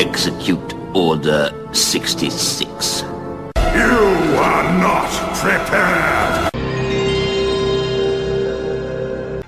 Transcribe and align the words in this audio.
execute 0.00 0.74
Order 0.94 1.52
66. 1.72 3.02
You 3.02 3.98
are 4.40 4.78
not 4.80 5.10
prepared! 5.36 6.50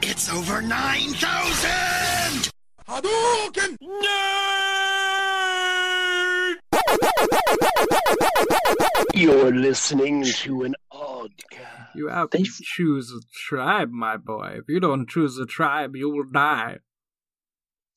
It's 0.02 0.30
over 0.30 0.60
9,000! 0.60 2.50
Hadouken! 2.86 3.78
You're 9.14 9.54
listening 9.54 10.24
to 10.24 10.64
an 10.64 10.74
oddcast. 10.92 11.94
You 11.94 12.08
have 12.08 12.28
They 12.30 12.42
to 12.42 12.50
choose 12.62 13.10
a 13.10 13.20
tribe, 13.48 13.90
my 13.90 14.18
boy. 14.18 14.58
If 14.58 14.68
you 14.68 14.80
don't 14.80 15.08
choose 15.08 15.38
a 15.38 15.46
tribe, 15.46 15.96
you 15.96 16.10
will 16.10 16.30
die. 16.30 16.80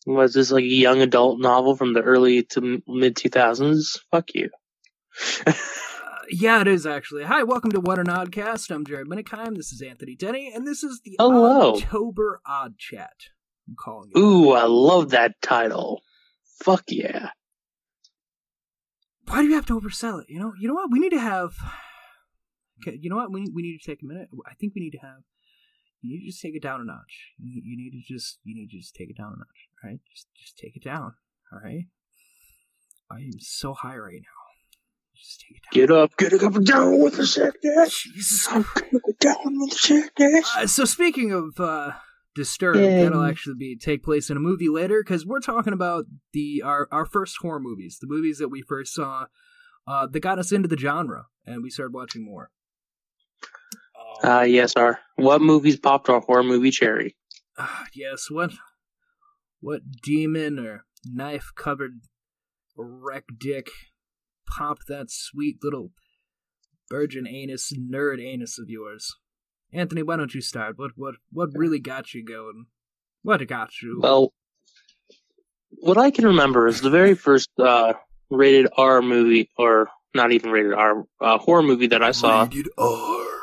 Was 0.06 0.34
this 0.36 0.52
like 0.52 0.64
a 0.64 0.68
young 0.68 1.02
adult 1.02 1.40
novel 1.40 1.76
from 1.76 1.94
the 1.94 2.02
early 2.02 2.44
to 2.44 2.82
mid 2.88 3.16
2000s? 3.16 4.00
Fuck 4.12 4.36
you. 4.36 4.50
Uh, 5.48 5.54
yeah, 6.29 6.62
it 6.62 6.68
is 6.68 6.86
actually. 6.86 7.24
Hi, 7.24 7.42
welcome 7.42 7.71
to 7.71 7.79
What 7.79 7.98
an 7.98 8.06
Oddcast. 8.06 8.70
I'm 8.70 8.86
Jared 8.86 9.07
Minikheim. 9.07 9.56
This 9.56 9.71
is 9.71 9.82
Anthony 9.82 10.15
Denny, 10.15 10.52
and 10.54 10.68
this 10.68 10.84
is 10.84 11.02
the 11.04 11.15
Hello. 11.18 11.76
October 11.76 12.39
Odd 12.46 12.78
Chat. 12.78 13.14
I'm 13.68 13.76
calling 13.76 14.12
it. 14.14 14.20
Ooh, 14.20 14.52
I 14.52 14.65
love 14.65 15.10
that 15.10 15.42
title. 15.42 16.02
Fuck 16.64 16.84
yeah. 16.90 17.29
Why 19.28 19.42
do 19.42 19.48
you 19.48 19.56
have 19.56 19.65
to 19.68 19.79
oversell 19.79 20.21
it? 20.21 20.28
You 20.29 20.40
know, 20.40 20.54
you 20.60 20.68
know 20.68 20.76
what? 20.76 20.92
We 20.92 21.00
need 21.00 21.12
to 21.12 21.20
have. 21.20 21.54
Okay, 22.86 23.00
you 23.01 23.10
know 23.10 23.15
what? 23.15 23.32
We 23.32 23.48
we 23.54 23.62
need 23.62 23.79
to 23.82 23.90
take 23.90 24.04
a 24.04 24.06
minute. 24.06 24.28
I 24.46 24.54
think 24.56 24.76
we 24.76 24.82
need 24.82 24.92
to 24.92 24.98
have. 24.98 25.21
You 26.05 26.18
need 26.18 26.25
to 26.25 26.32
just 26.32 26.41
take 26.41 26.55
it 26.55 26.64
down 26.64 26.82
a 26.82 26.83
notch. 26.83 27.33
You, 27.37 27.61
you 27.64 27.77
need 27.77 27.91
to 27.91 28.14
just 28.14 28.39
you 28.43 28.55
need 28.55 28.69
to 28.69 28.77
just 28.77 28.95
take 28.95 29.09
it 29.09 29.18
down 29.18 29.33
a 29.33 29.37
notch. 29.37 29.69
right? 29.83 30.00
just 30.14 30.28
just 30.36 30.57
take 30.57 30.75
it 30.75 30.83
down. 30.83 31.14
All 31.51 31.59
right. 31.64 31.86
I 33.11 33.16
am 33.17 33.39
so 33.39 33.73
high 33.73 33.97
right 33.97 34.22
now. 34.22 34.45
Just 35.16 35.41
take 35.41 35.58
it 35.58 35.64
down. 35.64 35.88
Get 35.88 35.91
up, 35.91 36.17
get 36.17 36.44
up 36.44 36.56
and 36.56 36.66
down 36.66 37.00
with 37.00 37.17
the 37.17 37.25
sickness. 37.25 38.03
Jesus 38.03 38.47
I'm 38.50 38.64
gonna 38.73 39.00
go 39.06 39.14
down 39.20 39.38
with 39.45 39.72
the 39.72 39.78
sickness. 39.78 40.52
Uh, 40.56 40.67
so 40.67 40.86
speaking 40.86 41.31
of 41.31 41.59
uh, 41.59 41.92
Disturbed, 42.36 42.80
Yay. 42.80 43.03
that'll 43.03 43.23
actually 43.23 43.56
be 43.58 43.78
take 43.78 44.03
place 44.03 44.30
in 44.30 44.36
a 44.36 44.42
movie 44.42 44.67
later 44.67 45.02
because 45.02 45.25
we're 45.25 45.40
talking 45.40 45.72
about 45.72 46.06
the 46.34 46.62
our 46.66 46.90
our 46.92 47.06
first 47.06 47.38
horror 47.42 47.62
movies, 47.62 47.97
the 48.02 48.08
movies 48.08 48.40
that 48.40 48.50
we 48.50 48.62
first 48.62 48.94
saw 48.94 49.28
uh, 49.88 50.06
that 50.08 50.19
got 50.19 50.38
us 50.38 50.52
into 50.52 50.67
the 50.67 50.78
genre, 50.78 51.28
and 51.45 51.64
we 51.64 51.69
started 51.69 51.94
watching 51.94 52.25
more. 52.25 52.52
Ah, 54.24 54.44
yes, 54.44 54.74
sir. 54.74 54.98
What 55.16 55.42
movies 55.42 55.80
popped 55.80 56.10
our 56.10 56.20
horror 56.20 56.44
movie 56.44 56.72
cherry? 56.72 57.16
Ah, 57.58 57.86
yes, 57.94 58.28
what 58.30 58.52
what 59.60 59.82
demon 60.04 60.60
or 60.60 60.86
knife 61.06 61.52
covered 61.56 62.02
wreck 62.76 63.24
dick 63.38 63.70
popped 64.48 64.88
that 64.88 65.10
sweet 65.10 65.58
little 65.64 65.92
virgin 66.90 67.28
anus 67.28 67.72
nerd 67.74 68.22
anus 68.22 68.60
of 68.60 68.70
yours? 68.70 69.16
Anthony, 69.74 70.04
why 70.04 70.18
don't 70.18 70.34
you 70.34 70.42
start? 70.42 70.78
What 70.78 70.92
what 70.96 71.16
what 71.32 71.50
really 71.54 71.80
got 71.80 72.14
you 72.14 72.24
going? 72.24 72.66
What 73.22 73.46
got 73.48 73.82
you? 73.82 74.00
Well, 74.02 74.34
what 75.70 75.98
I 75.98 76.12
can 76.12 76.26
remember 76.26 76.68
is 76.68 76.82
the 76.82 76.90
very 76.90 77.16
first 77.16 77.50
uh, 77.60 77.94
rated 78.30 78.68
R 78.78 79.02
movie, 79.02 79.50
or 79.58 79.90
not 80.14 80.32
even 80.32 80.52
rated 80.52 80.74
R, 80.74 81.06
uh, 81.20 81.38
horror 81.38 81.64
movie 81.64 81.88
that 81.88 82.04
I 82.04 82.12
saw 82.12 82.44
Rated 82.44 82.70
R 82.78 83.34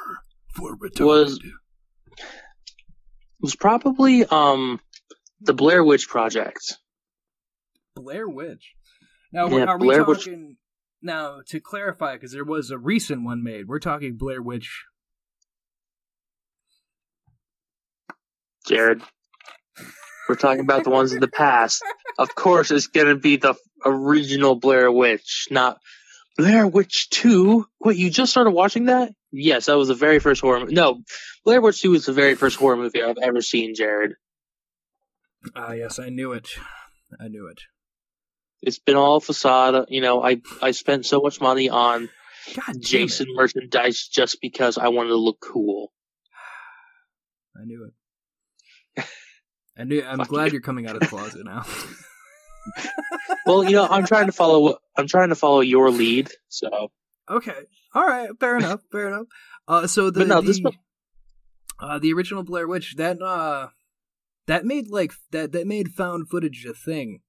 for 0.55 0.77
retarded. 0.77 1.01
Was- 1.07 1.41
was 3.41 3.57
probably 3.57 4.25
um, 4.25 4.81
the 5.41 5.53
Blair 5.55 5.83
Witch 5.83 6.09
Project. 6.09 6.77
Blair 7.97 8.29
Witch. 8.29 8.75
Now, 9.33 9.49
Yeah, 9.49 9.65
are 9.65 9.79
we 9.79 9.87
Blair 9.89 10.05
Witch- 10.05 10.19
talking 10.27 10.57
now 11.03 11.41
to 11.49 11.59
clarify? 11.61 12.15
Because 12.15 12.33
there 12.33 12.45
was 12.45 12.71
a 12.71 12.79
recent 12.79 13.25
one 13.25 13.43
made. 13.43 13.67
We're 13.67 13.81
talking 13.81 14.17
Blair 14.17 14.41
Witch. 14.41 14.85
Jared. 18.67 19.03
We're 20.29 20.37
talking 20.37 20.61
about 20.61 20.85
the 20.85 20.91
ones 20.91 21.13
in 21.13 21.21
the 21.21 21.29
past. 21.29 21.83
Of 22.19 22.35
course, 22.35 22.71
it's 22.71 22.89
gonna 22.89 23.17
be 23.17 23.37
the 23.37 23.55
original 23.87 24.55
Blair 24.55 24.93
Witch, 24.93 25.49
not 25.51 25.79
Blair 26.37 26.67
Witch 26.67 27.09
2. 27.11 27.67
Wait, 27.81 27.97
you 27.97 28.11
just 28.11 28.31
started 28.33 28.51
watching 28.51 28.87
that? 28.87 29.13
Yes, 29.31 29.67
that 29.67 29.77
was 29.77 29.89
the 29.89 29.95
very 29.95 30.19
first 30.19 30.41
horror 30.41 30.61
movie. 30.61 30.75
No, 30.75 31.03
Blair 31.45 31.61
Witch 31.61 31.81
2 31.81 31.91
was 31.91 32.07
the 32.07 32.13
very 32.13 32.35
first 32.35 32.57
horror 32.59 32.77
movie 32.77 33.03
I've 33.03 33.19
ever 33.23 33.41
seen, 33.43 33.75
Jared. 33.75 34.15
Ah, 35.55 35.73
yes, 35.73 35.99
I 35.99 36.09
knew 36.09 36.33
it. 36.33 36.49
I 37.21 37.29
knew 37.29 37.47
it. 37.49 37.61
It's 38.63 38.79
been 38.79 38.97
all 38.97 39.21
facade. 39.21 39.87
You 39.89 40.01
know, 40.01 40.23
I, 40.23 40.41
I 40.63 40.71
spent 40.71 41.05
so 41.05 41.21
much 41.21 41.41
money 41.41 41.69
on 41.69 42.09
God, 42.55 42.77
Jason 42.81 43.27
it. 43.29 43.35
merchandise 43.35 44.07
just 44.09 44.41
because 44.41 44.79
I 44.79 44.89
wanted 44.89 45.11
to 45.11 45.17
look 45.17 45.39
cool. 45.41 45.93
I 47.61 47.65
knew 47.65 47.87
it. 48.97 49.05
I 49.77 49.85
knew. 49.85 50.03
I'm 50.03 50.19
Fuck 50.19 50.29
glad 50.29 50.47
you. 50.47 50.53
you're 50.53 50.61
coming 50.61 50.87
out 50.87 50.95
of 50.95 51.01
the 51.01 51.09
closet 51.09 51.45
now. 51.45 51.65
Well, 53.47 53.65
you 53.65 53.73
know, 53.73 53.87
I'm 53.87 54.07
trying 54.07 54.27
to 54.27 54.33
follow. 54.33 54.79
I'm 54.97 55.09
trying 55.09 55.31
to 55.31 55.35
follow 55.35 55.61
your 55.61 55.91
lead. 55.91 56.31
So 56.49 56.91
okay. 57.29 57.57
All 57.95 58.07
right. 58.07 58.31
Fair 58.39 58.57
enough. 58.57 58.81
Fair 58.91 59.09
enough. 59.09 59.27
Uh, 59.69 59.87
so 59.87 60.11
the 60.11 60.21
But 60.21 60.29
no, 60.29 60.41
the, 60.41 60.47
this 60.47 60.61
one- 60.61 60.79
uh, 61.81 61.99
the 61.99 62.13
original 62.13 62.45
Blair 62.45 62.67
Witch 62.69 62.95
that 62.97 63.21
uh 63.21 63.69
that 64.47 64.65
made 64.65 64.89
like 64.89 65.13
that 65.31 65.53
that 65.53 65.67
made 65.67 65.89
found 65.93 66.29
footage 66.29 66.65
a 66.65 66.73
thing. 66.73 67.21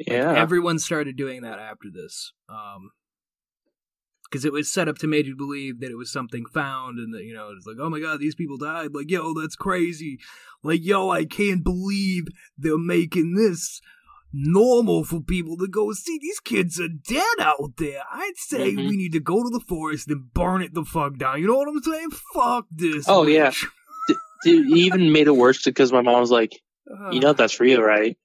Like, 0.00 0.08
yeah, 0.08 0.32
everyone 0.34 0.78
started 0.78 1.16
doing 1.16 1.42
that 1.42 1.58
after 1.58 1.88
this. 1.92 2.32
Um, 2.48 2.90
because 4.24 4.44
it 4.46 4.52
was 4.52 4.72
set 4.72 4.88
up 4.88 4.96
to 4.96 5.06
make 5.06 5.26
you 5.26 5.36
believe 5.36 5.80
that 5.80 5.90
it 5.90 5.96
was 5.96 6.10
something 6.10 6.44
found, 6.46 6.98
and 6.98 7.12
that 7.12 7.22
you 7.24 7.34
know 7.34 7.50
it's 7.54 7.66
like, 7.66 7.76
oh 7.78 7.90
my 7.90 8.00
god, 8.00 8.18
these 8.18 8.34
people 8.34 8.56
died. 8.56 8.94
Like, 8.94 9.10
yo, 9.10 9.34
that's 9.34 9.56
crazy. 9.56 10.18
Like, 10.62 10.80
yo, 10.82 11.10
I 11.10 11.24
can't 11.26 11.62
believe 11.62 12.24
they're 12.56 12.78
making 12.78 13.34
this 13.34 13.80
normal 14.32 15.04
for 15.04 15.20
people 15.20 15.56
to 15.58 15.68
go 15.68 15.92
see. 15.92 16.18
These 16.20 16.40
kids 16.40 16.80
are 16.80 16.88
dead 16.88 17.38
out 17.40 17.76
there. 17.78 18.02
I'd 18.10 18.36
say 18.36 18.72
Mhm. 18.74 18.88
we 18.88 18.96
need 18.96 19.12
to 19.12 19.20
go 19.20 19.42
to 19.42 19.50
the 19.50 19.64
forest 19.68 20.08
and 20.08 20.32
burn 20.32 20.62
it 20.62 20.74
the 20.74 20.84
fuck 20.84 21.18
down. 21.18 21.40
You 21.40 21.46
know 21.48 21.56
what 21.56 21.68
I'm 21.68 21.82
saying? 21.82 22.10
Fuck 22.34 22.66
this. 22.70 23.04
Oh, 23.08 23.26
yeah. 23.26 23.48
witch. 23.48 23.66
Dude, 24.44 24.76
even 24.76 25.12
made 25.12 25.28
it 25.28 25.36
worse 25.36 25.62
because 25.62 25.92
my 25.92 26.00
mom 26.02 26.18
was 26.20 26.30
like, 26.32 26.60
"You 27.12 27.20
know 27.20 27.32
that's 27.32 27.60
real, 27.60 27.80
right?" 27.80 28.16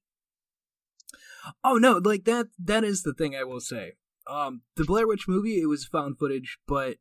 Oh 1.63 1.75
no, 1.77 1.97
like 2.03 2.25
that 2.25 2.47
that 2.59 2.83
is 2.83 3.03
the 3.03 3.13
thing 3.13 3.35
I 3.35 3.43
will 3.43 3.59
say. 3.59 3.93
Um 4.27 4.61
the 4.75 4.83
Blair 4.83 5.07
Witch 5.07 5.27
movie, 5.27 5.61
it 5.61 5.67
was 5.67 5.85
found 5.85 6.17
footage, 6.17 6.57
but 6.67 6.97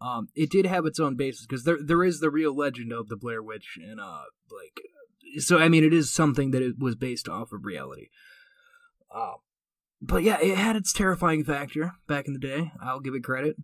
um 0.00 0.28
it 0.36 0.50
did 0.50 0.66
have 0.66 0.86
its 0.86 1.00
own 1.00 1.16
basis 1.16 1.46
because 1.46 1.64
there 1.64 1.78
there 1.82 2.04
is 2.04 2.20
the 2.20 2.30
real 2.30 2.54
legend 2.56 2.92
of 2.92 3.08
the 3.08 3.16
Blair 3.16 3.42
Witch 3.42 3.76
and 3.82 3.98
uh 4.00 4.22
like 4.50 4.80
so 5.38 5.58
I 5.58 5.68
mean 5.68 5.84
it 5.84 5.92
is 5.94 6.12
something 6.12 6.50
that 6.52 6.62
it 6.62 6.78
was 6.78 6.94
based 6.96 7.28
off 7.28 7.52
of 7.52 7.64
reality. 7.64 8.08
Uh, 9.14 9.34
but 10.00 10.22
yeah, 10.22 10.38
it 10.40 10.56
had 10.56 10.76
its 10.76 10.92
terrifying 10.92 11.44
factor 11.44 11.92
back 12.06 12.26
in 12.26 12.32
the 12.32 12.38
day. 12.38 12.72
I'll 12.82 13.00
give 13.00 13.14
it 13.14 13.24
credit. 13.24 13.56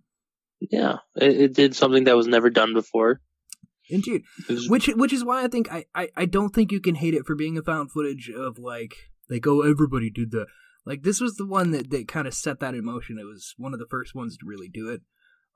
Yeah, 0.61 0.97
it, 1.17 1.41
it 1.41 1.55
did 1.55 1.77
something 1.77 2.05
that 2.05 2.17
was 2.17 2.27
never 2.27 2.51
done 2.51 2.73
before. 2.75 3.21
Indeed. 3.91 4.23
Was- 4.49 4.69
Which 4.69 4.87
which 4.89 5.13
is 5.13 5.25
why 5.25 5.45
I 5.45 5.49
think 5.49 5.71
I, 5.73 5.85
I, 5.95 6.09
I 6.17 6.25
don't 6.25 6.55
think 6.55 6.73
you 6.73 6.81
can 6.81 6.95
hate 6.95 7.15
it 7.15 7.27
for 7.27 7.35
being 7.35 7.59
a 7.59 7.63
found 7.63 7.93
footage 7.93 8.31
of 8.35 8.59
like 8.59 8.95
like 9.29 9.47
oh 9.47 9.61
everybody 9.63 10.11
did 10.11 10.31
that. 10.33 10.47
Like 10.87 11.03
this 11.03 11.21
was 11.21 11.37
the 11.37 11.47
one 11.47 11.71
that, 11.73 11.91
that 11.91 12.09
kind 12.09 12.27
of 12.27 12.35
set 12.35 12.61
that 12.61 12.75
in 12.75 12.85
motion. 12.85 13.19
It 13.19 13.25
was 13.25 13.55
one 13.59 13.73
of 13.75 13.79
the 13.79 13.87
first 13.91 14.15
ones 14.15 14.37
to 14.39 14.47
really 14.47 14.69
do 14.69 14.89
it. 14.89 15.03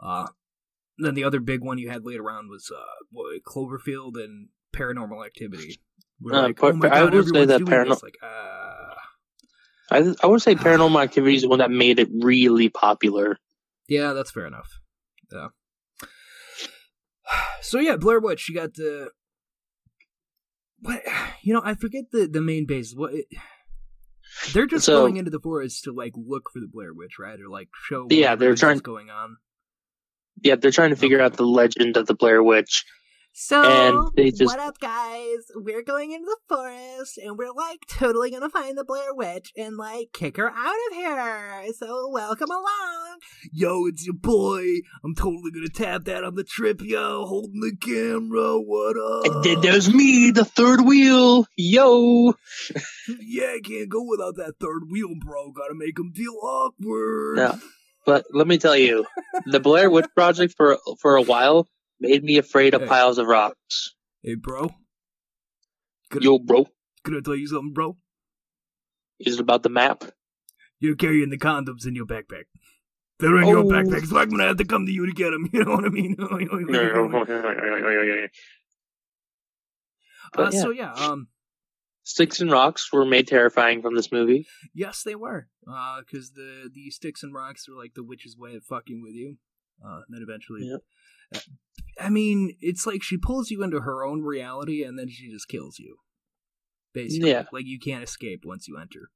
Uh 0.01 0.27
then 0.99 1.15
the 1.15 1.25
other 1.25 1.41
big 1.41 1.63
one 1.65 1.79
you 1.79 1.89
had 1.91 2.05
later 2.05 2.31
on 2.31 2.49
was 2.49 2.71
uh 2.75 3.41
Cloverfield 3.47 4.23
and 4.23 4.49
Paranormal 4.75 5.25
Activity. 5.25 5.81
Uh, 6.25 6.43
like, 6.43 6.57
par- 6.59 6.71
oh 6.71 6.77
my 6.77 6.89
I 6.89 7.05
would 7.05 7.29
say 7.29 7.45
that 7.45 7.59
doing 7.59 7.71
Paranor- 7.71 7.89
this. 7.91 8.03
Like, 8.03 8.17
uh, 8.23 8.95
I 9.91 10.15
I 10.23 10.27
would 10.27 10.43
say 10.43 10.55
Paranormal 10.67 11.03
Activity 11.03 11.37
is 11.37 11.43
the 11.43 11.49
one 11.49 11.61
that 11.61 11.71
made 11.71 11.99
it 11.99 12.09
really 12.21 12.69
popular. 12.69 13.39
yeah, 13.89 14.13
that's 14.13 14.31
fair 14.31 14.47
enough. 14.47 14.69
Yeah. 15.33 15.49
So 17.61 17.79
yeah, 17.81 17.97
Blair 17.97 18.21
Witch. 18.21 18.49
You 18.49 18.55
got 18.55 18.75
the 18.75 19.11
what? 20.81 21.03
You 21.43 21.55
know, 21.55 21.63
I 21.65 21.75
forget 21.75 22.05
the 22.13 22.27
the 22.27 22.41
main 22.43 22.67
base. 22.67 22.93
What? 22.95 23.15
It, 23.15 23.27
they're 24.53 24.67
just 24.67 24.85
So- 24.87 25.01
going 25.01 25.17
into 25.17 25.31
the 25.31 25.41
forest 25.41 25.85
to 25.85 25.93
like 25.93 26.13
look 26.17 26.51
for 26.53 26.61
the 26.61 26.69
Blair 26.71 26.93
Witch, 26.93 27.15
right? 27.19 27.39
Or 27.41 27.49
like 27.49 27.69
show. 27.89 28.07
Yeah, 28.11 28.35
they're 28.35 28.55
trying- 28.55 28.79
going 28.79 29.09
on. 29.11 29.37
Yeah, 30.43 30.55
they're 30.57 30.71
trying 30.71 30.91
to 30.91 30.97
figure 30.97 31.19
Okay. 31.19 31.25
out 31.25 31.37
the 31.37 31.45
legend 31.47 31.97
of 31.97 32.07
the 32.07 32.15
Blair 32.15 32.43
Witch. 32.43 32.85
So, 33.41 33.63
And 33.63 34.11
they 34.17 34.33
just- 34.33 34.47
what 34.53 34.59
up, 34.59 34.81
guys? 34.81 35.37
We're 35.55 35.83
going 35.85 36.11
into 36.11 36.27
the 36.27 36.57
forest, 36.57 37.19
and 37.19 37.39
we're 37.39 37.53
like 37.53 37.87
totally 37.89 38.33
gonna 38.33 38.51
find 38.51 38.77
the 38.77 38.83
Blair 38.85 39.15
Witch 39.15 39.53
and 39.57 39.77
like 39.77 40.09
kick 40.13 40.39
her 40.39 40.51
out 40.51 40.75
of 40.91 40.97
here. 40.97 41.73
So, 41.73 42.09
welcome 42.11 42.51
along. 42.51 43.19
Yo, 43.53 43.87
it's 43.87 44.05
your 44.05 44.17
boy. 44.17 44.81
I'm 45.05 45.15
totally 45.15 45.53
gonna 45.53 45.69
tap 45.69 46.05
that 46.07 46.25
on 46.25 46.35
the 46.35 46.43
trip, 46.43 46.81
yo. 46.83 47.27
Holding 47.27 47.61
the 47.61 47.77
camera. 47.77 48.59
What 48.59 48.97
up? 48.97 49.33
And 49.33 49.45
then 49.45 49.61
there's 49.61 49.95
me, 49.95 50.33
the 50.33 50.45
third 50.45 50.81
wheel. 50.81 51.47
Yo. 51.57 52.35
yeah, 53.21 53.53
I 53.55 53.61
can't 53.63 53.89
go 53.89 54.03
without 54.03 54.35
that 54.35 54.55
third 54.61 54.91
wheel, 54.91 55.15
bro. 55.25 55.53
Gotta 55.53 55.75
make 55.77 55.97
him 55.97 56.13
feel 56.13 56.35
awkward. 56.43 57.37
Yeah. 57.39 57.57
But 58.05 58.25
let 58.33 58.49
me 58.49 58.59
tell 58.59 58.77
you, 58.77 59.07
the 59.47 59.61
Blair 59.61 59.91
Witch 59.91 60.07
Project 60.17 60.55
for 60.57 60.77
for 61.01 61.15
a 61.15 61.23
while 61.23 61.69
made 62.01 62.25
me 62.25 62.39
afraid 62.39 62.75
of 62.75 62.83
Hey. 62.83 62.89
piles 62.89 63.19
of 63.19 63.27
rocks. 63.27 63.95
Hey, 64.23 64.35
bro. 64.35 64.71
Gonna, 66.11 66.25
Yo, 66.25 66.39
bro. 66.39 66.67
gonna 67.05 67.23
tell 67.23 67.37
you 67.37 67.47
something, 67.47 67.73
bro. 67.73 67.97
Is 69.19 69.35
it 69.35 69.41
about 69.41 69.63
the 69.63 69.69
map? 69.69 70.05
You're 70.81 70.97
carrying 70.97 71.31
the 71.31 71.39
condoms 71.39 71.87
in 71.87 71.95
your 71.97 72.07
backpack. 72.07 72.45
They're 73.19 73.41
in 73.41 73.49
your 73.49 73.59
Oh. 73.59 73.65
backpack, 73.65 74.07
so 74.07 74.17
I'm 74.19 74.29
gonna 74.31 74.47
have 74.47 74.59
to 74.59 74.65
come 74.65 74.87
to 74.87 74.93
you 74.93 75.07
to 75.07 75.13
get 75.13 75.31
them. 75.31 75.49
You 75.53 75.65
know 75.65 75.73
what 75.73 75.85
I 75.85 75.89
mean? 75.89 76.17
uh, 80.37 80.51
yeah. 80.53 80.61
So 80.61 80.71
yeah, 80.71 80.93
um, 80.93 81.29
Sticks 82.05 82.41
and 82.41 82.51
rocks 82.51 82.91
were 82.93 83.05
made 83.05 83.29
terrifying 83.29 83.83
from 83.83 83.95
this 83.95 84.11
movie. 84.11 84.47
yes, 84.73 85.03
they 85.03 85.15
were, 85.15 85.49
uh, 85.71 86.01
because 86.01 86.33
the 86.33 86.71
the 86.73 86.91
sticks 86.91 87.23
and 87.23 87.35
rocks 87.35 87.69
are 87.69 87.75
like 87.77 87.93
the 87.95 88.03
witch's 88.05 88.37
way 88.37 88.55
of 88.55 88.65
fucking 88.65 89.03
with 89.03 89.15
you. 89.15 89.37
Uh, 89.87 90.01
then 90.09 90.23
eventually, 90.23 90.63
Yep. 90.65 91.45
Uh, 91.99 92.05
I 92.05 92.11
mean, 92.11 92.57
it's 92.61 92.87
like 92.87 93.03
she 93.03 93.17
pulls 93.17 93.51
you 93.51 93.63
into 93.63 93.81
her 93.81 94.05
own 94.05 94.23
reality, 94.23 94.83
and 94.83 94.99
then 94.99 95.09
she 95.09 95.31
just 95.31 95.49
kills 95.49 95.79
you. 95.79 95.97
Basically, 96.95 97.31
Yeah. 97.31 97.45
like 97.53 97.67
you 97.67 97.79
can't 97.79 98.03
escape 98.05 98.43
once 98.45 98.67
you 98.69 98.79
enter. 98.79 99.11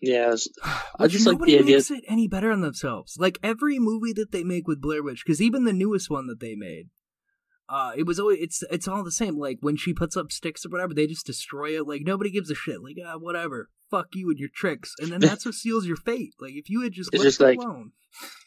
Yes. 0.00 0.48
I 0.98 1.06
just 1.08 1.26
like 1.26 1.34
nobody 1.34 1.52
the 1.52 1.58
idea. 1.62 1.76
makes 1.76 1.90
it 1.90 2.04
any 2.06 2.28
better 2.28 2.52
on 2.52 2.60
themselves. 2.60 3.16
Like 3.18 3.38
every 3.42 3.78
movie 3.78 4.12
that 4.12 4.30
they 4.32 4.44
make 4.44 4.68
with 4.68 4.80
Blair 4.80 5.02
Witch, 5.02 5.22
because 5.24 5.40
even 5.40 5.64
the 5.64 5.72
newest 5.72 6.10
one 6.10 6.26
that 6.28 6.40
they 6.40 6.54
made, 6.54 6.90
uh, 7.68 7.92
it 7.96 8.06
was 8.06 8.20
always 8.20 8.38
it's 8.40 8.62
it's 8.70 8.86
all 8.86 9.02
the 9.02 9.10
same. 9.10 9.38
Like 9.38 9.58
when 9.60 9.76
she 9.76 9.94
puts 9.94 10.16
up 10.16 10.30
sticks 10.30 10.64
or 10.64 10.68
whatever, 10.68 10.94
they 10.94 11.06
just 11.06 11.26
destroy 11.26 11.76
it. 11.76 11.86
Like 11.88 12.02
nobody 12.04 12.30
gives 12.30 12.50
a 12.50 12.54
shit. 12.54 12.82
Like 12.82 12.96
ah, 13.04 13.16
whatever, 13.18 13.70
fuck 13.90 14.08
you 14.12 14.28
and 14.30 14.38
your 14.38 14.50
tricks, 14.54 14.94
and 15.00 15.10
then 15.10 15.20
that's 15.22 15.46
what 15.46 15.54
seals 15.54 15.86
your 15.86 15.96
fate. 15.96 16.34
Like 16.38 16.52
if 16.54 16.68
you 16.68 16.82
had 16.82 16.92
just 16.92 17.10
It's 17.12 17.24
left 17.24 17.38
just 17.38 17.40
it 17.40 17.44
like- 17.44 17.58
alone. 17.58 17.92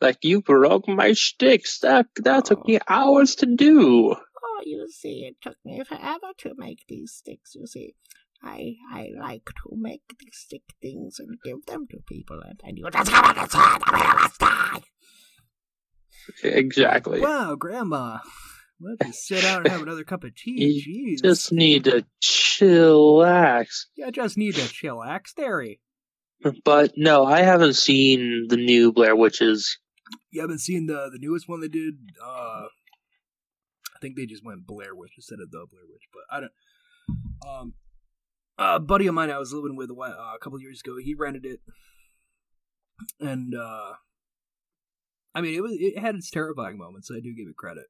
Like 0.00 0.18
you 0.22 0.42
broke 0.42 0.88
my 0.88 1.12
sticks. 1.12 1.80
That 1.80 2.06
that 2.16 2.46
took 2.46 2.66
me 2.66 2.78
oh. 2.78 2.84
hours 2.88 3.36
to 3.36 3.46
do. 3.46 4.14
Oh, 4.14 4.62
you 4.64 4.88
see, 4.90 5.24
it 5.26 5.36
took 5.40 5.56
me 5.64 5.82
forever 5.84 6.32
to 6.38 6.54
make 6.56 6.84
these 6.88 7.12
sticks, 7.12 7.54
you 7.54 7.66
see. 7.66 7.94
I 8.42 8.76
I 8.90 9.08
like 9.18 9.44
to 9.46 9.76
make 9.76 10.02
these 10.18 10.36
stick 10.36 10.62
things 10.80 11.18
and 11.18 11.38
give 11.44 11.66
them 11.66 11.86
to 11.90 11.98
people, 12.08 12.40
and, 12.40 12.60
and 12.64 12.78
you 12.78 12.88
just 12.90 13.10
come 13.10 13.36
and 13.36 13.50
say 13.50 13.58
the 13.58 13.92
real 13.92 14.28
die. 14.38 14.82
Exactly. 16.42 17.20
Wow, 17.20 17.54
Grandma, 17.56 18.18
let's 18.80 19.04
just 19.04 19.26
sit 19.26 19.42
down 19.42 19.62
and 19.62 19.68
have 19.68 19.82
another 19.82 20.04
cup 20.04 20.24
of 20.24 20.34
tea. 20.34 20.80
You 20.86 21.16
Jeez, 21.16 21.22
Just 21.22 21.52
need 21.52 21.84
to 21.84 22.04
chillax. 22.22 23.86
yeah, 23.96 24.10
just 24.10 24.38
need 24.38 24.54
to 24.54 24.62
chillax, 24.62 25.34
Derry. 25.36 25.80
But 26.64 26.92
no, 26.96 27.26
I 27.26 27.42
haven't 27.42 27.74
seen 27.74 28.46
the 28.48 28.56
new 28.56 28.92
Blair 28.92 29.14
Witches. 29.14 29.78
You 30.30 30.40
haven't 30.40 30.60
seen 30.60 30.86
the 30.86 31.10
the 31.12 31.18
newest 31.18 31.48
one 31.48 31.60
they 31.60 31.68
did. 31.68 31.94
Uh, 32.22 32.66
I 33.94 33.98
think 34.00 34.16
they 34.16 34.26
just 34.26 34.44
went 34.44 34.66
Blair 34.66 34.94
Witch 34.94 35.12
instead 35.16 35.40
of 35.42 35.50
the 35.50 35.66
Blair 35.70 35.82
Witch, 35.88 36.04
but 36.12 36.22
I 36.34 36.40
don't. 36.40 36.52
Um, 37.46 37.74
a 38.58 38.80
buddy 38.80 39.06
of 39.06 39.14
mine 39.14 39.30
I 39.30 39.38
was 39.38 39.52
living 39.52 39.76
with 39.76 39.90
a, 39.90 39.94
while, 39.94 40.12
uh, 40.12 40.34
a 40.34 40.38
couple 40.40 40.60
years 40.60 40.80
ago. 40.80 40.96
He 41.02 41.14
rented 41.14 41.44
it, 41.44 41.60
and 43.18 43.54
uh, 43.54 43.92
I 45.34 45.40
mean 45.40 45.54
it 45.54 45.62
was 45.62 45.72
it 45.74 45.98
had 45.98 46.14
its 46.14 46.30
terrifying 46.30 46.78
moments. 46.78 47.10
I 47.10 47.20
do 47.20 47.34
give 47.34 47.48
it 47.48 47.56
credit. 47.56 47.86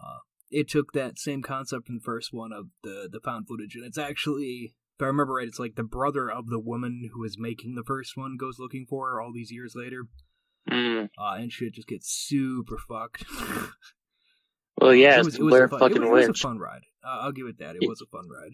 Uh, 0.00 0.18
it 0.50 0.68
took 0.68 0.92
that 0.92 1.18
same 1.18 1.42
concept 1.42 1.86
from 1.86 1.96
the 1.96 2.04
first 2.04 2.32
one 2.32 2.52
of 2.52 2.68
the 2.82 3.08
the 3.10 3.20
found 3.20 3.46
footage, 3.46 3.74
and 3.74 3.84
it's 3.84 3.98
actually. 3.98 4.74
If 4.98 5.02
I 5.02 5.06
remember 5.06 5.34
right, 5.34 5.46
it's 5.46 5.60
like 5.60 5.76
the 5.76 5.84
brother 5.84 6.28
of 6.28 6.48
the 6.48 6.58
woman 6.58 7.08
who 7.12 7.20
was 7.20 7.38
making 7.38 7.76
the 7.76 7.84
first 7.84 8.16
one 8.16 8.36
goes 8.36 8.58
looking 8.58 8.84
for 8.88 9.10
her 9.10 9.20
all 9.20 9.32
these 9.32 9.52
years 9.52 9.74
later 9.76 10.04
Mm. 10.68 11.08
uh, 11.16 11.34
and 11.38 11.50
shit 11.52 11.72
just 11.74 11.88
gets 11.88 12.10
super 12.10 12.76
fucked. 12.78 13.24
Well, 14.80 14.94
yeah, 14.94 15.18
it 15.18 15.24
was, 15.24 15.34
it 15.34 15.42
was 15.42 15.50
Blair 15.50 15.64
a 15.64 15.68
fun, 15.68 15.80
fucking 15.80 15.96
it 16.04 16.08
was, 16.08 16.24
it 16.26 16.28
was 16.30 16.40
a 16.40 16.42
fun 16.46 16.58
ride. 16.58 16.82
Uh, 17.04 17.18
I'll 17.22 17.32
give 17.32 17.46
it 17.48 17.58
that. 17.58 17.74
It 17.74 17.82
It- 17.82 17.88
was 17.88 18.00
a 18.00 18.06
fun 18.06 18.28
ride. 18.28 18.52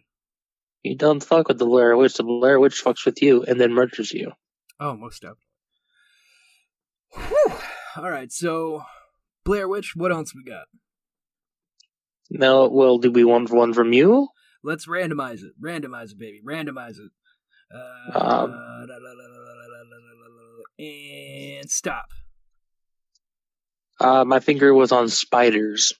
You 0.82 0.96
don't 0.96 1.22
fuck 1.22 1.48
with 1.48 1.58
the 1.58 1.66
Blair 1.66 1.94
Witch. 1.98 2.14
The 2.14 2.22
Blair 2.22 2.58
Witch 2.58 2.82
fucks 2.82 3.04
with 3.04 3.20
you 3.20 3.42
and 3.42 3.60
then 3.60 3.72
murders 3.74 4.10
you. 4.12 4.32
Oh, 4.80 4.96
most 4.96 5.20
definitely. 5.20 5.42
Whew. 7.14 7.58
All 7.96 8.10
right, 8.10 8.32
so 8.32 8.82
Blair 9.44 9.68
Witch. 9.68 9.92
What 9.94 10.12
else 10.12 10.34
we 10.34 10.42
got? 10.44 10.64
No, 12.30 12.68
well, 12.68 12.96
do 12.98 13.10
we 13.10 13.24
want 13.24 13.50
one 13.50 13.72
from 13.74 13.92
you? 13.92 14.28
Let's 14.64 14.86
randomize 14.86 15.42
it. 15.42 15.52
Randomize 15.62 16.12
it, 16.12 16.18
baby. 16.18 16.40
Randomize 16.44 16.96
it. 16.98 17.12
And 20.78 21.70
stop. 21.70 22.06
Uh, 24.00 24.24
my 24.24 24.40
finger 24.40 24.72
was 24.74 24.90
on 24.90 25.08
spiders. 25.08 25.92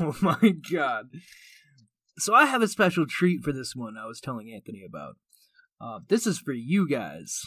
Oh 0.00 0.16
my 0.20 0.54
god. 0.70 1.06
So 2.18 2.32
I 2.34 2.46
have 2.46 2.62
a 2.62 2.68
special 2.68 3.06
treat 3.06 3.42
for 3.42 3.52
this 3.52 3.76
one 3.76 3.96
I 3.96 4.06
was 4.06 4.20
telling 4.20 4.52
Anthony 4.52 4.82
about. 4.86 5.16
Uh, 5.80 6.00
this 6.08 6.26
is 6.26 6.38
for 6.38 6.52
you 6.52 6.88
guys. 6.88 7.42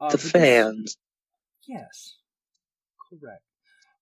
Uh, 0.00 0.10
the 0.10 0.18
fans. 0.18 0.84
This, 0.84 0.96
yes. 1.68 2.16
Correct. 3.10 3.42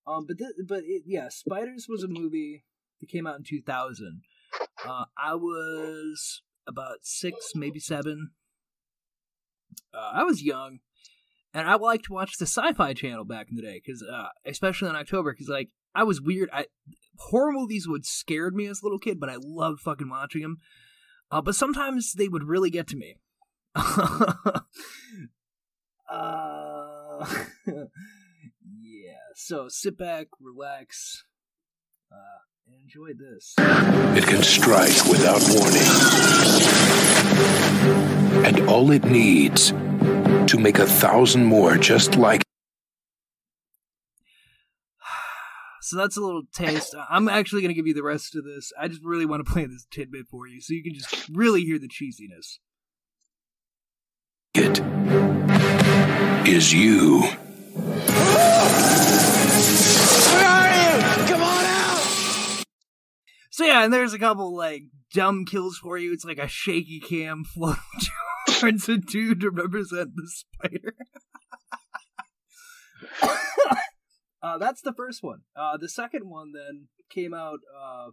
Um, 0.07 0.25
but 0.25 0.37
th- 0.37 0.53
but 0.67 0.83
it, 0.85 1.03
yeah, 1.05 1.27
Spiders 1.29 1.87
was 1.89 2.03
a 2.03 2.07
movie 2.07 2.63
that 2.99 3.09
came 3.09 3.27
out 3.27 3.37
in 3.37 3.43
two 3.43 3.61
thousand. 3.61 4.21
Uh, 4.85 5.05
I 5.17 5.35
was 5.35 6.41
about 6.67 6.99
six, 7.03 7.51
maybe 7.55 7.79
seven. 7.79 8.31
Uh, 9.93 10.11
I 10.13 10.23
was 10.23 10.43
young, 10.43 10.79
and 11.53 11.67
I 11.67 11.75
liked 11.75 12.05
to 12.05 12.13
watch 12.13 12.37
the 12.37 12.45
Sci-Fi 12.45 12.93
Channel 12.93 13.25
back 13.25 13.47
in 13.49 13.55
the 13.55 13.61
day, 13.61 13.81
because 13.83 14.03
uh, 14.03 14.29
especially 14.45 14.89
in 14.89 14.95
October, 14.95 15.33
because 15.33 15.49
like 15.49 15.69
I 15.93 16.03
was 16.03 16.21
weird. 16.21 16.49
I 16.53 16.65
horror 17.17 17.51
movies 17.51 17.87
would 17.87 18.05
scared 18.05 18.55
me 18.55 18.67
as 18.67 18.81
a 18.81 18.85
little 18.85 18.99
kid, 18.99 19.19
but 19.19 19.29
I 19.29 19.37
loved 19.39 19.81
fucking 19.81 20.09
watching 20.09 20.41
them. 20.41 20.57
Uh, 21.31 21.41
but 21.41 21.55
sometimes 21.55 22.13
they 22.13 22.27
would 22.27 22.43
really 22.43 22.69
get 22.69 22.87
to 22.87 22.95
me. 22.95 23.15
uh, 23.75 24.63
yeah. 27.67 29.19
So 29.35 29.67
sit 29.69 29.97
back, 29.97 30.27
relax, 30.39 31.23
uh, 32.11 32.39
enjoy 32.89 33.13
this. 33.13 33.53
It 34.17 34.25
can 34.25 34.41
strike 34.41 35.05
without 35.05 35.41
warning. 35.53 35.81
And 38.45 38.67
all 38.67 38.89
it 38.89 39.03
needs 39.03 39.69
to 39.69 40.57
make 40.57 40.79
a 40.79 40.87
thousand 40.87 41.45
more 41.45 41.77
just 41.77 42.15
like 42.15 42.41
So 45.81 45.97
that's 45.97 46.17
a 46.17 46.21
little 46.21 46.41
taste. 46.51 46.95
I'm 47.09 47.29
actually 47.29 47.61
going 47.61 47.69
to 47.69 47.75
give 47.75 47.85
you 47.85 47.93
the 47.93 48.01
rest 48.01 48.35
of 48.35 48.43
this. 48.43 48.71
I 48.79 48.87
just 48.87 49.03
really 49.03 49.27
want 49.27 49.45
to 49.45 49.51
play 49.51 49.65
this 49.65 49.85
tidbit 49.91 50.25
for 50.27 50.47
you 50.47 50.59
so 50.59 50.73
you 50.73 50.81
can 50.83 50.95
just 50.95 51.29
really 51.29 51.61
hear 51.61 51.77
the 51.77 51.89
cheesiness. 51.89 52.57
it 54.55 54.79
is 56.47 56.73
you. 56.73 57.29
So 63.59 63.65
yeah, 63.65 63.83
and 63.83 63.91
there's 63.93 64.13
a 64.13 64.19
couple 64.19 64.55
like 64.55 64.83
dumb 65.13 65.43
kills 65.43 65.77
for 65.77 65.97
you. 65.97 66.13
It's 66.13 66.23
like 66.23 66.37
a 66.37 66.47
shaky 66.47 67.01
cam 67.01 67.43
floating 67.53 67.81
towards 68.47 68.87
a 68.87 68.95
dude 68.95 69.41
to 69.41 69.49
represent 69.49 70.11
the 70.15 70.29
spider. 70.29 70.95
uh, 74.41 74.57
that's 74.59 74.79
the 74.81 74.93
first 74.93 75.21
one. 75.21 75.41
Uh, 75.57 75.75
the 75.75 75.89
second 75.89 76.29
one 76.29 76.53
then 76.53 76.87
came 77.09 77.33
out. 77.33 77.59
Uh, 77.77 78.11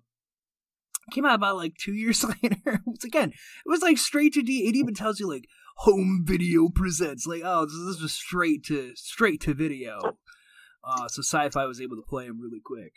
came 1.12 1.24
out 1.24 1.36
about 1.36 1.58
like 1.58 1.74
two 1.78 1.94
years 1.94 2.24
later. 2.42 2.80
Once 2.84 3.04
again, 3.04 3.28
it 3.28 3.68
was 3.68 3.82
like 3.82 3.98
straight 3.98 4.32
to 4.32 4.42
D. 4.42 4.66
It 4.66 4.74
even 4.74 4.94
tells 4.94 5.20
you 5.20 5.28
like 5.28 5.46
home 5.76 6.24
video 6.26 6.70
presents. 6.74 7.24
Like 7.24 7.42
oh, 7.44 7.66
this, 7.66 7.74
is 7.74 8.02
was 8.02 8.10
straight 8.10 8.64
to 8.64 8.96
straight 8.96 9.42
to 9.42 9.54
video. 9.54 10.00
Uh, 10.82 11.06
so 11.06 11.22
sci-fi 11.22 11.66
was 11.66 11.80
able 11.80 11.94
to 11.94 12.02
play 12.02 12.26
them 12.26 12.40
really 12.40 12.60
quick. 12.64 12.94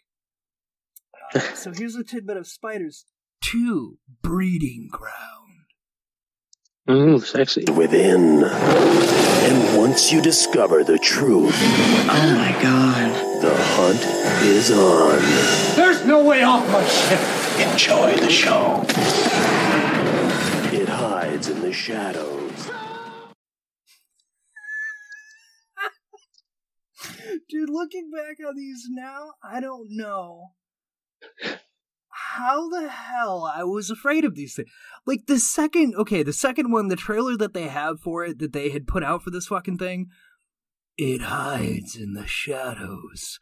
So 1.56 1.72
here's 1.72 1.96
a 1.96 2.04
tidbit 2.04 2.38
of 2.38 2.48
spiders. 2.48 3.06
Two 3.42 3.98
breeding 4.22 4.90
ground. 4.92 5.66
Ooh, 6.90 7.20
sexy. 7.20 7.66
Within. 7.72 8.44
And 8.44 9.78
once 9.78 10.12
you 10.12 10.22
discover 10.22 10.84
the 10.84 10.98
truth, 10.98 11.54
Oh 11.56 12.34
my 12.36 12.52
god. 12.62 13.12
The 13.42 13.56
hunt 13.56 14.04
is 14.46 14.72
on. 14.72 15.20
There's 15.76 16.04
no 16.06 16.24
way 16.24 16.44
off 16.44 16.68
my 16.72 16.84
ship. 16.86 17.20
Enjoy 17.72 18.16
the 18.16 18.32
show. 18.32 18.84
It 20.76 20.90
hides 20.90 21.50
in 21.50 21.62
the 21.62 21.72
shadows. 21.72 22.72
Dude, 27.50 27.70
looking 27.70 28.10
back 28.12 28.38
on 28.46 28.56
these 28.56 28.88
now, 28.90 29.34
I 29.44 29.60
don't 29.60 29.88
know 29.92 30.54
how 32.10 32.70
the 32.70 32.90
hell 32.90 33.52
I 33.54 33.64
was 33.64 33.90
afraid 33.90 34.26
of 34.26 34.36
these 34.36 34.56
things. 34.56 34.70
Like 35.06 35.26
the 35.28 35.40
second, 35.40 35.96
okay, 35.96 36.24
the 36.24 36.34
second 36.34 36.72
one, 36.72 36.88
the 36.88 36.96
trailer 36.96 37.36
that 37.38 37.54
they 37.54 37.68
have 37.68 38.00
for 38.00 38.24
it 38.24 38.40
that 38.40 38.54
they 38.54 38.70
had 38.70 38.88
put 38.88 39.04
out 39.04 39.24
for 39.24 39.32
this 39.32 39.48
fucking 39.48 39.78
thing, 39.78 40.08
it 40.98 41.22
hides 41.22 41.96
in 41.96 42.14
the 42.14 42.28
shadows. 42.28 43.40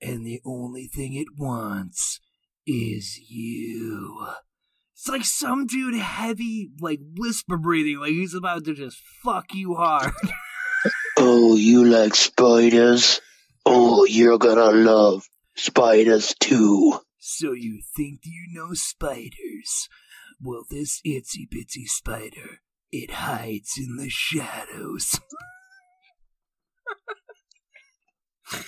And 0.00 0.26
the 0.26 0.40
only 0.44 0.88
thing 0.88 1.14
it 1.14 1.28
wants 1.38 2.20
is 2.66 3.18
you. 3.28 4.28
It's 4.94 5.08
like 5.08 5.24
some 5.24 5.66
dude 5.66 5.94
heavy, 5.94 6.70
like 6.80 7.00
whisper 7.16 7.56
breathing, 7.56 7.98
like 8.00 8.10
he's 8.10 8.34
about 8.34 8.64
to 8.64 8.74
just 8.74 9.00
fuck 9.24 9.54
you 9.54 9.74
hard. 9.74 10.12
Oh, 11.24 11.54
you 11.54 11.84
like 11.84 12.16
spiders? 12.16 13.20
Oh, 13.64 14.04
you're 14.06 14.38
gonna 14.38 14.72
love 14.72 15.28
spiders 15.54 16.34
too. 16.40 17.00
So 17.18 17.52
you 17.52 17.82
think 17.96 18.20
you 18.24 18.46
know 18.50 18.74
spiders? 18.74 19.88
Well, 20.40 20.64
this 20.68 21.00
itsy 21.06 21.46
bitsy 21.48 21.86
spider, 21.86 22.60
it 22.90 23.12
hides 23.12 23.74
in 23.78 23.96
the 23.96 24.08
shadows. 24.10 25.20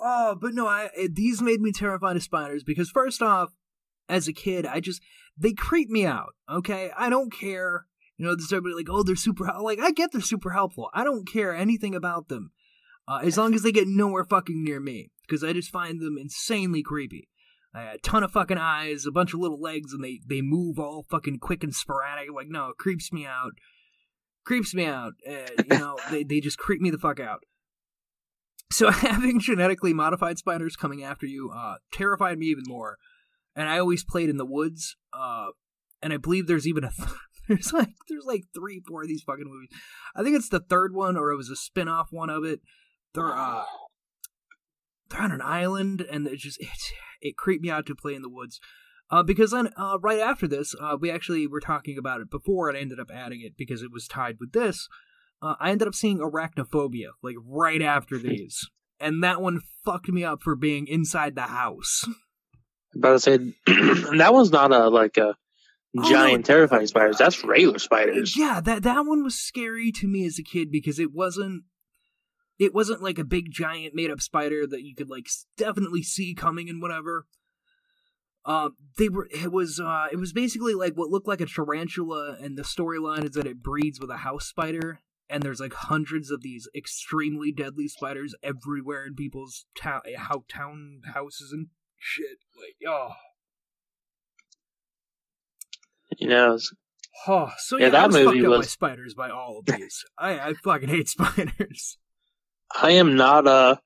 oh, 0.00 0.36
but 0.40 0.52
no, 0.52 0.66
I 0.66 0.90
these 1.10 1.40
made 1.40 1.60
me 1.60 1.70
terrified 1.72 2.16
of 2.16 2.22
spiders 2.22 2.64
because 2.64 2.90
first 2.90 3.22
off, 3.22 3.54
as 4.08 4.26
a 4.28 4.32
kid, 4.32 4.66
I 4.66 4.80
just 4.80 5.00
they 5.36 5.52
creep 5.52 5.88
me 5.88 6.04
out. 6.06 6.34
Okay, 6.50 6.90
I 6.96 7.08
don't 7.08 7.32
care. 7.32 7.86
You 8.16 8.24
know, 8.26 8.34
there's 8.34 8.52
everybody 8.52 8.74
like, 8.74 8.88
oh, 8.90 9.02
they're 9.02 9.14
super. 9.14 9.46
hel-" 9.46 9.62
Like, 9.64 9.78
I 9.78 9.90
get 9.90 10.10
they're 10.12 10.20
super 10.22 10.50
helpful. 10.50 10.88
I 10.94 11.04
don't 11.04 11.30
care 11.30 11.54
anything 11.54 11.94
about 11.94 12.28
them, 12.28 12.50
uh, 13.08 13.20
as 13.22 13.36
long 13.36 13.54
as 13.54 13.62
they 13.62 13.72
get 13.72 13.88
nowhere 13.88 14.24
fucking 14.24 14.62
near 14.62 14.80
me, 14.80 15.10
because 15.26 15.44
I 15.44 15.52
just 15.52 15.70
find 15.70 16.00
them 16.00 16.16
insanely 16.18 16.82
creepy. 16.82 17.28
Uh, 17.74 17.92
a 17.94 17.98
ton 17.98 18.24
of 18.24 18.32
fucking 18.32 18.58
eyes, 18.58 19.04
a 19.04 19.12
bunch 19.12 19.34
of 19.34 19.40
little 19.40 19.60
legs, 19.60 19.92
and 19.92 20.02
they 20.02 20.20
they 20.26 20.40
move 20.40 20.78
all 20.78 21.04
fucking 21.10 21.38
quick 21.38 21.62
and 21.62 21.74
sporadic. 21.74 22.28
Like, 22.34 22.48
no, 22.48 22.68
it 22.70 22.78
creeps 22.78 23.12
me 23.12 23.26
out. 23.26 23.52
Creeps 24.44 24.74
me 24.74 24.86
out. 24.86 25.12
Uh, 25.28 25.62
you 25.70 25.78
know, 25.78 25.98
they 26.10 26.24
they 26.24 26.40
just 26.40 26.58
creep 26.58 26.80
me 26.80 26.90
the 26.90 26.98
fuck 26.98 27.20
out. 27.20 27.40
So 28.72 28.90
having 28.90 29.40
genetically 29.40 29.92
modified 29.92 30.38
spiders 30.38 30.76
coming 30.76 31.04
after 31.04 31.26
you 31.26 31.50
uh, 31.54 31.76
terrified 31.92 32.38
me 32.38 32.46
even 32.46 32.64
more. 32.66 32.96
And 33.54 33.68
I 33.68 33.78
always 33.78 34.04
played 34.04 34.28
in 34.28 34.36
the 34.36 34.46
woods. 34.46 34.96
Uh, 35.12 35.48
and 36.02 36.12
I 36.12 36.18
believe 36.18 36.46
there's 36.46 36.66
even 36.66 36.84
a 36.84 36.90
th- 36.90 37.08
there's 37.48 37.72
like 37.72 37.90
there's 38.08 38.24
like 38.26 38.44
three, 38.54 38.82
four 38.86 39.02
of 39.02 39.08
these 39.08 39.22
fucking 39.22 39.46
movies. 39.46 39.70
I 40.14 40.22
think 40.22 40.36
it's 40.36 40.48
the 40.48 40.60
third 40.60 40.94
one, 40.94 41.16
or 41.16 41.30
it 41.30 41.36
was 41.36 41.50
a 41.50 41.56
spin-off 41.56 42.08
one 42.10 42.30
of 42.30 42.44
it. 42.44 42.60
They're 43.16 43.34
uh, 43.34 43.64
they're 45.10 45.22
on 45.22 45.32
an 45.32 45.42
island, 45.42 46.02
and 46.02 46.26
it 46.26 46.38
just 46.38 46.60
it 46.60 46.68
it 47.20 47.36
creeped 47.36 47.62
me 47.62 47.70
out 47.70 47.86
to 47.86 47.96
play 47.96 48.14
in 48.14 48.22
the 48.22 48.28
woods. 48.28 48.60
Uh, 49.10 49.22
because 49.22 49.52
then 49.52 49.70
uh, 49.76 49.98
right 50.00 50.18
after 50.20 50.46
this, 50.46 50.74
uh, 50.80 50.96
we 51.00 51.10
actually 51.10 51.46
were 51.46 51.60
talking 51.60 51.96
about 51.96 52.20
it 52.20 52.30
before, 52.30 52.68
and 52.68 52.76
I 52.76 52.80
ended 52.80 53.00
up 53.00 53.10
adding 53.12 53.40
it 53.40 53.56
because 53.56 53.82
it 53.82 53.92
was 53.92 54.06
tied 54.06 54.36
with 54.38 54.52
this. 54.52 54.88
Uh, 55.40 55.54
I 55.60 55.70
ended 55.70 55.88
up 55.88 55.94
seeing 55.94 56.18
Arachnophobia 56.18 57.08
like 57.22 57.36
right 57.44 57.82
after 57.82 58.18
these, 58.18 58.68
and 59.00 59.24
that 59.24 59.40
one 59.40 59.60
fucked 59.84 60.08
me 60.08 60.22
up 60.22 60.42
for 60.42 60.54
being 60.54 60.86
inside 60.86 61.34
the 61.34 61.42
house. 61.42 62.04
About 62.94 63.12
to 63.12 63.20
say 63.20 63.36
that 63.66 64.30
one's 64.32 64.50
not 64.52 64.72
a 64.72 64.88
like 64.88 65.16
a 65.16 65.34
Oh, 65.98 66.10
giant 66.10 66.44
terrifying 66.44 66.86
spiders. 66.86 67.16
That's 67.16 67.42
regular 67.42 67.78
spiders. 67.78 68.36
Yeah, 68.36 68.60
that 68.60 68.82
that 68.82 69.06
one 69.06 69.24
was 69.24 69.34
scary 69.34 69.90
to 69.92 70.06
me 70.06 70.26
as 70.26 70.38
a 70.38 70.42
kid 70.42 70.70
because 70.70 70.98
it 70.98 71.12
wasn't 71.14 71.62
it 72.58 72.74
wasn't 72.74 73.02
like 73.02 73.18
a 73.18 73.24
big 73.24 73.50
giant 73.50 73.94
made 73.94 74.10
up 74.10 74.20
spider 74.20 74.66
that 74.66 74.82
you 74.82 74.94
could 74.94 75.10
like 75.10 75.26
definitely 75.56 76.02
see 76.02 76.34
coming 76.34 76.68
and 76.68 76.80
whatever. 76.80 77.26
Uh, 78.44 78.70
they 78.96 79.08
were 79.08 79.28
it 79.32 79.50
was 79.50 79.80
uh 79.80 80.06
it 80.12 80.16
was 80.16 80.32
basically 80.32 80.72
like 80.74 80.94
what 80.94 81.10
looked 81.10 81.26
like 81.26 81.40
a 81.40 81.46
tarantula 81.46 82.36
and 82.40 82.56
the 82.56 82.62
storyline 82.62 83.24
is 83.24 83.32
that 83.32 83.46
it 83.46 83.60
breeds 83.62 83.98
with 84.00 84.08
a 84.08 84.18
house 84.18 84.46
spider 84.46 85.00
and 85.28 85.42
there's 85.42 85.58
like 85.58 85.74
hundreds 85.74 86.30
of 86.30 86.42
these 86.42 86.68
extremely 86.72 87.50
deadly 87.50 87.88
spiders 87.88 88.36
everywhere 88.44 89.04
in 89.04 89.16
people's 89.16 89.66
town 89.76 90.00
how 90.16 90.44
town 90.48 91.00
houses 91.12 91.50
and 91.52 91.66
shit 91.98 92.38
like 92.56 92.76
oh 92.88 93.10
You 96.18 96.28
know, 96.28 96.58
Oh, 97.26 97.50
so 97.58 97.78
Yeah, 97.78 97.86
yeah, 97.86 97.90
that 97.90 98.04
I 98.04 98.06
was 98.06 98.14
movie 98.16 98.26
fucked 98.26 98.46
up 98.46 98.50
by 98.52 98.56
was- 98.58 98.70
spiders 98.70 99.14
by 99.14 99.30
all 99.30 99.58
of 99.58 99.66
these. 99.76 100.04
I, 100.18 100.38
I 100.38 100.54
fucking 100.54 100.88
hate 100.88 101.08
spiders. 101.16 101.98
I 102.74 102.92
am 102.92 103.16
not 103.16 103.46
uh 103.46 103.76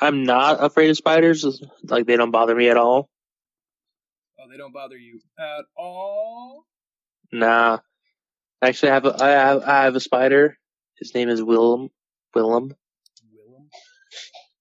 I'm 0.00 0.24
not 0.24 0.62
afraid 0.64 0.90
of 0.90 0.96
spiders. 0.96 1.44
Like 1.84 2.06
they 2.06 2.16
don't 2.16 2.30
bother 2.30 2.54
me 2.54 2.68
at 2.68 2.76
all. 2.76 3.08
Oh, 4.38 4.48
they 4.50 4.56
don't 4.56 4.72
bother 4.72 4.96
you 4.96 5.20
at 5.38 5.64
all. 5.76 6.64
Nah. 7.32 7.78
Actually, 8.60 8.90
I 8.90 8.94
have 8.94 9.04
a, 9.06 9.22
I 9.22 9.28
have 9.28 9.62
I 9.62 9.84
have 9.84 9.96
a 9.96 10.00
spider. 10.00 10.56
His 10.98 11.14
name 11.14 11.28
is 11.28 11.42
Willem. 11.42 11.90
Willem. 12.34 12.74
Willem, 13.32 13.68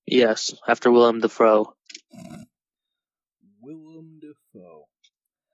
Yes, 0.05 0.53
after 0.67 0.91
Willem 0.91 1.19
Dafoe. 1.19 1.73
Willem 3.61 4.19
Dafoe. 4.19 4.85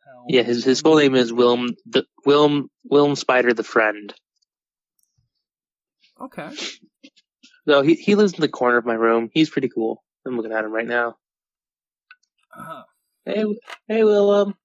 How 0.05 0.25
Yeah, 0.27 0.43
his 0.43 0.63
his 0.63 0.81
full 0.81 0.97
name 0.97 1.15
is 1.15 1.31
Willem 1.31 1.75
the 1.85 2.05
Willem 2.25 2.69
Willem 2.83 3.15
Spider 3.15 3.53
the 3.53 3.63
Friend. 3.63 4.13
Okay. 6.19 6.49
So 7.67 7.81
he 7.81 7.95
he 7.95 8.15
lives 8.15 8.33
in 8.33 8.41
the 8.41 8.47
corner 8.47 8.77
of 8.77 8.85
my 8.85 8.93
room. 8.93 9.29
He's 9.33 9.49
pretty 9.49 9.69
cool. 9.69 10.03
I'm 10.25 10.37
looking 10.37 10.51
at 10.53 10.63
him 10.65 10.71
right 10.71 10.87
now. 10.87 11.17
Uh-huh. 12.57 12.83
Hey, 13.25 13.43
hey, 13.87 14.03
Willem. 14.03 14.55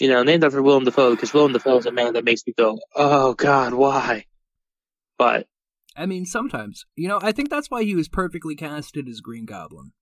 You 0.00 0.08
know, 0.08 0.22
named 0.22 0.44
after 0.44 0.62
Willem 0.62 0.84
Dafoe 0.84 1.14
because 1.14 1.34
Willem 1.34 1.52
Dafoe 1.52 1.76
is 1.78 1.86
a 1.86 1.92
man 1.92 2.14
that 2.14 2.24
makes 2.24 2.46
me 2.46 2.54
go, 2.56 2.78
"Oh 2.94 3.34
God, 3.34 3.74
why?" 3.74 4.24
But 5.18 5.46
I 5.94 6.06
mean, 6.06 6.24
sometimes 6.24 6.86
you 6.96 7.06
know. 7.06 7.18
I 7.22 7.32
think 7.32 7.50
that's 7.50 7.70
why 7.70 7.84
he 7.84 7.94
was 7.94 8.08
perfectly 8.08 8.56
casted 8.56 9.08
as 9.08 9.20
Green 9.20 9.44
Goblin. 9.44 9.92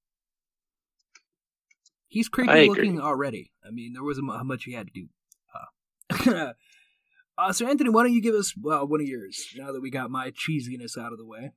He's 2.07 2.29
creepy 2.29 2.69
looking 2.69 3.01
already. 3.01 3.53
I 3.67 3.71
mean, 3.71 3.93
there 3.93 4.05
wasn't 4.05 4.29
mu- 4.29 4.45
much 4.45 4.65
he 4.65 4.73
had 4.73 4.87
to 4.87 4.93
do. 4.93 5.09
Uh, 6.33 6.53
uh, 7.39 7.53
so, 7.53 7.67
Anthony, 7.69 7.91
why 7.91 8.03
don't 8.03 8.13
you 8.13 8.21
give 8.23 8.35
us 8.35 8.53
well 8.61 8.87
one 8.87 9.01
of 9.01 9.07
yours 9.07 9.47
now 9.57 9.73
that 9.73 9.81
we 9.81 9.91
got 9.91 10.11
my 10.11 10.31
cheesiness 10.33 10.99
out 10.99 11.13
of 11.13 11.19
the 11.19 11.27
way? 11.27 11.53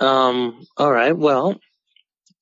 um, 0.00 0.64
all 0.76 0.90
right. 0.92 1.16
Well, 1.16 1.58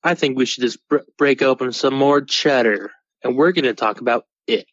I 0.03 0.15
think 0.15 0.37
we 0.37 0.45
should 0.45 0.61
just 0.63 0.79
br- 0.87 0.97
break 1.17 1.41
open 1.41 1.71
some 1.71 1.93
more 1.93 2.21
cheddar, 2.21 2.91
and 3.23 3.35
we're 3.35 3.51
going 3.51 3.65
to 3.65 3.73
talk 3.73 4.01
about 4.01 4.25
it. 4.47 4.65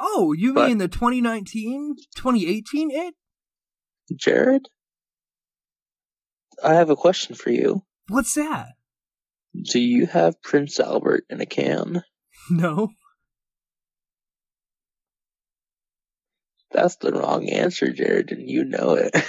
Oh, 0.00 0.32
you 0.32 0.54
But- 0.54 0.68
mean 0.68 0.78
the 0.78 0.88
2019, 0.88 1.96
2018 2.16 2.90
it? 2.90 3.14
Jared, 4.16 4.68
I 6.62 6.74
have 6.74 6.90
a 6.90 6.96
question 6.96 7.34
for 7.34 7.50
you. 7.50 7.82
What's 8.08 8.34
that? 8.34 8.68
Do 9.72 9.78
you 9.80 10.06
have 10.06 10.42
Prince 10.42 10.78
Albert 10.80 11.24
in 11.30 11.40
a 11.40 11.46
can? 11.46 12.02
No. 12.50 12.90
That's 16.74 16.96
the 16.96 17.12
wrong 17.12 17.48
answer, 17.48 17.92
Jared, 17.92 18.32
and 18.32 18.50
you 18.50 18.64
know 18.64 18.94
it. 18.94 19.14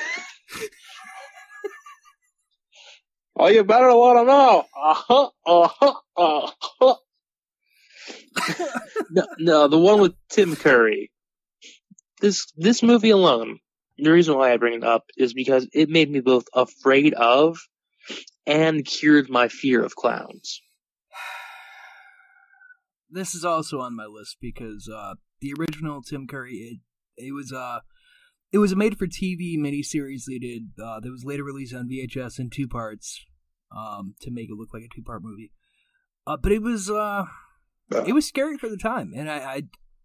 oh, 3.38 3.48
you 3.48 3.64
better 3.64 3.90
want 3.90 4.18
to 4.18 4.26
know. 4.26 4.66
Uh-huh, 4.76 5.30
uh-huh, 5.46 5.94
uh-huh. 6.18 6.96
no, 9.12 9.28
no, 9.38 9.68
the 9.68 9.78
one 9.78 10.02
with 10.02 10.16
Tim 10.28 10.56
Curry. 10.56 11.12
This 12.20 12.52
this 12.58 12.82
movie 12.82 13.12
alone, 13.12 13.60
the 14.00 14.12
reason 14.12 14.36
why 14.36 14.52
I 14.52 14.58
bring 14.58 14.74
it 14.74 14.84
up 14.84 15.04
is 15.16 15.36
because 15.36 15.68
it 15.72 15.90
made 15.90 16.10
me 16.10 16.22
both 16.22 16.46
afraid 16.52 17.14
of 17.14 17.60
and 18.48 18.84
cured 18.84 19.30
my 19.30 19.50
fear 19.50 19.84
of 19.84 19.96
clowns. 19.96 20.62
This 23.08 23.36
is 23.36 23.46
also 23.46 23.80
on 23.80 23.96
my 23.96 24.08
list 24.08 24.38
because 24.42 24.90
uh, 24.94 25.14
the 25.40 25.54
original 25.58 26.02
Tim 26.02 26.28
Curry 26.28 26.82
it 27.18 27.34
was 27.34 27.52
uh 27.52 27.80
it 28.52 28.58
was 28.60 28.72
a 28.72 28.76
made 28.76 28.98
for 28.98 29.08
TV 29.08 29.58
miniseries 29.58 30.24
they 30.28 30.40
did 30.40 30.70
uh, 30.82 31.00
that 31.00 31.12
was 31.12 31.26
later 31.26 31.44
released 31.44 31.74
on 31.74 31.90
VHS 31.90 32.40
in 32.40 32.50
two 32.50 32.68
parts 32.68 33.26
um 33.76 34.16
to 34.22 34.32
make 34.32 34.50
it 34.50 34.56
look 34.56 34.74
like 34.74 34.84
a 34.84 34.96
two 34.96 35.04
part 35.04 35.24
movie. 35.24 35.52
Uh, 36.28 36.38
but 36.38 36.52
it 36.52 36.62
was 36.62 36.90
uh 36.90 37.26
it 38.06 38.14
was 38.14 38.28
scary 38.28 38.58
for 38.58 38.70
the 38.70 38.78
time 38.78 39.14
and 39.16 39.30
I 39.30 39.38
I, 39.38 39.64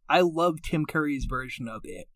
I 0.09 0.21
love 0.23 0.63
Tim 0.63 0.87
Curry's 0.87 1.27
version 1.27 1.69
of 1.69 1.83
it. 1.85 2.09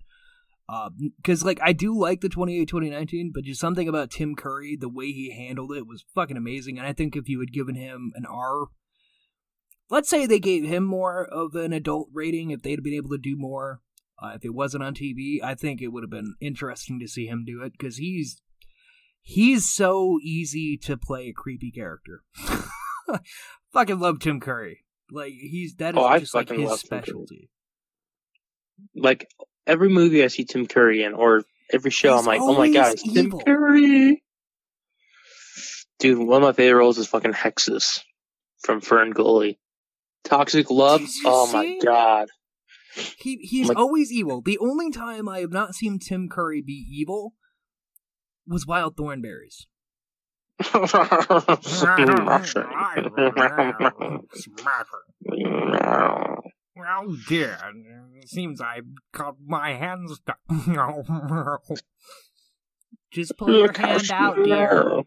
Because 1.16 1.44
like 1.44 1.60
I 1.62 1.72
do 1.72 1.98
like 1.98 2.20
the 2.20 2.28
28 2.28 2.66
2019, 2.66 3.32
but 3.34 3.44
just 3.44 3.60
something 3.60 3.88
about 3.88 4.10
Tim 4.10 4.34
Curry, 4.34 4.76
the 4.76 4.88
way 4.88 5.12
he 5.12 5.30
handled 5.30 5.72
it 5.72 5.86
was 5.86 6.04
fucking 6.14 6.36
amazing. 6.36 6.78
And 6.78 6.86
I 6.86 6.92
think 6.92 7.14
if 7.14 7.28
you 7.28 7.40
had 7.40 7.52
given 7.52 7.74
him 7.74 8.12
an 8.14 8.24
R, 8.26 8.68
let's 9.90 10.08
say 10.08 10.26
they 10.26 10.40
gave 10.40 10.64
him 10.64 10.84
more 10.84 11.24
of 11.24 11.54
an 11.54 11.72
adult 11.72 12.08
rating, 12.12 12.50
if 12.50 12.62
they'd 12.62 12.82
been 12.82 12.94
able 12.94 13.10
to 13.10 13.18
do 13.18 13.36
more, 13.36 13.80
uh, 14.22 14.32
if 14.34 14.44
it 14.44 14.54
wasn't 14.54 14.84
on 14.84 14.94
TV, 14.94 15.42
I 15.42 15.54
think 15.54 15.80
it 15.82 15.88
would 15.88 16.02
have 16.02 16.10
been 16.10 16.34
interesting 16.40 16.98
to 17.00 17.08
see 17.08 17.26
him 17.26 17.44
do 17.44 17.62
it 17.62 17.72
because 17.72 17.96
he's 17.96 18.40
he's 19.22 19.68
so 19.68 20.18
easy 20.22 20.76
to 20.78 20.96
play 20.96 21.28
a 21.28 21.32
creepy 21.32 21.70
character. 21.70 22.22
fucking 23.72 23.98
love 23.98 24.18
Tim 24.20 24.40
Curry. 24.40 24.84
Like 25.10 25.32
he's 25.32 25.74
that 25.76 25.94
is 25.94 26.00
Oh, 26.02 26.18
just 26.18 26.34
like 26.34 26.48
his 26.48 26.58
love 26.60 26.80
Tim 26.80 26.88
Curry. 26.88 27.02
specialty. 27.02 27.50
Like 28.94 29.28
every 29.66 29.88
movie 29.88 30.24
I 30.24 30.28
see 30.28 30.44
Tim 30.44 30.66
Curry 30.66 31.02
in, 31.04 31.12
or 31.14 31.42
every 31.72 31.90
show, 31.90 32.12
He's 32.16 32.20
I'm 32.20 32.26
like, 32.26 32.40
oh 32.40 32.56
my 32.56 32.70
god, 32.72 32.92
it's 32.94 33.02
Tim. 33.12 33.30
Curry. 33.30 34.22
Dude, 36.00 36.18
one 36.18 36.42
of 36.42 36.46
my 36.46 36.52
favorite 36.52 36.78
roles 36.78 36.98
is 36.98 37.06
fucking 37.06 37.32
Hexxus 37.32 38.00
from 38.62 38.80
Fern 38.80 39.10
Gully. 39.12 39.58
Toxic 40.24 40.70
Love. 40.70 41.02
Oh 41.24 41.50
my 41.52 41.78
god. 41.82 42.28
He 43.18 43.36
he's 43.42 43.68
Like- 43.68 43.78
always 43.78 44.12
evil. 44.12 44.40
The 44.40 44.58
only 44.58 44.90
time 44.90 45.28
I 45.28 45.40
have 45.40 45.52
not 45.52 45.74
seen 45.74 45.98
Tim 45.98 46.28
Curry 46.28 46.62
be 46.62 46.86
evil 46.90 47.34
was 48.46 48.66
Wild 48.66 48.96
Thornberrys. 48.96 49.66
Oh 56.76 57.16
dear, 57.28 57.58
it 58.16 58.28
seems 58.28 58.60
I 58.60 58.80
got 59.12 59.36
my 59.46 59.74
hands 59.74 60.16
stuck. 60.16 60.38
Just 63.12 63.36
pull 63.38 63.56
your 63.56 63.72
hand 63.72 64.10
out, 64.12 64.36
dear. 64.42 64.98
Uh, 64.98 65.02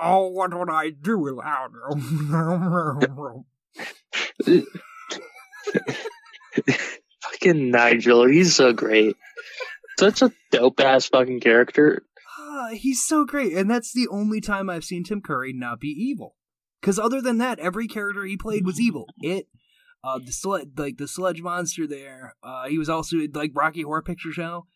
oh, 0.00 0.28
what 0.28 0.52
would 0.52 0.70
I 0.70 0.90
do 0.90 1.18
without 1.18 1.70
you? 4.46 4.64
fucking 7.22 7.70
Nigel, 7.70 8.26
he's 8.26 8.54
so 8.54 8.72
great. 8.72 9.16
Such 9.98 10.22
a 10.22 10.32
dope 10.50 10.80
ass 10.80 11.06
fucking 11.06 11.40
character. 11.40 12.02
Ah, 12.38 12.68
he's 12.72 13.04
so 13.04 13.24
great, 13.24 13.52
and 13.52 13.70
that's 13.70 13.92
the 13.92 14.08
only 14.08 14.40
time 14.40 14.68
I've 14.68 14.84
seen 14.84 15.04
Tim 15.04 15.20
Curry 15.20 15.52
not 15.52 15.80
be 15.80 15.88
evil. 15.88 16.36
Because 16.80 16.98
other 16.98 17.20
than 17.20 17.38
that, 17.38 17.58
every 17.58 17.88
character 17.88 18.24
he 18.24 18.36
played 18.36 18.66
was 18.66 18.80
evil. 18.80 19.06
It, 19.20 19.46
uh, 20.02 20.18
the 20.18 20.32
sled, 20.32 20.72
like 20.76 20.98
the 20.98 21.08
sludge 21.08 21.40
monster. 21.40 21.86
There, 21.86 22.34
uh, 22.42 22.68
he 22.68 22.76
was 22.76 22.90
also 22.90 23.16
like 23.32 23.52
Rocky 23.54 23.82
Horror 23.82 24.02
Picture 24.02 24.32
Show. 24.32 24.66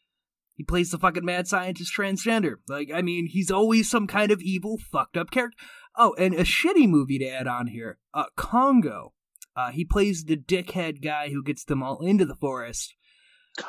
He 0.54 0.64
plays 0.64 0.90
the 0.90 0.98
fucking 0.98 1.24
mad 1.24 1.46
scientist 1.46 1.92
transgender. 1.96 2.54
Like, 2.66 2.90
I 2.92 3.02
mean, 3.02 3.26
he's 3.26 3.50
always 3.50 3.88
some 3.88 4.06
kind 4.08 4.32
of 4.32 4.40
evil, 4.40 4.76
fucked 4.76 5.16
up 5.16 5.30
character. 5.30 5.56
Oh, 5.96 6.14
and 6.18 6.34
a 6.34 6.42
shitty 6.42 6.88
movie 6.88 7.18
to 7.18 7.28
add 7.28 7.46
on 7.46 7.68
here, 7.68 7.98
uh, 8.12 8.24
Congo. 8.36 9.12
Uh, 9.58 9.70
he 9.72 9.84
plays 9.84 10.24
the 10.24 10.36
dickhead 10.36 11.02
guy 11.02 11.30
who 11.30 11.42
gets 11.42 11.64
them 11.64 11.82
all 11.82 11.98
into 12.06 12.24
the 12.24 12.36
forest. 12.36 12.94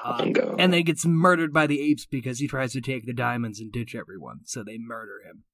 Uh, 0.04 0.18
Congo. 0.20 0.56
and 0.60 0.72
then 0.72 0.84
gets 0.84 1.04
murdered 1.04 1.52
by 1.52 1.66
the 1.66 1.82
apes 1.82 2.06
because 2.06 2.38
he 2.38 2.48
tries 2.48 2.74
to 2.74 2.82
take 2.82 3.08
the 3.08 3.14
diamonds 3.14 3.60
and 3.60 3.72
ditch 3.72 3.96
everyone. 3.96 4.42
So 4.46 4.64
they 4.64 4.78
murder 4.78 5.22
him. 5.28 5.46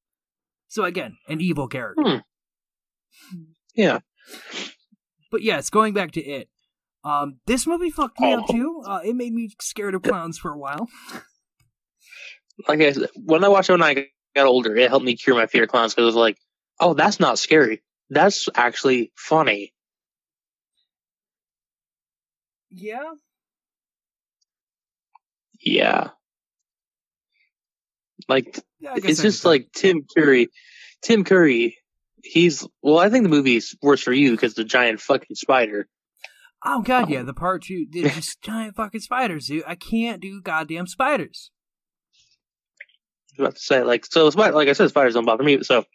So 0.68 0.84
again, 0.84 1.16
an 1.30 1.40
evil 1.40 1.70
character. 1.70 2.04
Hmm. 3.32 3.44
Yeah. 3.76 4.00
But 5.32 5.42
yes, 5.42 5.70
going 5.70 5.94
back 5.94 6.12
to 6.14 6.22
it. 6.22 6.50
Um, 7.06 7.40
this 7.46 7.66
movie 7.66 7.92
fucked 7.92 8.20
me 8.20 8.34
up 8.34 8.46
Oh. 8.50 8.52
too. 8.52 8.82
Uh, 8.86 9.00
it 9.06 9.16
made 9.16 9.32
me 9.32 9.52
scared 9.62 9.96
of 9.96 10.02
clowns 10.02 10.38
for 10.38 10.52
a 10.52 10.58
while. 10.58 10.90
Like 12.68 12.82
I 12.82 12.92
said, 12.92 13.10
when 13.16 13.44
I 13.44 13.48
watched 13.50 13.70
it 13.70 13.74
when 13.74 13.84
I 13.84 14.08
got 14.36 14.48
older, 14.48 14.76
it 14.76 14.90
helped 14.90 15.06
me 15.06 15.16
cure 15.16 15.36
my 15.36 15.46
fear 15.46 15.64
of 15.64 15.70
clowns 15.70 15.94
because 15.94 16.04
it 16.04 16.08
was 16.08 16.16
like, 16.16 16.38
oh, 16.80 16.94
that's 16.94 17.20
not 17.20 17.38
scary. 17.40 17.84
That's 18.10 18.50
actually 18.56 19.12
funny. 19.16 19.74
Yeah. 22.76 23.14
Yeah. 25.62 26.10
Like 28.28 28.60
Yeah, 28.80 28.96
it's 28.98 29.20
I 29.20 29.24
just 29.24 29.46
like 29.46 29.72
Tim 29.74 30.06
Curry. 30.16 30.50
Tim 31.02 31.24
Curry, 31.24 31.78
he's 32.24 32.68
well. 32.82 33.00
I 33.00 33.10
think 33.10 33.24
the 33.24 33.30
movie's 33.30 33.76
worse 33.82 34.02
for 34.02 34.14
you 34.14 34.32
because 34.32 34.56
the 34.56 34.64
giant 34.64 35.00
fucking 35.00 35.36
spider. 35.36 35.88
Oh 36.64 36.82
god, 36.82 37.04
um, 37.06 37.10
yeah, 37.10 37.22
the 37.24 37.34
part 37.34 37.64
two, 37.64 37.86
just 37.92 38.42
giant 38.42 38.76
fucking 38.76 39.02
spiders, 39.02 39.48
dude. 39.48 39.64
I 39.68 39.76
can't 39.76 40.22
do 40.22 40.42
goddamn 40.42 40.88
spiders. 40.88 41.52
I 43.38 43.44
was 43.44 43.48
about 43.48 43.56
to 43.56 43.62
say 43.62 43.84
like 43.84 44.06
so. 44.06 44.28
Like 44.28 44.68
I 44.68 44.74
said, 44.74 44.90
spiders 44.90 45.14
don't 45.14 45.26
bother 45.26 45.44
me. 45.44 45.64
So 45.64 45.86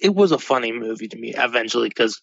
it 0.00 0.14
was 0.14 0.32
a 0.32 0.38
funny 0.38 0.72
movie 0.72 1.08
to 1.08 1.16
me 1.16 1.32
eventually 1.34 1.88
because 1.88 2.20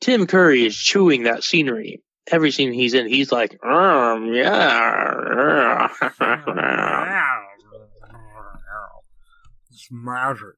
Tim 0.00 0.26
Curry 0.26 0.64
is 0.64 0.76
chewing 0.76 1.24
that 1.24 1.42
scenery. 1.42 2.02
Every 2.30 2.50
scene 2.50 2.72
he's 2.72 2.94
in, 2.94 3.08
he's 3.08 3.32
like, 3.32 3.58
um, 3.64 4.32
yeah. 4.34 5.88
Smash 9.70 10.38
it. 10.38 10.56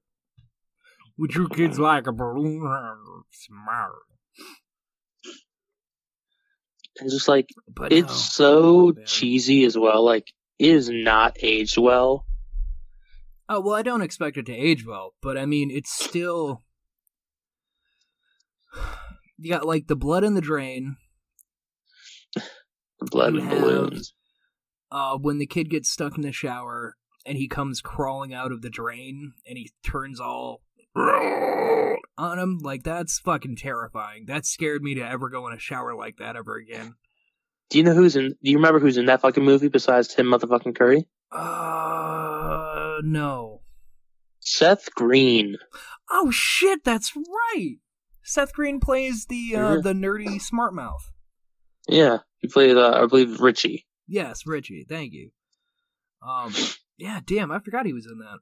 Would 1.19 1.35
you 1.35 1.49
kids 1.49 1.79
like 1.79 2.07
a 2.07 2.13
balloon? 2.13 2.63
Smash 3.31 3.91
it. 3.91 5.35
It's 7.03 7.15
just 7.15 7.29
like 7.29 7.49
But 7.75 7.93
it's 7.93 8.09
no. 8.09 8.15
so 8.15 8.93
man. 8.97 9.05
cheesy 9.07 9.65
as 9.65 9.77
well. 9.77 10.05
Like 10.05 10.29
it 10.59 10.71
is 10.71 10.89
not 10.91 11.37
aged 11.43 11.79
well. 11.79 12.27
Oh 13.49 13.61
well, 13.61 13.75
I 13.75 13.83
don't 13.83 14.03
expect 14.03 14.37
it 14.37 14.47
to 14.47 14.53
age 14.55 14.87
well, 14.87 15.15
but 15.23 15.37
I 15.37 15.47
mean, 15.47 15.71
it's 15.71 15.93
still. 15.93 16.63
You 19.43 19.51
got 19.51 19.65
like 19.67 19.87
the 19.87 19.97
blood 19.97 20.23
in 20.23 20.35
the 20.35 20.43
drain. 20.43 20.99
Blood 23.01 23.35
and 23.35 23.43
have- 23.45 23.61
balloons. 23.61 24.15
Uh, 24.93 25.17
when 25.19 25.39
the 25.39 25.47
kid 25.47 25.71
gets 25.71 25.89
stuck 25.89 26.17
in 26.17 26.23
the 26.23 26.33
shower 26.33 26.97
and 27.25 27.39
he 27.39 27.47
comes 27.47 27.81
crawling 27.81 28.35
out 28.35 28.51
of 28.51 28.61
the 28.63 28.71
drain 28.71 29.35
and 29.47 29.57
he 29.57 29.71
turns 29.85 30.19
all 30.21 30.63
on 30.97 32.39
him, 32.39 32.59
like 32.59 32.83
that's 32.83 33.19
fucking 33.21 33.57
terrifying. 33.57 34.25
That 34.27 34.45
scared 34.47 34.83
me 34.83 34.95
to 34.95 35.01
ever 35.09 35.29
go 35.29 35.47
in 35.47 35.53
a 35.55 35.59
shower 35.59 35.95
like 35.95 36.17
that 36.17 36.35
ever 36.37 36.57
again. 36.57 36.95
Do 37.71 37.79
you 37.79 37.85
know 37.85 37.95
who's 37.95 38.17
in? 38.17 38.31
Do 38.43 38.51
you 38.51 38.57
remember 38.57 38.81
who's 38.81 38.97
in 38.97 39.07
that 39.07 39.21
fucking 39.21 39.45
movie 39.45 39.69
besides 39.69 40.09
Tim 40.09 40.27
motherfucking 40.27 40.75
Curry? 40.77 41.07
Uh, 41.31 42.99
no. 43.05 43.61
Seth 44.41 44.93
Green. 44.95 45.57
Oh 46.11 46.31
shit, 46.33 46.83
that's 46.85 47.15
right. 47.15 47.77
Seth 48.25 48.53
Green 48.55 48.81
plays 48.81 49.27
the 49.27 49.55
uh, 49.55 49.61
Mhm. 49.77 49.83
the 49.85 49.93
nerdy 49.93 50.41
smart 50.41 50.75
mouth. 50.75 51.11
Yeah, 51.89 52.19
he 52.41 52.49
played. 52.49 52.77
Uh, 52.77 53.03
I 53.03 53.07
believe 53.07 53.41
Richie. 53.41 53.87
Yes, 54.07 54.47
Richie. 54.47 54.85
Thank 54.89 55.13
you. 55.13 55.31
Um, 56.27 56.53
yeah, 56.99 57.21
damn, 57.25 57.51
I 57.51 57.61
forgot 57.61 57.87
he 57.87 57.93
was 57.93 58.07
in 58.07 58.19
that. 58.19 58.39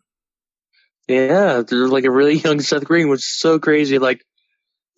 Yeah, 1.09 1.63
there's 1.63 1.91
like 1.91 2.05
a 2.05 2.11
really 2.11 2.35
young 2.39 2.61
Seth 2.61 2.85
Green, 2.85 3.09
which 3.09 3.21
is 3.21 3.39
so 3.39 3.59
crazy. 3.59 3.99
Like, 3.99 4.25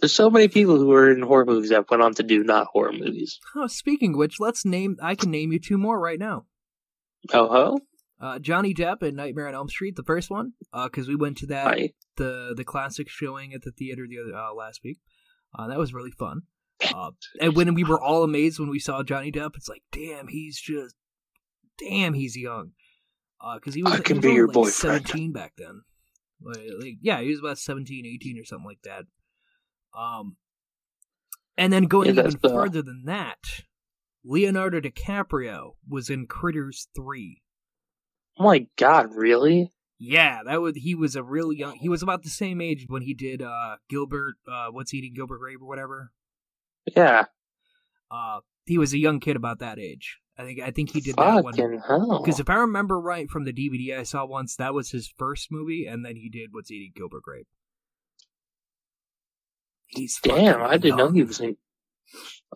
there's 0.00 0.12
so 0.12 0.30
many 0.30 0.48
people 0.48 0.78
who 0.78 0.92
are 0.92 1.10
in 1.10 1.22
horror 1.22 1.44
movies 1.44 1.70
that 1.70 1.90
went 1.90 2.02
on 2.02 2.14
to 2.14 2.22
do 2.22 2.42
not 2.42 2.68
horror 2.72 2.92
movies. 2.92 3.38
Oh, 3.54 3.66
speaking 3.66 4.14
of 4.14 4.18
which, 4.18 4.40
let's 4.40 4.64
name. 4.64 4.96
I 5.02 5.14
can 5.14 5.30
name 5.30 5.52
you 5.52 5.58
two 5.58 5.76
more 5.78 6.00
right 6.00 6.18
now. 6.18 6.46
Oh 7.32 7.48
ho! 7.48 7.78
Uh, 8.20 8.38
Johnny 8.38 8.74
Depp 8.74 9.02
in 9.02 9.14
Nightmare 9.14 9.48
on 9.48 9.54
Elm 9.54 9.68
Street, 9.68 9.96
the 9.96 10.02
first 10.02 10.30
one, 10.30 10.52
because 10.72 11.06
we 11.06 11.16
went 11.16 11.38
to 11.38 11.46
that 11.46 11.66
Hi. 11.66 11.90
the 12.16 12.54
the 12.56 12.64
classic 12.64 13.08
showing 13.08 13.52
at 13.52 13.62
the 13.62 13.72
theater 13.72 14.06
the 14.08 14.18
other 14.20 14.36
uh, 14.36 14.54
last 14.54 14.80
week. 14.82 15.00
Uh, 15.56 15.68
that 15.68 15.78
was 15.78 15.92
really 15.92 16.12
fun. 16.12 16.42
Uh, 16.82 17.10
and 17.40 17.54
when 17.54 17.74
we 17.74 17.84
were 17.84 18.00
all 18.00 18.24
amazed 18.24 18.58
when 18.58 18.70
we 18.70 18.78
saw 18.78 19.02
Johnny 19.02 19.32
Depp, 19.32 19.56
it's 19.56 19.68
like, 19.68 19.82
damn, 19.92 20.28
he's 20.28 20.60
just, 20.60 20.94
damn, 21.78 22.14
he's 22.14 22.36
young. 22.36 22.72
Because 23.54 23.74
he 23.74 23.82
was, 23.82 23.94
I 23.94 24.02
he 24.06 24.12
was 24.14 24.22
be 24.22 24.32
your 24.32 24.46
like 24.46 24.54
boyfriend. 24.54 25.06
17 25.06 25.32
back 25.32 25.54
then. 25.56 25.82
Like, 26.42 26.58
like, 26.78 26.94
yeah, 27.00 27.20
he 27.20 27.30
was 27.30 27.38
about 27.38 27.58
17, 27.58 28.06
18 28.06 28.38
or 28.38 28.44
something 28.44 28.66
like 28.66 28.82
that. 28.84 29.04
Um, 29.98 30.36
and 31.56 31.72
then 31.72 31.84
going 31.84 32.06
Yeah, 32.06 32.12
even 32.12 32.24
that's, 32.32 32.44
uh, 32.44 32.48
further 32.48 32.82
than 32.82 33.04
that, 33.06 33.64
Leonardo 34.24 34.80
DiCaprio 34.80 35.72
was 35.88 36.10
in 36.10 36.26
Critters 36.26 36.88
3. 36.94 37.42
Oh 38.38 38.44
my 38.44 38.66
god, 38.76 39.14
really? 39.14 39.72
Yeah, 39.98 40.40
that 40.46 40.62
was 40.62 40.76
he 40.76 40.94
was 40.94 41.14
a 41.14 41.22
real 41.22 41.52
young. 41.52 41.76
He 41.76 41.90
was 41.90 42.02
about 42.02 42.22
the 42.22 42.30
same 42.30 42.62
age 42.62 42.86
when 42.88 43.02
he 43.02 43.12
did 43.12 43.42
uh 43.42 43.76
Gilbert. 43.90 44.36
Uh, 44.50 44.68
what's 44.70 44.94
eating 44.94 45.12
Gilbert 45.14 45.40
Grape 45.40 45.60
or 45.60 45.68
whatever. 45.68 46.10
Yeah. 46.86 47.24
Uh, 48.10 48.40
he 48.66 48.78
was 48.78 48.92
a 48.92 48.98
young 48.98 49.20
kid 49.20 49.36
about 49.36 49.58
that 49.60 49.78
age. 49.78 50.18
I 50.38 50.44
think. 50.44 50.60
I 50.60 50.70
think 50.70 50.90
he 50.90 51.00
did 51.00 51.16
that 51.16 51.44
one 51.44 51.54
because 51.54 52.40
if 52.40 52.48
I 52.48 52.54
remember 52.54 52.98
right 53.00 53.28
from 53.28 53.44
the 53.44 53.52
DVD 53.52 53.98
I 53.98 54.04
saw 54.04 54.24
once, 54.24 54.56
that 54.56 54.74
was 54.74 54.90
his 54.90 55.12
first 55.18 55.48
movie, 55.50 55.86
and 55.86 56.04
then 56.04 56.16
he 56.16 56.28
did 56.30 56.50
What's 56.52 56.70
Eating 56.70 56.92
Gilbert 56.94 57.22
Grape. 57.22 57.46
He's 59.88 60.18
Damn, 60.22 60.62
I 60.62 60.76
didn't 60.76 60.98
know 60.98 61.10
he 61.10 61.24
was 61.24 61.40
in. 61.40 61.56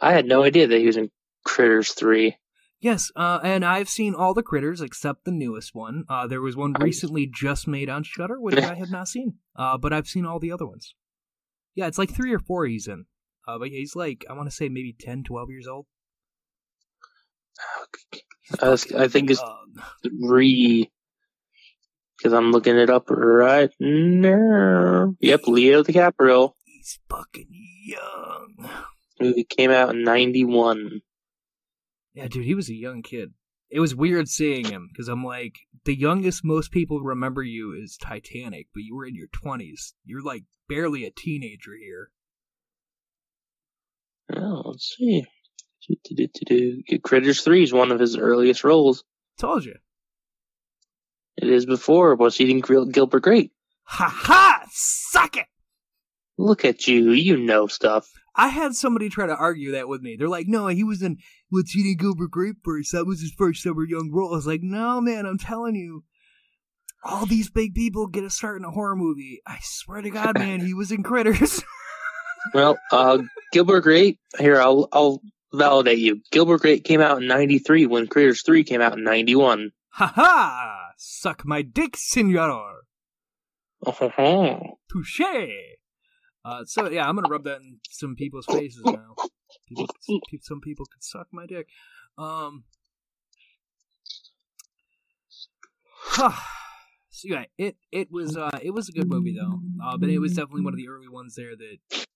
I 0.00 0.12
had 0.12 0.26
no 0.26 0.44
idea 0.44 0.66
that 0.66 0.78
he 0.78 0.86
was 0.86 0.96
in 0.96 1.10
Critters 1.44 1.92
Three. 1.92 2.36
Yes, 2.80 3.10
uh, 3.16 3.40
and 3.42 3.64
I've 3.64 3.88
seen 3.88 4.14
all 4.14 4.34
the 4.34 4.42
critters 4.42 4.80
except 4.80 5.24
the 5.24 5.32
newest 5.32 5.74
one. 5.74 6.04
Uh, 6.08 6.26
there 6.26 6.42
was 6.42 6.54
one 6.54 6.74
recently 6.74 7.26
just 7.26 7.66
made 7.66 7.88
on 7.88 8.02
Shudder, 8.02 8.38
which 8.38 8.58
I 8.58 8.74
have 8.74 8.90
not 8.90 9.08
seen. 9.08 9.34
Uh, 9.56 9.78
but 9.78 9.92
I've 9.92 10.06
seen 10.06 10.26
all 10.26 10.38
the 10.38 10.52
other 10.52 10.66
ones. 10.66 10.94
Yeah, 11.74 11.86
it's 11.86 11.98
like 11.98 12.14
three 12.14 12.32
or 12.32 12.38
four 12.38 12.66
he's 12.66 12.86
in. 12.86 13.06
Uh, 13.46 13.58
but 13.58 13.68
he's 13.68 13.94
like, 13.94 14.24
I 14.28 14.32
want 14.32 14.48
to 14.48 14.54
say 14.54 14.68
maybe 14.68 14.94
10, 14.98 15.24
12 15.24 15.50
years 15.50 15.66
old. 15.66 15.86
I, 18.60 18.76
I 18.98 19.08
think 19.08 19.30
it's 19.30 19.40
Um, 19.40 19.82
three. 20.02 20.90
Because 22.16 22.32
I'm 22.32 22.52
looking 22.52 22.76
it 22.76 22.90
up 22.90 23.10
right 23.10 23.70
now. 23.80 25.14
Yep, 25.20 25.40
Leo 25.48 25.82
DiCaprio. 25.82 26.52
he's 26.64 26.98
fucking 27.08 27.48
young. 27.84 28.70
Movie 29.20 29.44
came 29.44 29.70
out 29.70 29.90
in 29.90 30.02
'91. 30.04 31.00
Yeah, 32.14 32.28
dude, 32.28 32.44
he 32.44 32.54
was 32.54 32.68
a 32.68 32.74
young 32.74 33.02
kid. 33.02 33.34
It 33.70 33.80
was 33.80 33.94
weird 33.94 34.28
seeing 34.28 34.66
him 34.66 34.88
because 34.92 35.08
I'm 35.08 35.24
like, 35.24 35.56
the 35.84 35.96
youngest 35.96 36.44
most 36.44 36.70
people 36.70 37.00
remember 37.00 37.42
you 37.42 37.72
is 37.72 37.96
Titanic, 37.96 38.68
but 38.72 38.84
you 38.84 38.94
were 38.94 39.06
in 39.06 39.16
your 39.16 39.28
20s. 39.28 39.94
You're 40.04 40.22
like 40.22 40.44
barely 40.68 41.04
a 41.04 41.10
teenager 41.10 41.72
here. 41.76 42.10
Oh, 44.32 44.62
let's 44.66 44.96
see. 44.96 45.24
Critters 47.02 47.42
3 47.42 47.62
is 47.62 47.72
one 47.72 47.92
of 47.92 48.00
his 48.00 48.16
earliest 48.16 48.64
roles. 48.64 49.04
Told 49.38 49.64
you. 49.64 49.74
It 51.36 51.48
is 51.48 51.66
before 51.66 52.14
was 52.14 52.40
eating 52.40 52.60
Gil- 52.60 52.86
Gilbert 52.86 53.22
Grape. 53.22 53.52
Ha 53.84 54.08
ha! 54.08 54.64
Suck 54.70 55.36
it! 55.36 55.46
Look 56.38 56.64
at 56.64 56.88
you, 56.88 57.10
you 57.10 57.36
know 57.36 57.66
stuff. 57.66 58.08
I 58.34 58.48
had 58.48 58.74
somebody 58.74 59.08
try 59.08 59.26
to 59.26 59.36
argue 59.36 59.72
that 59.72 59.88
with 59.88 60.00
me. 60.00 60.16
They're 60.16 60.28
like, 60.28 60.48
no, 60.48 60.66
he 60.68 60.82
was 60.82 61.02
in 61.02 61.18
What's 61.50 61.76
Eating 61.76 61.96
Gilbert 61.96 62.30
Grape 62.30 62.56
first. 62.64 62.92
That 62.92 63.06
was 63.06 63.20
his 63.20 63.32
first 63.36 63.64
ever 63.66 63.84
young 63.84 64.10
role. 64.12 64.32
I 64.32 64.36
was 64.36 64.46
like, 64.46 64.62
no, 64.62 65.00
man, 65.00 65.26
I'm 65.26 65.38
telling 65.38 65.74
you. 65.76 66.04
All 67.04 67.26
these 67.26 67.50
big 67.50 67.74
people 67.74 68.06
get 68.06 68.24
a 68.24 68.30
start 68.30 68.56
in 68.58 68.64
a 68.64 68.70
horror 68.70 68.96
movie. 68.96 69.42
I 69.46 69.58
swear 69.60 70.00
to 70.00 70.08
God, 70.08 70.38
man, 70.38 70.60
he 70.60 70.72
was 70.72 70.90
in 70.90 71.02
Critters. 71.02 71.62
Well, 72.52 72.78
uh, 72.92 73.18
Gilbert 73.52 73.80
Grape, 73.80 74.18
here, 74.38 74.60
I'll, 74.60 74.88
I'll 74.92 75.22
validate 75.52 75.98
you. 75.98 76.20
Gilbert 76.30 76.60
Grape 76.60 76.84
came 76.84 77.00
out 77.00 77.20
in 77.22 77.26
93 77.28 77.86
when 77.86 78.06
Critters 78.06 78.42
3 78.42 78.64
came 78.64 78.80
out 78.80 78.98
in 78.98 79.04
91. 79.04 79.70
ha 79.90 80.12
ha! 80.14 80.80
Suck 80.96 81.44
my 81.44 81.62
dick, 81.62 81.96
senor. 81.96 82.82
Oh, 83.86 84.78
Touche. 84.90 85.20
Uh, 86.44 86.64
so 86.64 86.90
yeah, 86.90 87.08
I'm 87.08 87.14
gonna 87.14 87.28
rub 87.28 87.44
that 87.44 87.60
in 87.60 87.78
some 87.90 88.14
people's 88.16 88.46
faces 88.46 88.82
now. 88.84 89.14
People, 89.68 89.86
some 90.42 90.60
people 90.60 90.84
could 90.84 91.02
suck 91.02 91.26
my 91.32 91.46
dick. 91.46 91.68
Um. 92.18 92.64
so 96.16 96.32
yeah, 97.24 97.44
it 97.56 97.76
it 97.90 98.08
was 98.10 98.36
uh 98.36 98.58
it 98.62 98.72
was 98.72 98.88
a 98.88 98.92
good 98.92 99.08
movie 99.08 99.34
though. 99.34 99.60
Uh, 99.82 99.96
but 99.96 100.10
it 100.10 100.18
was 100.18 100.34
definitely 100.34 100.62
one 100.62 100.74
of 100.74 100.78
the 100.78 100.88
early 100.88 101.08
ones 101.08 101.34
there 101.34 101.56
that 101.56 102.06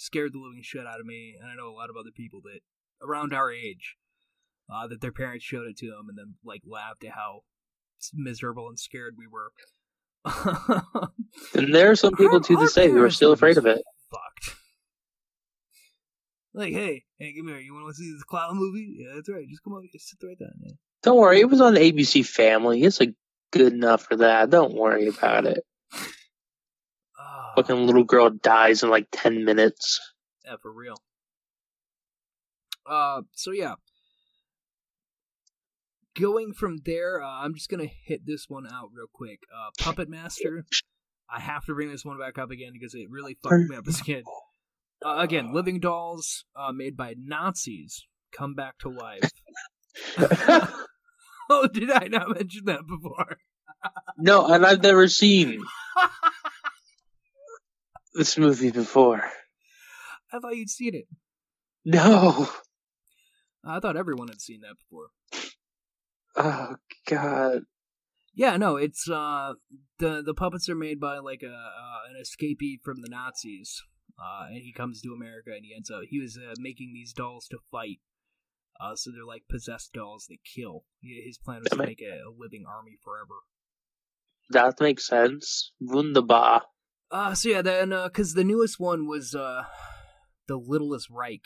scared 0.00 0.32
the 0.32 0.38
living 0.38 0.62
shit 0.62 0.86
out 0.86 0.98
of 0.98 1.04
me, 1.04 1.34
and 1.38 1.50
I 1.50 1.54
know 1.54 1.68
a 1.68 1.76
lot 1.76 1.90
of 1.90 1.96
other 1.96 2.10
people 2.14 2.40
that 2.44 2.60
around 3.02 3.34
our 3.34 3.52
age, 3.52 3.96
uh, 4.72 4.86
that 4.88 5.00
their 5.00 5.12
parents 5.12 5.44
showed 5.44 5.66
it 5.66 5.76
to 5.78 5.86
them 5.86 6.06
and 6.08 6.16
then 6.16 6.34
like 6.42 6.62
laughed 6.66 7.04
at 7.04 7.12
how 7.12 7.42
miserable 8.14 8.68
and 8.68 8.78
scared 8.78 9.16
we 9.18 9.26
were. 9.26 9.52
And 11.54 11.74
there 11.74 11.90
are 11.90 11.96
some 11.96 12.14
people 12.14 12.40
to 12.40 12.56
this 12.56 12.74
day 12.74 12.88
who 12.88 13.02
are 13.02 13.10
still 13.10 13.32
afraid 13.32 13.58
of 13.58 13.66
it. 13.66 13.82
Fucked. 14.10 14.56
Like, 16.52 16.72
hey, 16.72 17.04
hey, 17.18 17.34
come 17.36 17.48
here. 17.48 17.58
You 17.58 17.74
want 17.74 17.88
to 17.88 17.94
see 17.94 18.12
this 18.12 18.22
clown 18.24 18.56
movie? 18.56 18.96
Yeah, 18.98 19.14
that's 19.14 19.28
right. 19.28 19.48
Just 19.48 19.62
come 19.62 19.74
over. 19.74 19.86
Just 19.92 20.08
sit 20.08 20.18
right 20.26 20.38
down. 20.38 20.52
Yeah. 20.62 20.72
Don't 21.02 21.18
worry, 21.18 21.40
it 21.40 21.48
was 21.48 21.60
on 21.60 21.74
ABC 21.74 22.26
Family. 22.26 22.82
It's 22.82 23.00
like 23.00 23.14
good 23.52 23.72
enough 23.72 24.02
for 24.02 24.16
that. 24.16 24.50
Don't 24.50 24.74
worry 24.74 25.08
about 25.08 25.46
it. 25.46 25.64
Ah, 27.32 27.52
Fucking 27.56 27.86
little 27.86 28.04
girl 28.04 28.30
dies 28.30 28.82
in 28.82 28.90
like 28.90 29.06
10 29.12 29.44
minutes. 29.44 30.00
yeah, 30.44 30.56
for 30.60 30.72
real. 30.72 30.96
Uh, 32.88 33.22
so 33.32 33.52
yeah. 33.52 33.74
Going 36.18 36.52
from 36.52 36.78
there, 36.84 37.22
uh, 37.22 37.28
I'm 37.44 37.54
just 37.54 37.68
gonna 37.68 37.86
hit 37.86 38.26
this 38.26 38.46
one 38.48 38.66
out 38.66 38.88
real 38.92 39.06
quick. 39.12 39.40
Uh, 39.54 39.70
Puppet 39.78 40.08
Master. 40.08 40.64
I 41.32 41.38
have 41.40 41.64
to 41.66 41.74
bring 41.74 41.88
this 41.90 42.04
one 42.04 42.18
back 42.18 42.36
up 42.36 42.50
again 42.50 42.72
because 42.72 42.94
it 42.94 43.06
really 43.08 43.38
fucked 43.42 43.70
me 43.70 43.76
up 43.76 43.86
as 43.86 44.00
a 44.00 44.04
kid. 44.04 44.24
Uh, 45.04 45.16
again, 45.18 45.52
living 45.54 45.78
dolls 45.78 46.44
uh, 46.56 46.72
made 46.72 46.96
by 46.96 47.14
Nazis 47.16 48.04
come 48.32 48.54
back 48.54 48.78
to 48.78 48.88
life. 48.88 49.30
oh, 51.50 51.68
did 51.72 51.90
I 51.90 52.08
not 52.08 52.34
mention 52.34 52.64
that 52.64 52.86
before? 52.88 53.38
no, 54.18 54.46
and 54.52 54.66
I've 54.66 54.82
never 54.82 55.06
seen 55.08 55.62
this 58.14 58.38
movie 58.38 58.70
before. 58.70 59.22
I 60.32 60.38
thought 60.38 60.56
you'd 60.56 60.70
seen 60.70 60.94
it. 60.94 61.06
No. 61.84 62.48
I 63.64 63.80
thought 63.80 63.96
everyone 63.96 64.28
had 64.28 64.40
seen 64.40 64.60
that 64.60 64.76
before. 64.76 65.08
Oh, 66.36 66.76
God. 67.08 67.62
Yeah, 68.34 68.56
no, 68.56 68.76
it's 68.76 69.10
uh 69.10 69.54
the 69.98 70.22
the 70.24 70.34
puppets 70.34 70.68
are 70.68 70.76
made 70.76 71.00
by 71.00 71.18
like 71.18 71.42
a 71.42 71.52
uh, 71.52 72.00
an 72.08 72.16
escapee 72.22 72.80
from 72.82 73.02
the 73.02 73.08
Nazis, 73.10 73.82
uh, 74.18 74.46
and 74.48 74.62
he 74.62 74.72
comes 74.72 75.02
to 75.02 75.12
America 75.12 75.50
and 75.54 75.64
he 75.64 75.74
ends 75.74 75.90
up 75.90 76.02
he 76.08 76.20
was 76.20 76.38
uh, 76.38 76.54
making 76.58 76.92
these 76.94 77.12
dolls 77.12 77.48
to 77.48 77.58
fight. 77.70 77.98
Uh, 78.80 78.94
so 78.94 79.10
they're 79.10 79.26
like 79.26 79.42
possessed 79.50 79.92
dolls 79.92 80.26
that 80.30 80.38
kill. 80.44 80.84
His 81.02 81.38
plan 81.38 81.60
was 81.60 81.70
to 81.70 81.76
Damn 81.76 81.86
make 81.86 82.00
a, 82.00 82.28
a 82.28 82.32
living 82.34 82.64
army 82.66 82.96
forever. 83.04 83.40
That 84.50 84.80
makes 84.80 85.06
sense. 85.06 85.72
Wunderbar. 85.80 86.62
Uh, 87.10 87.34
so 87.34 87.48
yeah, 87.48 87.62
then 87.62 87.92
uh, 87.92 88.08
because 88.08 88.34
the 88.34 88.44
newest 88.44 88.78
one 88.78 89.06
was 89.06 89.34
uh 89.34 89.64
the 90.46 90.56
Littlest 90.56 91.08
Reich, 91.10 91.44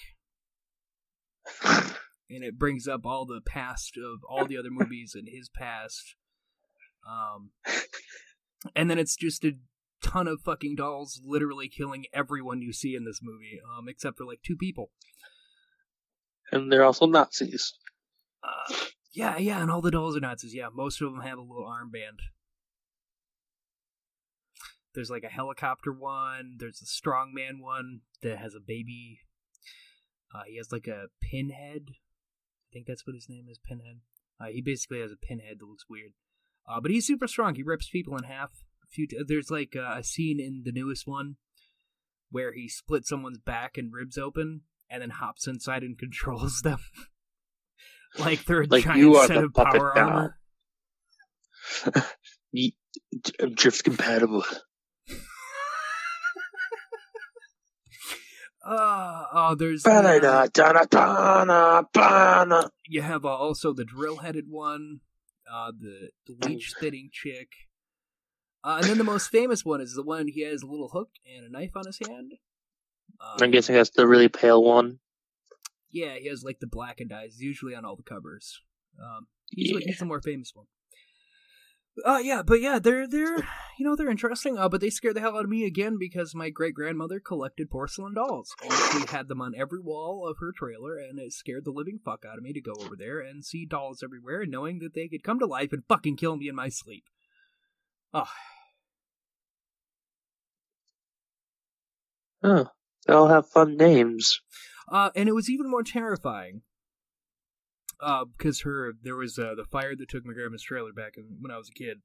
and 1.65 2.45
it 2.45 2.59
brings 2.59 2.87
up 2.87 3.07
all 3.07 3.25
the 3.27 3.41
past 3.41 3.97
of 3.97 4.21
all 4.29 4.47
the 4.47 4.59
other 4.59 4.71
movies 4.71 5.13
and 5.15 5.29
his 5.29 5.49
past. 5.49 6.17
Um, 7.09 7.51
and 8.75 8.91
then 8.91 8.99
it's 8.99 9.17
just 9.17 9.45
a 9.45 9.53
ton 10.03 10.29
of 10.29 10.41
fucking 10.43 10.77
dolls 10.77 11.21
literally 11.25 11.69
killing 11.69 12.05
everyone 12.13 12.63
you 12.63 12.73
see 12.73 12.95
in 12.95 13.05
this 13.05 13.21
movie, 13.23 13.61
um, 13.77 13.89
except 13.89 14.19
for 14.19 14.25
like 14.25 14.41
two 14.43 14.57
people. 14.57 14.91
And 16.53 16.71
they're 16.71 16.85
also 16.85 17.07
Nazis. 17.07 17.75
Uh, 18.43 18.75
yeah, 19.13 19.39
yeah, 19.39 19.63
and 19.63 19.71
all 19.71 19.81
the 19.81 19.91
dolls 19.91 20.17
are 20.17 20.21
Nazis. 20.21 20.55
Yeah, 20.55 20.69
most 20.73 21.01
of 21.01 21.11
them 21.11 21.23
have 21.23 21.39
a 21.39 21.43
little 21.43 21.67
armband. 21.67 22.19
There's 24.95 25.11
like 25.11 25.25
a 25.25 25.29
helicopter 25.29 25.93
one. 25.93 26.57
There's 26.59 26.81
a 26.81 26.85
strongman 26.87 27.61
one 27.61 28.01
that 28.23 28.39
has 28.39 28.55
a 28.55 28.61
baby. 28.61 29.21
Uh, 30.35 30.43
he 30.49 30.57
has 30.57 30.71
like 30.73 30.87
a 30.87 31.07
pinhead. 31.21 31.89
I 31.91 32.69
think 32.73 32.87
that's 32.87 33.07
what 33.07 33.15
his 33.15 33.29
name 33.29 33.47
is, 33.51 33.59
Pinhead. 33.65 34.01
Uh, 34.41 34.47
he 34.47 34.61
basically 34.61 35.01
has 35.01 35.13
a 35.13 35.17
pinhead 35.17 35.59
that 35.61 35.67
looks 35.67 35.85
weird. 35.89 36.13
Uh, 36.69 36.81
but 36.81 36.91
he's 36.91 37.07
super 37.07 37.29
strong. 37.29 37.55
He 37.55 37.63
rips 37.63 37.89
people 37.89 38.17
in 38.17 38.25
half. 38.25 38.51
A 38.83 38.87
few. 38.91 39.07
T- 39.07 39.19
there's 39.27 39.51
like 39.51 39.75
uh, 39.77 39.97
a 39.99 40.03
scene 40.03 40.41
in 40.41 40.63
the 40.65 40.73
newest 40.73 41.07
one 41.07 41.37
where 42.31 42.53
he 42.53 42.69
splits 42.69 43.09
someone's 43.09 43.39
back 43.39 43.77
and 43.77 43.93
ribs 43.93 44.19
open, 44.19 44.63
and 44.91 45.03
then 45.03 45.11
hops 45.11 45.47
inside 45.47 45.83
and 45.85 45.97
controls 46.05 46.63
them. 46.63 46.79
like 48.19 48.45
they're 48.45 48.63
a 48.63 48.67
Like 48.67 48.85
giant 48.85 48.99
you 48.99 49.15
are 49.17 49.27
set 49.29 49.35
the 49.37 49.45
of 49.45 49.55
puppet 49.55 49.81
power 49.81 49.93
now. 49.95 50.09
armor. 50.11 50.39
Drift 53.55 53.85
compatible. 53.85 54.45
Uh, 58.67 59.25
oh, 59.33 59.55
there's 59.55 59.83
you 62.89 63.03
have 63.03 63.25
uh, 63.27 63.29
also 63.29 63.73
the 63.75 63.85
drill-headed 63.85 64.47
one, 64.49 65.01
uh, 65.53 65.71
the, 65.79 66.09
the 66.27 66.49
leech-spitting 66.49 67.11
chick, 67.13 67.49
uh, 68.63 68.79
and 68.81 68.87
then 68.87 68.97
the 68.99 69.05
most 69.05 69.29
famous 69.31 69.65
one 69.65 69.83
is 69.83 69.95
the 69.95 70.03
one 70.03 70.29
he 70.29 70.43
has 70.43 70.63
a 70.63 70.67
little 70.67 70.89
hook 70.89 71.11
and 71.37 71.45
a 71.45 71.51
knife 71.51 71.73
on 71.77 71.85
his 71.87 71.99
hand. 72.09 72.33
Uh, 73.21 73.37
I'm 73.43 73.51
guessing 73.51 73.75
that's 73.75 73.91
the 73.91 74.07
really 74.07 74.29
pale 74.29 74.65
one. 74.65 74.99
Yeah, 75.91 76.15
he 76.15 76.29
has 76.29 76.43
like 76.43 76.61
the 76.61 76.67
blackened 76.67 77.13
eyes, 77.13 77.37
usually 77.41 77.75
on 77.75 77.85
all 77.85 77.97
the 77.97 78.03
covers. 78.03 78.61
Um, 78.99 79.27
he's, 79.51 79.73
Yeah. 79.73 79.79
he's 79.85 79.99
the 79.99 80.07
more 80.07 80.23
famous 80.23 80.53
one. 80.55 80.67
Uh, 82.05 82.21
yeah, 82.23 82.43
but 82.43 82.61
yeah, 82.61 82.79
they're 82.79 83.07
they're 83.07 83.37
you 83.79 83.85
know 83.85 83.95
they're 83.95 84.11
interesting. 84.11 84.59
Uh, 84.59 84.69
but 84.69 84.81
they 84.81 84.91
scared 84.91 85.17
the 85.17 85.21
hell 85.21 85.37
out 85.37 85.45
of 85.45 85.51
me 85.51 85.65
again 85.65 85.97
because 85.99 86.35
my 86.35 86.51
great 86.51 86.75
grandmother 86.75 87.21
collected 87.21 87.71
porcelain 87.71 88.15
dolls 88.15 88.55
and 88.63 88.73
she 88.73 89.13
had 89.15 89.29
them 89.29 89.41
on 89.41 89.55
every 89.57 89.81
wall 89.81 90.27
of 90.27 90.39
her 90.41 90.53
trailer, 90.53 90.97
and 90.97 91.19
it 91.19 91.33
scared 91.33 91.65
the 91.65 91.71
living 91.71 92.01
fuck 92.05 92.25
out 92.25 92.39
of 92.39 92.43
me 92.45 92.53
to 92.53 92.61
go 92.61 92.75
over 92.81 92.97
there 92.97 93.21
and 93.21 93.45
see 93.45 93.67
dolls 93.67 94.03
everywhere, 94.03 94.47
knowing 94.47 94.79
that 94.81 94.95
they 94.95 95.09
could 95.09 95.23
come 95.23 95.39
to 95.39 95.47
life 95.47 95.73
and 95.73 95.85
fucking 95.89 96.17
kill 96.17 96.37
me 96.37 96.49
in 96.49 96.55
my 96.55 96.69
sleep. 96.69 97.05
Oh, 98.13 98.29
Oh, 102.45 102.69
they 103.07 103.15
all 103.15 103.29
have 103.29 103.49
fun 103.49 103.79
names. 103.79 104.41
Uh, 104.87 105.09
and 105.17 105.31
it 105.31 105.33
was 105.33 105.49
even 105.49 105.71
more 105.71 105.83
terrifying 105.83 106.61
because 108.37 108.61
her 108.63 108.93
there 109.03 109.17
was 109.17 109.39
uh, 109.39 109.55
the 109.57 109.65
fire 109.65 109.95
that 109.97 110.09
took 110.09 110.25
my 110.25 110.33
grandma's 110.33 110.63
trailer 110.63 110.93
back 110.93 111.15
in, 111.17 111.25
when 111.41 111.51
I 111.51 111.59
was 111.59 111.69
a 111.69 111.79
kid, 111.79 111.99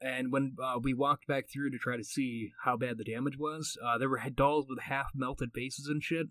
and 0.00 0.32
when 0.32 0.56
uh, 0.62 0.78
we 0.82 0.94
walked 0.94 1.26
back 1.26 1.46
through 1.52 1.70
to 1.70 1.78
try 1.78 1.96
to 1.96 2.04
see 2.04 2.52
how 2.64 2.76
bad 2.76 2.98
the 2.98 3.04
damage 3.04 3.36
was, 3.38 3.76
uh, 3.84 3.98
there 3.98 4.08
were 4.08 4.22
dolls 4.34 4.66
with 4.68 4.80
half 4.80 5.08
melted 5.14 5.50
faces 5.54 5.86
and 5.88 6.02
shit, 6.02 6.28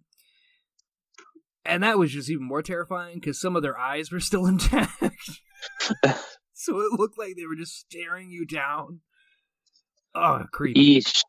and 1.66 1.84
that 1.84 1.98
was 1.98 2.12
just 2.12 2.30
even 2.30 2.48
more 2.48 2.62
terrifying 2.62 3.16
because 3.16 3.40
some 3.40 3.56
of 3.56 3.64
their 3.64 3.78
eyes 3.78 4.12
were 4.12 4.20
still 4.20 4.46
intact, 4.48 5.42
so 6.54 6.80
it 6.80 7.00
looked 7.00 7.18
like 7.18 7.36
they 7.36 7.46
were 7.46 7.56
just 7.56 7.80
staring 7.80 8.30
you 8.30 8.46
down. 8.46 9.02
Oh, 10.16 10.46
creepy! 10.52 11.00
Eesh. 11.00 11.22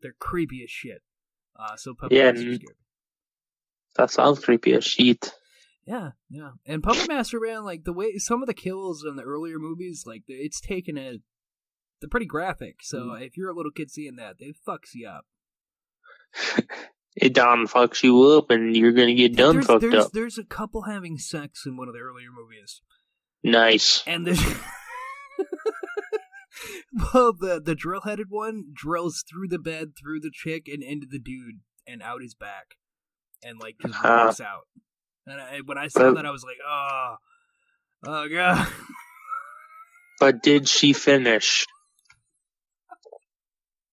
They're 0.00 0.14
creepy 0.18 0.62
as 0.62 0.70
shit. 0.70 1.02
Uh, 1.58 1.76
so 1.76 1.94
Yeah, 2.10 2.32
That 3.96 4.10
sounds 4.10 4.44
creepy 4.44 4.74
as 4.74 4.84
shit. 4.84 5.32
Yeah, 5.86 6.10
yeah. 6.30 6.50
And 6.66 6.82
Puppet 6.82 7.08
Master 7.08 7.38
man, 7.40 7.64
like 7.64 7.84
the 7.84 7.92
way 7.92 8.16
some 8.18 8.42
of 8.42 8.46
the 8.46 8.54
kills 8.54 9.04
in 9.06 9.16
the 9.16 9.22
earlier 9.22 9.58
movies, 9.58 10.04
like 10.06 10.22
it's 10.28 10.60
taken 10.60 10.96
a 10.96 11.18
they're 12.00 12.08
pretty 12.10 12.26
graphic. 12.26 12.76
So 12.82 12.98
Mm. 13.08 13.26
if 13.26 13.36
you're 13.36 13.50
a 13.50 13.54
little 13.54 13.70
kid 13.72 13.90
seeing 13.90 14.16
that, 14.16 14.36
it 14.38 14.56
fucks 14.66 14.94
you 14.94 15.08
up. 15.08 15.26
It 17.16 17.32
done 17.32 17.68
fucks 17.68 18.02
you 18.02 18.20
up, 18.32 18.50
and 18.50 18.76
you're 18.76 18.90
gonna 18.90 19.14
get 19.14 19.36
done 19.36 19.54
there's, 19.54 19.66
fucked 19.66 19.82
there's, 19.82 19.94
up. 20.06 20.10
there's 20.12 20.36
a 20.36 20.42
couple 20.42 20.82
having 20.82 21.16
sex 21.16 21.62
in 21.64 21.76
one 21.76 21.86
of 21.86 21.94
the 21.94 22.00
earlier 22.00 22.30
movies, 22.34 22.80
Nice. 23.44 24.02
and 24.04 24.26
there's 24.26 24.40
well, 27.14 27.32
the 27.32 27.60
the 27.64 27.74
drill 27.76 28.00
headed 28.02 28.26
one 28.30 28.64
drills 28.74 29.22
through 29.30 29.46
the 29.48 29.60
bed, 29.60 29.92
through 29.96 30.20
the 30.20 30.30
chick, 30.32 30.66
and 30.66 30.82
into 30.82 31.06
the 31.08 31.20
dude, 31.20 31.60
and 31.86 32.02
out 32.02 32.20
his 32.22 32.34
back, 32.34 32.74
and 33.44 33.60
like 33.60 33.76
just 33.80 34.02
walks 34.02 34.40
out. 34.40 34.66
And 35.26 35.40
I, 35.40 35.60
when 35.64 35.78
I 35.78 35.88
saw 35.88 36.02
Well- 36.04 36.14
that, 36.14 36.26
I 36.26 36.30
was 36.30 36.44
like, 36.44 36.58
oh, 36.66 37.16
oh 38.06 38.28
god. 38.28 38.66
But 40.20 40.42
did 40.42 40.68
she 40.68 40.92
finish? 40.92 41.66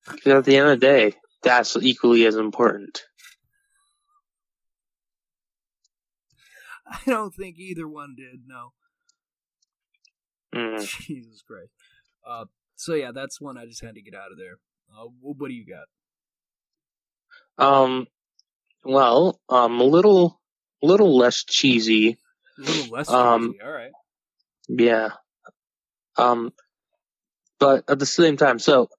Because 0.05 0.33
at 0.33 0.45
the 0.45 0.55
end 0.57 0.67
of 0.69 0.79
the 0.79 0.85
day, 0.85 1.13
that's 1.41 1.75
equally 1.77 2.25
as 2.25 2.35
important. 2.35 3.01
I 6.85 6.99
don't 7.05 7.33
think 7.33 7.57
either 7.57 7.87
one 7.87 8.15
did. 8.17 8.41
No. 8.45 8.73
Mm. 10.53 10.85
Jesus 11.01 11.41
Christ. 11.41 11.71
Uh, 12.27 12.45
so 12.75 12.93
yeah, 12.93 13.11
that's 13.13 13.39
one 13.39 13.57
I 13.57 13.65
just 13.65 13.83
had 13.83 13.95
to 13.95 14.01
get 14.01 14.13
out 14.15 14.31
of 14.31 14.37
there. 14.37 14.57
Uh, 14.93 15.05
wh- 15.05 15.39
what 15.39 15.47
do 15.49 15.53
you 15.53 15.65
got? 15.65 15.87
Um, 17.65 18.07
well, 18.83 19.39
um, 19.49 19.79
a 19.79 19.83
little, 19.85 20.40
little 20.81 21.17
less 21.17 21.43
cheesy. 21.43 22.17
A 22.57 22.61
little 22.61 22.91
less 22.91 23.09
Um, 23.09 23.51
cheesy. 23.53 23.61
All 23.63 23.71
right. 23.71 23.91
Yeah. 24.67 25.09
Um, 26.17 26.51
but 27.59 27.83
at 27.89 27.99
the 27.99 28.05
same 28.05 28.37
time, 28.37 28.59
so 28.59 28.89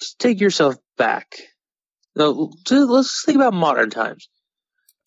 just 0.00 0.18
take 0.18 0.40
yourself 0.40 0.76
back. 0.96 1.36
No, 2.16 2.52
just- 2.66 2.88
let's 2.90 3.24
think 3.24 3.36
about 3.36 3.54
modern 3.54 3.90
times. 3.90 4.28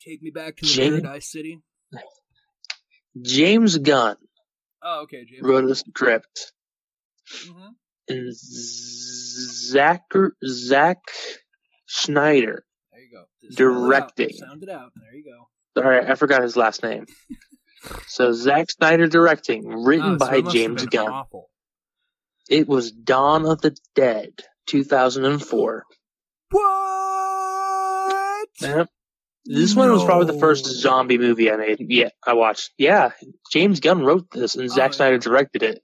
Take 0.02 0.22
me 0.22 0.30
back 0.32 0.56
to 0.58 0.66
the 0.66 0.72
Jane- 0.72 0.92
Paradise 1.02 1.32
City. 1.32 1.62
James 3.22 3.78
Gunn 3.80 4.16
Oh, 4.84 5.02
okay, 5.04 5.26
James. 5.26 5.42
wrote 5.42 5.70
a 5.70 5.76
script, 5.76 6.54
Mm-hmm. 7.46 7.68
and 8.10 8.34
Zach 8.36 10.04
Zach 10.46 11.00
Schneider. 11.88 12.66
There 12.92 13.02
you 13.02 13.12
go. 13.12 13.26
Directing. 13.56 14.30
Sound 14.34 14.64
it 14.64 14.70
out. 14.70 14.92
There 14.96 15.14
you 15.16 15.24
go. 15.26 15.50
Sorry, 15.82 16.06
I 16.08 16.16
forgot 16.16 16.42
his 16.44 16.56
last 16.58 16.84
name. 16.84 17.06
so 18.08 18.32
Zack 18.34 18.70
Snyder 18.72 19.08
directing, 19.08 19.68
written 19.68 20.16
Oh, 20.16 20.18
so 20.18 20.26
by 20.28 20.42
James 20.42 20.86
Gunn. 20.86 21.10
Awful. 21.10 21.50
It 22.50 22.68
was 22.68 22.92
Dawn 22.92 23.46
of 23.46 23.62
the 23.62 23.76
Dead, 23.96 24.32
2004. 24.68 25.84
What? 26.52 28.48
Yep. 28.62 28.90
This 29.46 29.76
one 29.76 29.92
was 29.92 30.04
probably 30.04 30.34
the 30.34 30.40
first 30.40 30.66
zombie 30.66 31.18
movie 31.18 31.50
I 31.52 31.56
made. 31.58 31.78
Yeah, 31.80 32.10
I 32.26 32.34
watched. 32.34 32.72
Yeah, 32.78 33.12
James 33.52 33.80
Gunn 33.80 34.04
wrote 34.04 34.30
this, 34.32 34.56
and 34.56 34.70
Zack 34.70 34.90
Oh, 34.90 34.94
Snyder 34.94 35.14
yeah. 35.16 35.20
directed 35.20 35.64
it. 35.64 35.82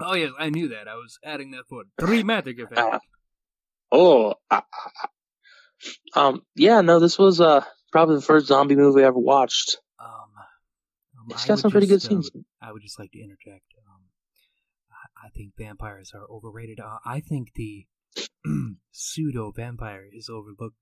Oh 0.00 0.14
yes, 0.14 0.32
I 0.38 0.50
knew 0.50 0.68
that. 0.68 0.88
I 0.88 0.94
was 0.96 1.18
adding 1.24 1.52
that 1.52 1.64
for 1.68 1.84
dramatic 1.98 2.58
effect. 2.58 2.80
Oh, 3.92 4.34
ah, 4.50 4.64
ah, 4.74 4.90
ah. 6.14 6.28
um, 6.28 6.42
yeah, 6.56 6.80
no, 6.80 6.98
this 6.98 7.16
was 7.18 7.40
uh 7.40 7.64
probably 7.92 8.16
the 8.16 8.22
first 8.22 8.46
zombie 8.46 8.76
movie 8.76 9.02
I 9.02 9.06
ever 9.06 9.18
watched. 9.18 9.78
Um, 10.00 10.08
um, 11.18 11.26
It's 11.30 11.44
got 11.46 11.58
some 11.58 11.70
pretty 11.70 11.86
good 11.86 12.00
just, 12.00 12.10
um, 12.12 12.22
scenes. 12.22 12.44
I 12.62 12.72
would 12.72 12.82
just 12.82 12.98
like 12.98 13.10
to 13.12 13.18
interject. 13.20 13.64
Um, 13.86 14.02
I, 14.90 15.26
I 15.26 15.30
think 15.30 15.52
vampires 15.56 16.12
are 16.14 16.26
overrated. 16.30 16.80
Uh, 16.80 16.98
I 17.04 17.20
think 17.20 17.48
the 17.54 17.86
pseudo 18.92 19.52
vampire 19.54 20.04
is 20.12 20.28
overlooked. 20.28 20.76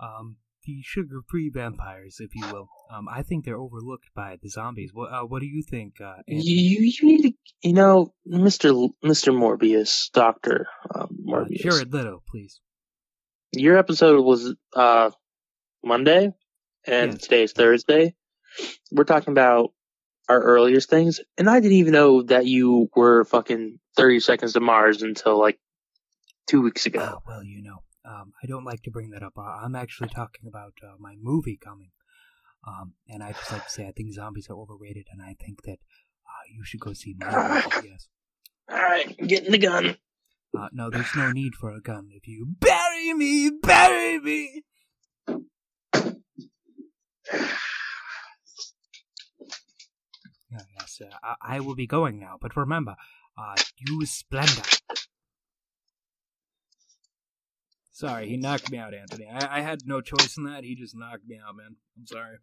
Um, 0.00 0.36
the 0.64 0.82
sugar-free 0.82 1.50
vampires, 1.54 2.16
if 2.18 2.34
you 2.34 2.44
will. 2.52 2.68
Um, 2.92 3.06
I 3.08 3.22
think 3.22 3.44
they're 3.44 3.56
overlooked 3.56 4.08
by 4.16 4.36
the 4.42 4.48
zombies. 4.48 4.90
What 4.92 5.12
uh, 5.12 5.22
What 5.22 5.38
do 5.40 5.46
you 5.46 5.62
think? 5.62 6.00
Uh, 6.00 6.16
You, 6.26 6.80
you 6.80 7.06
need 7.06 7.22
to, 7.22 7.32
you 7.62 7.72
know, 7.72 8.12
Mister 8.24 8.72
Mister 9.00 9.30
Morbius, 9.30 10.10
Doctor 10.12 10.66
um, 10.92 11.02
Uh, 11.02 11.06
Morbius. 11.32 11.60
Jared 11.60 11.94
Leto, 11.94 12.20
please. 12.28 12.60
Your 13.52 13.78
episode 13.78 14.20
was 14.24 14.54
uh 14.74 15.10
Monday, 15.90 16.34
and 16.86 17.12
Yes. 17.12 17.22
today's 17.22 17.52
Thursday. 17.52 18.14
We're 18.90 19.04
talking 19.04 19.32
about 19.32 19.72
our 20.28 20.40
earliest 20.42 20.90
things, 20.90 21.20
and 21.38 21.48
I 21.48 21.60
didn't 21.60 21.78
even 21.78 21.92
know 21.92 22.22
that 22.22 22.46
you 22.46 22.90
were 22.96 23.24
fucking 23.24 23.78
thirty 23.96 24.20
seconds 24.20 24.54
to 24.54 24.60
Mars 24.60 25.02
until 25.02 25.38
like 25.38 25.58
two 26.46 26.60
weeks 26.60 26.86
ago. 26.86 27.18
Oh, 27.18 27.22
well, 27.26 27.44
you 27.44 27.62
know, 27.62 27.82
um, 28.04 28.32
I 28.42 28.46
don't 28.46 28.64
like 28.64 28.82
to 28.82 28.90
bring 28.90 29.10
that 29.10 29.22
up. 29.22 29.34
Uh, 29.38 29.42
I'm 29.42 29.76
actually 29.76 30.08
talking 30.08 30.46
about 30.48 30.74
uh, 30.82 30.96
my 30.98 31.14
movie 31.20 31.56
coming. 31.62 31.90
Um, 32.66 32.94
and 33.08 33.22
I 33.22 33.30
just 33.32 33.52
like 33.52 33.62
to 33.64 33.70
say 33.70 33.86
I 33.86 33.92
think 33.92 34.12
zombies 34.12 34.48
are 34.50 34.56
overrated, 34.56 35.06
and 35.12 35.22
I 35.22 35.36
think 35.40 35.62
that 35.62 35.78
uh, 35.78 36.44
you 36.52 36.64
should 36.64 36.80
go 36.80 36.92
see 36.92 37.14
my 37.16 37.28
movie. 37.64 37.88
Yes. 37.88 38.08
All 38.68 38.76
right, 38.82 39.16
getting 39.18 39.52
the 39.52 39.58
gun. 39.58 39.96
Uh, 40.58 40.68
no, 40.72 40.90
there's 40.90 41.14
no 41.14 41.30
need 41.30 41.54
for 41.54 41.70
a 41.70 41.80
gun. 41.80 42.08
If 42.10 42.26
you 42.26 42.46
bury 42.58 43.12
me, 43.14 43.50
bury 43.50 44.18
me. 44.18 44.64
Yes, 50.50 51.02
uh, 51.02 51.14
I, 51.22 51.56
I 51.56 51.60
will 51.60 51.74
be 51.74 51.86
going 51.86 52.18
now, 52.18 52.38
but 52.40 52.56
remember, 52.56 52.94
uh, 53.36 53.56
use 53.78 54.22
Splenda. 54.22 54.80
Sorry, 57.92 58.28
he 58.28 58.36
knocked 58.36 58.70
me 58.70 58.78
out, 58.78 58.94
Anthony. 58.94 59.26
I, 59.26 59.58
I 59.58 59.60
had 59.62 59.80
no 59.86 60.00
choice 60.00 60.36
in 60.36 60.44
that. 60.44 60.64
He 60.64 60.74
just 60.74 60.94
knocked 60.96 61.26
me 61.26 61.38
out, 61.44 61.56
man. 61.56 61.76
I'm 61.98 62.06
sorry. 62.06 62.36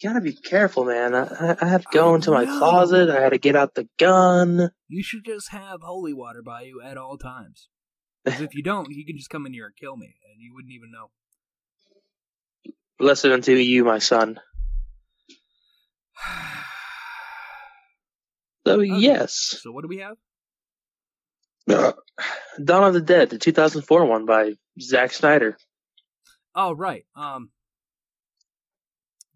You 0.00 0.08
gotta 0.08 0.22
be 0.22 0.32
careful, 0.32 0.84
man. 0.84 1.14
I, 1.14 1.56
I- 1.60 1.66
had 1.66 1.82
to 1.82 1.88
go 1.92 2.12
I 2.12 2.14
into 2.16 2.30
my 2.30 2.46
closet. 2.46 3.10
I 3.10 3.20
had 3.20 3.30
to 3.30 3.38
get 3.38 3.56
out 3.56 3.74
the 3.74 3.88
gun. 3.98 4.70
You 4.88 5.02
should 5.02 5.24
just 5.26 5.50
have 5.50 5.82
holy 5.82 6.14
water 6.14 6.42
by 6.42 6.62
you 6.62 6.80
at 6.82 6.96
all 6.96 7.18
times. 7.18 7.68
Because 8.24 8.40
if 8.40 8.54
you 8.54 8.62
don't, 8.62 8.90
he 8.92 9.04
can 9.04 9.16
just 9.16 9.30
come 9.30 9.46
in 9.46 9.52
here 9.52 9.66
and 9.66 9.76
kill 9.76 9.96
me, 9.96 10.16
and 10.30 10.40
you 10.40 10.52
wouldn't 10.54 10.72
even 10.72 10.90
know. 10.90 11.10
Blessed 13.00 13.24
unto 13.26 13.52
you, 13.54 13.84
my 13.84 13.98
son. 13.98 14.38
So 18.66 18.74
Okay. 18.80 18.98
yes, 19.00 19.56
So 19.62 19.72
what 19.72 19.80
do 19.82 19.88
we 19.88 19.96
have? 19.98 20.18
Dawn 22.62 22.84
of 22.84 22.92
the 22.92 23.00
Dead, 23.00 23.30
the 23.30 23.38
2004 23.38 24.04
one 24.04 24.26
by 24.26 24.52
Zack 24.78 25.12
Snyder. 25.12 25.56
Oh 26.54 26.72
right. 26.72 27.04
Um 27.16 27.50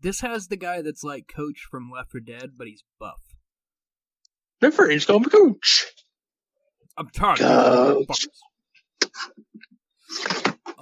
This 0.01 0.21
has 0.21 0.49
the 0.49 0.57
guy 0.57 0.83
that's 0.83 1.03
like 1.03 1.27
coach 1.27 1.67
from 1.71 1.91
Left 1.91 2.11
4 2.13 2.21
Dead, 2.21 2.51
but 2.57 2.67
he's 2.67 2.85
buff. 3.01 3.23
Never 4.61 4.91
install 4.91 5.21
coach. 5.25 5.87
I'm 6.99 7.09
tired. 7.09 7.39
Coach. 7.41 8.27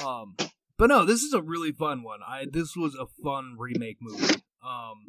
Um 0.05 0.37
but 0.78 0.88
no, 0.88 1.04
this 1.04 1.22
is 1.22 1.32
a 1.32 1.42
really 1.42 1.72
fun 1.72 2.02
one. 2.02 2.20
I 2.26 2.46
this 2.50 2.76
was 2.76 2.94
a 2.94 3.06
fun 3.22 3.56
remake 3.58 3.98
movie. 4.00 4.35
Um 4.64 5.04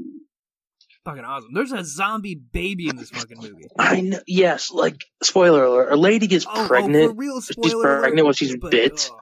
fucking 1.05 1.23
awesome. 1.25 1.53
There's 1.53 1.71
a 1.73 1.83
zombie 1.83 2.35
baby 2.35 2.87
in 2.87 2.95
this 2.95 3.09
fucking 3.09 3.37
movie. 3.37 3.65
I 3.77 4.01
know. 4.01 4.19
Yes, 4.27 4.71
like 4.71 5.03
spoiler 5.21 5.63
alert: 5.65 5.91
a 5.91 5.95
lady 5.97 6.27
gets 6.27 6.45
Oh, 6.47 6.65
pregnant. 6.67 7.11
oh, 7.11 7.13
real 7.15 7.41
she's 7.41 7.55
pregnant 7.55 8.13
alert, 8.19 8.23
when 8.25 8.33
she's 8.33 8.55
but, 8.57 8.71
bit. 8.71 9.09
ugh. 9.11 9.19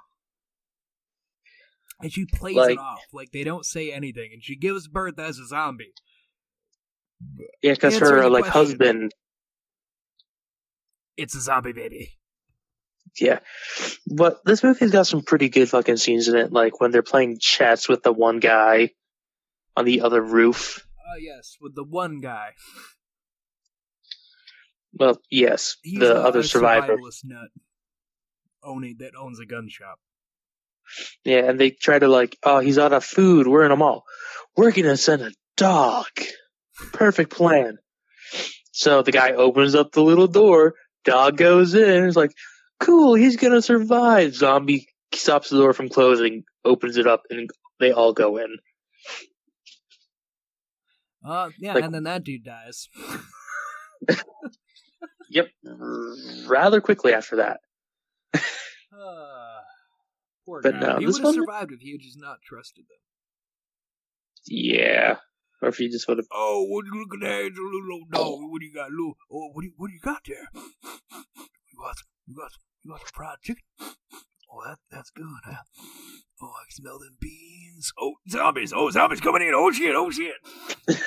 and 2.02 2.12
she 2.14 2.26
plays 2.26 2.56
Like- 2.56 2.72
it 2.74 2.80
off 2.80 3.02
like 3.14 3.32
they 3.32 3.44
don't 3.44 3.66
say 3.66 3.92
anything, 3.92 4.30
and 4.34 4.44
she 4.44 4.56
gives 4.56 4.88
birth 4.88 5.18
as 5.20 5.38
a 5.40 5.48
zombie. 5.48 5.94
yeah, 7.62 7.74
because 7.74 7.98
her 8.00 8.30
like 8.30 8.44
question. 8.46 8.62
husband. 8.62 9.12
It's 11.18 11.36
a 11.36 11.42
zombie 11.42 11.74
baby. 11.74 12.14
Yeah, 13.20 13.40
but 14.08 14.40
this 14.46 14.64
movie's 14.64 14.92
got 14.92 15.06
some 15.08 15.22
pretty 15.22 15.50
good 15.50 15.70
fucking 15.70 15.98
scenes 15.98 16.28
in 16.28 16.38
it. 16.38 16.52
Like 16.54 16.80
when 16.80 16.92
they're 16.92 17.04
playing 17.04 17.38
chess 17.40 17.90
with 17.90 18.04
the 18.04 18.14
one 18.14 18.40
guy 18.40 18.92
on 19.76 19.86
the 19.86 20.02
other 20.02 20.22
roof. 20.22 20.86
Oh 21.14 21.18
yes, 21.20 21.58
with 21.60 21.76
the 21.76 21.84
one 21.84 22.22
guy. 22.22 22.52
Well, 24.94 25.20
yes, 25.30 25.78
He's 25.84 26.00
the 26.00 26.16
other 26.16 26.40
a 26.40 26.44
survivor. 26.44 26.98
nut 27.24 27.50
owning 28.64 28.98
that 29.00 29.12
owns 29.18 29.40
a 29.40 29.46
gun 29.46 29.68
shop. 29.70 30.00
Yeah, 31.24 31.50
and 31.50 31.60
they 31.60 31.72
try 31.72 32.00
to 32.00 32.08
like, 32.08 32.38
oh, 32.44 32.60
he's 32.60 32.78
out 32.78 32.94
of 32.94 33.04
food. 33.04 33.48
We're 33.48 33.66
in 33.66 33.72
a 33.72 33.78
mall. 33.78 34.04
We're 34.58 34.72
gonna 34.72 34.98
send 34.98 35.22
a 35.22 35.32
dog. 35.58 36.08
Perfect 36.94 37.32
plan. 37.32 37.78
So 38.72 39.02
the 39.02 39.12
guy 39.12 39.32
opens 39.32 39.76
up 39.76 39.92
the 39.92 40.02
little 40.04 40.28
door. 40.28 40.74
Dog 41.06 41.38
goes 41.38 41.74
in. 41.74 42.06
It's 42.06 42.16
like, 42.18 42.32
cool. 42.82 43.14
He's 43.16 43.38
gonna 43.38 43.62
survive. 43.62 44.36
Zombie 44.36 44.88
stops 45.14 45.50
the 45.50 45.58
door 45.58 45.74
from 45.74 45.88
closing, 45.90 46.44
opens 46.66 46.98
it 46.98 47.08
up, 47.08 47.24
and 47.30 47.50
they 47.80 47.92
all 47.94 48.12
go 48.14 48.38
in. 48.38 48.58
Uh, 51.24 51.50
yeah, 51.60 51.74
Like- 51.76 51.84
and 51.86 51.94
then 51.94 52.04
that 52.04 52.24
dude 52.24 52.44
dies. 52.44 52.90
Yep. 55.34 55.48
Rather 56.48 56.82
quickly 56.82 57.14
after 57.14 57.38
that. 57.38 57.62
Uh, 58.34 59.60
poor 60.46 60.60
But 60.62 60.74
guy. 60.74 60.80
no, 60.82 60.98
he 61.00 61.06
this 61.06 61.14
would 61.16 61.20
have 61.20 61.26
one- 61.26 61.34
survived 61.36 61.72
if 61.72 61.80
he 61.80 61.94
had 61.94 62.02
just 62.02 62.20
not 62.20 62.42
trusted 62.42 62.84
them. 62.90 62.98
Yeah. 64.46 65.16
Or 65.62 65.70
if 65.70 65.80
you 65.80 65.90
just 65.90 66.06
would 66.10 66.18
have. 66.18 66.28
Oh, 66.34 66.66
what 66.68 66.86
you 66.86 67.00
looking 67.00 67.26
at? 67.26 67.44
Little 67.54 67.94
old 67.94 68.12
dog. 68.12 68.40
What 68.52 68.60
do 68.60 68.66
you 68.66 68.74
got, 68.74 68.92
little? 68.92 69.14
Oh, 69.32 69.52
what 69.54 69.62
do 69.62 69.68
you, 69.68 69.74
what 69.78 69.88
do 69.88 69.94
you 69.94 70.02
got 70.02 70.22
there? 70.28 70.50
You 70.54 71.80
got 71.80 71.96
some, 71.96 72.08
you 72.28 72.36
got 72.36 72.52
some, 72.52 72.62
you 72.84 72.92
want 72.92 73.02
some 73.02 73.10
fried 73.14 73.38
chicken. 73.42 73.64
Oh, 73.80 74.62
that 74.66 74.80
that's 74.92 75.12
good. 75.12 75.26
Huh? 75.46 75.64
Oh, 76.42 76.48
I 76.48 76.64
can 76.66 76.84
smell 76.84 77.00
them 77.00 77.18
beans. 77.20 77.92
Oh, 78.00 78.16
zombies! 78.30 78.74
Oh, 78.76 78.90
zombies 78.90 79.22
coming 79.22 79.44
in! 79.44 79.54
Oh 79.54 79.72
shit! 79.72 79.96
Oh 79.96 80.10
shit! 80.10 80.36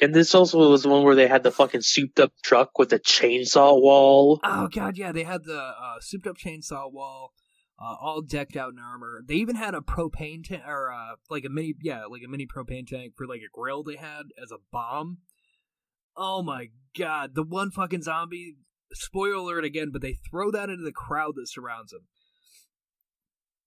And 0.00 0.14
this 0.14 0.34
also 0.34 0.70
was 0.70 0.82
the 0.82 0.88
one 0.88 1.04
where 1.04 1.14
they 1.14 1.26
had 1.26 1.42
the 1.42 1.50
fucking 1.50 1.80
souped 1.80 2.20
up 2.20 2.32
truck 2.42 2.78
with 2.78 2.90
the 2.90 2.98
chainsaw 2.98 3.80
wall. 3.80 4.40
Oh 4.44 4.68
god, 4.68 4.98
yeah, 4.98 5.12
they 5.12 5.24
had 5.24 5.44
the 5.44 5.58
uh, 5.58 6.00
souped 6.00 6.26
up 6.26 6.36
chainsaw 6.36 6.92
wall, 6.92 7.32
uh, 7.80 7.94
all 8.00 8.20
decked 8.20 8.56
out 8.56 8.72
in 8.72 8.78
armor. 8.78 9.22
They 9.26 9.36
even 9.36 9.56
had 9.56 9.74
a 9.74 9.80
propane 9.80 10.44
tank, 10.44 10.62
or 10.66 10.92
uh, 10.92 11.16
like 11.30 11.44
a 11.44 11.48
mini, 11.48 11.74
yeah, 11.80 12.04
like 12.04 12.22
a 12.24 12.28
mini 12.28 12.46
propane 12.46 12.86
tank 12.86 13.14
for 13.16 13.26
like 13.26 13.40
a 13.40 13.50
grill. 13.50 13.82
They 13.82 13.96
had 13.96 14.24
as 14.42 14.50
a 14.50 14.58
bomb. 14.70 15.18
Oh 16.16 16.42
my 16.42 16.68
god, 16.98 17.34
the 17.34 17.42
one 17.42 17.70
fucking 17.70 18.02
zombie. 18.02 18.56
Spoiler 18.92 19.34
alert 19.34 19.64
again, 19.64 19.90
but 19.92 20.02
they 20.02 20.14
throw 20.30 20.50
that 20.50 20.70
into 20.70 20.84
the 20.84 20.92
crowd 20.92 21.34
that 21.36 21.48
surrounds 21.48 21.92
him. 21.92 22.06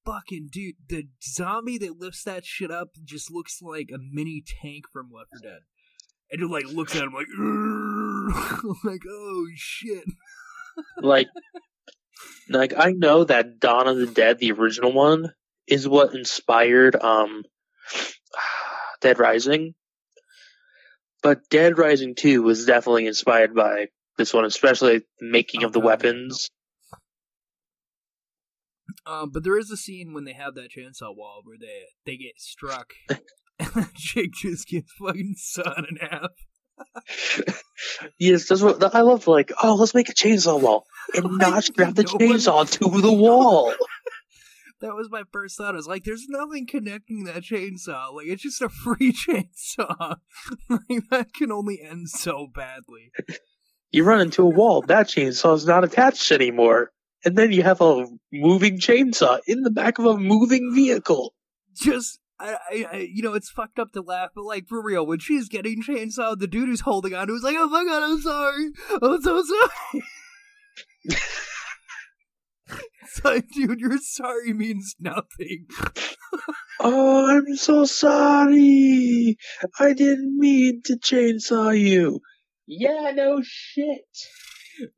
Fucking 0.05 0.49
dude, 0.51 0.75
the 0.87 1.07
zombie 1.23 1.77
that 1.77 1.99
lifts 1.99 2.23
that 2.23 2.45
shit 2.45 2.71
up 2.71 2.89
just 3.03 3.31
looks 3.31 3.61
like 3.61 3.89
a 3.93 3.99
mini 3.99 4.43
tank 4.61 4.85
from 4.91 5.09
Left 5.11 5.29
4 5.41 5.51
Dead. 5.51 5.59
And 6.31 6.41
it 6.41 6.47
like 6.47 6.65
looks 6.65 6.95
at 6.95 7.03
him 7.03 7.13
like, 7.13 7.27
like 8.83 9.01
oh 9.09 9.47
shit. 9.55 10.05
like 11.01 11.27
like 12.49 12.73
I 12.77 12.91
know 12.91 13.23
that 13.23 13.59
Dawn 13.59 13.87
of 13.87 13.97
the 13.97 14.07
Dead, 14.07 14.39
the 14.39 14.51
original 14.51 14.93
one, 14.93 15.33
is 15.67 15.87
what 15.87 16.15
inspired 16.15 16.95
um 16.95 17.43
Dead 19.01 19.19
Rising. 19.19 19.73
But 21.21 21.49
Dead 21.49 21.77
Rising 21.77 22.15
2 22.15 22.41
was 22.41 22.65
definitely 22.65 23.07
inspired 23.07 23.53
by 23.53 23.87
this 24.19 24.33
one, 24.33 24.45
especially 24.45 24.99
the 24.99 25.05
making 25.21 25.63
of 25.63 25.71
the 25.71 25.79
God, 25.79 25.87
weapons. 25.87 26.49
Um, 29.05 29.31
but 29.33 29.43
there 29.43 29.57
is 29.57 29.71
a 29.71 29.77
scene 29.77 30.13
when 30.13 30.25
they 30.25 30.33
have 30.33 30.53
that 30.55 30.71
chainsaw 30.71 31.15
wall 31.15 31.41
where 31.43 31.57
they 31.59 31.85
they 32.05 32.17
get 32.17 32.39
struck, 32.39 32.93
and 33.09 33.19
that 33.73 33.93
chick 33.95 34.31
just 34.33 34.67
gets 34.67 34.91
fucking 35.01 35.35
sawn 35.37 35.85
in 35.89 35.97
half. 35.97 36.31
yes, 38.19 38.47
that's 38.47 38.61
what 38.61 38.95
I 38.95 39.01
love. 39.01 39.27
Like, 39.27 39.51
oh, 39.63 39.75
let's 39.75 39.95
make 39.95 40.09
a 40.09 40.13
chainsaw 40.13 40.61
wall 40.61 40.85
and 41.15 41.25
not 41.37 41.63
strap 41.63 41.95
the 41.95 42.03
chainsaw 42.03 42.69
to 42.79 43.01
the 43.01 43.11
wall. 43.11 43.73
That 44.81 44.95
was 44.95 45.09
my 45.11 45.23
first 45.31 45.57
thought. 45.57 45.73
I 45.73 45.77
was 45.77 45.87
like, 45.87 46.03
"There's 46.03 46.27
nothing 46.29 46.65
connecting 46.67 47.23
that 47.25 47.43
chainsaw. 47.43 48.13
Like, 48.13 48.27
it's 48.27 48.43
just 48.43 48.61
a 48.61 48.69
free 48.69 49.11
chainsaw. 49.11 50.17
like, 50.69 51.03
that 51.09 51.33
can 51.33 51.51
only 51.51 51.81
end 51.81 52.09
so 52.09 52.47
badly." 52.53 53.11
You 53.91 54.03
run 54.03 54.21
into 54.21 54.43
a 54.43 54.49
wall, 54.49 54.81
that 54.83 55.07
chainsaw 55.07 55.55
is 55.55 55.65
not 55.65 55.83
attached 55.83 56.31
anymore. 56.31 56.91
And 57.25 57.37
then 57.37 57.51
you 57.51 57.63
have 57.63 57.81
a 57.81 58.05
moving 58.31 58.79
chainsaw 58.79 59.39
in 59.47 59.63
the 59.63 59.71
back 59.71 59.99
of 59.99 60.05
a 60.05 60.17
moving 60.17 60.71
vehicle. 60.73 61.33
Just, 61.75 62.19
I, 62.39 62.57
I, 62.71 62.85
I, 62.91 63.09
you 63.11 63.21
know, 63.21 63.33
it's 63.33 63.49
fucked 63.49 63.79
up 63.79 63.91
to 63.93 64.01
laugh, 64.01 64.29
but 64.33 64.45
like 64.45 64.67
for 64.67 64.81
real, 64.81 65.05
when 65.05 65.19
she's 65.19 65.49
getting 65.49 65.83
chainsawed, 65.83 66.39
the 66.39 66.47
dude 66.47 66.69
who's 66.69 66.81
holding 66.81 67.13
on 67.13 67.27
to 67.27 67.33
is 67.33 67.43
like, 67.43 67.55
"Oh 67.57 67.67
my 67.67 67.83
god, 67.83 68.03
I'm 68.03 68.21
sorry. 68.21 68.69
I'm 69.01 69.21
so 69.21 69.43
sorry." 69.43 70.03
it's 73.01 73.25
like, 73.25 73.49
dude, 73.49 73.79
your 73.79 73.97
sorry 73.97 74.53
means 74.53 74.95
nothing. 74.99 75.67
Oh, 76.81 77.27
I'm 77.27 77.57
so 77.57 77.83
sorry. 77.83 79.37
I 79.79 79.93
didn't 79.93 80.37
mean 80.37 80.81
to 80.85 80.95
chainsaw 80.95 81.77
you. 81.77 82.21
Yeah, 82.71 83.11
no 83.15 83.41
shit. 83.43 84.05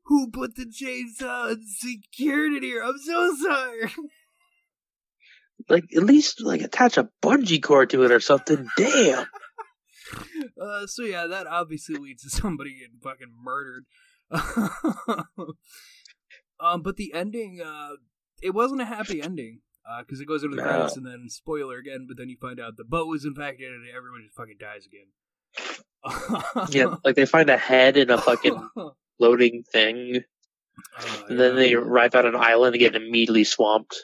Who 0.05 0.29
put 0.29 0.55
the 0.55 0.65
chainsaw 0.65 1.51
and 1.53 1.63
secured 1.65 2.51
it 2.53 2.63
here? 2.63 2.83
I'm 2.83 2.97
so 2.99 3.33
sorry. 3.41 3.91
Like, 5.69 5.85
at 5.95 6.03
least, 6.03 6.41
like, 6.43 6.61
attach 6.61 6.97
a 6.97 7.09
bungee 7.23 7.63
cord 7.63 7.91
to 7.91 8.03
it 8.03 8.11
or 8.11 8.19
something. 8.19 8.67
Damn. 8.77 9.25
Uh, 10.61 10.85
so 10.85 11.03
yeah, 11.03 11.25
that 11.25 11.47
obviously 11.47 11.95
leads 11.95 12.21
to 12.23 12.29
somebody 12.29 12.73
getting 12.77 12.99
fucking 13.01 13.31
murdered. 13.41 13.85
um, 16.59 16.81
but 16.81 16.97
the 16.97 17.13
ending, 17.13 17.61
uh, 17.63 17.91
it 18.41 18.53
wasn't 18.53 18.81
a 18.81 18.85
happy 18.85 19.21
ending. 19.21 19.61
Uh, 19.89 20.01
because 20.01 20.19
it 20.19 20.27
goes 20.27 20.43
into 20.43 20.57
the 20.57 20.61
No. 20.61 20.67
credits 20.67 20.97
and 20.97 21.05
then 21.05 21.25
spoiler 21.29 21.77
again, 21.77 22.05
but 22.07 22.17
then 22.17 22.27
you 22.29 22.35
find 22.41 22.59
out 22.59 22.75
the 22.75 22.83
boat 22.83 23.07
was 23.07 23.23
infected 23.25 23.71
and 23.71 23.87
everyone 23.95 24.21
just 24.23 24.35
fucking 24.35 24.57
dies 24.59 24.85
again. 24.85 25.07
Yeah, 26.69 26.95
like, 27.03 27.15
they 27.15 27.25
find 27.25 27.49
a 27.49 27.57
head 27.57 27.97
in 27.97 28.09
a 28.09 28.17
fucking 28.17 28.69
floating 29.17 29.63
thing. 29.71 30.23
Uh, 30.97 31.23
And 31.29 31.39
then 31.39 31.55
yeah. 31.55 31.59
they 31.59 31.73
arrive 31.73 32.15
at 32.15 32.25
an 32.25 32.35
island 32.35 32.75
and 32.75 32.79
get 32.79 32.95
immediately 32.95 33.43
swamped. 33.43 33.97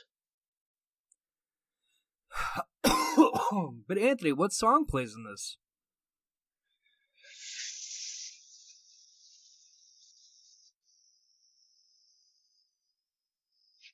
but 3.88 3.98
Anthony, 3.98 4.32
what 4.34 4.54
song 4.54 4.86
plays 4.86 5.16
in 5.16 5.24
this? 5.26 5.58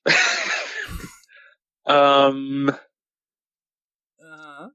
um, 1.86 2.70
Uh, 4.22 4.68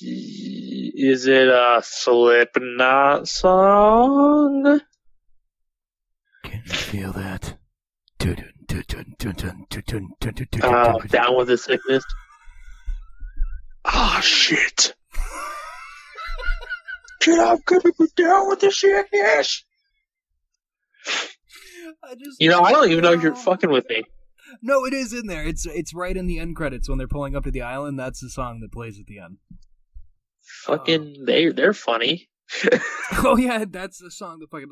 is 0.00 1.26
it 1.26 1.48
a 1.48 1.80
Slipknot 1.82 3.28
song? 3.28 4.80
can 6.42 6.62
you 6.64 6.72
feel 6.72 7.12
that? 7.12 7.56
Uh, 10.62 10.98
down 11.08 11.36
with 11.36 11.48
the 11.48 11.58
sickness. 11.58 12.04
Ah, 13.84 14.20
shit. 14.22 14.94
Get 17.20 17.38
up, 17.38 17.60
get 17.66 17.84
up, 17.84 17.94
down 18.16 18.48
with 18.48 18.60
the 18.60 18.70
sickness. 18.70 19.64
I 22.02 22.14
just 22.14 22.40
You 22.40 22.50
know, 22.50 22.60
I 22.60 22.72
don't 22.72 22.90
even 22.90 23.02
know 23.02 23.12
if 23.12 23.22
you're 23.22 23.34
fucking 23.34 23.70
with 23.70 23.88
me. 23.88 24.04
No, 24.62 24.84
it 24.84 24.94
is 24.94 25.12
in 25.12 25.26
there. 25.26 25.44
It's 25.44 25.66
it's 25.66 25.94
right 25.94 26.16
in 26.16 26.26
the 26.26 26.38
end 26.38 26.56
credits 26.56 26.88
when 26.88 26.98
they're 26.98 27.08
pulling 27.08 27.34
up 27.34 27.44
to 27.44 27.50
the 27.50 27.62
island. 27.62 27.98
That's 27.98 28.20
the 28.20 28.30
song 28.30 28.60
that 28.60 28.72
plays 28.72 28.98
at 28.98 29.06
the 29.06 29.18
end. 29.18 29.38
Fucking, 30.44 31.24
they 31.26 31.48
they're 31.50 31.72
funny. 31.72 32.28
oh 33.18 33.36
yeah, 33.36 33.64
that's 33.68 33.98
the 33.98 34.10
song 34.10 34.38
The 34.40 34.46
fucking. 34.46 34.68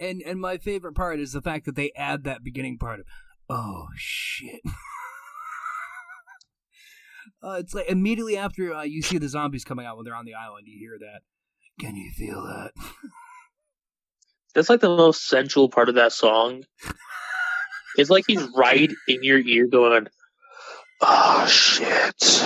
And 0.00 0.22
and 0.24 0.40
my 0.40 0.58
favorite 0.58 0.94
part 0.94 1.18
is 1.18 1.32
the 1.32 1.42
fact 1.42 1.64
that 1.66 1.74
they 1.74 1.90
add 1.96 2.24
that 2.24 2.44
beginning 2.44 2.78
part 2.78 3.00
of, 3.00 3.06
oh 3.48 3.88
shit. 3.96 4.60
uh, 7.42 7.56
it's 7.58 7.74
like 7.74 7.88
immediately 7.88 8.36
after 8.36 8.72
uh, 8.72 8.82
you 8.82 9.02
see 9.02 9.18
the 9.18 9.28
zombies 9.28 9.64
coming 9.64 9.86
out 9.86 9.96
when 9.96 10.04
they're 10.04 10.14
on 10.14 10.24
the 10.24 10.34
island, 10.34 10.66
you 10.66 10.78
hear 10.78 10.98
that. 11.00 11.22
Can 11.80 11.96
you 11.96 12.10
feel 12.12 12.42
that? 12.42 12.72
That's 14.54 14.68
like 14.68 14.80
the 14.80 14.88
most 14.88 15.28
sensual 15.28 15.68
part 15.68 15.88
of 15.88 15.96
that 15.96 16.12
song. 16.12 16.64
It's 17.96 18.10
like 18.10 18.24
he's 18.26 18.46
right 18.56 18.90
in 19.08 19.22
your 19.22 19.38
ear 19.38 19.66
going, 19.66 20.06
"Oh 21.00 21.46
shit. 21.46 22.44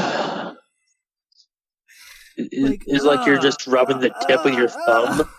Like, 2.38 2.84
it's 2.86 3.04
like 3.04 3.26
you're 3.26 3.38
ah, 3.38 3.42
just 3.42 3.66
rubbing 3.66 4.00
the 4.00 4.10
tip 4.26 4.44
of 4.44 4.54
your 4.54 4.68
ah, 4.70 5.06
thumb. 5.26 5.28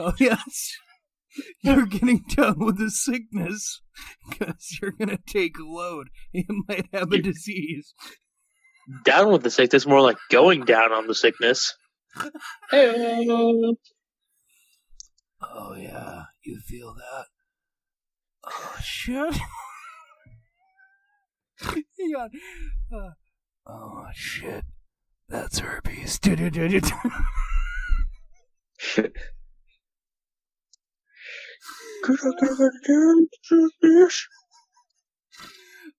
Oh 0.00 0.12
yes, 0.20 0.76
you're 1.60 1.86
getting 1.86 2.22
done 2.28 2.60
with 2.60 2.78
the 2.78 2.88
sickness 2.88 3.82
because 4.28 4.78
you're 4.80 4.92
gonna 4.92 5.18
take 5.26 5.58
a 5.58 5.64
load. 5.64 6.08
You 6.32 6.44
might 6.68 6.86
have 6.92 7.10
a 7.10 7.18
disease. 7.18 7.94
down 9.04 9.32
with 9.32 9.42
the 9.42 9.50
sickness, 9.50 9.86
more 9.86 10.00
like 10.00 10.18
going 10.30 10.64
down 10.64 10.92
on 10.92 11.08
the 11.08 11.14
sickness. 11.14 11.74
Hey. 12.70 13.26
Oh 15.40 15.74
yeah, 15.74 16.22
you 16.44 16.60
feel 16.60 16.94
that? 16.94 17.26
Oh 18.44 18.76
shit! 18.80 19.34
Hang 21.98 22.14
on. 22.16 22.30
Uh, 22.92 23.10
oh 23.66 24.06
shit, 24.14 24.64
that's 25.28 25.58
herpes. 25.58 26.18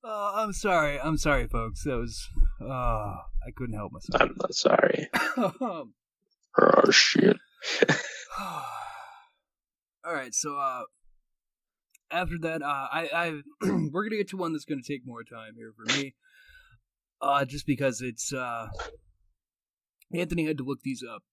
Uh, 0.02 0.32
I'm 0.36 0.54
sorry. 0.54 0.98
I'm 1.00 1.18
sorry, 1.18 1.48
folks. 1.48 1.84
That 1.84 1.98
was. 1.98 2.26
Uh, 2.62 2.66
I 3.46 3.52
couldn't 3.56 3.76
help 3.76 3.92
myself. 3.92 4.22
I'm 4.22 4.36
not 4.40 4.54
sorry. 4.54 5.10
Um, 5.38 5.94
Oh 6.60 6.92
shit. 6.92 7.38
All 8.40 10.14
right, 10.14 10.34
so 10.34 10.58
uh, 10.58 10.84
after 12.12 12.38
that, 12.42 12.62
uh, 12.62 12.88
I, 12.92 13.10
I 13.14 13.42
we're 13.92 14.04
gonna 14.04 14.18
get 14.18 14.30
to 14.30 14.38
one 14.38 14.54
that's 14.54 14.66
gonna 14.66 14.82
take 14.82 15.06
more 15.06 15.24
time 15.24 15.54
here 15.56 15.74
for 15.76 15.86
me, 15.98 16.16
uh, 17.22 17.46
just 17.46 17.66
because 17.66 18.02
it's 18.02 18.34
uh, 18.34 18.68
Anthony 20.14 20.46
had 20.46 20.58
to 20.58 20.64
look 20.64 20.82
these 20.82 21.04
up, 21.04 21.24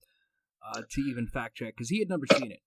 uh, 0.66 0.82
to 0.90 1.00
even 1.02 1.26
fact 1.26 1.56
check 1.56 1.74
because 1.76 1.88
he 1.88 1.98
had 1.98 2.08
never 2.08 2.26
seen 2.38 2.52
it. 2.52 2.60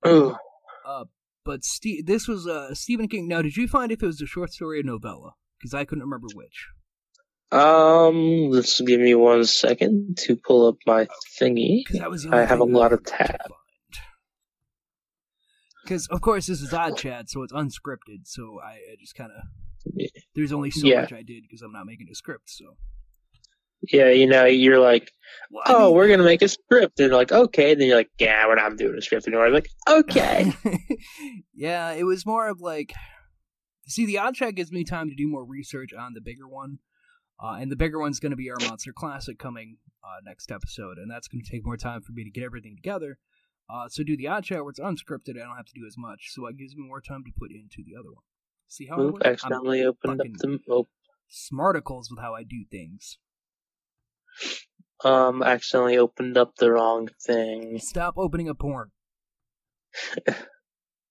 Uh, 0.86 1.06
but 1.46 1.64
Ste- 1.64 2.06
this 2.06 2.28
was 2.28 2.48
uh 2.48 2.74
Stephen 2.74 3.08
King. 3.08 3.28
Now, 3.28 3.42
did 3.42 3.58
you 3.58 3.68
find 3.68 3.92
if 3.92 4.02
it 4.04 4.06
was 4.06 4.22
a 4.22 4.26
short 4.28 4.52
story 4.52 4.80
or 4.80 4.84
novella? 4.84 5.32
Because 5.60 5.74
I 5.74 5.86
couldn't 5.86 6.04
remember 6.04 6.28
which. 6.34 6.68
Um, 7.52 8.50
let's 8.52 8.80
give 8.82 9.00
me 9.00 9.16
one 9.16 9.44
second 9.46 10.18
to 10.20 10.36
pull 10.36 10.68
up 10.68 10.76
my 10.86 11.08
thingy. 11.40 11.86
'Cause 11.88 11.98
that 12.00 12.10
was 12.10 12.24
the 12.24 12.30
I 12.36 12.46
have 12.46 12.60
a 12.60 12.64
lot 12.64 12.94
of 12.94 13.04
tabs. 13.04 13.38
Because 15.90 16.06
of 16.08 16.22
course 16.22 16.46
this 16.46 16.62
is 16.62 16.72
odd 16.72 16.96
chat, 16.98 17.32
so 17.32 17.42
it's 17.42 17.52
unscripted. 17.52 18.26
So 18.26 18.60
I, 18.64 18.74
I 18.74 18.96
just 19.00 19.16
kind 19.16 19.32
of 19.36 19.44
there's 20.36 20.52
only 20.52 20.70
so 20.70 20.86
Yeah. 20.88 21.02
much 21.02 21.12
I 21.14 21.24
did 21.24 21.42
because 21.44 21.64
I'm 21.64 21.72
not 21.72 21.88
making 21.88 22.08
a 22.12 22.16
script. 22.16 22.50
So 22.52 22.78
Yeah, 23.92 24.10
you 24.12 24.28
know, 24.28 24.46
you're 24.46 24.78
like, 24.80 25.12
Well, 25.50 25.64
I 25.66 25.74
oh, 25.74 25.86
mean- 25.88 25.96
we're 25.96 26.08
gonna 26.10 26.24
make 26.24 26.44
a 26.44 26.48
script, 26.48 27.00
and 27.00 27.12
like, 27.12 27.32
okay, 27.32 27.72
and 27.72 27.82
then 27.82 27.88
you're 27.88 27.98
like, 27.98 28.12
yeah, 28.20 28.46
we're 28.46 28.56
not 28.56 28.78
doing 28.78 28.96
a 28.96 29.02
script 29.02 29.26
anymore. 29.28 29.48
I'm 29.48 29.54
like, 29.54 29.70
okay. 29.90 30.54
yeah, 31.56 31.92
it 31.94 32.04
was 32.04 32.24
more 32.24 32.48
of 32.50 32.62
like, 32.62 32.94
see, 33.88 34.06
the 34.06 34.20
odd 34.20 34.36
chat 34.36 34.54
gives 34.54 34.72
me 34.72 34.84
time 34.84 35.10
to 35.10 35.16
do 35.16 35.28
more 35.28 35.44
research 35.44 35.92
on 35.92 36.14
the 36.14 36.22
bigger 36.22 36.48
one, 36.48 36.78
uh, 37.44 37.58
and 37.60 37.72
the 37.72 37.76
bigger 37.76 38.00
one's 38.00 38.20
going 38.20 38.30
to 38.32 38.36
be 38.36 38.52
our 38.52 38.60
monster 38.60 38.94
classic 38.94 39.40
coming 39.40 39.78
uh, 40.04 40.20
next 40.24 40.52
episode, 40.52 41.00
and 41.00 41.10
that's 41.10 41.28
going 41.28 41.44
to 41.44 41.50
take 41.50 41.66
more 41.66 41.78
time 41.78 42.02
for 42.04 42.12
me 42.12 42.24
to 42.24 42.30
get 42.30 42.44
everything 42.44 42.76
together. 42.76 43.18
Uh, 43.70 43.88
so 43.88 44.04
do 44.04 44.18
the 44.18 44.28
odd 44.28 44.44
chat 44.44 44.64
where 44.64 44.72
it's 44.72 44.80
unscripted, 44.80 45.36
I 45.36 45.46
don't 45.46 45.56
have 45.56 45.68
to 45.68 45.80
do 45.80 45.86
as 45.86 45.96
much, 45.98 46.30
so 46.32 46.48
it 46.48 46.58
gives 46.58 46.76
me 46.76 46.88
more 46.88 47.02
time 47.02 47.24
to 47.24 47.32
put 47.38 47.52
into 47.52 47.84
the 47.86 47.96
other 48.00 48.10
one. 48.12 48.24
See 48.68 48.88
how 48.88 48.98
I 48.98 49.02
Oop? 49.02 49.16
I'm 49.22 49.32
accidentally 49.32 49.84
opened 49.84 50.22
up 50.22 50.28
the. 50.40 50.60
Oh, 50.70 50.88
smarticles 51.32 52.06
with 52.10 52.20
how 52.20 52.34
I 52.34 52.44
do 52.44 52.66
things. 52.72 53.20
um, 55.04 55.44
accidentally 55.44 55.98
opened 55.98 56.38
up 56.38 56.56
the 56.56 56.72
wrong 56.72 57.10
thing. 57.22 57.80
Stop 57.80 58.16
opening 58.18 58.50
a 58.50 58.56
porn. 58.56 58.90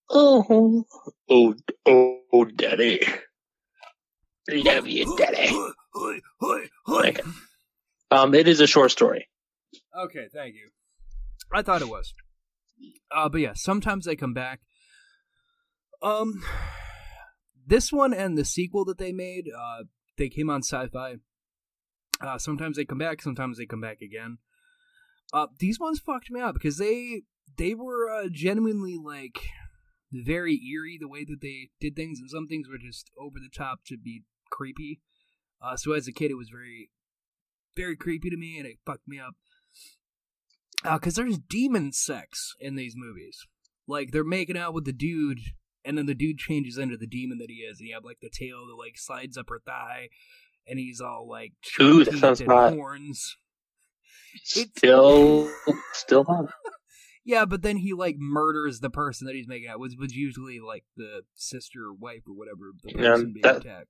Oh, 0.09 0.85
oh, 1.29 1.55
oh, 1.85 2.19
oh, 2.33 2.45
daddy. 2.45 3.01
Love 4.49 4.87
you, 4.87 5.17
daddy. 5.17 5.55
Okay. 6.89 7.21
Um, 8.11 8.33
it 8.33 8.47
is 8.47 8.59
a 8.59 8.67
short 8.67 8.91
story. 8.91 9.29
Okay, 9.97 10.27
thank 10.33 10.55
you. 10.55 10.69
I 11.53 11.61
thought 11.61 11.81
it 11.81 11.89
was. 11.89 12.13
Uh, 13.11 13.29
but 13.29 13.41
yeah, 13.41 13.53
sometimes 13.55 14.05
they 14.05 14.15
come 14.15 14.33
back. 14.33 14.61
Um, 16.01 16.43
this 17.65 17.91
one 17.91 18.13
and 18.13 18.37
the 18.37 18.45
sequel 18.45 18.85
that 18.85 18.97
they 18.97 19.11
made, 19.11 19.45
uh, 19.55 19.83
they 20.17 20.29
came 20.29 20.49
on 20.49 20.63
Sci-Fi. 20.63 21.15
Uh, 22.21 22.37
sometimes 22.37 22.77
they 22.77 22.85
come 22.85 22.97
back, 22.97 23.21
sometimes 23.21 23.57
they 23.57 23.65
come 23.65 23.81
back 23.81 24.01
again. 24.01 24.37
Uh, 25.31 25.47
these 25.59 25.79
ones 25.79 25.99
fucked 25.99 26.31
me 26.31 26.41
up 26.41 26.53
because 26.55 26.77
they 26.77 27.21
they 27.57 27.73
were 27.73 28.09
uh, 28.09 28.27
genuinely 28.31 28.97
like 28.97 29.39
very 30.11 30.59
eerie 30.65 30.97
the 30.99 31.07
way 31.07 31.23
that 31.23 31.41
they 31.41 31.69
did 31.79 31.95
things, 31.95 32.19
and 32.19 32.29
some 32.29 32.47
things 32.47 32.67
were 32.67 32.77
just 32.77 33.11
over 33.19 33.37
the 33.39 33.49
top 33.55 33.79
to 33.85 33.97
be 33.97 34.23
creepy. 34.49 35.01
Uh, 35.61 35.75
so 35.75 35.93
as 35.93 36.07
a 36.07 36.11
kid, 36.11 36.31
it 36.31 36.37
was 36.37 36.49
very 36.49 36.89
very 37.75 37.95
creepy 37.95 38.29
to 38.29 38.37
me, 38.37 38.57
and 38.57 38.65
it 38.65 38.77
fucked 38.85 39.07
me 39.07 39.19
up. 39.19 39.35
Because 40.83 41.15
there's 41.15 41.37
demon 41.37 41.91
sex 41.91 42.53
in 42.59 42.75
these 42.75 42.93
movies. 42.95 43.39
Like, 43.87 44.11
they're 44.11 44.23
making 44.23 44.57
out 44.57 44.73
with 44.73 44.85
the 44.85 44.93
dude, 44.93 45.39
and 45.83 45.97
then 45.97 46.05
the 46.05 46.13
dude 46.15 46.37
changes 46.37 46.77
into 46.77 46.95
the 46.97 47.07
demon 47.07 47.37
that 47.39 47.49
he 47.49 47.55
is, 47.57 47.79
and 47.79 47.87
you 47.89 47.95
have, 47.95 48.05
like, 48.05 48.19
the 48.21 48.29
tail 48.29 48.65
that, 48.67 48.75
like, 48.75 48.93
slides 48.97 49.37
up 49.37 49.49
her 49.49 49.59
thigh, 49.65 50.09
and 50.67 50.77
he's 50.79 51.01
all, 51.01 51.27
like, 51.27 51.53
Ooh, 51.81 52.03
that 52.05 52.17
sounds 52.17 52.39
and 52.41 52.49
hot. 52.51 52.73
horns. 52.73 53.35
It's- 54.55 54.67
Still, 54.77 55.51
still 55.93 56.23
hot. 56.23 56.45
Yeah, 57.25 57.45
but 57.45 57.61
then 57.63 57.77
he, 57.77 57.93
like, 57.93 58.15
murders 58.17 58.79
the 58.79 58.89
person 58.91 59.25
that 59.27 59.35
he's 59.35 59.47
making 59.47 59.67
out 59.69 59.79
with, 59.79 59.95
was 59.99 60.13
usually, 60.15 60.59
like, 60.59 60.85
the 60.95 61.23
sister 61.35 61.85
or 61.85 61.93
wife 61.93 62.21
or 62.27 62.33
whatever, 62.35 62.71
the 62.83 62.91
Yeah, 62.91 63.09
person 63.13 63.33
being 63.33 63.41
that- 63.41 63.57
attacked. 63.57 63.89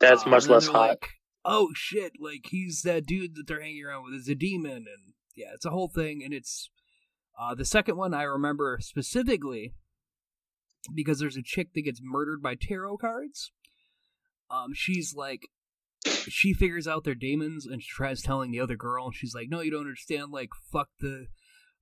That's 0.00 0.26
Uh, 0.26 0.30
much 0.30 0.48
less 0.48 0.66
hot. 0.66 0.88
Like, 0.88 1.08
oh 1.44 1.70
shit! 1.74 2.12
Like 2.18 2.46
he's 2.48 2.80
that 2.82 3.04
dude 3.06 3.34
that 3.36 3.46
they're 3.46 3.60
hanging 3.60 3.84
around 3.84 4.04
with 4.04 4.14
is 4.14 4.28
a 4.28 4.34
demon, 4.34 4.72
and 4.88 5.12
yeah, 5.40 5.54
it's 5.54 5.64
a 5.64 5.70
whole 5.70 5.88
thing. 5.88 6.22
And 6.24 6.32
it's 6.32 6.70
uh, 7.38 7.54
the 7.54 7.64
second 7.64 7.96
one 7.96 8.14
I 8.14 8.22
remember 8.22 8.78
specifically 8.80 9.74
because 10.94 11.18
there's 11.18 11.36
a 11.36 11.42
chick 11.42 11.68
that 11.74 11.82
gets 11.82 12.00
murdered 12.02 12.42
by 12.42 12.54
tarot 12.54 12.98
cards. 12.98 13.52
Um, 14.50 14.72
she's 14.74 15.14
like, 15.14 15.48
she 16.28 16.52
figures 16.52 16.88
out 16.88 17.04
they're 17.04 17.14
demons, 17.14 17.66
and 17.66 17.82
she 17.82 17.88
tries 17.90 18.22
telling 18.22 18.50
the 18.50 18.60
other 18.60 18.76
girl, 18.76 19.06
and 19.06 19.14
she's 19.14 19.34
like, 19.34 19.48
"No, 19.50 19.60
you 19.60 19.70
don't 19.70 19.80
understand. 19.80 20.32
Like, 20.32 20.50
fuck 20.70 20.88
the." 21.00 21.26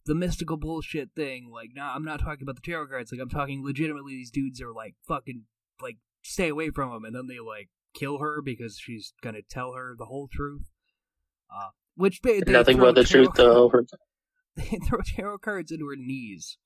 The 0.06 0.14
mystical 0.14 0.56
bullshit 0.56 1.11
thing, 1.14 1.50
like, 1.52 1.70
nah, 1.74 1.94
I'm 1.94 2.04
not 2.04 2.20
talking 2.20 2.42
about 2.42 2.54
the 2.54 2.62
tarot 2.62 2.86
cards. 2.86 3.12
Like, 3.12 3.20
I'm 3.20 3.28
talking 3.28 3.62
legitimately. 3.62 4.12
These 4.12 4.30
dudes 4.30 4.62
are 4.62 4.72
like 4.72 4.94
fucking, 5.06 5.42
like, 5.82 5.98
stay 6.22 6.48
away 6.48 6.70
from 6.70 6.90
them, 6.92 7.04
and 7.04 7.14
then 7.14 7.26
they 7.26 7.40
like 7.40 7.68
kill 7.92 8.18
her 8.18 8.40
because 8.40 8.78
she's 8.78 9.12
gonna 9.22 9.42
tell 9.42 9.74
her 9.74 9.94
the 9.98 10.06
whole 10.06 10.26
truth. 10.32 10.70
Uh, 11.50 11.70
which 11.99 12.20
they, 12.22 12.38
Nothing 12.46 12.78
but 12.78 12.94
the 12.94 13.05
truth, 13.05 13.30
though. 13.34 13.70
They 14.57 14.78
throw 14.88 14.99
tarot 15.05 15.38
cards 15.38 15.70
into 15.70 15.86
her 15.86 15.94
knees, 15.96 16.59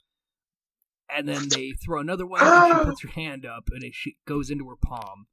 and 1.14 1.28
then 1.28 1.48
they 1.50 1.72
throw 1.84 2.00
another 2.00 2.26
one. 2.26 2.40
and 2.42 2.78
she 2.78 2.84
puts 2.84 3.02
her 3.02 3.08
hand 3.10 3.44
up, 3.44 3.64
and 3.70 3.82
it 3.84 3.94
goes 4.26 4.50
into 4.50 4.66
her 4.68 4.76
palm, 4.82 5.26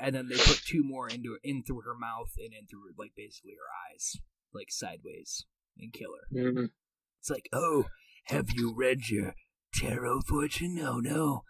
and 0.00 0.12
then 0.14 0.28
they 0.28 0.34
put 0.36 0.62
two 0.66 0.82
more 0.82 1.08
into 1.08 1.38
in 1.44 1.62
through 1.62 1.82
her 1.82 1.94
mouth 1.94 2.32
and 2.38 2.52
in 2.52 2.66
through 2.66 2.90
like 2.98 3.12
basically 3.16 3.52
her 3.52 3.94
eyes, 3.94 4.16
like 4.52 4.70
sideways, 4.70 5.44
and 5.78 5.92
kill 5.92 6.10
her. 6.10 6.36
Mhm. 6.36 6.70
It's 7.20 7.30
like, 7.30 7.48
oh, 7.52 7.84
have 8.24 8.46
you 8.54 8.74
read 8.74 9.08
your 9.08 9.34
tarot 9.74 10.22
fortune? 10.28 10.74
No, 10.74 10.98
no. 10.98 11.44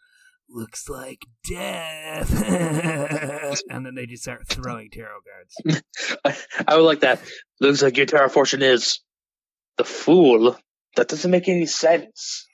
Looks 0.49 0.89
like 0.89 1.27
death. 1.49 2.31
and 3.69 3.85
then 3.85 3.95
they 3.95 4.07
just 4.07 4.23
start 4.23 4.47
throwing 4.49 4.91
tarot 4.91 5.19
cards. 5.65 5.83
I, 6.25 6.37
I 6.69 6.77
would 6.77 6.85
like 6.85 7.01
that. 7.01 7.21
Looks 7.61 7.83
like 7.83 7.97
your 7.97 8.07
tarot 8.07 8.29
Fortune 8.29 8.63
is 8.63 9.01
the 9.77 9.85
fool. 9.85 10.57
That 10.97 11.09
doesn't 11.09 11.31
make 11.31 11.49
any 11.49 11.67
sense. 11.67 12.47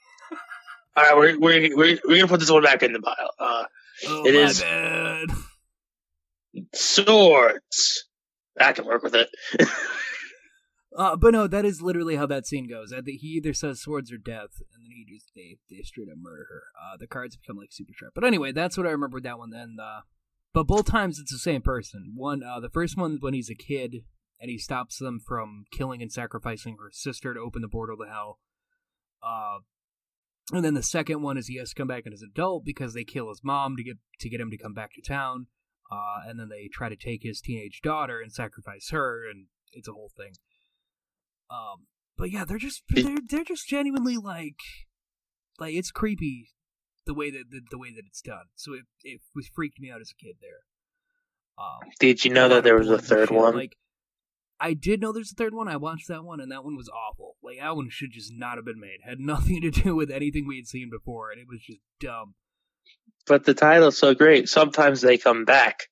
All 0.97 1.05
right, 1.05 1.17
we're 1.17 1.39
we're 1.39 1.77
we're, 1.77 1.99
we're 2.07 2.17
gonna 2.17 2.29
put 2.29 2.41
this 2.41 2.51
one 2.51 2.63
back 2.63 2.83
in 2.83 2.93
the 2.93 3.01
pile. 3.01 3.31
Uh, 3.39 3.65
Oh, 4.09 4.27
It 4.27 4.35
my 4.35 4.41
is- 4.41 4.61
bad. 4.63 5.29
swords. 6.75 8.05
I 8.59 8.73
can 8.73 8.85
work 8.87 9.03
with 9.03 9.15
it. 9.15 9.29
Uh, 10.97 11.17
but 11.17 11.33
no, 11.33 11.47
that 11.47 11.65
is 11.65 11.81
literally 11.81 12.17
how 12.17 12.27
that 12.27 12.47
scene 12.47 12.69
goes. 12.69 12.93
He 13.07 13.29
either 13.29 13.55
says 13.55 13.81
swords 13.81 14.13
or 14.13 14.19
death, 14.19 14.61
and 14.75 14.85
then 14.85 14.91
he 14.91 15.07
just 15.11 15.33
they 15.35 15.59
they 15.71 15.83
straight 15.83 16.09
up 16.11 16.19
murder 16.19 16.47
her. 16.51 16.63
Uh, 16.79 16.97
the 16.99 17.07
cards 17.07 17.37
become 17.37 17.57
like 17.57 17.73
super 17.73 17.93
sharp. 17.95 18.13
But 18.15 18.25
anyway, 18.25 18.53
that's 18.53 18.77
what 18.77 18.87
I 18.87 18.91
remember 18.91 19.17
with 19.17 19.25
that 19.25 19.39
one. 19.39 19.51
Then, 19.51 19.77
uh, 19.83 20.01
but 20.53 20.67
both 20.67 20.85
times 20.85 21.19
it's 21.19 21.33
the 21.33 21.39
same 21.39 21.63
person. 21.63 22.13
One, 22.15 22.43
uh, 22.43 22.61
the 22.61 22.69
first 22.69 22.97
one 22.97 23.19
when 23.21 23.33
he's 23.33 23.51
a 23.51 23.55
kid 23.55 24.05
and 24.39 24.51
he 24.51 24.59
stops 24.59 24.99
them 24.99 25.21
from 25.21 25.65
killing 25.73 26.03
and 26.03 26.13
sacrificing 26.13 26.77
her 26.79 26.91
sister 26.91 27.33
to 27.33 27.41
open 27.41 27.63
the 27.63 27.69
portal 27.69 27.97
to 27.97 28.11
hell. 28.11 28.41
Uh, 29.23 29.61
and 30.53 30.65
then 30.65 30.75
the 30.75 30.83
second 30.83 31.23
one 31.23 31.39
is 31.39 31.47
he 31.47 31.59
has 31.59 31.71
to 31.71 31.75
come 31.77 31.87
back 31.87 32.05
as 32.07 32.23
an 32.23 32.33
adult 32.35 32.65
because 32.65 32.93
they 32.93 33.05
kill 33.05 33.29
his 33.29 33.41
mom 33.45 33.77
to 33.77 33.85
get 33.85 33.97
to 34.21 34.29
get 34.29 34.41
him 34.41 34.51
to 34.51 34.59
come 34.59 34.75
back 34.75 34.93
to 34.95 35.01
town. 35.01 35.47
Uh, 35.91 36.29
and 36.29 36.41
then 36.41 36.49
they 36.49 36.69
try 36.73 36.89
to 36.89 36.97
take 36.97 37.23
his 37.23 37.41
teenage 37.41 37.81
daughter 37.83 38.21
and 38.21 38.33
sacrifice 38.33 38.91
her, 38.91 39.29
and 39.29 39.47
it's 39.73 39.89
a 39.89 39.93
whole 39.93 40.11
thing. 40.17 40.33
Um, 41.53 41.87
but 42.17 42.31
yeah, 42.31 42.45
they're 42.45 42.59
just 42.59 42.83
they're 42.89 43.19
they're 43.29 43.45
just 43.45 43.69
genuinely 43.69 44.17
like, 44.17 44.61
like 45.59 45.75
it's 45.75 45.91
creepy 45.91 46.51
the 47.07 47.15
way 47.15 47.31
that 47.31 47.51
the, 47.51 47.61
the 47.71 47.79
way 47.79 47.91
that 47.91 48.05
it's 48.07 48.23
done. 48.23 48.47
So 48.55 48.75
it 48.75 48.85
it 49.03 49.21
was 49.35 49.49
freaked 49.49 49.81
me 49.81 49.91
out 49.91 50.01
as 50.01 50.11
a 50.11 50.25
kid 50.25 50.37
there. 50.41 50.65
Um, 51.59 51.91
Did 52.01 52.25
you 52.25 52.33
know 52.33 52.49
that 52.49 52.65
there 52.65 52.79
was 52.79 52.89
a 52.89 52.99
third 52.99 53.29
shit, 53.29 53.37
one? 53.37 53.55
Like, 53.55 53.77
I 54.59 54.75
did 54.75 55.01
know 55.01 55.13
there's 55.13 55.33
a 55.33 55.35
third 55.35 55.55
one. 55.55 55.69
I 55.69 55.77
watched 55.77 56.09
that 56.09 56.25
one, 56.25 56.41
and 56.41 56.51
that 56.51 56.65
one 56.65 56.77
was 56.77 56.89
awful. 56.89 57.37
Like 57.43 57.59
that 57.59 57.77
one 57.77 57.89
should 57.91 58.13
just 58.13 58.33
not 58.33 58.57
have 58.57 58.65
been 58.65 58.81
made. 58.81 58.99
Had 59.05 59.21
nothing 59.21 59.61
to 59.63 59.71
do 59.71 59.95
with 59.95 60.11
anything 60.11 60.47
we 60.47 60.57
had 60.57 60.67
seen 60.67 60.89
before, 60.91 61.31
and 61.31 61.41
it 61.41 61.47
was 61.49 61.61
just 61.61 61.81
dumb. 62.01 62.35
But 63.27 63.45
the 63.45 63.55
title's 63.55 63.99
so 63.99 64.15
great. 64.15 64.49
Sometimes 64.49 65.01
they 65.01 65.19
come 65.19 65.45
back 65.45 65.89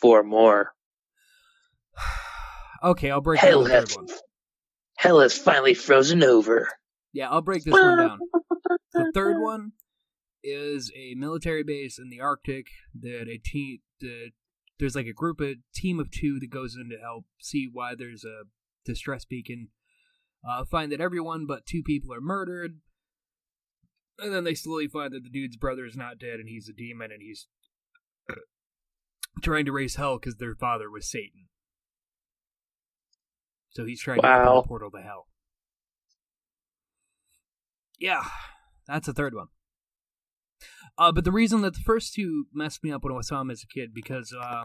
for 0.00 0.22
more. 0.22 0.72
okay, 2.82 3.10
I'll 3.10 3.20
break 3.20 3.40
Hell 3.40 3.64
down 3.64 3.80
the 3.80 3.86
third 3.86 3.96
one. 3.96 4.06
Hell 4.98 5.20
has 5.20 5.38
finally 5.38 5.74
frozen 5.74 6.22
over. 6.22 6.68
Yeah, 7.12 7.30
I'll 7.30 7.40
break 7.40 7.64
this 7.64 7.72
one 7.72 7.98
down. 7.98 8.18
The 8.92 9.10
third 9.14 9.40
one 9.40 9.72
is 10.44 10.92
a 10.94 11.14
military 11.14 11.62
base 11.62 11.98
in 11.98 12.10
the 12.10 12.20
Arctic 12.20 12.66
that 13.00 13.28
a 13.28 13.38
team 13.38 13.78
the 14.00 14.30
there's 14.78 14.94
like 14.94 15.06
a 15.06 15.12
group 15.12 15.40
a 15.40 15.56
team 15.74 15.98
of 15.98 16.10
two 16.10 16.38
that 16.38 16.50
goes 16.50 16.76
in 16.76 16.90
to 16.90 17.02
help 17.02 17.24
see 17.40 17.68
why 17.72 17.94
there's 17.96 18.24
a 18.24 18.42
distress 18.84 19.24
beacon. 19.24 19.68
Uh, 20.48 20.64
find 20.64 20.92
that 20.92 21.00
everyone 21.00 21.46
but 21.46 21.66
two 21.66 21.82
people 21.82 22.12
are 22.14 22.20
murdered, 22.20 22.78
and 24.18 24.32
then 24.32 24.44
they 24.44 24.54
slowly 24.54 24.86
find 24.86 25.12
that 25.12 25.24
the 25.24 25.30
dude's 25.30 25.56
brother 25.56 25.84
is 25.84 25.96
not 25.96 26.18
dead 26.18 26.38
and 26.38 26.48
he's 26.48 26.68
a 26.68 26.72
demon 26.72 27.10
and 27.10 27.22
he's 27.22 27.48
trying 29.42 29.64
to 29.64 29.72
raise 29.72 29.96
hell 29.96 30.18
because 30.18 30.36
their 30.36 30.54
father 30.54 30.90
was 30.90 31.10
Satan. 31.10 31.48
So 33.70 33.84
he's 33.84 34.00
trying 34.00 34.20
to 34.22 34.28
open 34.28 34.46
Wow. 34.46 34.60
the 34.62 34.68
portal 34.68 34.90
to 34.90 35.00
hell. 35.00 35.26
Yeah, 37.98 38.24
that's 38.86 39.06
the 39.06 39.12
third 39.12 39.34
one. 39.34 39.48
Uh, 40.96 41.12
but 41.12 41.24
the 41.24 41.32
reason 41.32 41.62
that 41.62 41.74
the 41.74 41.80
first 41.80 42.14
two 42.14 42.46
messed 42.52 42.82
me 42.82 42.90
up 42.92 43.04
when 43.04 43.12
I 43.16 43.20
saw 43.20 43.38
them 43.38 43.50
as 43.50 43.62
a 43.62 43.66
kid 43.66 43.92
because 43.94 44.34
uh, 44.38 44.64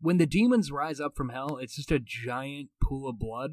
when 0.00 0.18
the 0.18 0.26
demons 0.26 0.70
rise 0.70 1.00
up 1.00 1.14
from 1.16 1.30
hell, 1.30 1.58
it's 1.58 1.76
just 1.76 1.90
a 1.92 1.98
giant 1.98 2.70
pool 2.82 3.08
of 3.08 3.18
blood. 3.18 3.52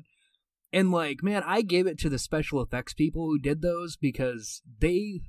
And 0.74 0.92
like, 0.92 1.22
man, 1.22 1.44
I 1.46 1.62
gave 1.62 1.88
it 1.88 1.98
to 2.00 2.10
the 2.10 2.20
special 2.20 2.62
effects 2.62 2.94
people 2.94 3.26
who 3.26 3.40
did 3.40 3.62
those 3.62 3.98
because 3.98 4.62
they 4.80 5.22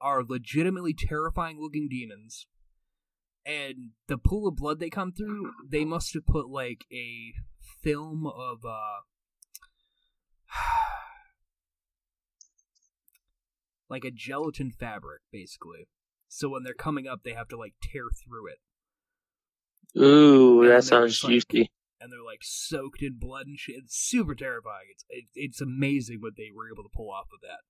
are 0.00 0.22
legitimately 0.22 0.94
terrifying 0.94 1.58
looking 1.60 1.88
demons. 1.88 2.46
And 3.46 3.90
the 4.08 4.18
pool 4.18 4.46
of 4.48 4.56
blood 4.56 4.80
they 4.80 4.90
come 4.90 5.12
through, 5.12 5.52
they 5.66 5.84
must 5.84 6.12
have 6.14 6.26
put 6.26 6.48
like 6.48 6.84
a 6.92 7.32
film 7.84 8.26
of 8.26 8.64
uh 8.64 9.00
like 13.88 14.04
a 14.04 14.10
gelatin 14.10 14.70
fabric 14.70 15.22
basically. 15.30 15.88
So 16.28 16.48
when 16.48 16.64
they're 16.64 16.74
coming 16.74 17.06
up, 17.06 17.20
they 17.24 17.32
have 17.34 17.48
to 17.48 17.56
like 17.56 17.74
tear 17.82 18.06
through 18.10 18.48
it. 18.48 18.58
Ooh, 20.00 20.62
And 20.62 20.70
that 20.70 20.84
sounds 20.84 21.12
just, 21.12 21.24
like, 21.24 21.34
juicy. 21.34 21.70
and 22.00 22.10
they're 22.12 22.22
like 22.24 22.40
soaked 22.42 23.02
in 23.02 23.18
blood 23.18 23.46
and 23.46 23.58
shit. 23.58 23.76
It's 23.84 23.96
super 23.96 24.34
terrifying. 24.34 24.86
It's 24.90 25.04
it, 25.08 25.24
it's 25.34 25.60
amazing 25.60 26.18
what 26.20 26.36
they 26.36 26.50
were 26.54 26.68
able 26.68 26.82
to 26.82 26.90
pull 26.94 27.10
off 27.10 27.28
of 27.32 27.40
that. 27.42 27.60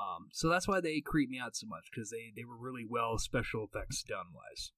Um, 0.00 0.28
so 0.32 0.48
that's 0.48 0.68
why 0.68 0.80
they 0.80 1.00
creep 1.00 1.28
me 1.30 1.38
out 1.38 1.56
so 1.56 1.66
much 1.66 1.88
because 1.92 2.10
they 2.10 2.32
they 2.34 2.44
were 2.44 2.56
really 2.58 2.84
well 2.88 3.18
special 3.18 3.64
effects 3.64 4.02
done 4.02 4.26
wise. 4.34 4.72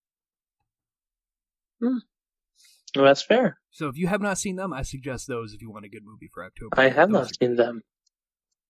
Well, 2.97 3.05
that's 3.05 3.23
fair. 3.23 3.59
So 3.71 3.89
if 3.89 3.97
you 3.97 4.09
have 4.09 4.21
not 4.21 4.39
seen 4.39 4.57
them, 4.57 4.73
I 4.73 4.83
suggest 4.83 5.29
those 5.29 5.53
if 5.53 5.63
you 5.63 5.71
want 5.71 5.85
a 5.85 5.89
good 5.89 6.05
movie 6.05 6.29
for 6.33 6.45
October. 6.45 6.71
I 6.77 6.89
have 6.89 7.11
Those 7.11 7.21
not 7.21 7.37
seen 7.41 7.57
them. 7.57 7.83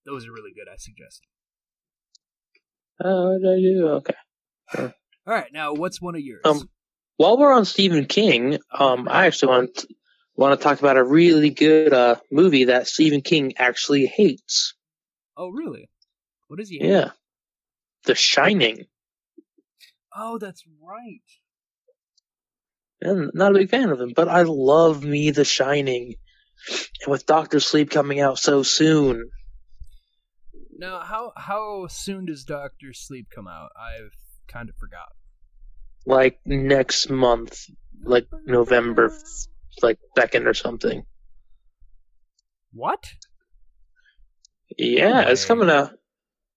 Those 0.04 0.26
are 0.26 0.32
really 0.32 0.52
good. 0.54 0.68
I 0.70 0.76
suggest. 0.76 1.22
Oh, 3.02 3.34
I 3.34 3.60
do? 3.60 3.88
Okay. 3.88 4.14
All 5.26 5.34
right, 5.34 5.52
now 5.52 5.72
what's 5.72 6.00
one 6.00 6.14
of 6.14 6.20
yours? 6.20 6.42
Um, 6.44 6.68
while 7.16 7.38
we're 7.38 7.52
on 7.52 7.64
Stephen 7.64 8.04
King, 8.06 8.58
um, 8.72 9.08
I 9.08 9.26
actually 9.26 9.48
want 9.50 9.84
want 10.36 10.58
to 10.58 10.62
talk 10.62 10.80
about 10.80 10.96
a 10.96 11.04
really 11.04 11.50
good 11.50 11.92
uh 11.92 12.16
movie 12.30 12.64
that 12.64 12.88
Stephen 12.88 13.20
King 13.20 13.54
actually 13.58 14.06
hates. 14.06 14.74
oh 15.36 15.48
really? 15.48 15.88
What 16.48 16.60
is 16.60 16.68
he? 16.68 16.78
Yeah, 16.82 17.10
The 18.04 18.14
Shining. 18.14 18.86
Oh, 20.16 20.38
that's 20.38 20.64
right. 20.82 21.20
I'm 23.02 23.30
not 23.34 23.52
a 23.52 23.58
big 23.58 23.70
fan 23.70 23.90
of 23.90 24.00
him, 24.00 24.12
but 24.14 24.28
I 24.28 24.42
love 24.42 25.02
me 25.02 25.30
The 25.30 25.44
Shining. 25.44 26.14
And 27.02 27.10
with 27.10 27.24
Doctor 27.26 27.58
Sleep 27.60 27.90
coming 27.90 28.20
out 28.20 28.38
so 28.38 28.62
soon, 28.62 29.30
Now, 30.76 31.00
how 31.00 31.32
how 31.36 31.86
soon 31.88 32.26
does 32.26 32.44
Doctor 32.44 32.92
Sleep 32.92 33.28
come 33.34 33.48
out? 33.48 33.70
I've 33.76 34.12
kind 34.48 34.68
of 34.68 34.76
forgot. 34.76 35.08
like 36.06 36.38
next 36.44 37.08
month, 37.10 37.66
like 38.02 38.26
November, 38.46 39.12
like 39.82 39.98
second 40.16 40.46
or 40.46 40.54
something. 40.54 41.04
What? 42.72 43.04
Yeah, 44.78 45.22
it's 45.28 45.44
coming 45.44 45.70
out. 45.70 45.92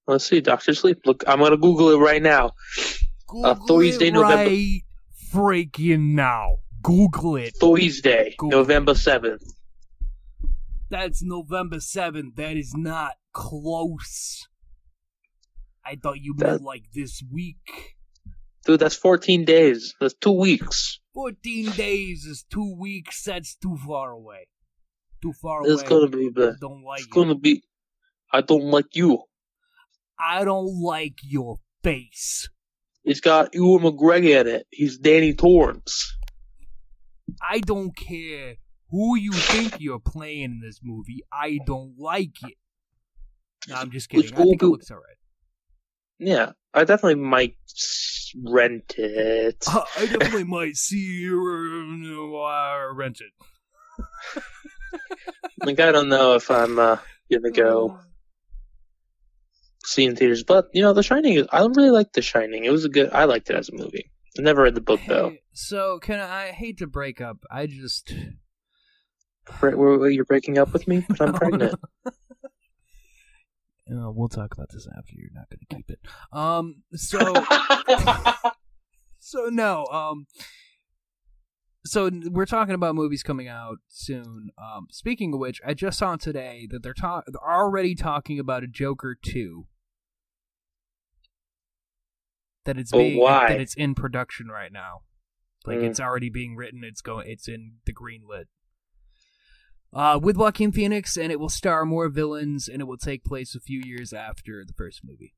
Let's 0.07 0.25
see, 0.25 0.41
Doctor 0.41 0.73
Sleep. 0.73 0.99
Look, 1.05 1.23
I'm 1.27 1.39
gonna 1.39 1.57
Google 1.57 1.89
it 1.91 1.97
right 1.97 2.21
now. 2.21 2.51
Uh, 3.33 3.55
Thursday, 3.67 4.07
it 4.07 4.13
November- 4.13 4.49
right 4.51 4.81
freaking 5.33 6.13
now. 6.13 6.57
Google 6.81 7.37
it. 7.37 7.55
Thursday, 7.59 8.35
Google. 8.37 8.59
November 8.59 8.93
seventh. 8.93 9.41
That's 10.89 11.23
November 11.23 11.79
seventh. 11.79 12.35
That 12.35 12.57
is 12.57 12.73
not 12.75 13.13
close. 13.33 14.47
I 15.85 15.95
thought 15.95 16.19
you 16.21 16.33
meant 16.37 16.59
That- 16.59 16.61
like 16.61 16.91
this 16.93 17.23
week. 17.31 17.95
Dude, 18.65 18.79
that's 18.79 18.95
14 18.95 19.43
days. 19.43 19.93
That's 19.99 20.13
two 20.13 20.31
weeks. 20.31 20.99
Fourteen 21.13 21.69
days 21.71 22.25
is 22.25 22.43
two 22.49 22.75
weeks. 22.79 23.23
That's 23.25 23.55
too 23.55 23.77
far 23.85 24.11
away. 24.11 24.47
Too 25.21 25.33
far 25.41 25.61
It's 25.67 25.81
away. 25.81 25.89
gonna 25.89 26.07
be 26.07 26.27
I 26.27 26.51
don't 26.59 26.81
like 26.83 26.99
It's 27.01 27.07
it. 27.07 27.11
gonna 27.13 27.35
be. 27.35 27.63
I 28.31 28.41
don't 28.41 28.63
like 28.71 28.95
you. 28.95 29.23
I 30.17 30.43
don't 30.45 30.81
like 30.81 31.19
your 31.23 31.57
face. 31.83 32.49
It's 33.03 33.19
got 33.19 33.53
Ewan 33.53 33.83
McGregor 33.83 34.41
in 34.41 34.47
it. 34.47 34.67
He's 34.71 34.97
Danny 34.97 35.33
Torrance. 35.33 36.15
I 37.41 37.59
don't 37.59 37.95
care 37.95 38.55
who 38.89 39.17
you 39.17 39.31
think 39.31 39.79
you're 39.79 39.99
playing 39.99 40.43
in 40.43 40.61
this 40.61 40.79
movie. 40.83 41.23
I 41.31 41.59
don't 41.65 41.95
like 41.97 42.41
it. 42.43 42.57
No, 43.67 43.75
I'm 43.75 43.91
just 43.91 44.09
kidding. 44.09 44.25
Which 44.25 44.33
I 44.33 44.43
think 44.43 44.61
it 44.61 44.67
looks 44.67 44.91
alright. 44.91 45.17
Yeah, 46.19 46.51
I 46.73 46.83
definitely 46.83 47.21
might 47.21 47.55
rent 48.43 48.95
it. 48.97 49.63
Uh, 49.67 49.83
I 49.97 50.05
definitely 50.05 50.43
might 50.45 50.75
see 50.75 51.21
you 51.21 51.39
uh, 51.39 52.93
rent 52.93 53.21
it. 53.21 53.31
Like 55.65 55.79
I 55.79 55.93
don't 55.93 56.09
know 56.09 56.35
if 56.35 56.51
I'm 56.51 56.77
uh, 56.77 56.97
gonna 57.31 57.51
go 57.51 57.97
see 59.85 60.05
in 60.05 60.15
theaters, 60.15 60.43
but 60.43 60.69
you 60.73 60.81
know, 60.81 60.93
The 60.93 61.03
Shining. 61.03 61.33
Is, 61.33 61.47
I 61.51 61.61
really 61.61 61.91
like 61.91 62.13
The 62.13 62.21
Shining. 62.21 62.65
It 62.65 62.71
was 62.71 62.85
a 62.85 62.89
good. 62.89 63.11
I 63.11 63.25
liked 63.25 63.49
it 63.49 63.55
as 63.55 63.69
a 63.69 63.75
movie. 63.75 64.11
I 64.37 64.41
never 64.41 64.63
read 64.63 64.75
the 64.75 64.81
book 64.81 64.99
though. 65.07 65.35
So 65.53 65.99
can 65.99 66.19
I, 66.19 66.47
I 66.47 66.51
hate 66.51 66.79
to 66.79 66.87
break 66.87 67.21
up. 67.21 67.37
I 67.51 67.67
just 67.67 68.13
Bre- 69.59 69.75
where- 69.75 69.97
where 69.99 70.09
You're 70.09 70.25
breaking 70.25 70.57
up 70.57 70.73
with 70.73 70.87
me, 70.87 71.05
but 71.07 71.21
I'm 71.21 71.31
No, 71.31 71.37
pregnant. 71.37 71.75
Uh, 73.91 74.09
we'll 74.09 74.29
talk 74.29 74.53
about 74.53 74.69
this 74.71 74.87
after. 74.97 75.11
You're 75.13 75.29
not 75.33 75.45
going 75.49 75.59
to 75.59 75.75
keep 75.75 75.89
it. 75.89 75.99
Um. 76.31 76.83
So. 76.93 77.19
so 79.19 79.49
no. 79.51 79.85
Um. 79.87 80.25
So 81.85 82.09
we're 82.31 82.45
talking 82.45 82.75
about 82.75 82.95
movies 82.95 83.23
coming 83.23 83.49
out 83.49 83.79
soon. 83.89 84.51
Um. 84.57 84.87
Speaking 84.89 85.33
of 85.33 85.41
which, 85.41 85.59
I 85.65 85.73
just 85.73 85.99
saw 85.99 86.15
today 86.15 86.65
that 86.71 86.81
they're 86.81 86.93
talk. 86.93 87.25
They're 87.27 87.53
already 87.55 87.93
talking 87.93 88.39
about 88.39 88.63
a 88.63 88.67
Joker 88.67 89.17
two. 89.21 89.67
That 92.65 92.77
it's 92.77 92.91
But 92.91 92.97
being 92.99 93.19
why? 93.19 93.49
that 93.49 93.59
it's 93.61 93.73
in 93.73 93.93
production 93.95 94.47
right 94.47 94.71
now. 94.71 95.01
Like 95.65 95.79
Mm. 95.79 95.89
it's 95.89 95.99
already 95.99 96.29
being 96.29 96.55
written. 96.55 96.83
It's 96.83 97.01
going. 97.01 97.29
It's 97.29 97.47
in 97.47 97.77
the 97.85 97.91
green 97.93 98.23
lit. 98.27 98.47
Uh, 99.93 100.19
with 100.21 100.35
Joaquin 100.37 100.71
Phoenix, 100.71 101.17
and 101.17 101.31
it 101.31 101.39
will 101.39 101.49
star 101.49 101.85
more 101.85 102.09
villains, 102.09 102.67
and 102.67 102.81
it 102.81 102.85
will 102.85 102.97
take 102.97 103.23
place 103.23 103.53
a 103.53 103.59
few 103.59 103.79
years 103.85 104.11
after 104.11 104.63
the 104.65 104.73
first 104.73 105.01
movie. 105.03 105.35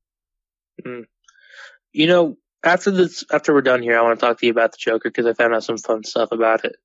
You 1.92 2.08
know, 2.08 2.38
after 2.64 2.92
this, 2.92 3.24
after 3.32 3.54
we're 3.54 3.62
done 3.62 3.82
here, 3.82 3.98
I 3.98 4.02
want 4.02 4.20
to 4.20 4.26
talk 4.26 4.40
to 4.40 4.46
you 4.46 4.52
about 4.52 4.72
the 4.72 4.78
Joker 4.80 5.10
because 5.10 5.26
I 5.26 5.34
found 5.34 5.54
out 5.54 5.64
some 5.64 5.78
fun 5.78 6.04
stuff 6.04 6.32
about 6.32 6.64
it. 6.66 6.76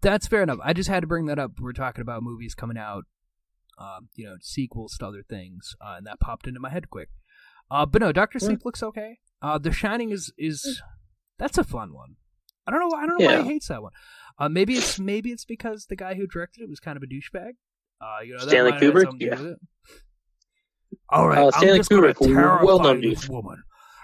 That's 0.00 0.26
fair 0.26 0.42
enough. 0.42 0.58
I 0.62 0.72
just 0.72 0.88
had 0.88 1.00
to 1.00 1.06
bring 1.06 1.26
that 1.26 1.38
up. 1.38 1.52
We're 1.60 1.72
talking 1.72 2.02
about 2.02 2.22
movies 2.22 2.54
coming 2.54 2.78
out, 2.78 3.04
um, 3.78 4.08
you 4.14 4.24
know, 4.26 4.36
sequels 4.40 4.96
to 4.98 5.06
other 5.06 5.22
things, 5.28 5.74
uh, 5.80 5.94
and 5.98 6.06
that 6.06 6.20
popped 6.20 6.46
into 6.46 6.60
my 6.60 6.70
head 6.70 6.88
quick. 6.90 7.08
Uh, 7.72 7.86
but 7.86 8.02
no, 8.02 8.12
Doctor 8.12 8.38
Yeah. 8.40 8.46
Sleep 8.48 8.64
looks 8.66 8.82
okay. 8.82 9.18
Uh, 9.40 9.56
The 9.58 9.72
Shining 9.72 10.10
is 10.10 10.32
is 10.36 10.82
that's 11.38 11.56
a 11.58 11.64
fun 11.64 11.92
one. 11.94 12.16
I 12.66 12.70
don't 12.70 12.80
know. 12.80 12.96
I 12.96 13.06
don't 13.06 13.18
know 13.18 13.26
why 13.26 13.42
he 13.42 13.48
hates 13.48 13.68
that 13.68 13.82
one. 13.82 13.92
Uh, 14.38 14.48
maybe 14.48 14.74
it's 14.74 14.98
maybe 14.98 15.30
it's 15.30 15.44
because 15.44 15.86
the 15.86 15.96
guy 15.96 16.14
who 16.14 16.26
directed 16.26 16.62
it 16.62 16.68
was 16.68 16.80
kind 16.80 16.96
of 16.96 17.02
a 17.02 17.06
douchebag. 17.06 17.52
Uh, 18.00 18.20
you 18.24 18.34
know, 18.34 18.38
Stanley 18.40 18.72
Kubrick? 18.72 19.04
something 19.04 19.30
to 19.30 19.36
do 19.36 19.44
Yeah. 19.48 20.16
All 21.08 21.28
right, 21.28 21.38
Uh, 21.38 21.50
Stanley 21.52 21.80
Kubrick, 21.80 22.64
well-known 22.64 23.00
this 23.00 23.22
dude. 23.22 23.30
woman 23.30 23.62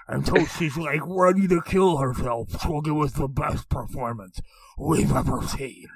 until 0.09 0.47
she's 0.47 0.77
like 0.77 1.01
ready 1.05 1.47
to 1.49 1.61
kill 1.62 1.99
herself. 1.99 2.49
She'll 2.62 2.81
give 2.81 2.97
us 2.99 3.12
the 3.12 3.29
best 3.29 3.69
performance 3.69 4.41
we've 4.79 5.14
ever 5.14 5.43
seen. 5.43 5.87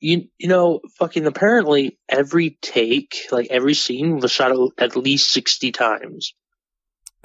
You 0.00 0.28
you 0.38 0.48
know, 0.48 0.80
fucking 0.98 1.26
apparently 1.26 1.98
every 2.08 2.58
take, 2.62 3.16
like 3.32 3.48
every 3.50 3.74
scene, 3.74 4.18
was 4.18 4.30
shot 4.30 4.52
at 4.78 4.96
least 4.96 5.30
sixty 5.30 5.72
times. 5.72 6.34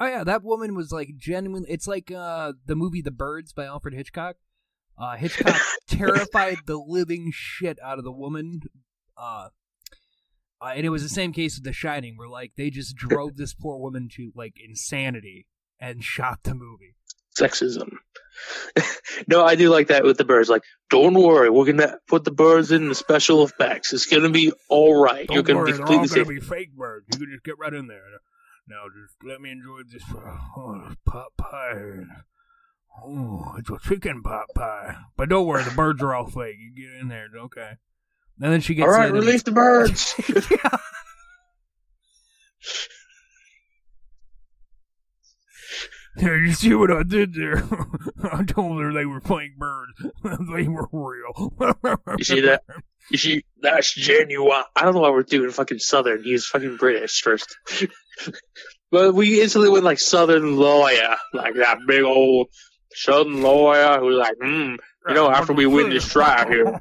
Oh 0.00 0.06
yeah, 0.06 0.24
that 0.24 0.42
woman 0.42 0.74
was 0.74 0.90
like 0.90 1.16
genuinely. 1.16 1.70
It's 1.70 1.86
like 1.86 2.10
uh 2.10 2.54
the 2.66 2.74
movie 2.74 3.02
The 3.02 3.10
Birds 3.10 3.52
by 3.52 3.64
Alfred 3.64 3.94
Hitchcock. 3.94 4.36
Uh, 4.98 5.16
Hitchcock 5.16 5.60
terrified 5.88 6.58
the 6.66 6.76
living 6.76 7.30
shit 7.32 7.78
out 7.82 7.98
of 7.98 8.04
the 8.04 8.12
woman. 8.12 8.60
Uh, 9.16 9.48
uh, 10.60 10.72
and 10.74 10.86
it 10.86 10.90
was 10.90 11.02
the 11.02 11.08
same 11.08 11.32
case 11.32 11.56
with 11.56 11.64
The 11.64 11.72
Shining, 11.72 12.16
where 12.16 12.28
like 12.28 12.52
they 12.56 12.70
just 12.70 12.96
drove 12.96 13.36
this 13.36 13.54
poor 13.54 13.78
woman 13.78 14.08
to 14.14 14.32
like 14.34 14.54
insanity 14.64 15.46
and 15.80 16.02
shot 16.04 16.40
the 16.44 16.54
movie. 16.54 16.94
Sexism. 17.38 17.96
no, 19.28 19.44
I 19.44 19.54
do 19.54 19.70
like 19.70 19.88
that 19.88 20.04
with 20.04 20.18
the 20.18 20.24
birds. 20.24 20.48
Like, 20.48 20.62
don't 20.90 21.14
worry, 21.14 21.50
we're 21.50 21.64
gonna 21.64 21.98
put 22.08 22.24
the 22.24 22.30
birds 22.30 22.72
in 22.72 22.88
the 22.88 22.94
special 22.94 23.44
effects. 23.44 23.92
It's 23.92 24.06
gonna 24.06 24.30
be 24.30 24.52
all 24.68 25.00
right. 25.00 25.26
Don't 25.26 25.34
You're 25.34 25.42
gonna 25.42 25.60
worry, 25.60 25.72
be 25.72 25.78
they're 25.78 25.86
all 25.86 25.94
gonna 25.94 26.08
safe. 26.08 26.28
be 26.28 26.40
fake 26.40 26.76
birds. 26.76 27.06
You 27.12 27.18
can 27.18 27.32
just 27.32 27.44
get 27.44 27.58
right 27.58 27.72
in 27.72 27.86
there. 27.86 28.02
Now, 28.66 28.84
just 28.88 29.14
let 29.22 29.40
me 29.40 29.50
enjoy 29.50 29.82
this 29.90 30.02
oh, 30.56 30.94
pot 31.04 31.36
pie. 31.36 32.04
Oh, 33.02 33.54
it's 33.58 33.70
a 33.70 33.78
chicken 33.78 34.22
pot 34.22 34.46
pie. 34.54 34.96
But 35.16 35.28
don't 35.28 35.46
worry, 35.46 35.64
the 35.64 35.70
birds 35.70 36.02
are 36.02 36.14
all 36.14 36.26
fake. 36.26 36.56
You 36.58 36.74
get 36.74 37.00
in 37.00 37.08
there, 37.08 37.28
okay? 37.36 37.72
And 38.40 38.52
then 38.52 38.60
she 38.60 38.74
gets 38.74 38.86
All 38.86 38.92
right, 38.92 39.12
release 39.12 39.42
the 39.42 39.52
birds. 39.52 40.14
yeah. 46.16 46.34
You 46.34 46.52
see 46.52 46.74
what 46.74 46.90
I 46.90 47.02
did 47.02 47.34
there? 47.34 47.64
I 48.32 48.44
told 48.44 48.80
her 48.80 48.92
they 48.92 49.06
were 49.06 49.20
fake 49.20 49.56
birds. 49.58 49.92
they 50.54 50.68
were 50.68 50.88
real. 50.92 51.52
You 52.18 52.24
see 52.24 52.40
that? 52.40 52.62
You 53.10 53.18
see, 53.18 53.44
that's 53.60 53.94
genuine. 53.94 54.62
I 54.74 54.82
don't 54.82 54.94
know 54.94 55.00
why 55.00 55.10
we're 55.10 55.22
doing 55.22 55.50
fucking 55.50 55.78
Southern. 55.78 56.22
He's 56.22 56.46
fucking 56.46 56.76
British 56.76 57.20
first. 57.20 57.56
but 58.90 59.14
we 59.14 59.42
instantly 59.42 59.70
went 59.70 59.84
like 59.84 59.98
Southern 59.98 60.56
lawyer, 60.56 61.16
like 61.34 61.54
that 61.56 61.80
big 61.86 62.02
old 62.02 62.48
Southern 62.94 63.42
lawyer 63.42 63.98
who's 63.98 64.16
like, 64.16 64.36
hmm, 64.40 64.76
you 65.08 65.14
know, 65.14 65.30
after 65.30 65.52
we 65.52 65.66
win 65.66 65.90
this 65.90 66.08
trial 66.08 66.48
here, 66.48 66.80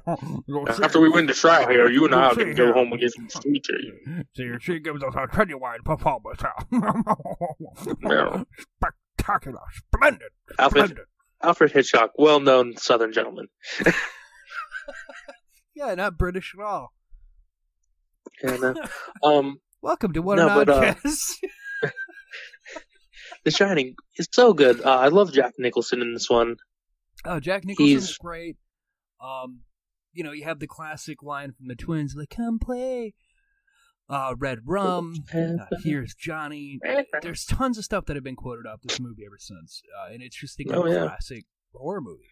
after 0.80 1.02
we 1.02 1.10
win 1.10 1.26
the 1.26 1.34
trial 1.34 1.68
here, 1.68 1.90
you 1.90 2.06
and 2.06 2.16
I 2.16 2.30
are 2.30 2.36
gonna 2.36 2.54
go 2.54 2.72
home 2.72 2.94
and 2.94 3.02
get 3.02 3.12
some 3.14 3.30
sweet 3.30 3.66
tea. 3.66 3.92
So 4.34 4.44
your 4.44 4.60
she 4.62 4.80
gives 4.80 5.04
us 5.04 5.14
a 5.18 5.28
genuine 5.36 5.82
performance. 5.84 6.42
Yeah. 8.02 8.44
Spectacular, 9.24 9.60
splendid, 9.74 10.30
Alfred, 10.60 10.86
splendid. 10.86 11.06
Alfred 11.42 11.72
Hitchcock, 11.72 12.12
well-known 12.18 12.76
Southern 12.78 13.14
gentleman. 13.14 13.48
Yeah, 15.76 15.96
not 15.96 16.20
British 16.20 16.54
at 16.58 16.64
all. 16.64 16.94
Uh, 18.48 18.76
um, 19.24 19.58
Welcome 19.82 20.14
to 20.14 20.22
What 20.22 20.36
No, 20.36 20.48
an 20.60 20.66
but, 20.66 20.70
uh, 20.70 20.94
The 23.44 23.50
Shining 23.50 23.96
is 24.16 24.28
so 24.32 24.54
good. 24.54 24.82
Uh, 24.82 24.98
I 25.00 25.08
love 25.08 25.34
Jack 25.34 25.54
Nicholson 25.58 26.04
in 26.04 26.14
this 26.14 26.30
one. 26.30 26.58
Oh, 27.26 27.40
Jack 27.40 27.66
Nicholson's 27.66 28.06
He's- 28.06 28.18
great. 28.20 28.58
Um, 29.20 29.62
you 30.12 30.24
know, 30.24 30.32
you 30.32 30.44
have 30.44 30.60
the 30.60 30.68
classic 30.68 31.24
line 31.24 31.54
from 31.54 31.68
the 31.68 31.76
twins, 31.76 32.14
like 32.16 32.30
"Come 32.30 32.60
play." 32.60 33.16
Uh, 34.10 34.36
Red 34.38 34.60
Rum. 34.66 35.16
Uh, 35.34 35.66
Here's 35.84 36.14
Johnny. 36.14 36.80
There's 37.22 37.46
tons 37.46 37.78
of 37.78 37.86
stuff 37.86 38.06
that 38.06 38.16
have 38.16 38.24
been 38.24 38.36
quoted 38.36 38.66
off 38.68 38.82
this 38.84 39.00
movie 39.00 39.24
ever 39.26 39.38
since, 39.40 39.82
uh, 39.98 40.14
and 40.14 40.22
it's 40.22 40.40
just 40.40 40.60
a 40.60 40.66
Oh, 40.74 40.86
yeah. 40.86 41.06
classic 41.08 41.46
horror 41.74 42.02
movie. 42.02 42.30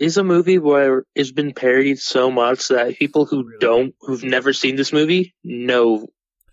It's 0.00 0.16
a 0.16 0.24
movie 0.24 0.58
where 0.58 1.04
it's 1.14 1.32
been 1.32 1.54
parodied 1.54 1.98
so 1.98 2.30
much 2.30 2.68
that 2.68 2.96
people 2.98 3.24
who 3.26 3.44
Really? 3.44 3.58
don't, 3.60 3.94
who've 4.00 4.22
never 4.22 4.52
seen 4.52 4.76
this 4.76 4.92
movie, 4.92 5.34
know 5.42 6.06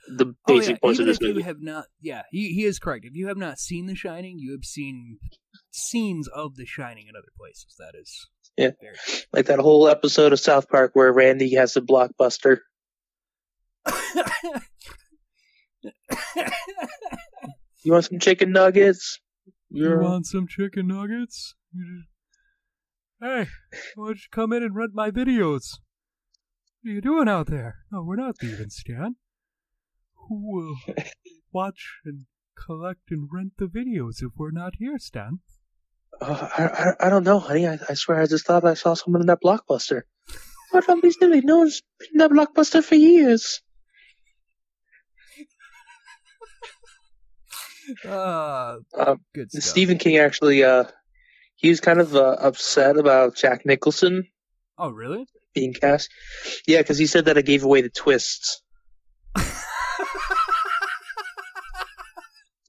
the 0.07 0.27
Oh, 0.27 0.35
basic 0.47 0.75
yeah. 0.75 0.77
points 0.81 0.99
of 0.99 1.03
Even 1.03 1.07
this 1.07 1.17
if 1.17 1.21
you 1.21 1.27
movie. 1.33 1.41
have 1.43 1.61
not, 1.61 1.85
yeah, 2.01 2.23
he 2.31 2.53
he 2.53 2.63
is 2.65 2.79
correct. 2.79 3.05
If 3.05 3.15
you 3.15 3.27
have 3.27 3.37
not 3.37 3.59
seen 3.59 3.87
The 3.87 3.95
Shining, 3.95 4.37
you 4.39 4.51
have 4.51 4.63
seen 4.63 5.17
scenes 5.71 6.27
of 6.27 6.55
The 6.55 6.65
Shining 6.65 7.07
in 7.07 7.15
other 7.15 7.31
places. 7.37 7.75
That 7.79 7.93
is, 7.99 8.27
Yeah. 8.57 8.71
Like 9.33 9.47
that 9.47 9.59
whole 9.59 9.87
episode 9.87 10.31
of 10.33 10.39
South 10.39 10.69
Park 10.69 10.91
where 10.93 11.11
Randy 11.11 11.53
has 11.55 11.75
a 11.75 11.81
blockbuster. 11.81 12.59
You 17.83 17.91
want 17.91 18.05
some 18.05 18.19
chicken 18.19 18.51
nuggets? 18.51 19.19
You 19.69 19.83
You're- 19.89 20.03
want 20.03 20.25
some 20.25 20.47
chicken 20.47 20.87
nuggets? 20.87 21.55
Hey, 23.21 23.47
why 23.95 24.07
don't 24.07 24.17
you 24.17 24.23
come 24.31 24.51
in 24.53 24.63
and 24.63 24.75
rent 24.75 24.91
my 24.93 25.11
videos? 25.11 25.77
What 26.81 26.91
are 26.91 26.93
you 26.93 27.01
doing 27.01 27.27
out 27.29 27.47
there? 27.47 27.79
No, 27.91 28.03
we're 28.03 28.15
not 28.15 28.35
leaving, 28.41 28.69
Stan. 28.69 29.15
Who 30.27 30.51
will 30.53 30.75
watch 31.53 31.99
and 32.05 32.25
collect 32.57 33.11
and 33.11 33.27
rent 33.31 33.53
the 33.57 33.65
videos 33.65 34.21
if 34.21 34.31
we're 34.37 34.51
not 34.51 34.73
here, 34.79 34.97
Stan? 34.97 35.39
Uh, 36.21 36.47
I, 36.57 36.63
I, 36.63 37.07
I 37.07 37.09
don't 37.09 37.23
know, 37.23 37.39
honey. 37.39 37.67
I, 37.67 37.77
I 37.89 37.93
swear 37.93 38.21
I 38.21 38.25
just 38.27 38.45
thought 38.45 38.63
I 38.65 38.73
saw 38.73 38.93
someone 38.93 39.21
in 39.21 39.27
that 39.27 39.41
blockbuster. 39.43 40.03
What 40.71 40.85
don't 40.87 41.01
be 41.01 41.11
silly? 41.11 41.41
No 41.41 41.59
one's 41.59 41.81
been 41.99 42.09
in 42.13 42.17
that 42.19 42.31
blockbuster 42.31 42.83
for 42.83 42.95
years. 42.95 43.61
Uh, 48.07 48.77
Um, 48.97 49.21
good 49.33 49.51
stuff. 49.51 49.63
Stephen 49.63 49.97
King 49.97 50.17
actually, 50.17 50.63
uh, 50.63 50.85
he 51.55 51.69
was 51.69 51.79
kind 51.79 51.99
of 51.99 52.15
uh, 52.15 52.35
upset 52.39 52.97
about 52.97 53.35
Jack 53.35 53.65
Nicholson 53.65 54.27
Oh, 54.77 54.89
really? 54.89 55.25
being 55.53 55.73
cast. 55.73 56.09
Yeah, 56.67 56.79
because 56.81 56.97
he 56.97 57.05
said 57.05 57.25
that 57.25 57.37
it 57.37 57.45
gave 57.45 57.63
away 57.63 57.81
the 57.81 57.89
twists. 57.89 58.61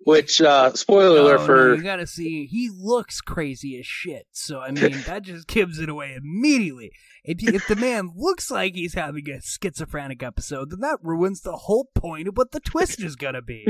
Which, 0.04 0.40
uh, 0.40 0.72
spoiler 0.74 1.18
alert 1.18 1.40
Oh, 1.40 1.46
for 1.46 1.74
you 1.74 1.82
gotta 1.82 2.06
see, 2.06 2.46
he 2.46 2.70
looks 2.72 3.20
crazy 3.20 3.76
as 3.80 3.86
shit. 3.86 4.26
So 4.30 4.60
I 4.60 4.70
mean, 4.70 4.92
that 5.06 5.22
just 5.22 5.48
gives 5.48 5.80
it 5.80 5.88
away 5.88 6.14
immediately. 6.14 6.92
If 7.24 7.42
you, 7.42 7.48
if 7.52 7.66
the 7.66 7.74
man 7.74 8.12
looks 8.14 8.48
like 8.48 8.76
he's 8.76 8.94
having 8.94 9.28
a 9.28 9.40
schizophrenic 9.40 10.22
episode, 10.22 10.70
then 10.70 10.78
that 10.80 10.98
ruins 11.02 11.40
the 11.40 11.56
whole 11.56 11.88
point 11.96 12.28
of 12.28 12.36
what 12.36 12.52
the 12.52 12.60
twist 12.60 13.02
is 13.02 13.16
gonna 13.16 13.42
be. 13.42 13.66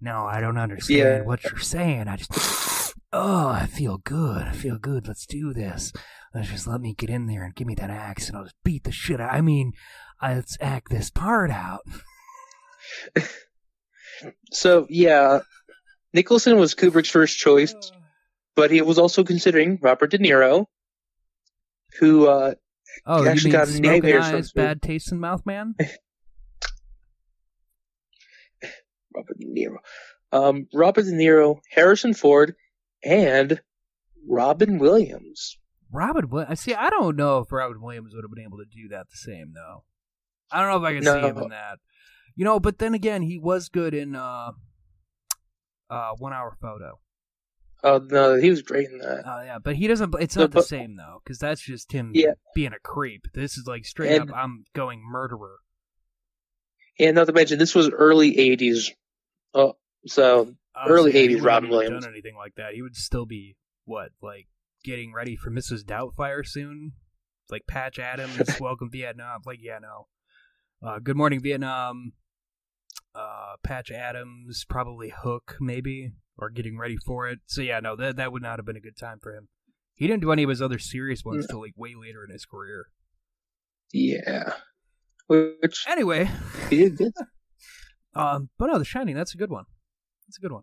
No, 0.00 0.24
I 0.26 0.40
don't 0.40 0.56
understand 0.58 0.98
Yeah. 0.98 1.22
what 1.22 1.44
you're 1.44 1.58
saying. 1.58 2.08
I 2.08 2.16
just, 2.16 2.94
oh, 3.12 3.48
I 3.48 3.66
feel 3.66 3.98
good. 3.98 4.42
I 4.42 4.52
feel 4.52 4.78
good. 4.78 5.06
Let's 5.06 5.26
do 5.26 5.52
this. 5.52 5.92
Let's 6.34 6.48
just 6.48 6.66
let 6.66 6.80
me 6.80 6.94
get 6.94 7.10
in 7.10 7.26
there 7.26 7.42
and 7.44 7.54
give 7.54 7.66
me 7.66 7.74
that 7.74 7.90
axe, 7.90 8.28
and 8.28 8.36
I'll 8.36 8.44
just 8.44 8.56
beat 8.64 8.84
the 8.84 8.92
shit 8.92 9.20
out. 9.20 9.32
I 9.32 9.40
mean, 9.40 9.72
let's 10.22 10.56
act 10.60 10.90
this 10.90 11.10
part 11.10 11.50
out. 11.50 11.80
So 14.52 14.86
yeah, 14.90 15.40
Nicholson 16.12 16.58
was 16.58 16.74
Kubrick's 16.74 17.08
first 17.08 17.38
choice, 17.38 17.74
but 18.54 18.70
he 18.70 18.82
was 18.82 18.98
also 18.98 19.24
considering 19.24 19.78
Robert 19.80 20.10
De 20.10 20.18
Niro, 20.18 20.66
who 21.98 22.26
uh, 22.28 22.54
Oh, 23.06 23.24
actually 23.26 23.52
got 23.52 23.68
nightmares 23.68 24.24
eyes, 24.24 24.52
bad 24.52 24.82
taste 24.82 25.10
in 25.12 25.20
mouth, 25.20 25.46
man? 25.46 25.74
Robert 29.14 29.38
De 29.38 29.46
Niro, 29.46 29.76
um, 30.32 30.66
Robert 30.74 31.02
De 31.04 31.12
Niro, 31.12 31.58
Harrison 31.70 32.14
Ford, 32.14 32.54
and 33.04 33.60
Robin 34.28 34.78
Williams. 34.78 35.56
Robin, 35.92 36.22
Wi- 36.26 36.46
I 36.48 36.54
see. 36.54 36.74
I 36.74 36.88
don't 36.90 37.16
know 37.16 37.38
if 37.38 37.50
Robin 37.50 37.80
Williams 37.80 38.14
would 38.14 38.22
have 38.24 38.30
been 38.34 38.44
able 38.44 38.58
to 38.58 38.64
do 38.64 38.88
that 38.90 39.06
the 39.10 39.16
same 39.16 39.52
though. 39.54 39.84
I 40.52 40.60
don't 40.60 40.70
know 40.70 40.78
if 40.78 40.84
I 40.84 40.94
can 40.94 41.02
see 41.04 41.28
him 41.28 41.38
in 41.44 41.48
that. 41.50 41.78
You 42.36 42.44
know, 42.44 42.60
but 42.60 42.78
then 42.78 42.94
again, 42.94 43.22
he 43.22 43.38
was 43.38 43.68
good 43.68 43.92
in 43.94 44.14
uh, 44.14 44.52
uh, 45.90 46.10
One 46.18 46.32
Hour 46.32 46.56
Photo. 46.60 47.00
Oh 47.82 47.98
no, 48.08 48.36
he 48.36 48.50
was 48.50 48.62
great 48.62 48.88
in 48.90 48.98
that. 48.98 49.22
Oh 49.26 49.42
yeah, 49.42 49.58
but 49.58 49.74
he 49.74 49.86
doesn't. 49.88 50.14
It's 50.20 50.36
No, 50.36 50.42
not 50.42 50.52
the 50.52 50.62
same 50.62 50.96
though, 50.96 51.20
because 51.24 51.38
that's 51.38 51.60
just 51.62 51.90
him 51.92 52.12
Yeah. 52.14 52.32
being 52.54 52.72
a 52.72 52.78
creep. 52.78 53.22
This 53.34 53.56
is 53.56 53.66
like 53.66 53.84
straight 53.84 54.12
And- 54.20 54.30
up. 54.30 54.36
I'm 54.36 54.64
going 54.74 55.02
murderer. 55.04 55.56
And 56.98 57.14
not 57.14 57.26
to 57.28 57.32
mention, 57.32 57.58
this 57.58 57.74
was 57.74 57.88
early 57.90 58.36
'80s. 58.36 58.90
Oh, 59.54 59.74
so 60.06 60.54
Early 60.86 61.12
so 61.12 61.18
80s 61.18 61.26
wouldn't 61.28 61.42
Robin 61.42 61.70
Williams. 61.70 62.04
Done 62.04 62.12
anything 62.12 62.36
like 62.36 62.54
that? 62.56 62.74
He 62.74 62.82
would 62.82 62.96
still 62.96 63.26
be 63.26 63.56
what, 63.84 64.10
like 64.22 64.46
getting 64.84 65.12
ready 65.12 65.36
for 65.36 65.50
Mrs. 65.50 65.82
Doubtfire 65.82 66.46
soon, 66.46 66.92
like 67.50 67.62
Patch 67.66 67.98
Adams, 67.98 68.40
Welcome 68.60 68.90
Vietnam. 68.90 69.40
Like, 69.44 69.58
yeah, 69.60 69.78
no. 69.80 70.06
Uh, 70.86 70.98
Good 70.98 71.16
Morning 71.16 71.40
Vietnam. 71.40 72.12
Uh, 73.14 73.54
Patch 73.62 73.90
Adams, 73.90 74.64
probably 74.68 75.12
Hook, 75.14 75.56
maybe, 75.60 76.12
or 76.38 76.48
getting 76.48 76.78
ready 76.78 76.96
for 76.96 77.28
it. 77.28 77.40
So 77.46 77.60
yeah, 77.60 77.80
no, 77.80 77.96
that 77.96 78.16
that 78.16 78.32
would 78.32 78.42
not 78.42 78.58
have 78.58 78.66
been 78.66 78.76
a 78.76 78.80
good 78.80 78.96
time 78.96 79.18
for 79.20 79.34
him. 79.34 79.48
He 79.94 80.06
didn't 80.06 80.22
do 80.22 80.30
any 80.32 80.44
of 80.44 80.48
his 80.48 80.62
other 80.62 80.78
serious 80.78 81.24
ones 81.24 81.46
till 81.46 81.60
like 81.60 81.74
way 81.76 81.94
later 82.00 82.24
in 82.24 82.30
his 82.32 82.46
career. 82.46 82.86
yeah, 83.92 84.54
which 85.26 85.84
Anyway, 85.88 86.30
he 86.70 86.76
did 86.78 86.96
good. 86.96 87.12
um, 88.14 88.48
but 88.58 88.66
no, 88.66 88.78
The 88.78 88.84
Shining, 88.84 89.14
that's 89.16 89.34
a 89.34 89.38
good 89.38 89.50
one. 89.50 89.64
That's 90.26 90.38
a 90.38 90.40
good 90.40 90.52
one. 90.52 90.62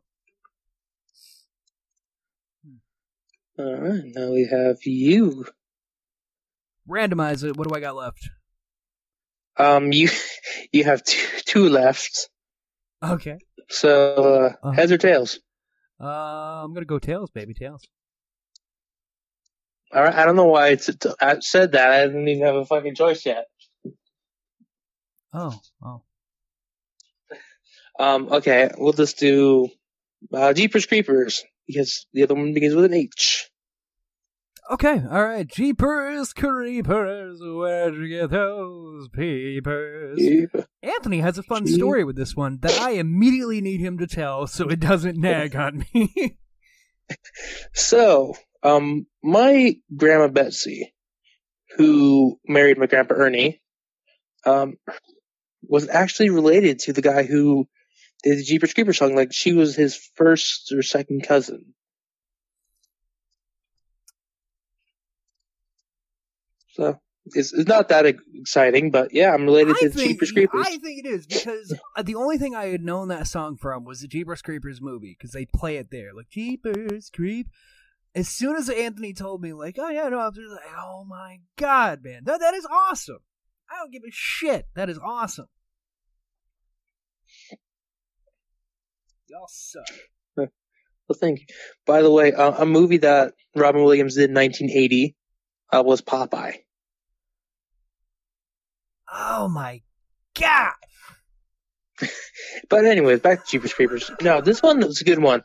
All 3.60 3.76
right, 3.76 4.04
now 4.06 4.32
we 4.32 4.48
have 4.52 4.78
you. 4.86 5.46
Randomize 6.88 7.44
it. 7.44 7.58
What 7.58 7.68
do 7.68 7.76
I 7.76 7.80
got 7.80 7.96
left? 7.96 8.30
Um, 9.58 9.92
you 9.92 10.10
you 10.72 10.84
have 10.84 11.04
two, 11.04 11.28
two 11.46 11.68
left. 11.70 12.30
Okay. 13.04 13.38
So 13.70 14.14
uh, 14.14 14.48
Uh-huh. 14.64 14.72
heads 14.72 14.92
or 14.92 14.98
tails? 14.98 15.40
Uh, 16.00 16.06
I'm 16.64 16.74
gonna 16.74 16.86
go 16.86 17.00
tails, 17.00 17.32
baby 17.32 17.54
tails. 17.56 17.84
All 19.92 20.04
right. 20.04 20.14
I 20.14 20.26
don't 20.26 20.36
know 20.36 20.46
why 20.46 20.70
it's, 20.70 20.90
it's, 20.90 21.06
I 21.20 21.40
said 21.40 21.72
that. 21.72 21.90
I 21.92 22.06
didn't 22.06 22.28
even 22.28 22.46
have 22.46 22.56
a 22.56 22.66
fucking 22.66 22.94
choice 22.96 23.26
yet. 23.26 23.46
Oh, 25.34 25.60
oh. 25.84 26.02
Um. 28.00 28.30
Okay. 28.32 28.70
We'll 28.78 28.94
just 28.94 29.18
do 29.20 29.70
uh, 30.34 30.54
Jeepers 30.54 30.86
Creepers 30.86 31.44
because 31.68 32.06
the 32.14 32.24
other 32.24 32.36
one 32.36 32.54
begins 32.54 32.76
with 32.76 32.86
an 32.86 32.94
H. 32.94 33.50
Okay, 34.70 35.02
all 35.10 35.24
right. 35.24 35.48
Jeepers 35.48 36.34
creepers, 36.34 37.40
where'd 37.42 37.96
you 37.96 38.10
get 38.10 38.32
those 38.32 39.08
peepers? 39.08 40.20
Anthony 40.84 41.22
has 41.22 41.38
a 41.38 41.44
fun 41.44 41.66
story 41.68 42.04
with 42.04 42.18
this 42.18 42.36
one 42.36 42.60
that 42.62 42.78
I 42.78 42.92
immediately 42.92 43.62
need 43.62 43.80
him 43.80 43.98
to 44.00 44.08
tell 44.08 44.46
so 44.46 44.68
it 44.68 44.82
doesn't 44.82 45.18
nag 45.18 45.56
on 45.56 45.86
me. 45.94 46.38
So, 47.72 48.36
um, 48.64 49.08
my 49.24 49.76
grandma 49.96 50.28
Betsy, 50.28 50.94
who 51.78 52.38
married 52.46 52.78
my 52.78 52.86
grandpa 52.86 53.14
Ernie, 53.16 53.62
um, 54.46 54.74
was 55.62 55.88
actually 55.88 56.32
related 56.32 56.80
to 56.80 56.92
the 56.92 57.02
guy 57.02 57.24
who 57.24 57.70
the 58.24 58.44
Jeepers 58.44 58.74
Creepers 58.74 58.98
song. 58.98 59.16
Like 59.16 59.34
she 59.34 59.54
was 59.54 59.76
his 59.76 59.96
first 60.16 60.72
or 60.72 60.82
second 60.82 61.24
cousin. 61.28 61.74
So 66.74 67.00
it's, 67.34 67.54
it's 67.54 67.68
not 67.68 67.90
that 67.90 68.06
exciting, 68.06 68.92
but 68.92 69.14
yeah, 69.14 69.34
I'm 69.34 69.46
related 69.46 69.76
I 69.78 69.80
to 69.80 69.90
the 69.90 69.96
think, 69.96 70.12
Jeepers 70.12 70.32
Creepers. 70.32 70.66
I 70.66 70.78
think 70.78 71.06
it 71.06 71.08
is 71.08 71.26
because 71.26 71.76
uh, 71.96 72.02
the 72.04 72.16
only 72.16 72.38
thing 72.38 72.56
I 72.56 72.68
had 72.68 72.84
known 72.84 73.08
that 73.08 73.28
song 73.28 73.58
from 73.58 73.84
was 73.84 74.02
the 74.02 74.08
Jeepers 74.08 74.42
Creepers 74.42 74.82
movie 74.82 75.16
because 75.18 75.32
they 75.32 75.46
play 75.46 75.78
it 75.78 75.90
there, 75.92 76.14
like 76.14 76.30
Jeepers 76.30 77.10
Creep. 77.10 77.48
As 78.16 78.28
soon 78.28 78.56
as 78.56 78.70
Anthony 78.70 79.14
told 79.14 79.42
me, 79.42 79.54
like, 79.54 79.78
oh 79.78 79.90
yeah, 79.90 80.10
no, 80.10 80.20
I 80.20 80.28
was 80.28 80.38
like, 80.38 80.60
oh 80.80 81.06
my 81.08 81.40
god, 81.58 82.04
man, 82.04 82.24
that 82.26 82.40
that 82.40 82.54
is 82.54 82.66
awesome. 82.66 83.20
I 83.70 83.78
don't 83.78 83.92
give 83.92 84.04
a 84.08 84.12
shit. 84.12 84.66
That 84.76 84.90
is 84.90 84.98
awesome. 84.98 85.48
Y'all 89.30 89.48
suck. 89.48 89.86
Well, 90.36 91.18
thank 91.18 91.40
you. 91.40 91.46
By 91.86 92.02
the 92.02 92.12
way, 92.12 92.34
uh, 92.34 92.62
a 92.64 92.66
movie 92.66 92.98
that 92.98 93.34
Robin 93.56 93.82
Williams 93.84 94.16
did 94.16 94.30
in 94.30 94.36
1980 94.36 95.16
uh, 95.72 95.82
was 95.86 96.02
Popeye. 96.02 96.56
Oh 99.12 99.48
my 99.48 99.82
god. 100.38 100.74
But 102.70 102.84
anyways, 102.86 103.22
back 103.22 103.46
to 103.46 103.50
Jeepers 103.52 103.74
Creepers. 103.74 104.12
No, 104.22 104.42
this 104.42 104.62
one 104.62 104.80
was 104.80 105.00
a 105.00 105.06
good 105.06 105.20
one. 105.20 105.44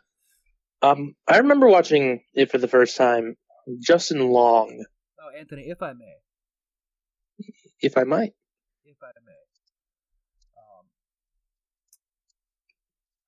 Um, 0.82 1.14
I 1.28 1.38
remember 1.38 1.68
watching 1.68 2.22
it 2.34 2.50
for 2.50 2.58
the 2.58 2.66
first 2.66 2.96
time. 2.96 3.36
Justin 3.80 4.28
Long, 4.30 4.84
Oh, 5.20 5.38
Anthony, 5.38 5.68
if 5.70 5.80
I 5.82 5.92
may, 5.92 6.14
if 7.80 7.96
I 7.96 8.02
might. 8.02 8.32
if 8.84 8.96
I 9.00 9.12
may, 9.24 9.32
um, 10.58 10.86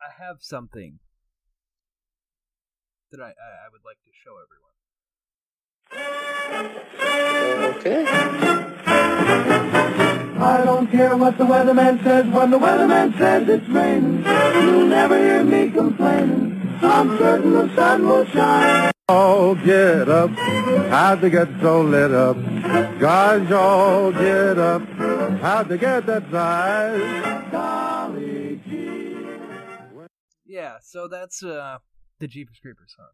I 0.05 0.23
have 0.23 0.39
something 0.41 0.99
that 3.11 3.21
I, 3.23 3.29
I, 3.29 3.29
I 3.29 3.69
would 3.73 3.81
like 3.87 3.97
to 4.05 4.11
show 4.23 4.37
everyone. 4.45 4.75
Okay. 7.77 8.05
I 10.43 10.65
don't 10.65 10.91
care 10.91 11.17
what 11.17 11.39
the 11.39 11.45
weatherman 11.45 12.03
says 12.03 12.27
when 12.27 12.51
the 12.51 12.59
weatherman 12.59 13.17
says 13.17 13.49
it's 13.49 13.67
raining. 13.69 14.23
You'll 14.25 14.89
never 14.89 15.17
hear 15.17 15.43
me 15.43 15.71
complaining. 15.71 16.79
I'm 16.83 17.17
certain 17.17 17.53
the 17.53 17.75
sun 17.75 18.07
will 18.07 18.27
shine. 18.27 18.93
Oh, 19.09 19.55
get 19.55 20.11
up. 20.11 20.31
How'd 20.31 21.23
you 21.23 21.31
get 21.31 21.49
so 21.63 21.81
lit 21.81 22.13
up? 22.13 22.37
Guys, 22.99 23.51
all 23.53 24.13
get 24.13 24.59
up. 24.59 24.83
How'd 25.41 25.71
you 25.71 25.79
get 25.79 26.05
that 26.07 26.31
size? 26.31 27.51
Golly 27.51 28.61
gee. 28.69 29.04
Yeah, 30.55 30.77
so 30.81 31.09
that's 31.09 31.43
uh 31.43 31.79
the 32.21 32.29
Jeepers 32.29 32.61
Creepers 32.63 32.95
song. 32.97 33.09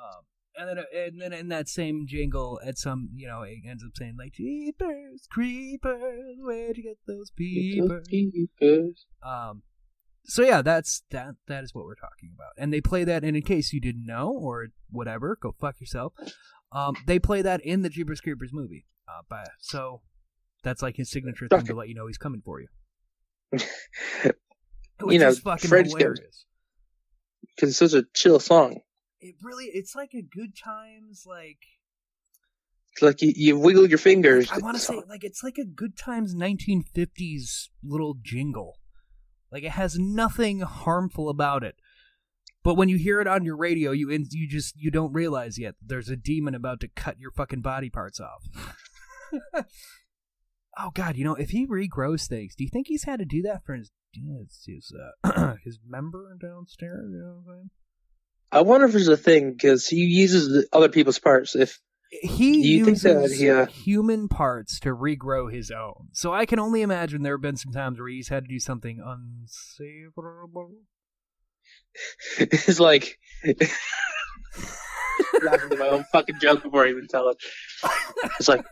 Um, 0.00 0.22
and 0.56 0.68
then 0.78 0.84
and 0.94 1.20
then 1.20 1.32
in 1.32 1.48
that 1.48 1.68
same 1.68 2.06
jingle, 2.06 2.60
at 2.64 2.78
some 2.78 3.08
you 3.16 3.26
know 3.26 3.42
it 3.42 3.58
ends 3.68 3.82
up 3.84 3.90
saying 3.96 4.14
like 4.16 4.34
Jeepers 4.34 5.26
Creepers, 5.28 6.36
where'd 6.38 6.76
you 6.76 6.84
get 6.84 6.98
those 7.04 7.32
peepers? 7.32 8.06
Um, 9.26 9.62
so 10.24 10.42
yeah, 10.44 10.62
that's 10.62 11.02
that. 11.10 11.34
That 11.48 11.64
is 11.64 11.74
what 11.74 11.84
we're 11.84 11.96
talking 11.96 12.30
about, 12.32 12.52
and 12.56 12.72
they 12.72 12.80
play 12.80 13.02
that. 13.02 13.24
And 13.24 13.36
in 13.36 13.42
case 13.42 13.72
you 13.72 13.80
didn't 13.80 14.06
know 14.06 14.30
or 14.30 14.68
whatever, 14.88 15.36
go 15.42 15.56
fuck 15.60 15.80
yourself. 15.80 16.12
Um, 16.70 16.94
they 17.08 17.18
play 17.18 17.42
that 17.42 17.60
in 17.62 17.82
the 17.82 17.88
Jeepers 17.88 18.20
Creepers 18.20 18.52
movie. 18.52 18.86
Uh, 19.08 19.22
but 19.28 19.48
so 19.58 20.02
that's 20.62 20.80
like 20.80 20.96
his 20.96 21.10
signature 21.10 21.48
thing 21.48 21.64
to 21.66 21.74
let 21.74 21.88
you 21.88 21.94
know 21.96 22.06
he's 22.06 22.18
coming 22.18 22.40
for 22.44 22.60
you. 22.60 22.68
Which 25.00 25.14
You 25.14 25.18
know, 25.18 25.28
is 25.28 25.40
fucking 25.40 25.68
Fred's 25.68 25.92
hilarious. 25.92 26.46
Because 27.54 27.70
it's 27.70 27.78
such 27.78 28.00
a 28.00 28.06
chill 28.14 28.40
song. 28.40 28.80
It 29.20 29.36
really, 29.42 29.66
it's 29.66 29.94
like 29.94 30.14
a 30.14 30.22
good 30.22 30.56
times 30.56 31.24
like. 31.26 31.58
It's 32.92 33.02
like 33.02 33.22
you, 33.22 33.32
you 33.34 33.58
wiggle 33.58 33.88
your 33.88 33.98
fingers. 33.98 34.50
I 34.50 34.58
want 34.58 34.76
to 34.76 34.82
say 34.82 35.00
like 35.08 35.24
it's 35.24 35.42
like 35.42 35.58
a 35.58 35.64
good 35.64 35.96
times 35.96 36.34
1950s 36.34 37.68
little 37.82 38.16
jingle. 38.20 38.78
Like 39.50 39.62
it 39.64 39.70
has 39.72 39.98
nothing 39.98 40.60
harmful 40.60 41.28
about 41.28 41.62
it. 41.62 41.76
But 42.62 42.74
when 42.76 42.88
you 42.88 42.96
hear 42.96 43.20
it 43.20 43.26
on 43.26 43.44
your 43.44 43.56
radio, 43.56 43.90
you 43.90 44.10
you 44.10 44.48
just 44.48 44.76
you 44.76 44.90
don't 44.90 45.12
realize 45.12 45.58
yet 45.58 45.74
there's 45.84 46.08
a 46.08 46.16
demon 46.16 46.54
about 46.54 46.80
to 46.80 46.88
cut 46.88 47.18
your 47.18 47.30
fucking 47.32 47.60
body 47.60 47.90
parts 47.90 48.20
off. 48.20 48.44
oh 50.78 50.90
god, 50.94 51.16
you 51.16 51.24
know, 51.24 51.34
if 51.34 51.50
he 51.50 51.66
regrows 51.66 52.26
things, 52.26 52.54
do 52.54 52.64
you 52.64 52.70
think 52.70 52.86
he's 52.88 53.04
had 53.04 53.18
to 53.18 53.24
do 53.24 53.42
that 53.42 53.64
for 53.64 53.74
his 53.74 53.90
his 54.12 54.64
his, 54.66 54.92
uh, 55.24 55.54
his 55.64 55.78
member 55.86 56.36
downstairs, 56.40 57.10
you 57.10 57.18
know 57.18 57.40
what 57.44 57.52
I'm 57.52 57.58
saying? 57.58 57.70
I 58.52 58.60
wonder 58.60 58.86
if 58.86 58.92
there's 58.92 59.08
a 59.08 59.16
thing 59.16 59.52
because 59.52 59.86
he 59.86 59.96
uses 59.96 60.48
the 60.48 60.66
other 60.72 60.90
people's 60.90 61.18
parts. 61.18 61.56
If 61.56 61.80
he 62.10 62.60
Do 62.60 62.68
you 62.68 62.84
think 62.84 63.02
uses 63.02 63.30
that 63.30 63.36
he, 63.36 63.48
uh, 63.48 63.64
human 63.66 64.28
parts 64.28 64.78
to 64.80 64.94
regrow 64.94 65.50
his 65.50 65.70
own. 65.70 66.08
So 66.12 66.34
I 66.34 66.44
can 66.44 66.58
only 66.58 66.82
imagine 66.82 67.22
there 67.22 67.32
have 67.34 67.40
been 67.40 67.56
some 67.56 67.72
times 67.72 67.98
where 67.98 68.10
he's 68.10 68.28
had 68.28 68.44
to 68.44 68.48
do 68.48 68.60
something 68.60 69.00
unsavourable. 69.00 70.72
it's 72.38 72.78
like 72.78 73.18
laughing 75.42 75.72
at 75.72 75.78
my 75.78 75.88
own 75.88 76.04
fucking 76.12 76.38
joke 76.38 76.62
before 76.62 76.84
I 76.84 76.90
even 76.90 77.06
tell 77.08 77.30
it. 77.30 77.38
It's 78.38 78.48
like 78.48 78.64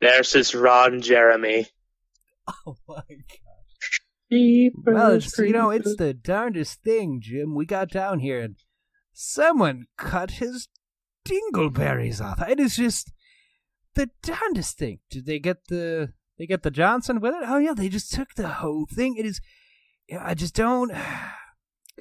there's 0.00 0.32
this 0.32 0.54
Ron 0.54 1.00
Jeremy. 1.00 1.66
Oh 2.66 2.76
my 2.86 3.02
god! 3.08 4.72
Well, 4.84 5.12
it's, 5.12 5.38
you 5.38 5.52
know, 5.52 5.70
it's 5.70 5.96
the 5.96 6.14
darndest 6.14 6.82
thing, 6.82 7.20
Jim. 7.20 7.54
We 7.54 7.66
got 7.66 7.90
down 7.90 8.20
here 8.20 8.40
and 8.40 8.56
someone 9.12 9.86
cut 9.96 10.32
his 10.32 10.68
dingleberries 11.26 12.20
off. 12.20 12.46
It 12.48 12.60
is 12.60 12.76
just 12.76 13.12
the 13.94 14.10
darndest 14.22 14.78
thing. 14.78 15.00
Did 15.10 15.26
they 15.26 15.38
get 15.38 15.68
the 15.68 16.12
they 16.38 16.46
get 16.46 16.62
the 16.62 16.70
Johnson 16.70 17.20
with 17.20 17.34
it? 17.34 17.42
Oh 17.44 17.58
yeah, 17.58 17.74
they 17.74 17.88
just 17.88 18.12
took 18.12 18.34
the 18.34 18.48
whole 18.48 18.86
thing. 18.92 19.16
It 19.16 19.26
is. 19.26 19.40
yeah, 20.08 20.22
I 20.24 20.34
just 20.34 20.54
don't. 20.54 20.92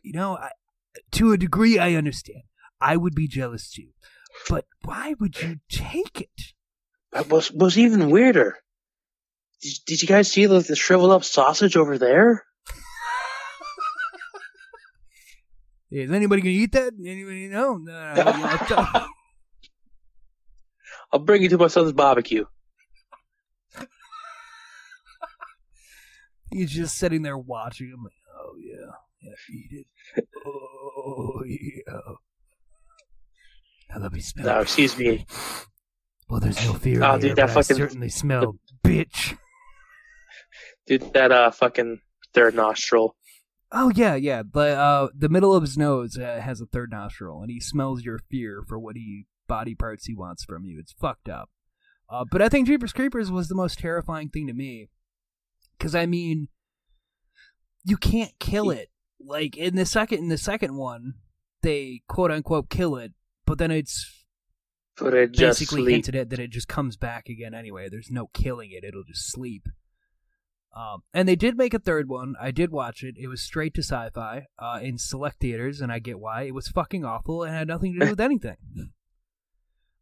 You 0.03 0.11
know, 0.13 0.35
I, 0.35 0.49
to 1.13 1.31
a 1.31 1.37
degree, 1.37 1.79
I 1.79 1.95
understand. 1.95 2.43
I 2.79 2.95
would 2.95 3.15
be 3.15 3.27
jealous 3.27 3.71
too, 3.71 3.87
but 4.49 4.65
why 4.83 5.15
would 5.19 5.41
you 5.41 5.61
take 5.67 6.21
it? 6.21 6.53
That 7.11 7.29
was 7.29 7.51
was 7.51 7.77
even 7.77 8.09
weirder. 8.09 8.57
Did, 9.61 9.73
did 9.85 10.01
you 10.01 10.07
guys 10.07 10.31
see 10.31 10.45
the, 10.45 10.59
the 10.59 10.75
shriveled 10.75 11.11
up 11.11 11.23
sausage 11.23 11.77
over 11.77 11.97
there? 11.97 12.43
Is 15.91 16.11
anybody 16.11 16.41
gonna 16.41 16.51
eat 16.51 16.71
that? 16.73 16.93
Anybody 16.99 17.47
know? 17.47 17.77
No, 17.77 18.13
no, 18.13 18.57
no. 18.69 19.07
I'll 21.11 21.19
bring 21.19 21.41
you 21.41 21.49
to 21.49 21.57
my 21.57 21.67
son's 21.67 21.93
barbecue. 21.93 22.45
He's 26.51 26.71
just 26.71 26.97
sitting 26.97 27.21
there 27.21 27.37
watching 27.37 27.87
him. 27.87 28.03
Like, 28.03 28.13
oh 28.37 28.55
yeah, 28.59 28.91
yeah, 29.21 29.31
eat 29.53 29.71
it. 29.71 29.87
Oh 30.45 31.41
yeah. 31.45 32.15
Now 33.89 33.99
let 34.01 34.11
me 34.11 34.19
smell. 34.19 34.45
No, 34.45 34.59
excuse 34.59 34.97
me. 34.97 35.25
Well, 36.29 36.39
there's 36.39 36.63
no 36.65 36.73
fear 36.73 37.03
Oh, 37.03 37.13
dude, 37.17 37.23
here, 37.23 37.35
that 37.35 37.49
fucking- 37.51 37.75
I 37.75 37.79
certainly 37.79 38.09
smell 38.23 38.55
bitch. 38.83 39.37
Dude, 40.87 41.13
that 41.13 41.31
uh 41.31 41.51
fucking 41.51 42.01
third 42.33 42.55
nostril. 42.55 43.15
Oh 43.71 43.91
yeah, 43.95 44.15
yeah. 44.15 44.43
The 44.49 44.59
uh, 44.77 45.07
the 45.17 45.29
middle 45.29 45.53
of 45.55 45.63
his 45.63 45.77
nose 45.77 46.17
uh, 46.17 46.39
has 46.41 46.61
a 46.61 46.65
third 46.67 46.91
nostril, 46.91 47.41
and 47.41 47.49
he 47.49 47.59
smells 47.59 48.03
your 48.03 48.19
fear 48.29 48.63
for 48.67 48.77
what 48.79 48.95
he 48.95 49.25
body 49.47 49.75
parts 49.75 50.05
he 50.05 50.15
wants 50.15 50.43
from 50.43 50.63
you. 50.65 50.79
It's 50.79 50.93
fucked 50.93 51.27
up. 51.29 51.49
Uh, 52.09 52.23
but 52.29 52.41
I 52.41 52.49
think 52.49 52.67
Jeepers 52.67 52.93
Creepers 52.93 53.31
was 53.31 53.47
the 53.47 53.55
most 53.55 53.79
terrifying 53.79 54.29
thing 54.29 54.45
to 54.47 54.53
me 54.53 54.89
Because 55.77 55.95
I 55.95 56.05
mean, 56.05 56.49
you 57.83 57.97
can't 57.97 58.37
kill 58.39 58.69
it. 58.69 58.89
Like 59.19 59.57
in 59.57 59.75
the 59.75 59.85
second 59.85 60.19
in 60.19 60.29
the 60.29 60.37
second 60.37 60.75
one, 60.75 61.15
they 61.63 62.01
quote 62.07 62.29
unquote 62.31 62.69
kill 62.69 62.95
it, 62.95 63.13
but 63.47 63.57
then 63.57 63.71
it's 63.71 64.24
But 64.97 65.13
it 65.13 65.31
just 65.33 65.59
basically 65.59 65.91
hinted 65.91 66.15
at 66.15 66.29
that 66.29 66.39
it 66.39 66.51
just 66.51 66.67
comes 66.67 66.95
back 66.97 67.27
again 67.27 67.53
anyway. 67.53 67.89
There's 67.89 68.09
no 68.11 68.27
killing 68.33 68.71
it; 68.71 68.83
it'll 68.83 69.03
just 69.03 69.29
sleep. 69.29 69.67
Um, 70.75 71.03
and 71.13 71.27
they 71.27 71.35
did 71.37 71.57
make 71.57 71.73
a 71.73 71.79
third 71.79 72.09
one. 72.09 72.35
I 72.39 72.51
did 72.51 72.69
watch 72.71 73.01
it. 73.03 73.15
It 73.17 73.27
was 73.27 73.41
straight 73.41 73.73
to 73.75 73.81
sci-fi 73.81 74.47
uh, 74.59 74.79
in 74.81 74.97
select 74.97 75.39
theaters, 75.39 75.79
and 75.79 75.91
I 75.91 75.99
get 75.99 76.19
why. 76.19 76.43
It 76.43 76.53
was 76.53 76.67
fucking 76.67 77.05
awful 77.05 77.43
and 77.43 77.53
had 77.55 77.67
nothing 77.67 77.93
to 77.93 77.99
do 78.05 78.09
with 78.11 78.19
anything. 78.19 78.57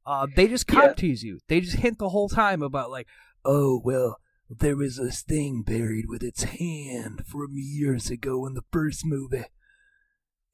Uh, 0.06 0.28
they 0.36 0.48
just 0.48 0.68
cop 0.68 0.84
Yeah. 0.84 0.94
tease 0.94 1.24
you. 1.24 1.40
They 1.48 1.62
just 1.62 1.78
hint 1.78 2.00
the 2.00 2.10
whole 2.10 2.28
time 2.28 2.62
about 2.64 2.90
like, 2.90 3.08
oh 3.46 3.82
well, 3.84 4.18
there 4.50 4.76
was 4.76 4.98
this 4.98 5.22
thing 5.22 5.62
buried 5.62 6.06
with 6.08 6.24
its 6.24 6.44
hand 6.44 7.24
from 7.28 7.50
years 7.54 8.10
ago 8.10 8.46
in 8.48 8.54
the 8.56 8.64
first 8.72 9.06
movie, 9.06 9.46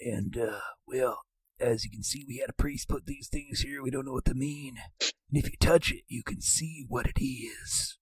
and 0.01 0.37
uh, 0.37 0.59
well, 0.85 1.21
as 1.60 1.84
you 1.84 1.91
can 1.91 2.03
see, 2.03 2.26
we 2.28 2.38
had 2.38 2.49
a 2.49 2.53
priest 2.53 2.88
put 2.88 3.05
these 3.05 3.28
things 3.28 3.62
here. 3.62 3.82
We 3.82 3.91
don't 3.91 4.05
know 4.05 4.14
what 4.14 4.26
they 4.26 4.34
mean. 4.34 4.76
And 5.01 5.12
if 5.43 5.45
you 5.45 5.57
touch 5.60 5.91
it, 5.91 6.03
you 6.07 6.24
can 6.24 6.41
see 6.41 6.86
what 6.88 7.05
it 7.07 7.22
is. 7.22 7.97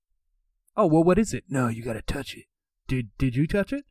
Oh, 0.76 0.86
well, 0.86 1.04
what 1.04 1.18
is 1.20 1.34
it? 1.34 1.46
No, 1.50 1.68
you 1.68 1.84
gotta 1.84 2.02
touch 2.02 2.36
it. 2.36 2.46
Did 2.88 3.10
Did 3.18 3.36
you 3.36 3.48
touch 3.48 3.74
it? 3.74 3.86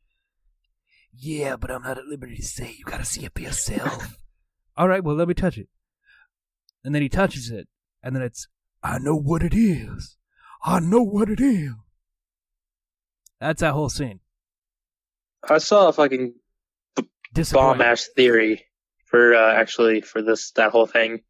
Yeah, 1.13 1.57
but 1.57 1.71
I'm 1.71 1.83
not 1.83 1.99
at 1.99 2.07
liberty 2.07 2.37
to 2.37 2.43
say. 2.43 2.75
You 2.79 2.85
gotta 2.85 3.05
see 3.05 3.25
it 3.25 3.33
for 3.35 3.41
yourself. 3.43 4.17
All 4.77 4.89
right, 4.89 5.03
well, 5.03 5.17
let 5.17 5.29
me 5.29 5.35
touch 5.35 5.59
it. 5.59 5.69
And 6.85 6.95
then 6.95 7.03
he 7.03 7.09
touches 7.09 7.51
it, 7.51 7.67
and 8.03 8.15
then 8.15 8.23
it's, 8.23 8.47
I 8.83 8.99
know 8.99 9.17
what 9.17 9.43
it 9.43 9.55
is. 9.55 10.17
I 10.65 10.81
know 10.81 11.03
what 11.03 11.29
it 11.31 11.41
is. 11.41 11.73
That's 13.41 13.61
that 13.61 13.73
whole 13.73 13.89
scene. 13.89 14.21
I 15.49 15.59
saw 15.59 15.89
a 15.89 15.93
fucking 15.93 16.35
bomb 16.97 17.07
Disappointing. 17.35 17.83
ass 17.83 18.09
theory 18.17 18.65
for 19.07 19.35
uh, 19.35 19.55
actually 19.55 20.01
for 20.03 20.23
this 20.23 20.53
that 20.53 20.71
whole 20.71 20.87
thing, 20.87 21.21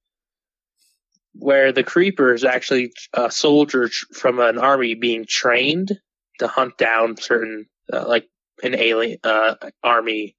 where 1.32 1.72
the 1.72 1.84
creeper 1.84 2.32
is 2.34 2.44
actually 2.44 2.92
a 3.12 3.30
soldier 3.30 3.88
from 4.12 4.40
an 4.40 4.58
army 4.58 4.94
being 4.94 5.24
trained 5.28 5.92
to 6.38 6.48
hunt 6.48 6.76
down 6.78 7.16
certain 7.16 7.66
uh, 7.92 8.06
like 8.06 8.26
an 8.62 8.74
alien 8.74 9.18
uh, 9.22 9.54
army, 9.82 10.36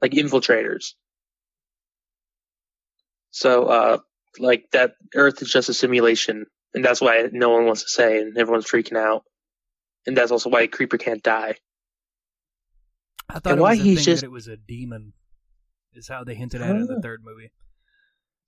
like 0.00 0.12
infiltrators. 0.12 0.92
So, 3.30 3.64
uh, 3.64 3.98
like 4.38 4.66
that 4.72 4.94
Earth 5.14 5.42
is 5.42 5.50
just 5.50 5.68
a 5.68 5.74
simulation, 5.74 6.46
and 6.72 6.84
that's 6.84 7.00
why 7.00 7.28
no 7.32 7.50
one 7.50 7.66
wants 7.66 7.82
to 7.82 7.88
say, 7.88 8.20
and 8.20 8.36
everyone's 8.36 8.70
freaking 8.70 8.96
out, 8.96 9.24
and 10.06 10.16
that's 10.16 10.30
also 10.30 10.50
why 10.50 10.66
Creeper 10.66 10.98
can't 10.98 11.22
die. 11.22 11.56
I 13.28 13.40
thought 13.40 13.54
and 13.54 13.60
why 13.60 13.74
he's 13.74 13.98
thing 13.98 14.04
just- 14.04 14.20
that 14.20 14.26
it 14.26 14.30
was 14.30 14.46
a 14.46 14.56
demon, 14.56 15.14
is 15.96 16.08
how 16.08 16.24
they 16.24 16.34
hinted 16.34 16.62
at 16.62 16.70
it 16.70 16.80
in 16.80 16.86
the 16.86 17.00
third 17.00 17.22
movie. 17.24 17.50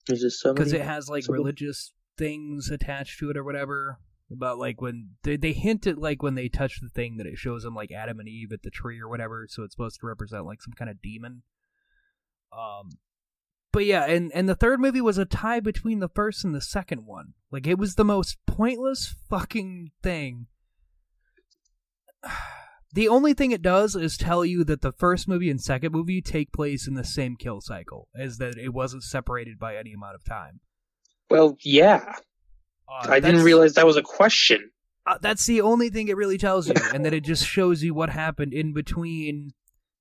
There's 0.07 0.21
just 0.21 0.41
so 0.41 0.55
because 0.55 0.73
it 0.73 0.83
has 0.83 1.09
like 1.09 1.25
so 1.25 1.33
many- 1.33 1.43
religious 1.43 1.93
things 2.17 2.71
attached 2.71 3.19
to 3.19 3.31
it 3.31 3.37
or 3.37 3.45
whatever 3.45 3.99
about 4.31 4.59
like 4.59 4.81
when 4.81 5.11
they 5.23 5.37
they 5.37 5.53
hint 5.53 5.87
at 5.87 5.99
like 5.99 6.23
when 6.23 6.35
they 6.35 6.49
touch 6.49 6.81
the 6.81 6.89
thing 6.89 7.17
that 7.17 7.27
it 7.27 7.39
shows 7.39 7.63
them 7.63 7.75
like 7.75 7.93
Adam 7.93 8.19
and 8.19 8.29
Eve 8.29 8.53
at 8.53 8.63
the 8.63 8.71
tree 8.71 9.01
or 9.01 9.09
whatever, 9.09 9.47
so 9.49 9.63
it's 9.63 9.75
supposed 9.75 10.01
to 10.01 10.07
represent 10.07 10.47
like 10.47 10.63
some 10.63 10.73
kind 10.73 10.91
of 10.91 11.03
demon. 11.03 11.43
Um, 12.53 12.91
but 13.73 13.85
yeah, 13.85 14.05
and 14.05 14.33
and 14.33 14.49
the 14.49 14.55
third 14.55 14.81
movie 14.81 15.01
was 15.01 15.19
a 15.19 15.25
tie 15.25 15.61
between 15.61 16.01
the 16.01 16.09
first 16.09 16.45
and 16.45 16.55
the 16.55 16.61
second 16.61 17.07
one. 17.07 17.35
Like 17.51 17.67
it 17.67 17.79
was 17.79 17.95
the 17.95 18.05
most 18.05 18.39
pointless 18.47 19.15
fucking 19.29 19.91
thing. 20.03 20.47
The 22.93 23.09
only 23.09 23.35
thing 23.35 23.51
it 23.51 23.63
does 23.63 23.95
is 23.95 24.17
tell 24.17 24.45
you 24.45 24.65
that 24.65 24.81
the 24.81 24.93
first 24.93 25.29
movie 25.29 25.51
and 25.51 25.61
second 25.61 25.93
movie 25.93 26.23
take 26.23 26.53
place 26.53 26.87
in 26.87 26.95
the 26.95 27.05
same 27.05 27.37
kill 27.37 27.61
cycle, 27.61 28.09
as 28.17 28.39
that 28.39 28.57
it 28.57 28.73
wasn't 28.73 29.03
separated 29.03 29.59
by 29.59 29.77
any 29.77 29.93
amount 29.93 30.15
of 30.15 30.25
time. 30.25 30.61
Well, 31.29 31.57
yeah. 31.63 32.15
Uh, 32.89 33.09
I 33.09 33.21
didn't 33.21 33.43
realize 33.43 33.75
that 33.75 33.87
was 33.87 33.97
a 33.97 34.03
question. 34.03 34.71
uh, 35.07 35.19
that's 35.21 35.45
the 35.47 35.61
only 35.61 35.91
thing 35.91 36.09
it 36.09 36.17
really 36.17 36.39
tells 36.39 36.69
you, 36.69 36.75
and 36.95 37.05
that 37.05 37.13
it 37.13 37.25
just 37.25 37.45
shows 37.47 37.83
you 37.83 37.93
what 37.93 38.11
happened 38.11 38.55
in 38.55 38.73
between 38.73 39.53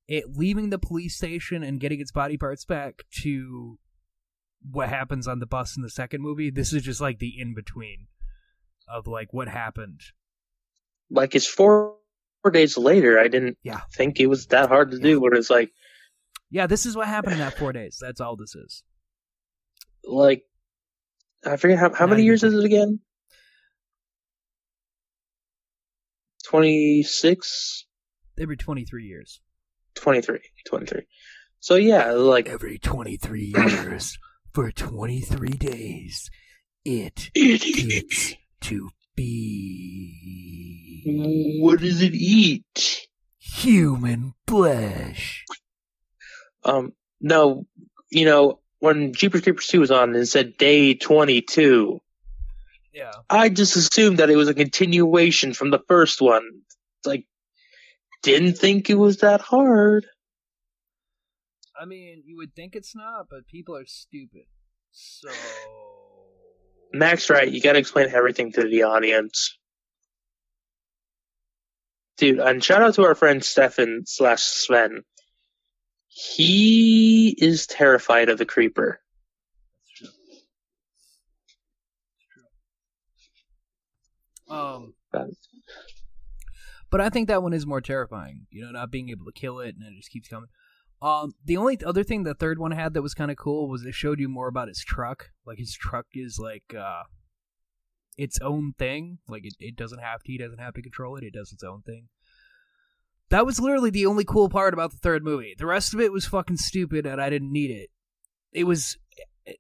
it 0.08 0.26
leaving 0.36 0.70
the 0.70 0.78
police 0.78 1.16
station 1.16 1.64
and 1.64 1.80
getting 1.80 2.00
its 2.00 2.12
body 2.12 2.38
parts 2.38 2.64
back 2.64 3.04
to 3.24 3.80
what 4.72 4.90
happens 4.90 5.28
on 5.28 5.40
the 5.40 5.48
bus 5.48 5.76
in 5.76 5.82
the 5.82 5.90
second 5.90 6.22
movie. 6.22 6.52
This 6.52 6.72
is 6.72 6.84
just 6.84 7.02
like 7.02 7.18
the 7.18 7.34
in 7.40 7.56
between 7.56 8.08
of 8.88 9.08
like 9.08 9.34
what 9.34 9.48
happened. 9.48 10.02
Like 11.10 11.34
it's 11.34 11.48
four, 11.48 11.96
four 12.46 12.52
days 12.52 12.78
later. 12.78 13.20
I 13.20 13.28
didn't 13.28 13.58
Yeah. 13.64 13.82
think 13.96 14.20
it 14.20 14.28
was 14.28 14.46
that 14.48 14.70
hard 14.70 14.92
to 14.92 15.00
do. 15.00 15.20
But 15.20 15.36
it's 15.36 15.50
like, 15.50 15.72
Yeah, 16.52 16.68
this 16.68 16.86
is 16.86 16.96
what 16.96 17.08
happened 17.08 17.34
in 17.34 17.40
that 17.40 17.58
four 17.58 17.74
days. 17.74 17.98
That's 18.00 18.22
all 18.22 18.36
this 18.36 18.54
is. 18.54 18.84
like 20.04 20.44
I 21.44 21.58
forget 21.58 21.80
how 21.80 21.92
how 21.94 22.06
Not 22.06 22.12
many 22.12 22.24
years 22.24 22.44
is 22.44 22.54
it 22.54 22.64
again? 22.64 23.00
Twenty 26.48 27.02
six. 27.02 27.86
Every 28.40 28.58
twenty 28.58 28.86
three 28.86 29.06
years. 29.06 29.42
23. 29.96 30.40
23. 30.68 31.04
So 31.62 31.76
yeah, 31.76 32.12
like 32.12 32.48
Every 32.50 32.78
twenty 32.78 33.18
three 33.18 33.54
years 33.58 34.18
for 34.54 34.72
twenty 34.72 35.22
three 35.22 35.58
days, 35.58 36.30
it 36.84 37.32
it, 37.36 37.90
gets 37.90 38.36
to 38.62 38.90
be 39.16 40.35
what 41.06 41.80
does 41.80 42.02
it 42.02 42.14
eat? 42.14 43.08
human 43.56 44.34
flesh. 44.48 45.46
Um, 46.64 46.94
no, 47.22 47.66
you 48.12 48.26
know 48.26 48.60
when 48.80 49.14
Jeepers 49.14 49.42
Creepers 49.42 49.68
two 49.68 49.80
was 49.80 49.92
on 49.92 50.10
and 50.10 50.18
it 50.18 50.26
said 50.28 50.58
day 50.58 50.94
twenty 50.94 51.42
two. 51.42 52.02
Yeah. 52.94 53.12
I 53.30 53.50
just 53.50 53.76
assumed 53.76 54.20
that 54.20 54.30
it 54.30 54.38
was 54.38 54.48
a 54.48 54.54
continuation 54.54 55.54
from 55.54 55.70
the 55.70 55.82
first 55.90 56.22
one. 56.22 56.44
It's 57.00 57.08
like, 57.08 57.26
didn't 58.24 58.58
think 58.58 58.90
it 58.90 58.96
was 58.96 59.18
that 59.18 59.42
hard. 59.42 60.06
I 61.78 61.84
mean, 61.84 62.24
you 62.26 62.38
would 62.38 62.56
think 62.56 62.74
it's 62.74 62.96
not, 62.96 63.26
but 63.30 63.48
people 63.48 63.76
are 63.76 63.86
stupid. 63.86 64.44
So. 64.92 65.28
Max, 66.94 67.30
right? 67.30 67.52
You 67.52 67.60
gotta 67.60 67.80
explain 67.80 68.10
everything 68.14 68.54
to 68.54 68.64
the 68.64 68.84
audience. 68.84 69.58
Dude, 72.18 72.40
and 72.40 72.64
shout 72.64 72.82
out 72.82 72.94
to 72.96 73.04
our 73.04 73.16
friend 73.16 73.44
Stefan 73.44 74.04
slash 74.06 74.42
Sven. 74.42 75.04
He 76.08 77.36
is 77.38 77.68
terrified 77.68 78.30
of 78.30 78.38
the 78.38 78.46
creeper. 78.46 79.02
Um, 84.50 84.94
but 86.90 87.02
I 87.02 87.10
think 87.10 87.28
that 87.28 87.44
one 87.44 87.52
is 87.52 87.66
more 87.66 87.82
terrifying. 87.82 88.48
You 88.50 88.66
know, 88.66 88.72
not 88.72 88.92
being 88.92 89.10
able 89.10 89.26
to 89.26 89.32
kill 89.34 89.60
it 89.60 89.76
and 89.76 89.84
it 89.84 89.98
just 89.98 90.12
keeps 90.12 90.30
coming. 90.30 90.50
Um, 91.02 91.34
the 91.44 91.58
only 91.58 91.78
other 91.86 92.04
thing 92.04 92.24
the 92.24 92.34
third 92.34 92.58
one 92.58 92.72
had 92.72 92.94
that 92.94 93.02
was 93.02 93.14
kind 93.14 93.30
of 93.30 93.38
cool 93.38 93.68
was 93.70 93.84
it 93.86 93.94
showed 93.94 94.20
you 94.20 94.30
more 94.30 94.48
about 94.48 94.70
his 94.70 94.80
truck. 94.80 95.32
Like 95.46 95.58
his 95.58 95.74
truck 95.74 96.06
is 96.14 96.40
like 96.40 96.74
uh, 96.78 97.04
its 98.18 98.40
own 98.42 98.74
thing. 98.78 99.20
Like 99.28 99.46
it, 99.46 99.56
it 99.60 99.76
doesn't 99.76 100.00
have 100.00 100.24
to. 100.24 100.32
He 100.32 100.38
doesn't 100.38 100.60
have 100.60 100.74
to 100.76 100.82
control 100.82 101.16
it. 101.16 101.24
It 101.24 101.34
does 101.34 101.52
its 101.52 101.64
own 101.64 101.82
thing. 101.82 102.08
That 103.30 103.46
was 103.46 103.60
literally 103.60 103.90
the 103.90 104.06
only 104.06 104.24
cool 104.24 104.50
part 104.50 104.74
about 104.74 104.92
the 104.92 104.98
third 104.98 105.24
movie. 105.24 105.56
The 105.58 105.66
rest 105.66 105.94
of 105.94 106.00
it 106.00 106.12
was 106.12 106.26
fucking 106.26 106.58
stupid, 106.58 107.06
and 107.06 107.20
I 107.20 107.30
didn't 107.30 107.52
need 107.52 107.72
it. 107.72 107.90
It 108.52 108.66
was, 108.66 108.98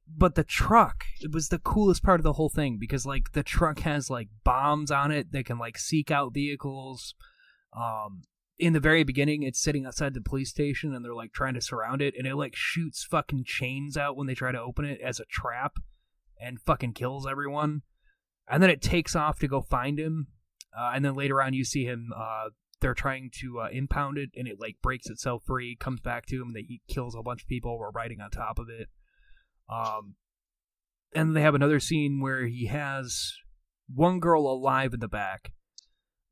but 0.08 0.36
the 0.36 0.44
truck 0.44 1.04
it 1.22 1.34
was 1.34 1.50
the 1.50 1.60
coolest 1.60 2.04
part 2.04 2.20
of 2.20 2.24
the 2.24 2.34
whole 2.34 2.50
thing 2.50 2.78
because 2.80 3.06
like 3.06 3.34
the 3.34 3.44
truck 3.44 3.80
has 3.80 4.10
like 4.10 4.30
bombs 4.44 4.92
on 4.92 5.12
it 5.12 5.32
that 5.32 5.46
can 5.46 5.58
like 5.58 5.78
seek 5.78 6.12
out 6.12 6.34
vehicles. 6.34 7.16
Um, 7.76 8.24
in 8.58 8.74
the 8.74 8.80
very 8.80 9.04
beginning, 9.04 9.44
it's 9.44 9.62
sitting 9.62 9.86
outside 9.86 10.14
the 10.14 10.22
police 10.22 10.50
station, 10.50 10.94
and 10.94 11.04
they're 11.04 11.14
like 11.14 11.34
trying 11.34 11.56
to 11.56 11.62
surround 11.62 12.02
it, 12.02 12.14
and 12.18 12.26
it 12.26 12.36
like 12.36 12.56
shoots 12.56 13.04
fucking 13.04 13.44
chains 13.46 13.98
out 13.98 14.16
when 14.16 14.28
they 14.28 14.36
try 14.36 14.52
to 14.52 14.62
open 14.62 14.86
it 14.86 15.02
as 15.02 15.20
a 15.20 15.26
trap, 15.26 15.78
and 16.40 16.62
fucking 16.62 16.94
kills 16.94 17.28
everyone. 17.28 17.82
And 18.48 18.62
then 18.62 18.70
it 18.70 18.82
takes 18.82 19.16
off 19.16 19.40
to 19.40 19.48
go 19.48 19.62
find 19.62 20.00
him, 20.00 20.28
uh, 20.78 20.92
and 20.94 21.04
then 21.04 21.16
later 21.16 21.42
on 21.42 21.54
you 21.54 21.66
see 21.66 21.86
him. 21.86 22.12
Uh, 22.16 22.50
they're 22.82 22.94
trying 22.94 23.32
to 23.42 23.62
uh, 23.62 23.70
impound 23.72 24.18
it, 24.18 24.30
and 24.36 24.48
it 24.48 24.60
like 24.60 24.76
breaks 24.82 25.10
itself 25.10 25.44
free, 25.46 25.76
comes 25.76 26.02
back 26.02 26.26
to 26.28 26.36
him, 26.36 26.54
and 26.54 26.66
he 26.68 26.82
kills 26.88 27.16
a 27.16 27.24
bunch 27.24 27.42
of 27.42 27.48
people. 27.48 27.78
We're 27.80 27.90
riding 27.92 28.22
on 28.22 28.30
top 28.30 28.60
of 28.60 28.68
it. 28.70 28.90
Um, 29.74 30.16
and 31.14 31.36
they 31.36 31.42
have 31.42 31.56
another 31.56 31.80
scene 31.80 32.20
where 32.22 32.46
he 32.46 32.68
has 32.68 33.34
one 33.94 34.20
girl 34.20 34.46
alive 34.46 34.94
in 34.94 35.00
the 35.00 35.08
back. 35.08 35.54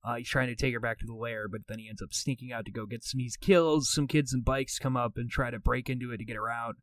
Uh, 0.06 0.16
he's 0.16 0.30
trying 0.30 0.50
to 0.50 0.56
take 0.56 0.74
her 0.74 0.82
back 0.82 1.00
to 1.00 1.06
the 1.06 1.16
lair, 1.16 1.48
but 1.48 1.62
then 1.68 1.80
he 1.80 1.88
ends 1.88 2.02
up 2.02 2.12
sneaking 2.12 2.52
out 2.52 2.66
to 2.66 2.72
go 2.72 2.86
get 2.86 3.04
some. 3.04 3.20
He 3.20 3.32
kills 3.40 3.92
some 3.92 4.06
kids 4.06 4.34
and 4.34 4.44
bikes 4.44 4.78
come 4.78 4.98
up 4.98 5.14
and 5.16 5.30
try 5.30 5.50
to 5.50 5.60
break 5.60 5.90
into 5.90 6.12
it 6.12 6.18
to 6.18 6.26
get 6.26 6.36
her 6.36 6.50
out. 6.50 6.76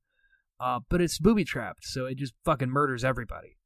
Uh, 0.58 0.80
but 0.88 1.00
it's 1.00 1.18
booby 1.18 1.44
trapped, 1.44 1.84
so 1.84 2.06
it 2.06 2.16
just 2.16 2.34
fucking 2.44 2.70
murders 2.70 3.04
everybody. 3.04 3.56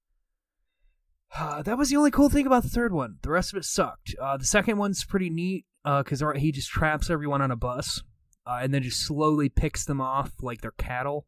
Uh, 1.37 1.63
that 1.63 1.77
was 1.77 1.91
the 1.91 1.97
only 1.97 2.11
cool 2.11 2.29
thing 2.29 2.47
about 2.47 2.63
the 2.63 2.69
third 2.69 2.93
one. 2.93 3.17
The 3.23 3.31
rest 3.31 3.53
of 3.53 3.57
it 3.57 3.65
sucked. 3.65 4.15
Uh, 4.21 4.37
the 4.37 4.45
second 4.45 4.79
one's 4.79 5.05
pretty 5.05 5.31
neat. 5.31 5.65
because 5.85 6.23
he 6.37 6.53
just 6.53 6.71
traps 6.71 7.11
everyone 7.11 7.43
on 7.43 7.51
a 7.51 7.57
bus 7.57 8.03
uh, 8.47 8.59
and 8.63 8.73
then 8.73 8.83
just 8.83 9.05
slowly 9.05 9.49
picks 9.49 9.85
them 9.85 10.01
off 10.01 10.33
like 10.41 10.61
they're 10.61 10.73
cattle. 10.73 11.27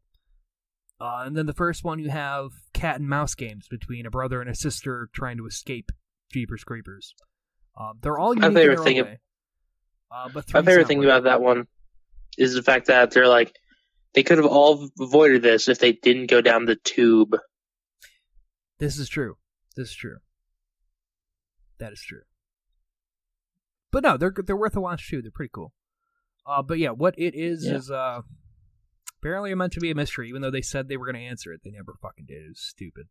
Uh, 0.99 1.23
and 1.25 1.35
then 1.35 1.45
the 1.45 1.53
first 1.53 1.83
one 1.83 1.99
you 1.99 2.09
have 2.09 2.49
cat 2.73 2.99
and 2.99 3.07
mouse 3.07 3.35
games 3.35 3.67
between 3.67 4.05
a 4.05 4.09
brother 4.09 4.41
and 4.41 4.49
a 4.49 4.55
sister 4.55 5.09
trying 5.13 5.37
to 5.37 5.45
escape 5.45 5.91
Jeepers 6.31 6.63
Creepers. 6.63 7.13
Um, 7.79 7.99
they're 8.01 8.17
all 8.17 8.33
My 8.33 8.47
unique 8.47 8.49
in 8.49 8.53
favorite 8.55 8.75
their 8.77 8.83
thing 8.83 9.03
way. 9.03 9.19
Uh, 10.09 10.29
but 10.33 10.51
My 10.53 10.63
favorite 10.63 10.87
thing 10.87 11.03
about 11.03 11.23
that 11.23 11.41
one 11.41 11.67
is 12.37 12.55
the 12.55 12.63
fact 12.63 12.87
that 12.87 13.11
they're 13.11 13.27
like 13.27 13.53
they 14.13 14.23
could 14.23 14.37
have 14.37 14.47
all 14.47 14.89
avoided 14.99 15.43
this 15.43 15.67
if 15.67 15.77
they 15.77 15.91
didn't 15.91 16.27
go 16.27 16.41
down 16.41 16.65
the 16.65 16.77
tube. 16.77 17.37
This 18.79 18.97
is 18.97 19.09
true. 19.09 19.37
This 19.77 19.89
is 19.89 19.95
true. 19.95 20.17
That 21.79 21.93
is 21.93 22.01
true. 22.01 22.21
But 23.91 24.03
no, 24.03 24.17
they're 24.17 24.33
they're 24.45 24.57
worth 24.57 24.75
a 24.75 24.81
watch 24.81 25.09
too. 25.09 25.21
They're 25.21 25.31
pretty 25.31 25.51
cool. 25.53 25.73
Uh, 26.45 26.61
but 26.63 26.79
yeah, 26.79 26.89
what 26.89 27.13
it 27.17 27.35
is 27.35 27.65
Yeah. 27.65 27.75
is 27.75 27.91
uh, 27.91 28.21
apparently 29.21 29.53
meant 29.55 29.73
to 29.73 29.79
be 29.79 29.91
a 29.91 29.95
mystery. 29.95 30.27
Even 30.29 30.41
though 30.41 30.51
they 30.51 30.61
said 30.61 30.87
they 30.87 30.97
were 30.97 31.05
going 31.05 31.15
to 31.21 31.29
answer 31.29 31.53
it, 31.53 31.61
they 31.63 31.71
never 31.71 31.93
fucking 32.01 32.25
did. 32.27 32.37
It 32.43 32.49
was 32.49 32.59
stupid. 32.59 33.07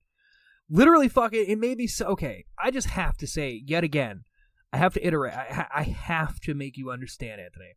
Literally, 0.69 1.09
fucking. 1.09 1.45
It 1.49 1.59
made 1.59 1.79
me 1.79 1.87
so 1.87 2.07
okay. 2.09 2.45
I 2.62 2.71
just 2.71 2.89
have 2.89 3.17
to 3.19 3.27
say 3.27 3.62
yet 3.64 3.85
again. 3.85 4.25
I 4.73 4.79
have 4.79 4.95
to 4.95 5.07
iterate. 5.07 5.35
I 5.35 5.67
I 5.73 5.83
have 5.85 6.41
to 6.41 6.55
make 6.55 6.77
you 6.77 6.91
understand, 6.91 7.41
Anthony. 7.41 7.75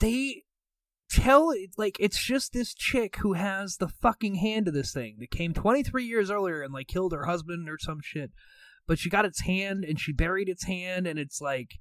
They 0.00 0.44
tell 1.10 1.52
like 1.76 1.96
it's 1.98 2.22
just 2.22 2.52
this 2.52 2.74
chick 2.74 3.16
who 3.16 3.32
has 3.32 3.76
the 3.76 3.88
fucking 3.88 4.36
hand 4.36 4.68
of 4.68 4.74
this 4.74 4.92
thing 4.92 5.16
that 5.20 5.30
came 5.30 5.54
23 5.54 6.04
years 6.04 6.30
earlier 6.30 6.62
and 6.62 6.72
like 6.72 6.88
killed 6.88 7.12
her 7.12 7.24
husband 7.24 7.68
or 7.68 7.78
some 7.78 8.00
shit. 8.02 8.30
But 8.86 8.98
she 8.98 9.10
got 9.10 9.24
its 9.24 9.42
hand 9.42 9.84
and 9.84 10.00
she 10.00 10.12
buried 10.12 10.48
its 10.48 10.64
hand 10.64 11.06
and 11.06 11.18
it's 11.18 11.40
like 11.40 11.78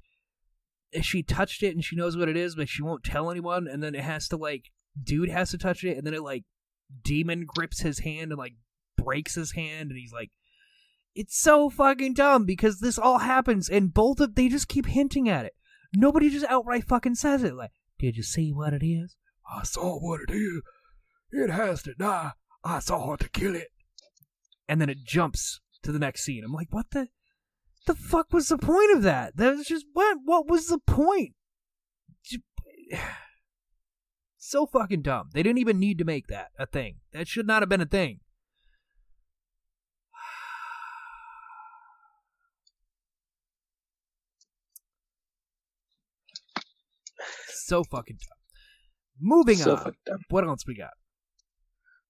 she 1.02 1.24
touched 1.24 1.64
it 1.64 1.76
and 1.76 1.84
she 1.84 1.96
knows 1.96 2.16
what 2.16 2.30
it 2.30 2.38
is 2.38 2.56
but 2.56 2.70
she 2.70 2.82
won't 2.82 3.04
tell 3.04 3.30
anyone. 3.30 3.68
And 3.68 3.84
then 3.84 3.96
it 3.96 4.04
has 4.04 4.28
to 4.30 4.38
like 4.38 4.66
dude 5.02 5.30
has 5.30 5.52
to 5.52 5.58
touch 5.58 5.84
it 5.84 5.98
and 5.98 6.06
then 6.06 6.14
it 6.14 6.24
like 6.24 6.44
demon 7.04 7.46
grips 7.46 7.82
his 7.82 8.00
hand 8.00 8.32
and 8.32 8.38
like 8.38 8.54
breaks 8.98 9.36
his 9.36 9.52
hand 9.52 9.90
and 9.90 10.00
he's 10.00 10.14
like 10.14 10.32
it's 11.16 11.38
so 11.38 11.70
fucking 11.70 12.14
dumb 12.14 12.46
because 12.46 12.80
this 12.80 13.00
all 13.00 13.20
happens. 13.20 13.68
And 13.68 13.94
both 13.94 14.20
of 14.20 14.36
they 14.36 14.50
just 14.50 14.68
keep 14.68 14.86
hinting 14.86 15.28
at 15.28 15.46
it. 15.46 15.54
Nobody 15.96 16.30
just 16.30 16.46
outright 16.46 16.84
fucking 16.84 17.16
says 17.16 17.44
it 17.44 17.56
like 17.56 17.72
did 18.00 18.16
you 18.16 18.24
see 18.24 18.52
what 18.52 18.74
it 18.74 18.86
is 18.86 19.16
I 19.50 19.64
saw 19.64 19.98
what 20.00 20.22
it 20.28 20.34
is. 20.34 20.62
It 21.32 21.50
has 21.50 21.84
to 21.84 21.94
die. 21.94 22.32
I 22.64 22.80
saw 22.80 23.14
it 23.14 23.22
to 23.22 23.30
kill 23.30 23.56
it. 23.56 23.70
and 24.68 24.82
then 24.82 24.90
it 24.90 25.06
jumps 25.06 25.62
to 25.84 25.92
the 25.92 26.00
next 26.00 26.24
scene. 26.24 26.44
I'm 26.44 26.54
like, 26.54 26.68
what 26.72 26.92
the 26.92 27.08
the 27.86 27.96
fuck 27.96 28.34
was 28.34 28.50
the 28.50 28.58
point 28.58 28.94
of 28.94 29.04
that? 29.04 29.38
That 29.38 29.56
was 29.56 29.68
just 29.68 29.86
what 29.94 30.18
what 30.26 30.48
was 30.48 30.68
the 30.68 30.80
point? 30.80 31.34
So 34.40 34.66
fucking 34.66 35.02
dumb. 35.02 35.30
They 35.34 35.44
didn't 35.44 35.58
even 35.58 35.78
need 35.78 35.98
to 35.98 36.06
make 36.06 36.28
that 36.28 36.52
a 36.58 36.66
thing. 36.66 37.00
That 37.12 37.28
should 37.28 37.48
not 37.48 37.62
have 37.62 37.68
been 37.68 37.82
a 37.82 37.86
thing. 37.86 38.22
So 47.68 47.84
fucking 47.84 48.16
dumb. 48.16 48.38
Moving 49.20 49.58
So 49.58 49.72
on. 49.72 49.78
fucking 49.78 50.00
dumb. 50.06 50.20
What 50.30 50.46
else 50.46 50.66
we 50.66 50.76
got? 50.78 50.92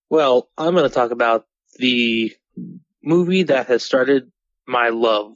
Well, 0.07 0.49
I'm 0.55 0.75
going 0.75 0.87
to 0.87 0.93
talk 0.93 1.09
about 1.09 1.45
the 1.79 2.31
movie 3.03 3.41
that 3.43 3.65
has 3.67 3.83
started 3.83 4.31
my 4.67 4.89
love. 4.89 5.33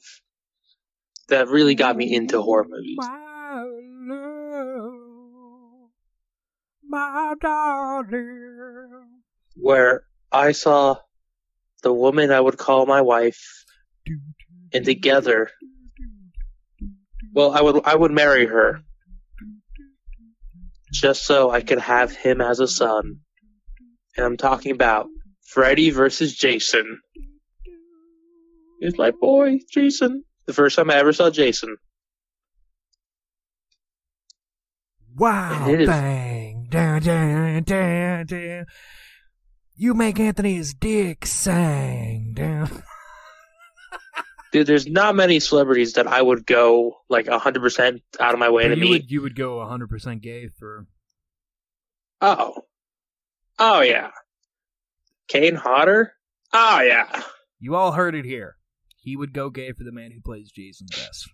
That 1.30 1.48
really 1.48 1.74
got 1.74 1.96
me 1.98 2.14
into 2.14 2.40
horror 2.42 2.68
movies. 2.70 2.98
My 2.98 3.64
love, 4.10 4.94
my 6.88 7.34
darling. 7.42 9.08
Where 9.56 10.04
I 10.32 10.52
saw 10.52 10.98
the 11.82 11.94
woman 11.94 12.32
I 12.32 12.40
would 12.42 12.58
call 12.58 12.86
my 12.86 13.02
wife, 13.02 13.42
and 14.74 14.86
together, 14.86 15.50
well, 17.34 17.52
I 17.54 17.62
would 17.62 17.82
I 17.86 17.96
would 17.96 18.12
marry 18.12 18.46
her 18.46 18.82
just 20.92 21.26
so 21.26 21.50
I 21.50 21.62
could 21.62 21.80
have 21.80 22.16
him 22.16 22.42
as 22.42 22.60
a 22.60 22.68
son. 22.68 23.20
And 24.18 24.26
I'm 24.26 24.38
talking 24.38 24.72
about 24.72 25.08
Freddy 25.48 25.90
versus 25.90 26.36
Jason. 26.36 27.00
It's 28.80 28.98
my 28.98 29.12
boy, 29.12 29.60
Jason. 29.72 30.24
The 30.46 30.54
first 30.54 30.76
time 30.76 30.90
I 30.90 30.96
ever 30.96 31.14
saw 31.14 31.30
Jason. 31.30 31.78
Wow, 35.16 35.66
bang, 35.68 36.68
down, 36.70 37.02
down, 37.02 37.64
down, 37.64 38.26
down. 38.26 38.66
You 39.76 39.94
make 39.94 40.20
Anthony's 40.20 40.74
dick 40.74 41.26
sang 41.26 42.34
down. 42.34 42.84
Dude, 44.52 44.68
there's 44.68 44.88
not 44.88 45.16
many 45.16 45.40
celebrities 45.40 45.94
that 45.94 46.08
I 46.08 46.22
would 46.22 46.46
go 46.46 46.98
like 47.10 47.28
100% 47.28 48.02
out 48.20 48.34
of 48.34 48.40
my 48.40 48.50
way 48.50 48.68
to 48.68 48.76
you 48.76 48.82
meet. 48.82 48.90
would 48.90 49.12
you 49.12 49.22
would 49.22 49.36
go 49.36 49.58
100% 49.58 50.22
gay 50.22 50.48
for 50.50 50.86
Oh. 52.22 52.66
Oh, 53.58 53.82
yeah. 53.82 54.12
Kane 55.28 55.56
Hodder? 55.56 56.14
Oh, 56.54 56.82
yeah. 56.82 57.24
You 57.60 57.76
all 57.76 57.92
heard 57.94 58.16
it 58.16 58.26
here. 58.26 58.58
He 58.98 59.16
would 59.16 59.34
go 59.34 59.50
gay 59.50 59.72
for 59.72 59.84
the 59.84 59.92
man 59.92 60.12
who 60.12 60.22
plays 60.22 60.52
Jason 60.52 60.88
Best. 60.92 61.30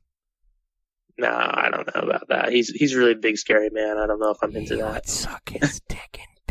No, 1.17 1.29
I 1.29 1.69
don't 1.71 1.87
know 1.95 2.01
about 2.01 2.27
that. 2.29 2.51
He's 2.51 2.69
he's 2.69 2.93
a 2.93 2.99
really 2.99 3.15
big, 3.15 3.37
scary 3.37 3.69
man. 3.71 3.97
I 3.97 4.05
don't 4.05 4.19
know 4.19 4.29
if 4.29 4.37
I'm 4.43 4.55
into 4.55 4.77
that. 4.77 5.09
suck 5.09 5.49
his 5.49 5.81
dick 5.89 6.19
in 6.19 6.45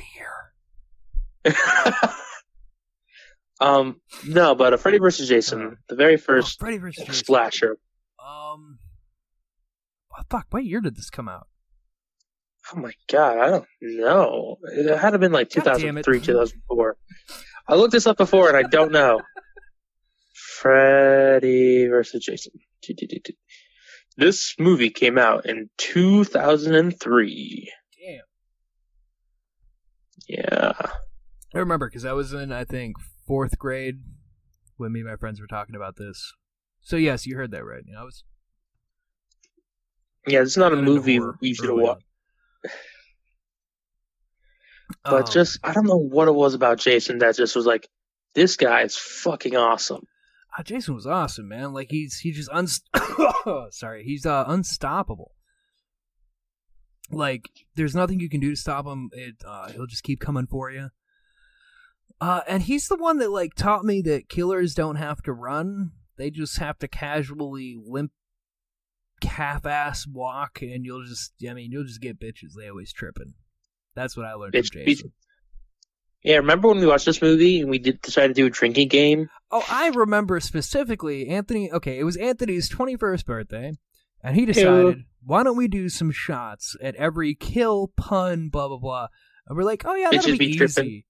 beer. 1.44 1.54
um, 3.61 4.00
no, 4.26 4.54
but 4.54 4.72
a 4.74 4.78
Freddy 4.78 4.98
vs. 4.98 5.28
Jason, 5.28 5.78
the 5.88 5.96
very 5.96 6.16
first 6.16 6.59
Oh, 6.61 6.66
Freddy 6.66 6.92
slasher. 6.92 7.78
Um, 8.18 8.78
oh, 10.16 10.22
fuck. 10.30 10.46
What 10.50 10.64
year 10.64 10.80
did 10.80 10.96
this 10.96 11.11
come 11.11 11.28
out? 11.28 11.46
Oh 12.74 12.78
my 12.80 12.92
god, 13.09 13.38
I 13.38 13.48
don't 13.50 13.66
know. 13.80 14.57
It 14.72 14.88
had 14.88 15.11
to 15.11 15.12
have 15.12 15.20
been 15.20 15.32
like 15.32 15.52
God 15.52 15.64
damn 15.78 15.98
it. 15.98 16.04
2003, 16.04 16.20
2004. 16.20 16.96
I 17.68 17.74
looked 17.76 17.92
this 17.92 18.07
up 18.07 18.16
before 18.16 18.48
and 18.48 18.57
I 18.57 18.68
don't 18.68 18.90
know. 18.92 19.20
Freddy 20.34 21.86
versus 21.86 22.24
Jason. 22.24 22.52
This 24.16 24.54
movie 24.59 24.90
came 24.90 25.18
out 25.18 25.46
in 25.46 25.68
2003. 25.78 27.72
Damn. 28.00 28.20
Yeah. 30.28 30.72
I 31.54 31.59
remember 31.59 31.88
because 31.88 32.04
I 32.04 32.12
was 32.14 32.32
in, 32.32 32.50
I 32.52 32.64
think, 32.64 32.96
fourth 33.26 33.58
grade 33.58 33.96
when 34.76 34.92
me 34.92 35.00
and 35.00 35.08
my 35.08 35.16
friends 35.16 35.40
were 35.40 35.46
talking 35.46 35.74
about 35.74 35.96
this. 35.96 36.32
So 36.80 36.96
yes, 36.96 37.26
you 37.26 37.36
heard 37.36 37.50
that 37.50 37.64
right. 37.64 37.82
You 37.84 37.94
know, 37.94 38.00
I 38.00 38.04
was 38.04 38.24
Yeah, 40.26 40.42
it's 40.42 40.56
not 40.56 40.72
a 40.72 40.76
movie 40.76 41.20
you 41.40 41.54
should 41.54 41.68
have 41.68 41.76
watched. 41.78 42.04
But 45.04 45.26
Um, 45.26 45.32
just, 45.32 45.58
I 45.64 45.72
don't 45.72 45.86
know 45.86 45.96
what 45.96 46.28
it 46.28 46.34
was 46.34 46.54
about 46.54 46.78
Jason 46.78 47.18
that 47.18 47.36
just 47.36 47.56
was 47.56 47.66
like, 47.66 47.88
this 48.34 48.56
guy 48.56 48.82
is 48.82 48.96
fucking 48.96 49.56
awesome. 49.56 50.06
ah, 50.56 50.62
Jason 50.62 50.94
was 50.94 51.06
awesome, 51.06 51.48
man. 51.48 51.72
Like 51.72 51.88
he's 51.90 52.18
he 52.18 52.30
just 52.32 52.50
unst- 52.50 53.72
sorry, 53.72 54.04
he's 54.04 54.26
uh 54.26 54.44
unstoppable. 54.46 55.32
Like 57.10 57.48
there's 57.76 57.94
nothing 57.94 58.20
you 58.20 58.28
can 58.28 58.40
do 58.40 58.50
to 58.50 58.56
stop 58.56 58.86
him. 58.86 59.10
It 59.12 59.36
uh, 59.46 59.70
he'll 59.72 59.86
just 59.86 60.02
keep 60.02 60.20
coming 60.20 60.46
for 60.46 60.70
you. 60.70 60.90
Uh, 62.20 62.40
and 62.48 62.62
he's 62.62 62.88
the 62.88 62.96
one 62.96 63.18
that 63.18 63.30
like 63.30 63.54
taught 63.54 63.84
me 63.84 64.00
that 64.02 64.28
killers 64.28 64.74
don't 64.74 64.96
have 64.96 65.22
to 65.22 65.32
run; 65.32 65.92
they 66.16 66.30
just 66.30 66.59
have 66.59 66.78
to 66.78 66.88
casually 66.88 67.76
limp, 67.84 68.11
half-ass 69.22 70.07
walk, 70.07 70.61
and 70.62 70.84
you'll 70.84 71.04
just 71.04 71.32
I 71.48 71.54
mean 71.54 71.72
you'll 71.72 71.84
just 71.84 72.00
get 72.00 72.20
bitches. 72.20 72.52
They 72.59 72.68
always 72.68 72.92
tripping. 72.92 73.34
That's 73.94 74.16
what 74.16 74.26
I 74.26 74.34
learned 74.34 74.52
Bitch, 74.54 74.72
from 74.72 74.82
bitch. 74.82 74.86
Jason. 74.86 75.12
Yeah, 76.22 76.36
remember 76.36 76.68
when 76.68 76.80
we 76.80 76.86
watched 76.86 77.07
this 77.07 77.22
movie 77.22 77.61
and 77.61 77.70
we 77.70 77.78
did 77.78 78.02
decide 78.02 78.26
to 78.28 78.34
do 78.34 78.46
a 78.46 78.50
drinking 78.50 78.88
game? 78.88 79.28
Oh, 79.50 79.64
I 79.70 79.88
remember 79.88 80.40
specifically 80.40 81.28
Anthony. 81.28 81.70
Okay, 81.70 81.98
it 81.98 82.04
was 82.04 82.16
Anthony's 82.16 82.68
21st 82.68 83.24
birthday, 83.24 83.72
and 84.24 84.34
he 84.34 84.44
decided, 84.44 85.04
why 85.24 85.44
don't 85.44 85.57
we 85.57 85.68
do 85.68 85.88
some 85.88 86.11
shots 86.11 86.76
at 86.82 86.96
every 86.96 87.34
kill, 87.34 87.92
pun, 87.96 88.48
blah, 88.48 88.66
blah, 88.68 88.78
blah. 88.78 89.07
And 89.46 89.57
we're 89.57 89.62
like, 89.64 89.84
oh, 89.86 89.94
yeah, 89.94 90.09
It 90.09 90.12
that'll 90.16 90.30
should 90.30 90.38
be, 90.38 90.46
be 90.46 90.52
easy. 90.52 90.59
tripping. 90.59 91.02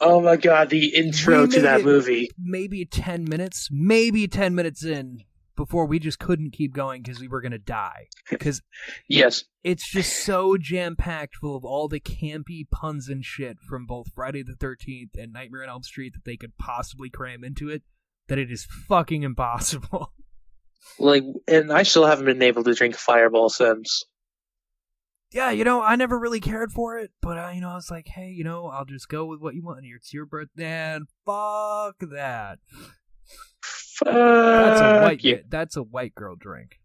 Oh 0.00 0.20
my 0.20 0.36
god, 0.36 0.70
the 0.70 0.94
intro 0.94 1.46
to 1.46 1.60
that 1.60 1.84
movie. 1.84 2.30
Maybe 2.38 2.84
10 2.84 3.24
minutes, 3.24 3.68
maybe 3.70 4.26
10 4.26 4.54
minutes 4.54 4.84
in 4.84 5.18
before 5.54 5.86
we 5.86 5.98
just 5.98 6.18
couldn't 6.18 6.52
keep 6.52 6.74
going 6.74 7.02
because 7.02 7.20
we 7.20 7.28
were 7.28 7.40
going 7.40 7.52
to 7.52 7.58
die. 7.58 8.06
Because 8.30 8.62
Yes. 9.08 9.44
it's 9.62 9.88
just 9.88 10.24
so 10.24 10.56
jam 10.56 10.96
packed 10.96 11.36
full 11.36 11.56
of 11.56 11.64
all 11.64 11.88
the 11.88 12.00
campy 12.00 12.62
puns 12.70 13.08
and 13.08 13.24
shit 13.24 13.58
from 13.68 13.86
both 13.86 14.06
Friday 14.14 14.42
the 14.42 14.54
13th 14.54 15.10
and 15.16 15.32
Nightmare 15.32 15.62
on 15.62 15.68
Elm 15.68 15.82
Street 15.82 16.14
that 16.14 16.24
they 16.24 16.36
could 16.36 16.56
possibly 16.58 17.10
cram 17.10 17.44
into 17.44 17.68
it 17.68 17.82
that 18.28 18.38
it 18.38 18.50
is 18.50 18.66
fucking 18.88 19.22
impossible. 19.22 20.12
Like, 20.98 21.22
and 21.46 21.72
I 21.72 21.84
still 21.84 22.04
haven't 22.04 22.24
been 22.26 22.42
able 22.42 22.64
to 22.64 22.74
drink 22.74 22.96
Fireball 22.96 23.48
since. 23.50 24.04
Yeah, 25.32 25.50
you 25.50 25.64
know, 25.64 25.80
I 25.82 25.96
never 25.96 26.18
really 26.18 26.40
cared 26.40 26.72
for 26.72 26.98
it, 26.98 27.10
but 27.22 27.38
I, 27.38 27.52
you 27.52 27.60
know, 27.60 27.70
I 27.70 27.74
was 27.74 27.90
like, 27.90 28.08
hey, 28.08 28.28
you 28.30 28.44
know, 28.44 28.66
I'll 28.66 28.84
just 28.84 29.08
go 29.08 29.24
with 29.24 29.40
what 29.40 29.54
you 29.54 29.62
want 29.62 29.84
here. 29.84 29.96
It's 29.96 30.12
your 30.12 30.26
birthday, 30.26 30.64
and 30.66 31.04
fuck 31.24 31.96
that. 32.00 32.58
Fuck 33.62 34.06
That's 34.12 34.80
a 34.80 35.02
white. 35.02 35.24
you. 35.24 35.42
That's 35.48 35.76
a 35.76 35.82
white 35.82 36.14
girl 36.14 36.36
drink. 36.38 36.80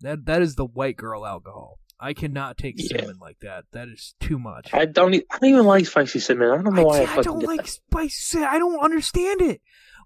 That 0.00 0.26
that 0.26 0.42
is 0.42 0.56
the 0.56 0.66
white 0.66 0.96
girl 0.96 1.24
alcohol. 1.26 1.78
I 1.98 2.12
cannot 2.12 2.58
take 2.58 2.74
Yeah. 2.76 2.88
cinnamon 2.98 3.16
like 3.20 3.38
that. 3.40 3.64
That 3.72 3.88
is 3.88 4.14
too 4.20 4.38
much. 4.38 4.74
I 4.74 4.84
don't. 4.84 5.14
E- 5.14 5.24
I 5.30 5.38
don't 5.38 5.48
even 5.50 5.64
like 5.66 5.86
spicy 5.86 6.18
cinnamon. 6.18 6.50
I 6.50 6.62
don't 6.62 6.74
know 6.74 6.84
why 6.84 6.98
I, 6.98 7.02
I, 7.02 7.06
fucking 7.06 7.22
don't 7.22 7.42
like 7.44 7.62
that. 7.64 7.68
spicy. 7.70 8.40
I 8.44 8.58
don't 8.58 8.78
understand 8.84 9.40
it. 9.40 9.62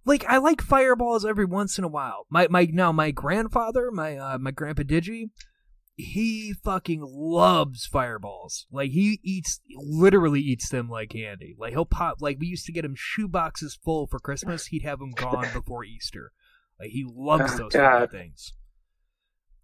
Like 0.07 0.25
I 0.27 0.39
like 0.39 0.63
fireballs 0.63 1.27
every 1.27 1.45
once 1.45 1.77
in 1.79 1.85
a 1.85 1.89
while. 1.89 2.27
My 2.31 2.47
my 2.49 2.69
now 2.73 2.93
my 2.93 3.11
grandfather, 3.11 3.91
my 3.91 4.17
uh, 4.17 4.39
my 4.39 4.53
grandpa 4.53 4.83
Digi, 4.85 5.31
he 6.01 6.53
fucking 6.65 7.01
loves 7.03 7.87
fireballs. 7.87 8.67
Like 8.73 8.91
he 8.91 9.21
eats 9.23 9.61
literally 9.77 10.41
eats 10.41 10.69
them 10.69 10.89
like 10.89 11.11
candy. 11.11 11.55
Like 11.59 11.73
he'll 11.73 11.85
pop 11.85 12.19
like 12.21 12.39
we 12.41 12.47
used 12.47 12.67
to 12.67 12.73
get 12.73 12.85
him 12.85 12.95
shoe 12.97 13.29
boxes 13.29 13.79
full 13.83 14.07
for 14.07 14.19
Christmas. 14.19 14.67
He'd 14.67 14.83
have 14.83 14.99
them 14.99 15.13
gone 15.13 15.49
before 15.53 15.85
Easter. 15.85 16.33
Like 16.79 16.91
he 16.91 17.05
loves 17.09 17.53
Oh, 17.55 17.69
those 17.69 18.11
things. 18.11 18.53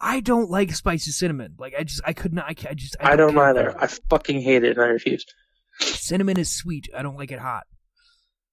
I 0.01 0.21
don't 0.21 0.51
like 0.51 0.75
spicy 0.75 1.11
cinnamon. 1.11 1.55
Like 1.59 1.75
I 1.79 1.83
just 1.85 2.03
I 2.05 2.13
could 2.13 2.35
not. 2.35 2.45
I, 2.47 2.55
I 2.69 2.75
just 2.75 2.97
I, 3.01 3.13
I 3.13 3.17
don't 3.17 3.37
either. 3.39 3.71
it. 3.71 3.77
I 3.79 3.87
fucking 3.87 4.43
hate 4.43 4.63
it, 4.65 4.77
and 4.77 4.81
I 4.85 4.89
refuse. 4.89 5.25
Cinnamon 5.81 6.39
is 6.39 6.51
sweet. 6.51 6.89
I 6.97 7.03
don't 7.03 7.17
like 7.17 7.33
it 7.33 7.39
hot. 7.39 7.65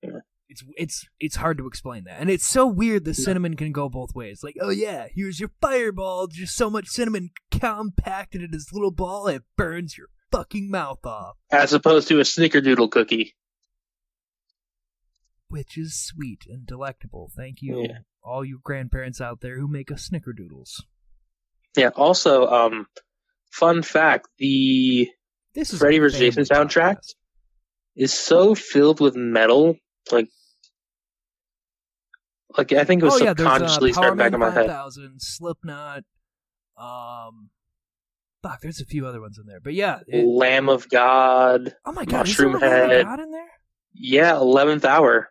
Yeah. 0.02 0.20
It's 0.54 0.64
it's 0.78 1.08
it's 1.20 1.36
hard 1.38 1.58
to 1.58 1.66
explain 1.66 2.04
that, 2.04 2.20
and 2.22 2.30
it's 2.30 2.46
so 2.46 2.68
weird. 2.68 3.06
The 3.06 3.16
cinnamon 3.16 3.56
can 3.56 3.72
go 3.72 3.90
both 3.90 4.14
ways. 4.14 4.42
Like, 4.44 4.56
oh 4.62 4.70
yeah, 4.70 5.08
here's 5.12 5.40
your 5.40 5.50
fireball. 5.60 6.28
Just 6.28 6.56
so 6.56 6.70
much 6.70 6.86
cinnamon 6.90 7.32
compacted 7.50 8.44
in 8.44 8.52
this 8.52 8.72
little 8.72 8.92
ball, 8.92 9.26
it 9.28 9.42
burns 9.58 9.98
your 9.98 10.10
fucking 10.32 10.70
mouth 10.70 11.04
off. 11.08 11.38
As 11.52 11.74
opposed 11.74 12.08
to 12.10 12.20
a 12.20 12.24
snickerdoodle 12.24 12.92
cookie. 12.92 13.34
Which 15.48 15.76
is 15.76 16.00
sweet 16.00 16.44
and 16.48 16.68
delectable. 16.68 17.32
Thank 17.36 17.62
you, 17.62 17.82
Yeah. 17.84 17.98
all 18.24 18.46
you 18.46 18.60
grandparents 18.64 19.20
out 19.20 19.42
there 19.42 19.58
who 19.60 19.68
make 19.68 19.92
us 19.92 20.08
snickerdoodles. 20.10 20.82
Yeah. 21.76 21.90
Also, 21.96 22.46
um, 22.46 22.86
fun 23.52 23.82
fact: 23.82 24.28
the 24.38 25.10
This 25.56 25.74
is 25.74 25.80
Freddy 25.80 25.98
vs. 25.98 26.20
Jason 26.20 26.44
soundtrack? 26.44 26.98
podcast. 26.98 27.16
is 27.96 28.14
so 28.14 28.54
filled 28.54 29.00
with 29.00 29.16
metal. 29.16 29.78
Like, 30.12 30.28
like 32.58 32.72
I 32.74 32.84
think 32.84 33.02
it 33.02 33.06
was 33.06 33.16
oh 33.22 33.24
yeah, 33.24 33.32
uh, 33.32 33.36
subconsciously 33.36 33.92
Power 33.94 34.04
starting 34.04 34.18
back 34.18 34.34
in 34.34 34.40
my 34.40 34.50
head. 34.52 34.68
5000, 34.68 35.16
Slipknot. 35.20 36.04
Um, 36.78 37.50
fuck, 38.42 38.62
there's 38.62 38.82
a 38.82 38.86
few 38.86 39.06
other 39.08 39.22
ones 39.22 39.38
in 39.38 39.46
there, 39.46 39.60
but 39.60 39.74
yeah. 39.74 40.00
it- 40.08 40.26
Lamb 40.26 40.70
of 40.70 40.90
God. 40.90 41.76
oh 41.86 41.92
my 41.92 42.06
god, 42.06 42.28
is 42.28 42.32
Mushroom 42.38 42.60
Head. 42.60 43.06
God 43.06 43.20
in 43.20 43.32
there? 43.32 43.50
Yeah, 43.94 44.36
Eleventh 44.38 44.86
Hour. 44.86 45.30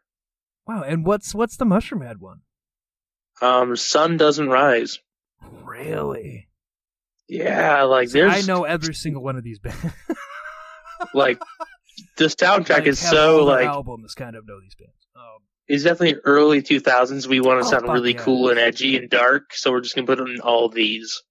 Wow, 0.67 0.83
and 0.83 1.05
what's 1.05 1.35
what's 1.35 1.57
the 1.57 1.65
Mushroom 1.65 2.03
Head 2.03 2.19
one? 2.21 2.41
Um, 3.41 3.75
Sun 3.77 4.17
doesn't 4.19 4.49
rise. 4.49 4.99
Really? 5.65 6.49
Yeah, 7.29 7.83
like 7.85 8.09
See, 8.11 8.21
there's 8.21 8.33
I 8.33 8.41
know 8.53 8.65
every 8.65 8.95
single 8.95 9.23
one 9.23 9.37
of 9.37 9.43
these 9.43 9.59
bands. 9.59 9.85
like 11.15 11.41
the 12.17 12.25
soundtrack 12.27 12.69
Like, 12.71 12.87
is 12.87 12.99
so 13.01 13.45
like 13.45 13.67
albums 13.67 14.15
kind 14.15 14.37
of 14.37 14.47
know 14.47 14.61
these 14.61 14.75
bands. 14.77 14.95
Um, 15.17 15.43
it's 15.69 15.85
definitely 15.85 16.21
early 16.25 16.63
2000s. 16.63 17.27
We 17.27 17.41
want 17.41 17.61
Oh, 17.61 17.63
to 17.63 17.69
sound 17.69 17.89
really 17.93 18.13
yeah. 18.15 18.19
cool 18.23 18.51
and 18.51 18.59
edgy 18.59 18.97
and 18.97 19.09
dark, 19.09 19.55
so 19.55 19.71
we're 19.71 19.81
just 19.81 19.95
gonna 19.95 20.07
put 20.07 20.21
it 20.21 20.29
in 20.29 20.41
all 20.41 20.69
these. 20.69 21.23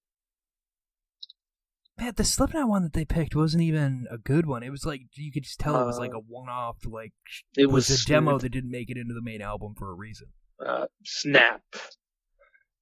man, 1.98 2.14
the 2.16 2.24
Slipknot 2.24 2.68
one 2.68 2.84
that 2.84 2.94
they 2.94 3.06
picked 3.06 3.36
wasn't 3.36 3.62
even 3.64 4.08
a 4.10 4.18
good 4.18 4.46
one. 4.46 4.64
It 4.64 4.72
was 4.72 4.86
like 4.86 5.02
you 5.16 5.32
could 5.32 5.44
just 5.44 5.60
tell 5.60 5.80
it 5.82 5.86
was 5.86 6.00
like 6.00 6.14
Uh, 6.14 6.18
a 6.18 6.22
one-off. 6.22 6.78
Like 6.86 7.14
It 7.58 7.68
was, 7.68 7.90
was 7.90 8.04
a 8.04 8.06
demo 8.08 8.38
that 8.40 8.50
didn't 8.50 8.72
make 8.72 8.90
it 8.90 8.98
into 8.98 9.14
the 9.14 9.22
main 9.22 9.42
album 9.42 9.74
for 9.78 9.90
a 9.92 9.94
reason. 9.94 10.28
uh, 10.66 10.88
Snap. 11.06 11.62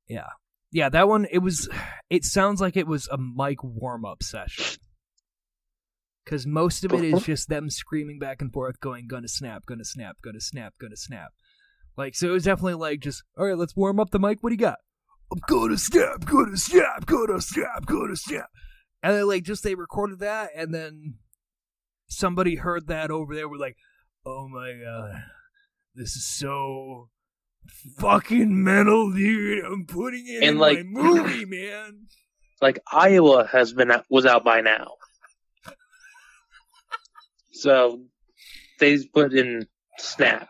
Yeah, 0.08 0.28
yeah, 0.72 0.90
that 0.90 1.08
one. 1.08 1.26
It 1.32 1.40
was. 1.40 1.70
It 2.10 2.24
sounds 2.26 2.60
like 2.60 2.76
it 2.76 2.88
was 2.88 3.08
a 3.12 3.20
mic 3.20 3.64
warm-up 3.64 4.24
session. 4.24 4.82
Because 6.26 6.46
most 6.46 6.84
of 6.84 6.94
it 6.94 7.04
is 7.04 7.14
uh-huh. 7.16 7.24
just 7.26 7.50
them 7.50 7.70
screaming 7.70 8.20
back 8.20 8.42
and 8.42 8.54
forth, 8.54 8.80
going 8.80 9.08
"gonna 9.08 9.28
snap, 9.28 9.66
gonna 9.66 9.86
snap, 9.86 10.18
gonna 10.24 10.42
snap, 10.42 10.74
gonna 10.80 10.96
snap." 10.96 11.32
Like 11.98 12.16
so, 12.16 12.30
it 12.30 12.32
was 12.32 12.44
definitely 12.44 12.76
like 12.76 13.00
just 13.00 13.24
all 13.38 13.48
right. 13.48 13.58
Let's 13.58 13.76
warm 13.76 14.00
up 14.00 14.12
the 14.12 14.20
mic. 14.20 14.42
What 14.42 14.50
do 14.50 14.54
you 14.54 14.60
got? 14.60 14.80
I'm 15.32 15.40
gonna 15.48 15.78
snap, 15.78 16.26
gonna 16.26 16.58
snap, 16.58 17.06
gonna 17.06 17.42
snap, 17.42 17.86
gonna 17.86 18.16
snap. 18.16 18.50
And 19.02 19.16
then 19.16 19.28
like 19.28 19.44
just 19.44 19.64
they 19.64 19.76
recorded 19.76 20.20
that, 20.20 20.50
and 20.56 20.74
then 20.74 21.16
somebody 22.10 22.56
heard 22.56 22.88
that 22.88 23.12
over 23.12 23.34
there. 23.36 23.48
We're 23.50 23.58
like, 23.58 23.78
oh 24.26 24.48
my 24.48 24.74
god, 24.84 25.24
this 25.96 26.16
is 26.16 26.26
so 26.26 27.10
fucking 27.98 28.64
metal, 28.64 29.12
dude. 29.12 29.64
I'm 29.66 29.86
putting 29.86 30.26
it 30.28 30.44
And, 30.44 30.44
in 30.44 30.58
like- 30.58 30.86
my 30.86 31.02
movie, 31.02 31.46
man. 31.46 32.08
Like 32.62 32.80
Iowa 32.92 33.48
has 33.52 33.72
been 33.72 33.90
out, 33.90 34.04
was 34.10 34.26
out 34.26 34.44
by 34.44 34.60
now, 34.60 34.96
so 37.62 38.02
they 38.80 38.98
put 39.14 39.34
in 39.34 39.68
Snap. 39.98 40.50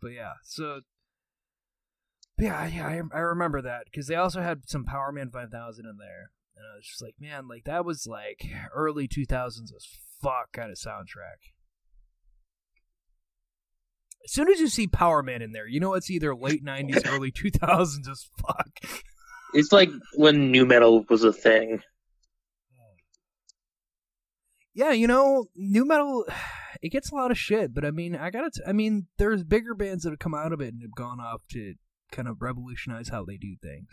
But 0.00 0.12
yeah, 0.12 0.32
so 0.44 0.80
yeah, 2.38 2.66
yeah, 2.66 2.86
I, 2.86 3.00
I 3.12 3.20
remember 3.20 3.62
that 3.62 3.84
because 3.86 4.06
they 4.06 4.14
also 4.14 4.40
had 4.40 4.68
some 4.68 4.84
Power 4.84 5.10
Man 5.10 5.30
5000 5.30 5.84
in 5.84 5.96
there, 5.98 6.30
and 6.56 6.64
I 6.72 6.76
was 6.76 6.86
just 6.86 7.02
like, 7.02 7.14
man, 7.18 7.48
like 7.48 7.64
that 7.64 7.84
was 7.84 8.06
like 8.06 8.46
early 8.74 9.08
2000s 9.08 9.74
as 9.74 9.86
fuck 10.22 10.52
kind 10.52 10.70
of 10.70 10.76
soundtrack. 10.76 11.52
As 14.24 14.32
soon 14.32 14.48
as 14.50 14.60
you 14.60 14.68
see 14.68 14.86
Power 14.86 15.22
Man 15.22 15.42
in 15.42 15.52
there, 15.52 15.66
you 15.66 15.80
know 15.80 15.94
it's 15.94 16.10
either 16.10 16.34
late 16.34 16.64
90s, 16.64 17.06
early 17.12 17.32
2000s 17.32 18.08
as 18.08 18.28
fuck. 18.46 19.02
It's 19.54 19.72
like 19.72 19.90
when 20.14 20.52
new 20.52 20.66
metal 20.66 21.04
was 21.08 21.24
a 21.24 21.32
thing. 21.32 21.80
Yeah, 24.78 24.92
you 24.92 25.08
know, 25.08 25.46
new 25.56 25.84
metal, 25.84 26.24
it 26.82 26.90
gets 26.90 27.10
a 27.10 27.14
lot 27.16 27.32
of 27.32 27.36
shit, 27.38 27.74
but 27.74 27.84
I 27.84 27.90
mean, 27.90 28.14
I 28.14 28.30
gotta, 28.30 28.50
t- 28.54 28.62
I 28.64 28.72
mean, 28.72 29.08
there's 29.18 29.42
bigger 29.42 29.74
bands 29.74 30.04
that 30.04 30.10
have 30.10 30.20
come 30.20 30.34
out 30.34 30.52
of 30.52 30.60
it 30.60 30.72
and 30.72 30.82
have 30.82 30.94
gone 30.94 31.18
off 31.18 31.40
to 31.50 31.74
kind 32.12 32.28
of 32.28 32.40
revolutionize 32.40 33.08
how 33.08 33.24
they 33.24 33.36
do 33.36 33.56
things. 33.60 33.88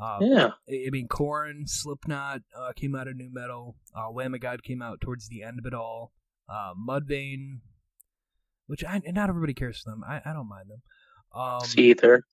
Um, 0.00 0.18
Yeah, 0.22 0.50
I 0.68 0.90
mean, 0.90 1.08
Korn, 1.08 1.64
Slipknot 1.66 2.42
uh, 2.56 2.72
came 2.76 2.94
out 2.94 3.08
of 3.08 3.16
new 3.16 3.30
metal. 3.32 3.74
Uh, 3.98 4.12
Lamb 4.12 4.32
of 4.32 4.40
God 4.40 4.62
came 4.62 4.80
out 4.80 5.00
towards 5.00 5.26
the 5.26 5.42
end 5.42 5.58
of 5.58 5.66
it 5.66 5.74
all. 5.74 6.12
Uh, 6.48 6.74
Mudvayne, 6.74 7.62
which 8.68 8.84
I 8.84 9.00
not 9.06 9.28
everybody 9.28 9.54
cares 9.54 9.82
for 9.82 9.90
them. 9.90 10.04
I, 10.08 10.20
I 10.24 10.32
don't 10.32 10.48
mind 10.48 10.70
them. 10.70 10.82
Um, 11.34 11.62
see 11.62 11.90
either. 11.90 12.24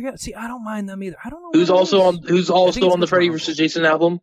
yeah. 0.00 0.16
See, 0.16 0.32
I 0.32 0.46
don't 0.48 0.64
mind 0.64 0.88
them 0.88 1.02
either. 1.02 1.16
I 1.22 1.28
don't 1.28 1.42
know 1.42 1.50
Who's 1.52 1.68
also 1.68 2.00
on? 2.00 2.22
Who's 2.22 2.48
also 2.48 2.90
on 2.90 3.00
the 3.00 3.06
Freddy 3.06 3.28
vs. 3.28 3.54
Jason 3.58 3.84
album? 3.84 4.22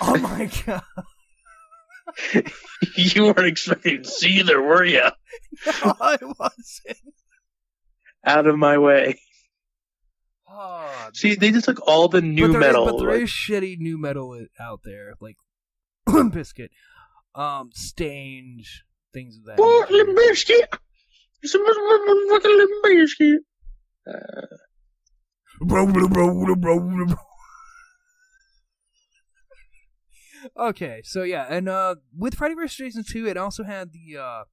Oh 0.00 0.16
my 0.16 0.50
god! 0.66 0.82
you 2.96 3.24
weren't 3.24 3.46
expecting 3.46 4.02
to 4.02 4.08
see 4.08 4.40
either, 4.40 4.60
were 4.60 4.84
you? 4.84 5.08
No, 5.66 5.94
I 6.00 6.18
wasn't. 6.38 6.98
Out 8.24 8.46
of 8.46 8.58
my 8.58 8.78
way. 8.78 9.20
Oh, 10.48 11.08
See, 11.14 11.34
they 11.36 11.50
just 11.52 11.66
took 11.66 11.86
all 11.86 12.08
the 12.08 12.20
new 12.20 12.48
but 12.48 12.52
there, 12.52 12.60
metal. 12.60 12.84
But 12.86 12.98
there 12.98 13.12
like- 13.12 13.22
is 13.22 13.30
shitty 13.30 13.78
new 13.78 13.98
metal 13.98 14.44
out 14.58 14.80
there, 14.84 15.14
like 15.20 15.36
Bizkit, 16.08 16.68
um, 17.34 17.70
Staind, 17.72 18.64
things 19.12 19.36
of 19.38 19.44
that. 19.44 19.58
What, 19.58 19.90
nature. 19.90 20.04
Limp 20.04 20.18
Bizkit? 20.18 20.78
It's 21.42 21.54
a 21.54 21.58
motherfucking 21.58 22.56
Limp 22.58 22.84
Bizkit. 22.84 23.38
Uh, 24.06 24.46
Okay, 30.56 31.00
so 31.04 31.22
yeah, 31.22 31.46
and 31.48 31.68
uh 31.68 31.96
with 32.16 32.34
Freddy 32.34 32.54
vs. 32.54 32.76
Jason 32.76 33.04
2, 33.08 33.26
it 33.26 33.36
also 33.36 33.64
had 33.64 33.92
the 33.92 34.16
uh 34.18 34.44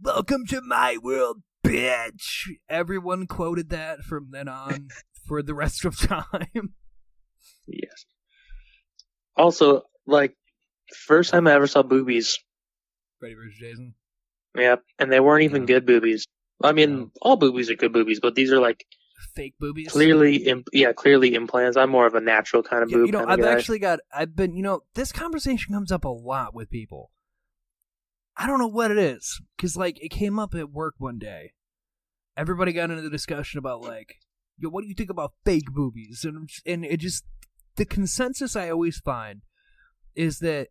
Welcome 0.00 0.46
to 0.46 0.60
my 0.60 0.96
world, 1.02 1.42
bitch. 1.64 2.46
Everyone 2.68 3.26
quoted 3.26 3.70
that 3.70 4.00
from 4.00 4.28
then 4.30 4.46
on 4.48 4.88
for 5.26 5.42
the 5.42 5.54
rest 5.54 5.84
of 5.84 5.98
time. 5.98 6.74
yes. 7.66 8.04
Also, 9.36 9.82
like, 10.06 10.36
first 11.06 11.30
time 11.30 11.46
I 11.46 11.52
ever 11.52 11.66
saw 11.66 11.82
boobies. 11.82 12.38
Freddy 13.20 13.34
vs. 13.34 13.58
Jason. 13.60 13.94
Yep, 14.56 14.82
and 14.98 15.12
they 15.12 15.20
weren't 15.20 15.44
even 15.44 15.62
Yeah. 15.62 15.66
good 15.66 15.86
boobies. 15.86 16.26
I 16.62 16.72
mean, 16.72 16.96
No. 16.98 17.10
all 17.22 17.36
boobies 17.36 17.70
are 17.70 17.74
good 17.76 17.92
boobies, 17.92 18.20
but 18.20 18.34
these 18.34 18.52
are 18.52 18.60
like 18.60 18.84
Fake 19.34 19.54
boobies. 19.58 19.90
clearly, 19.92 20.36
imp- 20.36 20.68
yeah, 20.72 20.92
clearly 20.92 21.34
implants. 21.34 21.76
I'm 21.76 21.90
more 21.90 22.06
of 22.06 22.14
a 22.14 22.20
natural 22.20 22.62
kind 22.62 22.82
of 22.82 22.90
Yeah, 22.90 22.98
boob 22.98 23.06
you 23.06 23.12
know, 23.12 23.18
kind 23.20 23.32
I've 23.32 23.38
of 23.40 23.44
guy. 23.44 23.52
actually 23.52 23.78
got. 23.80 24.00
I've 24.14 24.36
been. 24.36 24.54
You 24.54 24.62
know, 24.62 24.80
this 24.94 25.12
conversation 25.12 25.74
comes 25.74 25.90
up 25.90 26.04
a 26.04 26.08
lot 26.08 26.54
with 26.54 26.70
people. 26.70 27.10
I 28.36 28.46
don't 28.46 28.58
know 28.60 28.68
what 28.68 28.90
it 28.92 28.98
is 28.98 29.40
because, 29.56 29.76
like, 29.76 30.00
it 30.02 30.10
came 30.10 30.38
up 30.38 30.54
at 30.54 30.70
work 30.70 30.94
one 30.98 31.18
day, 31.18 31.52
everybody 32.36 32.72
got 32.72 32.90
into 32.90 33.02
the 33.02 33.10
discussion 33.10 33.58
about 33.58 33.80
like, 33.82 34.14
yo, 34.56 34.68
what 34.68 34.82
do 34.82 34.88
you 34.88 34.94
think 34.94 35.10
about 35.10 35.32
fake 35.44 35.72
boobies? 35.72 36.24
And 36.24 36.48
and 36.64 36.84
it 36.84 37.00
just 37.00 37.24
the 37.76 37.84
consensus 37.84 38.54
I 38.54 38.70
always 38.70 38.98
find 38.98 39.42
is 40.14 40.38
that 40.38 40.68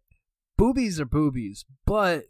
boobies 0.57 0.99
are 0.99 1.05
boobies, 1.05 1.65
but 1.85 2.23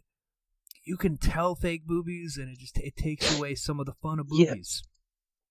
you 0.84 0.96
can 0.96 1.16
tell 1.18 1.54
fake 1.54 1.86
boobies, 1.86 2.36
and 2.36 2.48
it 2.50 2.58
just 2.58 2.78
it 2.78 2.96
takes 2.96 3.38
away 3.38 3.54
some 3.54 3.78
of 3.78 3.86
the 3.86 3.94
fun 4.02 4.18
of 4.18 4.26
boobies. 4.28 4.82
Yeah, 4.84 4.88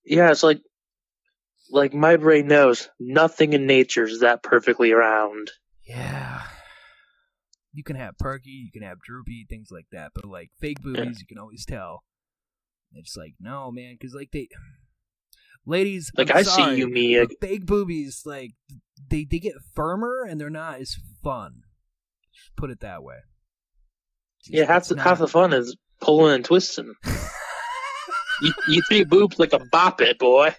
it's 0.07 0.43
like 0.43 0.61
like 1.69 1.93
my 1.93 2.15
brain 2.17 2.47
knows 2.47 2.89
nothing 2.99 3.53
in 3.53 3.65
nature 3.67 4.05
is 4.05 4.21
that 4.21 4.41
perfectly 4.43 4.91
round. 4.93 5.51
Yeah. 5.85 6.41
You 7.73 7.83
can 7.83 7.95
have 7.97 8.17
perky, 8.17 8.49
you 8.49 8.71
can 8.71 8.81
have 8.87 8.99
droopy, 9.01 9.45
things 9.49 9.67
like 9.69 9.85
that, 9.91 10.11
but 10.15 10.25
like 10.25 10.49
fake 10.59 10.81
boobies, 10.81 11.19
you 11.19 11.27
can 11.27 11.37
always 11.37 11.65
tell. 11.65 12.03
It's 12.93 13.15
like 13.17 13.33
no, 13.39 13.69
man, 13.71 13.95
because 13.99 14.15
like 14.15 14.31
they, 14.31 14.47
ladies, 15.65 16.09
Like, 16.17 16.31
I'm 16.31 16.37
I 16.37 16.41
see 16.43 16.75
you, 16.77 16.87
Mia. 16.87 17.27
Fake 17.41 17.65
boobies, 17.65 18.21
like 18.25 18.51
they 19.09 19.25
they 19.29 19.39
get 19.39 19.53
firmer 19.75 20.25
and 20.27 20.39
they're 20.39 20.49
not 20.49 20.79
as 20.79 20.95
fun. 21.23 21.61
Just 22.33 22.55
put 22.55 22.69
it 22.71 22.79
that 22.79 23.03
way. 23.03 23.17
Just- 24.43 24.53
Yeah, 24.55 24.65
half 24.65 24.87
the, 24.87 24.95
not- 24.95 25.03
half 25.05 25.19
the 25.19 25.27
fun 25.27 25.53
is 25.53 25.75
pulling 25.99 26.35
and 26.35 26.45
twisting. 26.45 26.93
you, 28.41 28.53
you 28.67 28.81
treat 28.83 29.09
boobs 29.09 29.39
like 29.39 29.53
a 29.53 29.59
bop 29.71 30.01
it, 30.01 30.19
boy. 30.19 30.55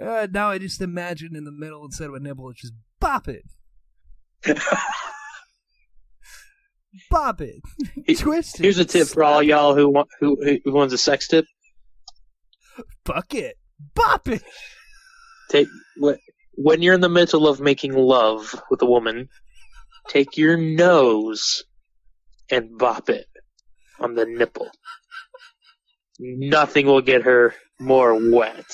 Uh, 0.00 0.26
now 0.30 0.50
I 0.50 0.58
just 0.58 0.80
imagine 0.80 1.36
in 1.36 1.44
the 1.44 1.52
middle 1.52 1.84
instead 1.84 2.08
of 2.08 2.14
a 2.14 2.20
nipple, 2.20 2.50
it's 2.50 2.62
just 2.62 2.74
bop 3.00 3.28
it, 3.28 3.44
bop 7.10 7.40
it, 7.40 7.60
twist 8.18 8.58
it. 8.58 8.64
Here's 8.64 8.78
a 8.78 8.84
tip 8.84 9.06
for 9.08 9.22
all 9.22 9.42
y'all 9.42 9.76
who 9.76 9.88
want 9.88 10.08
who 10.18 10.60
who 10.64 10.72
wants 10.72 10.94
a 10.94 10.98
sex 10.98 11.28
tip. 11.28 11.44
Fuck 13.04 13.34
it, 13.34 13.56
bop 13.94 14.26
it. 14.28 14.42
Take 15.50 15.68
when 16.56 16.82
you're 16.82 16.94
in 16.94 17.00
the 17.00 17.08
middle 17.08 17.46
of 17.46 17.60
making 17.60 17.92
love 17.92 18.60
with 18.70 18.82
a 18.82 18.86
woman, 18.86 19.28
take 20.08 20.36
your 20.36 20.56
nose 20.56 21.64
and 22.50 22.76
bop 22.76 23.08
it 23.08 23.26
on 24.00 24.14
the 24.14 24.26
nipple. 24.26 24.70
Nothing 26.18 26.86
will 26.86 27.00
get 27.00 27.22
her 27.22 27.54
more 27.78 28.14
wet. 28.14 28.64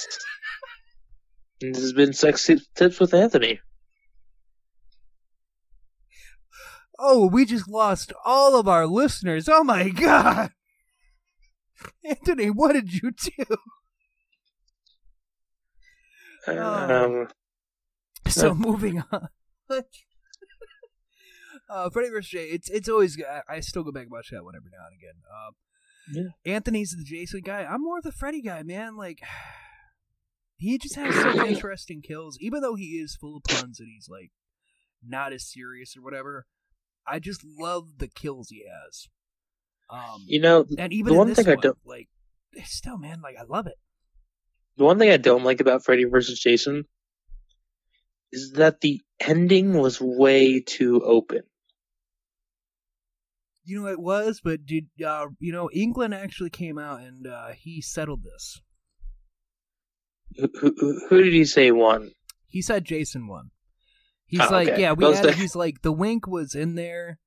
And 1.60 1.74
This 1.74 1.82
has 1.82 1.92
been 1.92 2.12
sex 2.12 2.48
tips 2.74 2.98
with 3.00 3.12
Anthony. 3.14 3.60
Oh, 6.98 7.26
we 7.26 7.44
just 7.44 7.68
lost 7.68 8.12
all 8.24 8.56
of 8.58 8.68
our 8.68 8.86
listeners. 8.86 9.48
Oh 9.48 9.64
my 9.64 9.88
god. 9.90 10.52
Anthony, 12.04 12.50
what 12.50 12.72
did 12.72 12.92
you 12.92 13.10
do? 13.10 13.56
Oh. 16.46 17.04
Um, 17.22 17.28
So 18.28 18.50
Uh. 18.50 18.54
moving 18.54 19.02
on. 19.12 19.28
uh, 21.68 21.90
Freddy 21.90 22.10
vs. 22.10 22.30
Jay, 22.30 22.46
it's 22.46 22.68
it's 22.70 22.88
always 22.88 23.18
I, 23.22 23.42
I 23.56 23.60
still 23.60 23.82
go 23.82 23.92
back 23.92 24.04
and 24.04 24.12
watch 24.12 24.28
that 24.30 24.44
one 24.44 24.54
every 24.56 24.70
now 24.70 24.86
and 24.86 24.96
again. 24.96 25.22
Um, 25.30 25.54
Anthony's 26.44 26.94
the 26.96 27.04
Jason 27.04 27.40
guy. 27.44 27.64
I'm 27.64 27.82
more 27.82 28.00
the 28.02 28.12
Freddy 28.12 28.42
guy, 28.42 28.62
man. 28.62 28.96
Like 28.96 29.20
he 30.56 30.78
just 30.78 30.96
has 30.96 31.14
some 31.14 31.40
interesting 31.46 32.02
kills, 32.02 32.38
even 32.40 32.60
though 32.60 32.74
he 32.74 32.98
is 32.98 33.16
full 33.16 33.36
of 33.36 33.44
puns 33.44 33.80
and 33.80 33.88
he's 33.92 34.08
like 34.08 34.30
not 35.06 35.32
as 35.32 35.50
serious 35.50 35.96
or 35.96 36.02
whatever. 36.02 36.46
I 37.06 37.18
just 37.18 37.44
love 37.44 37.98
the 37.98 38.08
kills 38.08 38.48
he 38.48 38.64
has. 38.64 39.08
Um, 39.90 40.24
you 40.26 40.40
know, 40.40 40.64
and 40.78 40.92
even 40.92 41.12
the 41.12 41.18
one 41.18 41.34
thing 41.34 41.48
I 41.48 41.56
don't 41.56 41.76
like 41.84 42.08
still, 42.64 42.96
man, 42.98 43.20
like 43.22 43.36
I 43.38 43.44
love 43.44 43.66
it. 43.66 43.76
the 44.76 44.84
one 44.84 44.98
thing 44.98 45.10
I 45.10 45.18
don't 45.18 45.44
like 45.44 45.60
about 45.60 45.84
Freddy 45.84 46.04
vs. 46.04 46.38
Jason 46.40 46.84
is 48.32 48.52
that 48.52 48.80
the 48.80 49.02
ending 49.20 49.74
was 49.74 50.00
way 50.00 50.60
too 50.60 51.02
open. 51.04 51.42
You 53.64 53.82
know 53.82 53.88
it 53.88 53.98
was, 54.00 54.40
but 54.44 54.66
did 54.66 54.86
uh, 55.04 55.26
you 55.40 55.52
know 55.52 55.70
Englund 55.74 56.14
actually 56.14 56.50
came 56.50 56.78
out 56.78 57.00
and 57.00 57.26
uh, 57.26 57.48
he 57.56 57.80
settled 57.80 58.22
this. 58.22 58.60
Who, 60.36 60.48
who, 60.60 61.00
who 61.08 61.22
did 61.22 61.32
he 61.32 61.44
say 61.44 61.70
won? 61.70 62.10
He 62.46 62.60
said 62.62 62.84
Jason 62.84 63.26
won. 63.26 63.50
He's 64.26 64.40
Oh, 64.40 64.48
like, 64.50 64.68
okay. 64.68 64.80
yeah, 64.82 64.92
we 64.92 65.04
Those 65.04 65.20
the- 65.20 65.32
he's 65.36 65.54
like 65.56 65.82
the 65.82 65.92
wink 65.92 66.26
was 66.26 66.54
in 66.54 66.74
there 66.74 67.18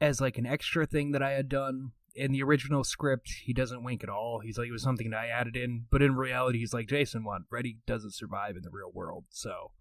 as 0.00 0.20
like 0.20 0.38
an 0.38 0.46
extra 0.46 0.86
thing 0.86 1.12
that 1.12 1.22
I 1.22 1.32
had 1.32 1.48
done 1.48 1.92
in 2.14 2.32
the 2.32 2.42
original 2.42 2.84
script. 2.84 3.28
He 3.44 3.52
doesn't 3.52 3.82
wink 3.82 4.02
at 4.04 4.08
all. 4.10 4.40
He's 4.40 4.56
like 4.58 4.68
it 4.68 4.72
was 4.72 4.82
something 4.82 5.10
that 5.10 5.18
I 5.20 5.28
added 5.28 5.56
in, 5.56 5.86
but 5.90 6.00
in 6.02 6.14
reality, 6.14 6.58
he's 6.60 6.72
like 6.74 6.88
Jason 6.88 7.24
won. 7.24 7.44
Freddy 7.50 7.78
doesn't 7.86 8.14
survive 8.14 8.56
in 8.56 8.62
the 8.62 8.70
real 8.70 8.90
world, 8.92 9.24
so 9.30 9.72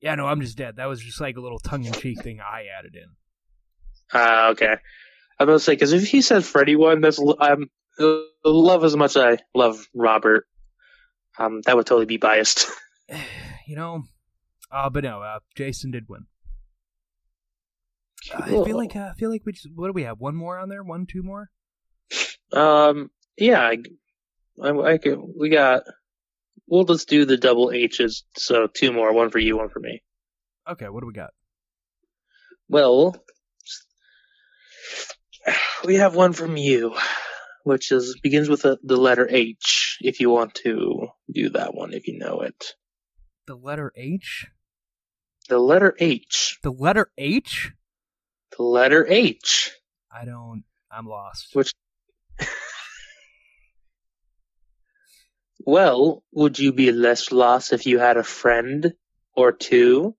yeah, 0.00 0.14
no, 0.14 0.26
I'm 0.26 0.40
just 0.40 0.56
dead. 0.58 0.76
That 0.76 0.86
was 0.86 1.00
just 1.00 1.20
like 1.20 1.36
a 1.36 1.40
little 1.40 1.58
tongue 1.58 1.84
in 1.84 1.92
cheek 1.92 2.22
thing 2.22 2.40
I 2.40 2.64
added 2.78 2.94
in. 2.94 3.16
Ah, 4.12 4.50
okay. 4.50 4.76
I'm 5.38 5.46
gonna 5.46 5.58
say 5.58 5.72
because 5.72 5.92
if 5.92 6.08
he 6.08 6.22
said 6.22 6.44
Freddy 6.44 6.76
won, 6.76 7.00
that's 7.00 7.20
I'm 7.40 7.70
uh, 7.98 8.18
love 8.44 8.84
as 8.84 8.96
much 8.96 9.16
as 9.16 9.22
I 9.22 9.38
love 9.54 9.86
Robert. 9.94 10.46
Um, 11.38 11.60
that 11.62 11.76
would 11.76 11.86
totally 11.86 12.06
be 12.06 12.16
biased. 12.16 12.70
you 13.66 13.76
know, 13.76 14.04
uh, 14.70 14.88
but 14.90 15.04
no, 15.04 15.22
uh, 15.22 15.40
Jason 15.54 15.90
did 15.90 16.08
win. 16.08 16.26
I 18.34 18.48
feel 18.48 18.76
like 18.76 18.96
uh, 18.96 19.10
I 19.10 19.14
feel 19.14 19.30
like 19.30 19.42
we 19.44 19.52
just 19.52 19.68
what 19.74 19.88
do 19.88 19.92
we 19.92 20.04
have? 20.04 20.18
One 20.18 20.34
more 20.34 20.58
on 20.58 20.68
there? 20.68 20.82
One, 20.82 21.06
two 21.06 21.22
more? 21.22 21.50
Um, 22.52 23.10
yeah, 23.36 23.60
I, 23.60 23.78
I, 24.62 24.78
I 24.80 24.98
can, 24.98 25.32
we 25.38 25.50
got. 25.50 25.82
We'll 26.68 26.84
just 26.84 27.08
do 27.08 27.24
the 27.24 27.36
double 27.36 27.70
H's. 27.70 28.24
So 28.36 28.66
two 28.66 28.92
more, 28.92 29.12
one 29.12 29.30
for 29.30 29.38
you, 29.38 29.56
one 29.58 29.68
for 29.68 29.78
me. 29.78 30.02
Okay, 30.68 30.88
what 30.88 31.00
do 31.00 31.06
we 31.06 31.12
got? 31.12 31.30
Well, 32.68 33.14
we 35.84 35.96
have 35.96 36.14
one 36.14 36.32
from 36.32 36.56
you, 36.56 36.94
which 37.64 37.92
is 37.92 38.18
begins 38.22 38.48
with 38.48 38.62
the 38.62 38.78
the 38.82 38.96
letter 38.96 39.26
H. 39.30 39.98
If 40.00 40.20
you 40.20 40.30
want 40.30 40.54
to 40.64 41.08
do 41.32 41.50
that 41.50 41.74
one, 41.74 41.92
if 41.92 42.06
you 42.08 42.18
know 42.18 42.40
it, 42.40 42.74
The 43.46 43.54
letter 43.56 43.92
H. 43.96 44.46
the 45.48 45.58
letter 45.58 45.94
H, 45.98 46.58
The 46.62 46.70
letter 46.72 47.10
H. 47.16 47.72
the 48.56 48.62
letter 48.62 49.06
H. 49.08 49.72
I 50.12 50.24
don't. 50.24 50.64
I'm 50.90 51.06
lost. 51.06 51.54
Which, 51.54 51.72
well, 55.60 56.22
would 56.32 56.58
you 56.58 56.72
be 56.72 56.92
less 56.92 57.32
lost 57.32 57.72
if 57.72 57.86
you 57.86 57.98
had 57.98 58.16
a 58.16 58.22
friend 58.22 58.92
or 59.34 59.52
two? 59.52 60.14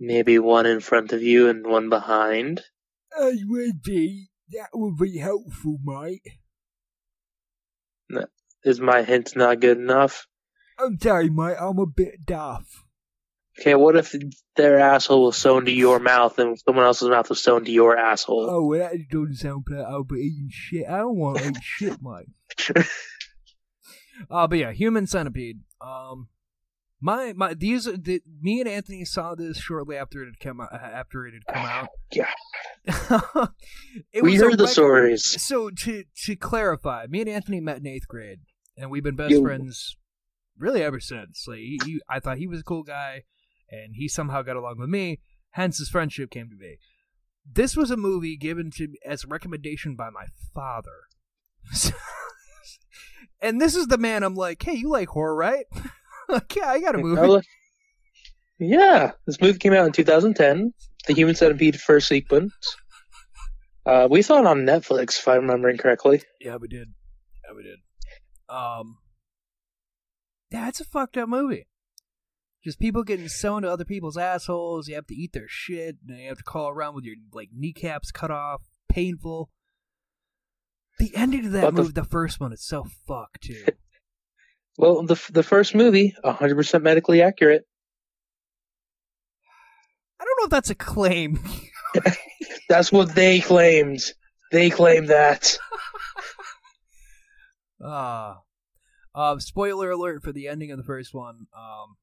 Maybe 0.00 0.38
one 0.38 0.66
in 0.66 0.80
front 0.80 1.12
of 1.12 1.22
you 1.22 1.48
and 1.48 1.64
one 1.66 1.88
behind? 1.88 2.62
I 3.18 3.32
would 3.46 3.82
be. 3.82 4.28
That 4.50 4.68
would 4.74 4.96
be 4.98 5.18
helpful, 5.18 5.78
mate. 5.84 6.22
Is 8.64 8.80
my 8.80 9.02
hint 9.02 9.34
not 9.34 9.60
good 9.60 9.78
enough? 9.78 10.26
I'm 10.78 10.98
sorry, 11.00 11.30
mate. 11.30 11.56
I'm 11.58 11.78
a 11.78 11.86
bit 11.86 12.24
deaf. 12.24 12.84
Okay, 13.58 13.74
what 13.74 13.96
if 13.96 14.14
their 14.56 14.78
asshole 14.78 15.26
was 15.26 15.36
sewn 15.36 15.64
to 15.66 15.72
your 15.72 15.98
mouth 15.98 16.38
and 16.38 16.58
someone 16.58 16.84
else's 16.86 17.08
mouth 17.08 17.28
was 17.28 17.42
sewn 17.42 17.64
to 17.64 17.70
your 17.70 17.96
asshole? 17.96 18.48
Oh, 18.48 18.66
well, 18.66 18.88
that 18.90 19.08
doesn't 19.10 19.34
sound 19.34 19.64
like 19.68 19.84
I'll 19.84 20.04
be 20.04 20.20
eating 20.20 20.48
shit. 20.50 20.86
I 20.88 20.98
don't 20.98 21.16
want 21.16 21.38
to 21.38 21.48
eat 21.48 21.56
shit, 21.62 21.98
mate. 22.00 22.86
Uh, 24.30 24.46
but 24.46 24.58
yeah, 24.58 24.72
Human 24.72 25.06
Centipede. 25.06 25.60
Um, 25.80 26.28
my 27.02 27.32
my 27.32 27.52
these 27.52 27.84
the, 27.84 28.22
me 28.40 28.60
and 28.60 28.68
Anthony 28.68 29.04
saw 29.04 29.34
this 29.34 29.58
shortly 29.58 29.96
after 29.96 30.22
it 30.22 30.26
had 30.26 30.38
come 30.40 30.60
out. 30.60 30.72
Uh, 30.72 30.76
after 30.76 31.26
it 31.26 31.34
had 31.34 31.54
come 31.54 31.66
out. 31.66 31.88
It 34.12 34.22
we 34.22 34.32
was 34.32 34.40
heard 34.40 34.58
the 34.58 34.64
rec- 34.64 34.72
stories. 34.72 35.42
So 35.42 35.70
to 35.70 36.04
to 36.24 36.36
clarify, 36.36 37.06
me 37.08 37.20
and 37.20 37.28
Anthony 37.28 37.60
met 37.60 37.78
in 37.78 37.86
eighth 37.86 38.06
grade, 38.06 38.38
and 38.76 38.90
we've 38.90 39.02
been 39.02 39.16
best 39.16 39.40
friends 39.42 39.96
really 40.56 40.82
ever 40.82 41.00
since. 41.00 41.44
Like 41.46 41.58
he, 41.58 41.80
he, 41.84 42.00
I 42.08 42.20
thought 42.20 42.38
he 42.38 42.46
was 42.46 42.60
a 42.60 42.64
cool 42.64 42.84
guy, 42.84 43.24
and 43.68 43.94
he 43.96 44.08
somehow 44.08 44.42
got 44.42 44.56
along 44.56 44.76
with 44.78 44.88
me. 44.88 45.20
Hence, 45.50 45.78
his 45.78 45.88
friendship 45.88 46.30
came 46.30 46.48
to 46.50 46.56
be. 46.56 46.78
This 47.44 47.76
was 47.76 47.90
a 47.90 47.96
movie 47.96 48.36
given 48.36 48.70
to 48.76 48.88
as 49.04 49.24
a 49.24 49.28
recommendation 49.28 49.96
by 49.96 50.10
my 50.10 50.26
father. 50.54 51.08
and 53.40 53.60
this 53.60 53.74
is 53.74 53.88
the 53.88 53.98
man 53.98 54.22
I'm 54.22 54.36
like, 54.36 54.62
hey, 54.62 54.74
you 54.74 54.88
like 54.88 55.08
horror, 55.08 55.34
right? 55.34 55.66
like, 56.28 56.54
yeah, 56.56 56.68
I 56.68 56.80
got 56.80 56.94
a 56.94 56.98
movie. 56.98 57.20
Was- 57.20 57.46
Yeah, 58.58 59.12
this 59.26 59.40
movie 59.40 59.58
came 59.58 59.72
out 59.72 59.86
in 59.86 59.92
2010. 59.92 60.72
The 61.06 61.14
Human 61.14 61.34
Centipede 61.34 61.80
first 61.80 62.06
sequence. 62.08 62.52
Uh, 63.84 64.06
we 64.10 64.22
saw 64.22 64.38
it 64.38 64.46
on 64.46 64.58
Netflix, 64.60 65.18
if 65.18 65.26
I'm 65.26 65.40
remembering 65.42 65.76
correctly. 65.78 66.22
Yeah, 66.40 66.56
we 66.56 66.68
did. 66.68 66.88
Yeah, 67.44 67.56
we 67.56 67.62
did. 67.64 67.78
Um, 68.48 68.98
it's 70.52 70.80
a 70.80 70.84
fucked 70.84 71.16
up 71.16 71.28
movie. 71.28 71.66
Just 72.62 72.78
people 72.78 73.02
getting 73.02 73.26
sewn 73.26 73.62
to 73.62 73.70
other 73.70 73.84
people's 73.84 74.16
assholes. 74.16 74.86
You 74.86 74.94
have 74.94 75.08
to 75.08 75.14
eat 75.16 75.32
their 75.32 75.48
shit. 75.48 75.96
And 76.06 76.20
you 76.20 76.28
have 76.28 76.38
to 76.38 76.44
crawl 76.44 76.68
around 76.68 76.94
with 76.94 77.04
your 77.04 77.16
like 77.32 77.48
kneecaps 77.52 78.12
cut 78.12 78.30
off. 78.30 78.62
Painful. 78.88 79.50
The 81.00 81.10
ending 81.16 81.46
of 81.46 81.52
that 81.52 81.62
But 81.62 81.74
the- 81.74 81.82
movie, 81.82 81.92
the 81.94 82.04
first 82.04 82.38
one, 82.38 82.52
is 82.52 82.64
so 82.64 82.84
fucked 83.08 83.42
too. 83.42 83.64
Well, 84.78 85.02
the 85.02 85.20
the 85.32 85.42
first 85.42 85.74
movie, 85.74 86.14
100% 86.24 86.82
medically 86.82 87.22
accurate. 87.22 87.66
I 90.18 90.24
don't 90.24 90.38
know 90.40 90.44
if 90.44 90.50
that's 90.50 90.70
a 90.70 90.74
claim. 90.74 91.40
That's 92.68 92.90
what 92.92 93.14
they 93.14 93.40
claimed. 93.40 94.00
They 94.50 94.70
claimed 94.70 95.08
that. 95.08 95.58
Ah. 97.84 98.42
Uh, 99.12 99.38
spoiler 99.40 99.90
alert 99.90 100.22
for 100.22 100.32
the 100.32 100.46
ending 100.46 100.70
of 100.70 100.78
the 100.78 100.84
first 100.84 101.12
one. 101.12 101.46
Um, 101.56 101.96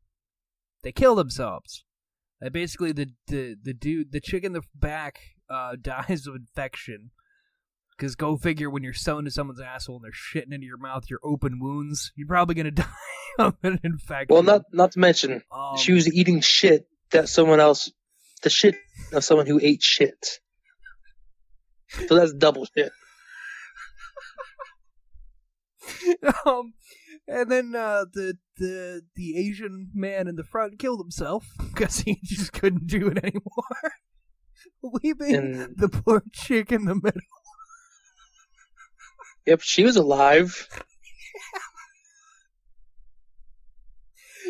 they 0.84 0.92
kill 0.92 1.16
themselves. 1.16 1.86
Uh, 2.44 2.50
basically, 2.50 2.92
the, 2.92 3.14
the 3.28 3.56
the 3.62 3.74
dude, 3.74 4.12
the 4.12 4.20
chick 4.20 4.44
in 4.44 4.54
the 4.54 4.62
back, 4.76 5.20
uh, 5.50 5.76
dies 5.82 6.28
of 6.28 6.36
infection. 6.36 7.12
Because 8.00 8.16
go 8.16 8.38
figure, 8.38 8.70
when 8.70 8.82
you're 8.82 8.94
sewn 8.94 9.26
to 9.26 9.32
someone's 9.32 9.60
asshole 9.60 9.98
and 9.98 10.06
they're 10.06 10.12
shitting 10.12 10.54
into 10.54 10.66
your 10.66 10.78
mouth, 10.78 11.10
your 11.10 11.20
open 11.22 11.60
wounds, 11.60 12.14
you're 12.16 12.28
probably 12.28 12.56
gonna 12.56 12.72
die 12.72 12.86
of 13.38 13.58
an 13.62 13.82
infection. 13.84 14.34
Well, 14.34 14.44
not 14.44 14.62
not 14.72 14.94
to 14.94 15.00
mention, 15.00 15.44
Um, 15.52 15.76
she 15.78 15.92
was 15.92 16.12
eating 16.12 16.40
shit 16.40 16.88
that 17.12 17.28
someone 17.28 17.60
else, 17.60 17.92
the 18.42 18.50
shit 18.50 18.76
of 19.12 19.26
someone 19.26 19.48
who 19.48 19.60
ate 19.62 19.84
shit. 19.84 20.40
So 22.08 22.16
that's 22.16 22.34
double 22.34 22.66
shit. 22.78 22.92
um, 26.46 26.74
and 27.28 27.52
then 27.52 27.76
uh, 27.76 28.06
the 28.14 28.38
the 28.58 29.02
the 29.16 29.38
Asian 29.38 29.90
man 29.94 30.28
in 30.28 30.36
the 30.36 30.44
front 30.44 30.80
killed 30.80 31.00
himself 31.02 31.46
because 31.74 32.00
he 32.00 32.20
just 32.24 32.54
couldn't 32.54 32.88
do 32.88 33.08
it 33.08 33.18
anymore, 33.18 33.92
leaving 35.04 35.36
And 35.36 35.78
the 35.78 35.90
poor 35.90 36.24
chick 36.32 36.72
in 36.72 36.86
the 36.86 36.96
middle. 36.96 37.22
Yep, 39.50 39.62
she 39.62 39.84
was 39.84 39.96
alive. 39.96 40.68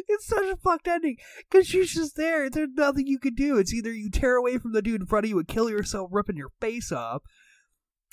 It's 0.08 0.28
such 0.28 0.46
a 0.46 0.58
fucked 0.58 0.88
ending 0.88 1.18
because 1.50 1.68
she's 1.68 1.94
just 1.94 2.16
there. 2.16 2.50
There's 2.50 2.70
nothing 2.74 3.06
you 3.06 3.20
can 3.20 3.36
do. 3.36 3.58
It's 3.58 3.74
either 3.74 3.92
you 3.92 4.10
tear 4.10 4.36
away 4.36 4.58
from 4.58 4.74
the 4.74 4.82
dude 4.82 5.02
in 5.02 5.08
front 5.08 5.26
of 5.26 5.30
you 5.30 5.38
and 5.38 5.48
kill 5.48 5.70
yourself, 5.70 6.10
ripping 6.12 6.38
your 6.38 6.52
face 6.60 6.92
off, 6.92 7.22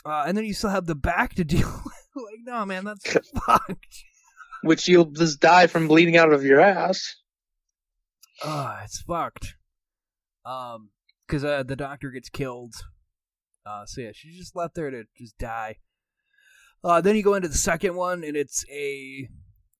uh, 0.04 0.24
and 0.26 0.36
then 0.36 0.44
you 0.44 0.52
still 0.52 0.70
have 0.70 0.86
the 0.86 0.94
back 0.94 1.34
to 1.34 1.44
deal 1.44 1.82
with. 1.84 2.24
like, 2.24 2.40
no, 2.44 2.64
man, 2.66 2.84
that's 2.84 3.30
fucked. 3.46 4.04
Which 4.62 4.88
you'll 4.88 5.06
just 5.06 5.40
die 5.40 5.66
from 5.68 5.88
bleeding 5.88 6.16
out 6.16 6.32
of 6.32 6.44
your 6.44 6.60
ass. 6.60 7.16
Ah, 8.42 8.80
it's 8.84 9.00
fucked. 9.02 9.54
Um, 10.44 10.90
because 11.26 11.44
uh, 11.44 11.62
the 11.62 11.76
doctor 11.76 12.10
gets 12.10 12.28
killed. 12.28 12.74
Uh, 13.64 13.84
so 13.86 14.00
yeah, 14.00 14.10
she's 14.14 14.36
just 14.36 14.54
left 14.54 14.74
there 14.74 14.90
to 14.90 15.04
just 15.16 15.38
die. 15.38 15.76
Uh, 16.84 17.00
then 17.00 17.16
you 17.16 17.22
go 17.22 17.34
into 17.34 17.48
the 17.48 17.54
second 17.54 17.96
one, 17.96 18.22
and 18.22 18.36
it's 18.36 18.64
a 18.70 19.28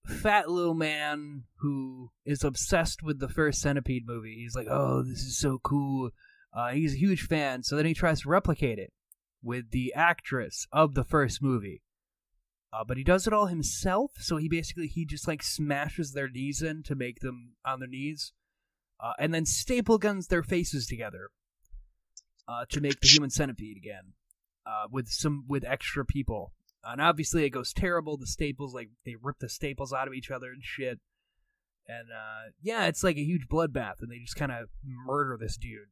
fat 0.06 0.48
little 0.48 0.74
man 0.74 1.44
who 1.60 2.10
is 2.24 2.44
obsessed 2.44 3.02
with 3.02 3.18
the 3.18 3.28
first 3.28 3.60
Centipede 3.60 4.06
movie. 4.06 4.36
He's 4.36 4.54
like, 4.54 4.68
"Oh, 4.68 5.02
this 5.02 5.20
is 5.20 5.38
so 5.38 5.58
cool." 5.62 6.10
Uh, 6.52 6.70
he's 6.70 6.94
a 6.94 6.98
huge 6.98 7.22
fan. 7.22 7.62
So 7.62 7.76
then 7.76 7.86
he 7.86 7.94
tries 7.94 8.22
to 8.22 8.28
replicate 8.28 8.78
it 8.78 8.92
with 9.42 9.70
the 9.70 9.92
actress 9.94 10.66
of 10.72 10.94
the 10.94 11.04
first 11.04 11.42
movie. 11.42 11.82
Uh, 12.72 12.82
but 12.86 12.96
he 12.96 13.04
does 13.04 13.26
it 13.26 13.32
all 13.32 13.46
himself. 13.46 14.12
So 14.18 14.38
he 14.38 14.48
basically 14.48 14.86
he 14.86 15.04
just 15.04 15.28
like 15.28 15.42
smashes 15.42 16.12
their 16.12 16.28
knees 16.28 16.62
in 16.62 16.82
to 16.84 16.94
make 16.94 17.20
them 17.20 17.54
on 17.64 17.80
their 17.80 17.88
knees, 17.88 18.32
uh, 19.00 19.12
and 19.18 19.32
then 19.32 19.46
staple 19.46 19.98
guns 19.98 20.26
their 20.26 20.42
faces 20.42 20.86
together 20.86 21.30
uh, 22.48 22.64
to 22.70 22.80
make 22.80 23.00
the 23.00 23.08
human 23.08 23.30
centipede 23.30 23.76
again, 23.76 24.14
uh, 24.66 24.86
with 24.90 25.08
some 25.08 25.44
with 25.48 25.64
extra 25.64 26.04
people. 26.04 26.52
And 26.86 27.00
obviously 27.00 27.44
it 27.44 27.50
goes 27.50 27.72
terrible. 27.72 28.16
The 28.16 28.26
staples 28.26 28.74
like 28.74 28.90
they 29.04 29.16
rip 29.20 29.38
the 29.40 29.48
staples 29.48 29.92
out 29.92 30.06
of 30.06 30.14
each 30.14 30.30
other 30.30 30.50
and 30.50 30.62
shit. 30.62 31.00
And 31.88 32.08
uh, 32.10 32.50
yeah, 32.62 32.86
it's 32.86 33.04
like 33.04 33.16
a 33.16 33.24
huge 33.24 33.48
bloodbath, 33.48 34.00
and 34.00 34.10
they 34.10 34.18
just 34.18 34.36
kind 34.36 34.52
of 34.52 34.68
murder 34.84 35.36
this 35.40 35.56
dude. 35.56 35.88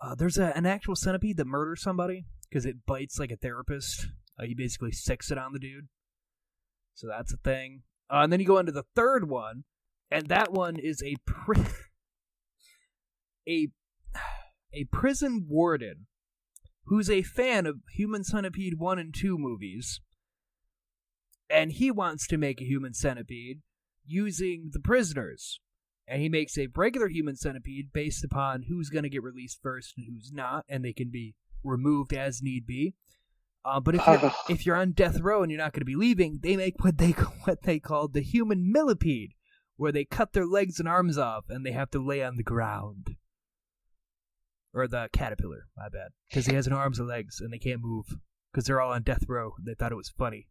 Uh, 0.00 0.14
there's 0.14 0.38
a, 0.38 0.56
an 0.56 0.66
actual 0.66 0.94
centipede 0.94 1.38
that 1.38 1.46
murders 1.46 1.82
somebody 1.82 2.26
because 2.48 2.66
it 2.66 2.84
bites 2.86 3.18
like 3.18 3.30
a 3.30 3.36
therapist. 3.36 4.06
Uh, 4.38 4.44
he 4.44 4.54
basically 4.54 4.92
sicks 4.92 5.30
it 5.30 5.38
on 5.38 5.52
the 5.52 5.58
dude. 5.58 5.88
So 6.94 7.06
that's 7.08 7.32
a 7.32 7.38
thing. 7.38 7.82
Uh, 8.10 8.20
and 8.20 8.32
then 8.32 8.40
you 8.40 8.46
go 8.46 8.58
into 8.58 8.72
the 8.72 8.84
third 8.94 9.28
one, 9.28 9.64
and 10.10 10.28
that 10.28 10.52
one 10.52 10.76
is 10.76 11.02
a 11.02 11.16
pri- 11.26 11.64
a 13.48 13.68
a 14.72 14.84
prison 14.92 15.46
warden 15.48 16.06
who's 16.86 17.10
a 17.10 17.22
fan 17.22 17.66
of 17.66 17.80
Human 17.96 18.22
Centipede 18.24 18.78
1 18.78 18.98
and 18.98 19.14
2 19.14 19.38
movies. 19.38 20.00
And 21.48 21.72
he 21.72 21.90
wants 21.90 22.26
to 22.28 22.38
make 22.38 22.60
a 22.60 22.66
human 22.66 22.94
centipede 22.94 23.60
using 24.04 24.70
the 24.72 24.80
prisoners. 24.80 25.60
And 26.08 26.22
he 26.22 26.28
makes 26.28 26.56
a 26.56 26.68
regular 26.74 27.08
human 27.08 27.36
centipede 27.36 27.92
based 27.92 28.24
upon 28.24 28.64
who's 28.68 28.90
going 28.90 29.02
to 29.02 29.08
get 29.08 29.22
released 29.22 29.58
first 29.62 29.94
and 29.96 30.06
who's 30.08 30.32
not, 30.32 30.64
and 30.68 30.84
they 30.84 30.92
can 30.92 31.10
be 31.10 31.34
removed 31.64 32.12
as 32.12 32.42
need 32.42 32.66
be. 32.66 32.94
Uh, 33.64 33.80
but 33.80 33.96
if 33.96 34.06
you're, 34.06 34.32
if 34.48 34.66
you're 34.66 34.76
on 34.76 34.92
death 34.92 35.20
row 35.20 35.42
and 35.42 35.50
you're 35.50 35.60
not 35.60 35.72
going 35.72 35.80
to 35.80 35.84
be 35.84 35.96
leaving, 35.96 36.38
they 36.40 36.56
make 36.56 36.84
what 36.84 36.98
they 36.98 37.10
what 37.44 37.62
they 37.62 37.80
call 37.80 38.06
the 38.06 38.20
human 38.20 38.70
millipede, 38.70 39.32
where 39.76 39.90
they 39.90 40.04
cut 40.04 40.32
their 40.32 40.46
legs 40.46 40.78
and 40.78 40.88
arms 40.88 41.18
off 41.18 41.46
and 41.48 41.66
they 41.66 41.72
have 41.72 41.90
to 41.90 42.04
lay 42.04 42.22
on 42.22 42.36
the 42.36 42.44
ground. 42.44 43.16
Or 44.72 44.86
the 44.86 45.08
caterpillar, 45.12 45.66
my 45.76 45.88
bad, 45.88 46.10
because 46.28 46.46
he 46.46 46.54
has 46.54 46.68
no 46.68 46.76
arms 46.76 47.00
or 47.00 47.04
legs 47.04 47.40
and 47.40 47.52
they 47.52 47.58
can't 47.58 47.80
move 47.80 48.18
because 48.52 48.66
they're 48.66 48.80
all 48.80 48.92
on 48.92 49.02
death 49.02 49.24
row. 49.26 49.54
They 49.64 49.74
thought 49.74 49.92
it 49.92 49.96
was 49.96 50.10
funny. 50.10 50.48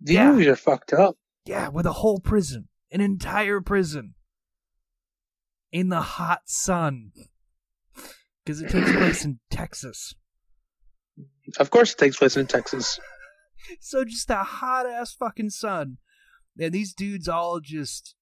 The 0.00 0.14
Yeah. 0.14 0.32
movies 0.32 0.48
are 0.48 0.56
fucked 0.56 0.92
up. 0.92 1.16
Yeah, 1.44 1.68
with 1.68 1.86
a 1.86 1.92
whole 1.92 2.20
prison, 2.20 2.68
an 2.90 3.00
entire 3.00 3.60
prison, 3.60 4.14
in 5.70 5.88
the 5.88 6.02
hot 6.02 6.42
sun, 6.48 7.12
because 8.44 8.60
it 8.62 8.70
takes 8.70 8.92
place 8.92 9.24
in 9.24 9.40
Texas. 9.50 10.14
Of 11.58 11.70
course, 11.70 11.92
it 11.92 11.98
takes 11.98 12.16
place 12.18 12.36
in 12.36 12.46
Texas. 12.46 12.98
So 13.78 14.04
just 14.04 14.28
a 14.28 14.42
hot 14.42 14.86
ass 14.86 15.14
fucking 15.14 15.50
sun. 15.50 15.98
And 16.58 16.72
these 16.74 16.92
dudes 16.92 17.28
all 17.28 17.60
just 17.60 18.16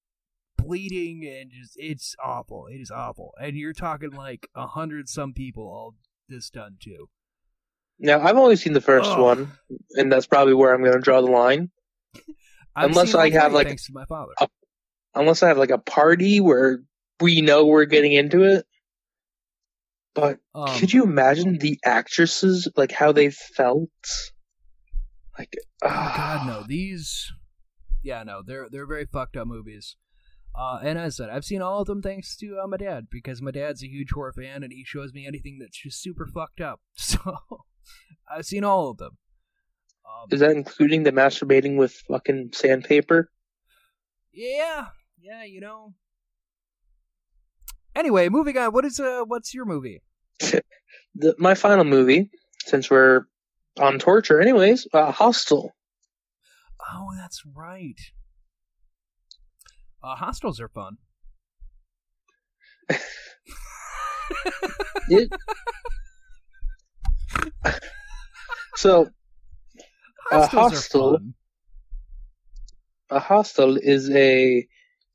bleeding 0.55 1.25
and 1.25 1.49
just 1.51 1.73
it's 1.77 2.15
awful. 2.23 2.67
It 2.67 2.75
is 2.77 2.91
awful. 2.91 3.31
And 3.41 3.57
you're 3.57 3.73
talking 3.73 4.11
like 4.11 4.47
a 4.55 4.67
hundred 4.67 5.09
some 5.09 5.33
people 5.33 5.63
all 5.63 5.95
this 6.29 6.51
done 6.51 6.77
too. 6.79 7.09
Now, 8.03 8.19
I've 8.19 8.35
only 8.35 8.55
seen 8.55 8.73
the 8.73 8.81
first 8.81 9.09
Ugh. 9.11 9.19
one, 9.19 9.51
and 9.91 10.11
that's 10.11 10.25
probably 10.25 10.55
where 10.55 10.73
I'm 10.73 10.81
going 10.81 10.95
to 10.95 10.99
draw 10.99 11.21
the 11.21 11.29
line. 11.29 11.69
Unless 12.75 13.13
I 13.13 13.29
have, 13.29 13.53
like, 13.53 13.67
thanks 13.67 13.85
to 13.85 13.93
my 13.93 14.05
father. 14.05 14.31
a- 14.39 14.47
Unless 15.13 15.43
I 15.43 15.49
have 15.49 15.57
like 15.57 15.71
a 15.71 15.77
party 15.77 16.39
where 16.39 16.79
we 17.19 17.41
know 17.41 17.65
we're 17.65 17.85
getting 17.85 18.13
into 18.13 18.43
it. 18.43 18.65
But 20.15 20.39
Um, 20.55 20.67
could 20.79 20.91
you 20.93 21.03
imagine 21.03 21.57
the 21.57 21.79
actresses, 21.85 22.67
like 22.75 22.91
how 22.91 23.11
they 23.11 23.29
felt? 23.29 23.89
Like, 25.37 25.53
Oh 25.83 25.87
ah, 25.87 26.13
God, 26.43 26.47
no! 26.47 26.63
These, 26.67 27.31
yeah, 28.03 28.23
no, 28.23 28.41
they're 28.45 28.67
they're 28.69 28.87
very 28.87 29.05
fucked 29.05 29.35
up 29.37 29.47
movies. 29.47 29.95
Uh, 30.57 30.79
and 30.83 30.97
as 30.99 31.19
I 31.19 31.23
said, 31.23 31.29
I've 31.29 31.45
seen 31.45 31.61
all 31.61 31.81
of 31.81 31.87
them 31.87 32.01
thanks 32.01 32.35
to 32.37 32.57
uh, 32.61 32.67
my 32.67 32.77
dad 32.77 33.07
because 33.09 33.41
my 33.41 33.51
dad's 33.51 33.83
a 33.83 33.87
huge 33.89 34.11
horror 34.11 34.33
fan 34.33 34.63
and 34.63 34.71
he 34.73 34.83
shows 34.85 35.13
me 35.13 35.25
anything 35.25 35.59
that's 35.59 35.81
just 35.81 36.01
super 36.01 36.25
fucked 36.25 36.61
up. 36.61 36.79
So 36.95 37.19
I've 38.29 38.45
seen 38.45 38.63
all 38.63 38.89
of 38.89 38.97
them. 38.97 39.17
Um, 40.05 40.27
Is 40.31 40.39
that 40.39 40.51
including 40.51 41.03
the 41.03 41.11
masturbating 41.11 41.77
with 41.77 41.93
fucking 42.07 42.51
sandpaper? 42.53 43.29
yeah, 44.33 44.87
yeah, 45.19 45.43
you 45.43 45.59
know. 45.61 45.93
Anyway, 47.95 48.29
moving 48.29 48.57
on. 48.57 48.71
What 48.71 48.85
is 48.85 48.99
uh, 48.99 49.23
what's 49.25 49.53
your 49.53 49.65
movie? 49.65 50.01
The, 51.13 51.35
my 51.37 51.55
final 51.55 51.83
movie, 51.83 52.29
since 52.65 52.89
we're 52.89 53.25
on 53.77 53.99
torture, 53.99 54.39
anyways, 54.39 54.87
uh, 54.93 55.11
Hostel. 55.11 55.75
Oh, 56.89 57.09
that's 57.17 57.43
right. 57.45 57.99
Uh, 60.03 60.15
hostels 60.15 60.59
are 60.59 60.69
fun. 60.69 60.97
It, 65.09 65.29
so 68.75 69.09
A 70.31 70.47
Hostels 70.47 70.71
hostel 70.71 71.19
a 73.11 73.19
hostel 73.19 73.77
is 73.77 74.09
a 74.09 74.65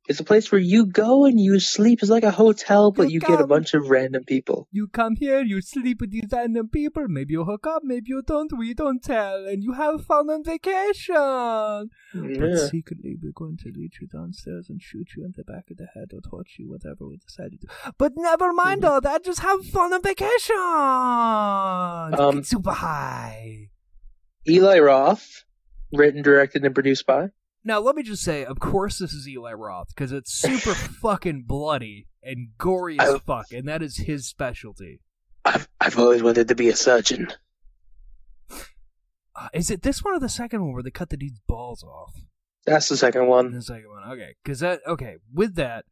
it's 0.08 0.20
a 0.20 0.24
place 0.24 0.52
where 0.52 0.60
you 0.60 0.86
go 0.86 1.24
and 1.24 1.40
you 1.40 1.58
sleep. 1.58 2.00
It's 2.02 2.10
like 2.10 2.22
a 2.22 2.30
hotel, 2.30 2.92
but 2.92 3.08
You 3.08 3.14
you, 3.14 3.20
get 3.20 3.40
a 3.40 3.46
bunch 3.46 3.74
of 3.74 3.90
random 3.90 4.24
people. 4.24 4.68
You 4.70 4.88
come 4.88 5.16
here, 5.16 5.42
you 5.42 5.60
sleep 5.60 6.00
with 6.00 6.12
these 6.12 6.28
random 6.30 6.68
people. 6.68 7.06
Maybe 7.08 7.32
you 7.32 7.44
hook 7.44 7.66
up, 7.66 7.82
maybe 7.84 8.06
you 8.08 8.22
don't. 8.22 8.56
We 8.56 8.74
don't 8.74 9.02
tell, 9.02 9.46
and 9.46 9.62
you 9.62 9.72
have 9.72 10.04
fun 10.04 10.30
on 10.30 10.44
vacation. 10.44 11.90
But 12.14 12.68
secretly, 12.70 13.16
we're 13.20 13.32
going 13.32 13.56
to 13.58 13.72
lead 13.74 13.92
you 14.00 14.06
downstairs 14.06 14.68
and 14.68 14.80
shoot 14.80 15.08
you 15.16 15.24
in 15.24 15.34
the 15.36 15.44
back 15.44 15.70
of 15.70 15.76
the 15.78 15.86
head 15.94 16.12
or 16.12 16.20
torture 16.20 16.62
you, 16.62 16.70
whatever 16.70 17.06
we 17.08 17.16
decide 17.16 17.50
to 17.52 17.56
do. 17.58 17.68
But 17.98 18.12
never 18.16 18.52
mind 18.52 18.84
all 18.84 19.00
that. 19.00 19.24
Just 19.24 19.40
have 19.40 19.64
fun 19.66 19.92
on 19.92 20.02
vacation. 20.02 20.56
Um, 22.18 22.44
super 22.44 22.72
high. 22.72 23.70
Eli 24.48 24.78
Roth, 24.78 25.44
written, 25.92 26.22
directed, 26.22 26.64
and 26.64 26.74
produced 26.74 27.06
by. 27.06 27.30
Now, 27.66 27.80
let 27.80 27.96
me 27.96 28.04
just 28.04 28.22
say, 28.22 28.44
of 28.44 28.60
course, 28.60 28.98
this 29.00 29.12
is 29.12 29.28
Eli 29.28 29.52
Roth 29.52 29.88
because 29.88 30.12
it's 30.12 30.32
super 30.32 30.72
fucking 31.02 31.42
bloody 31.48 32.06
and 32.22 32.50
gory 32.58 32.96
as 33.00 33.14
I- 33.14 33.18
fuck, 33.18 33.50
and 33.50 33.66
that 33.66 33.82
is 33.82 33.96
his 33.96 34.24
specialty. 34.28 35.00
I've 35.44 35.68
I've 35.80 35.98
always 35.98 36.22
wanted 36.22 36.46
to 36.48 36.54
be 36.54 36.68
a 36.68 36.76
surgeon. 36.76 37.28
Uh, 39.34 39.48
is 39.52 39.68
it 39.70 39.82
this 39.82 40.02
one 40.04 40.14
or 40.14 40.20
the 40.20 40.28
second 40.28 40.62
one 40.62 40.72
where 40.74 40.82
they 40.82 40.90
cut 40.90 41.10
the 41.10 41.16
dude's 41.16 41.40
balls 41.46 41.82
off? 41.82 42.14
That's 42.66 42.88
the 42.88 42.96
second 42.96 43.26
one. 43.26 43.52
The 43.52 43.62
second 43.62 43.88
one, 43.90 44.12
okay. 44.12 44.36
Because 44.42 44.60
that, 44.60 44.80
okay, 44.86 45.16
with 45.32 45.56
that, 45.56 45.84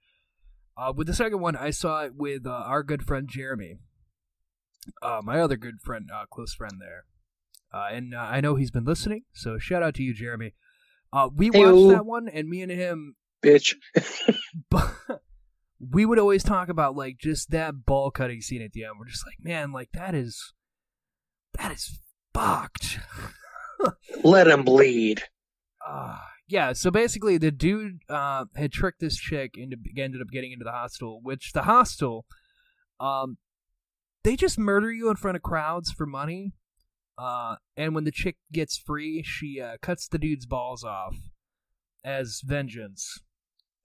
uh, 0.77 0.93
with 0.97 1.07
the 1.09 1.15
second 1.15 1.41
one, 1.41 1.55
I 1.57 1.71
saw 1.71 2.03
it 2.05 2.15
with 2.17 2.47
uh, 2.47 2.51
our 2.51 2.83
good 2.85 3.03
friend 3.05 3.29
Jeremy, 3.29 3.79
uh, 5.03 5.21
my 5.25 5.41
other 5.41 5.57
good 5.57 5.81
friend, 5.83 6.09
uh, 6.13 6.27
close 6.27 6.55
friend 6.55 6.75
there, 6.81 7.05
uh, 7.73 7.89
and 7.93 8.15
uh, 8.15 8.19
I 8.19 8.41
know 8.41 8.55
he's 8.55 8.71
been 8.73 8.85
listening. 8.85 9.25
So 9.33 9.59
shout 9.59 9.83
out 9.83 9.95
to 9.97 10.03
you, 10.05 10.15
Jeremy. 10.15 10.55
Uh, 11.15 11.29
we 11.35 11.51
Heyo. 11.51 11.87
watched 11.87 11.97
that 11.97 12.07
one, 12.07 12.29
and 12.29 12.49
me 12.49 12.63
and 12.63 12.73
him 12.73 13.15
Bitch. 13.45 13.75
we 15.93 16.07
would 16.07 16.19
always 16.19 16.43
talk 16.43 16.69
about 16.69 16.97
like 16.97 17.19
just 17.19 17.51
that 17.51 17.85
ball 17.85 18.11
cutting 18.11 18.41
scene 18.41 18.63
at 18.63 18.73
the 18.73 18.85
end. 18.85 18.95
We're 18.99 19.09
just 19.09 19.27
like, 19.27 19.37
man, 19.39 19.73
like 19.73 19.91
that 19.93 20.15
is 20.15 20.55
that 21.59 21.73
is 21.73 22.01
fucked. 22.33 22.99
Let 24.25 24.49
him 24.49 24.65
bleed. 24.65 25.23
Uh, 25.87 26.19
yeah, 26.49 26.73
so 26.73 26.91
basically 26.91 27.37
the 27.37 27.51
dude 27.51 27.99
uh, 28.09 28.47
had 28.57 28.73
tricked 28.73 29.01
this 29.01 29.17
chick 29.17 29.57
into 29.57 29.77
ended 29.97 30.23
up 30.23 30.29
getting 30.33 30.53
into 30.53 30.65
the 30.65 30.73
hostel, 30.73 31.21
which 31.23 31.53
the 31.53 31.63
hostel 31.63 32.25
um 33.01 33.37
they 34.23 34.37
just 34.37 34.59
murder 34.59 34.91
you 34.91 35.11
in 35.11 35.17
front 35.17 35.37
of 35.37 35.43
crowds 35.43 35.93
for 35.93 36.07
money. 36.07 36.53
Uh, 37.17 37.57
and 37.77 37.95
when 37.95 38.05
the 38.05 38.11
chick 38.11 38.37
gets 38.53 38.77
free, 38.77 39.23
she 39.25 39.61
uh, 39.61 39.77
cuts 39.81 40.09
the 40.09 40.19
dude's 40.19 40.47
balls 40.47 40.83
off 40.83 41.15
as 42.05 42.41
vengeance 42.45 43.21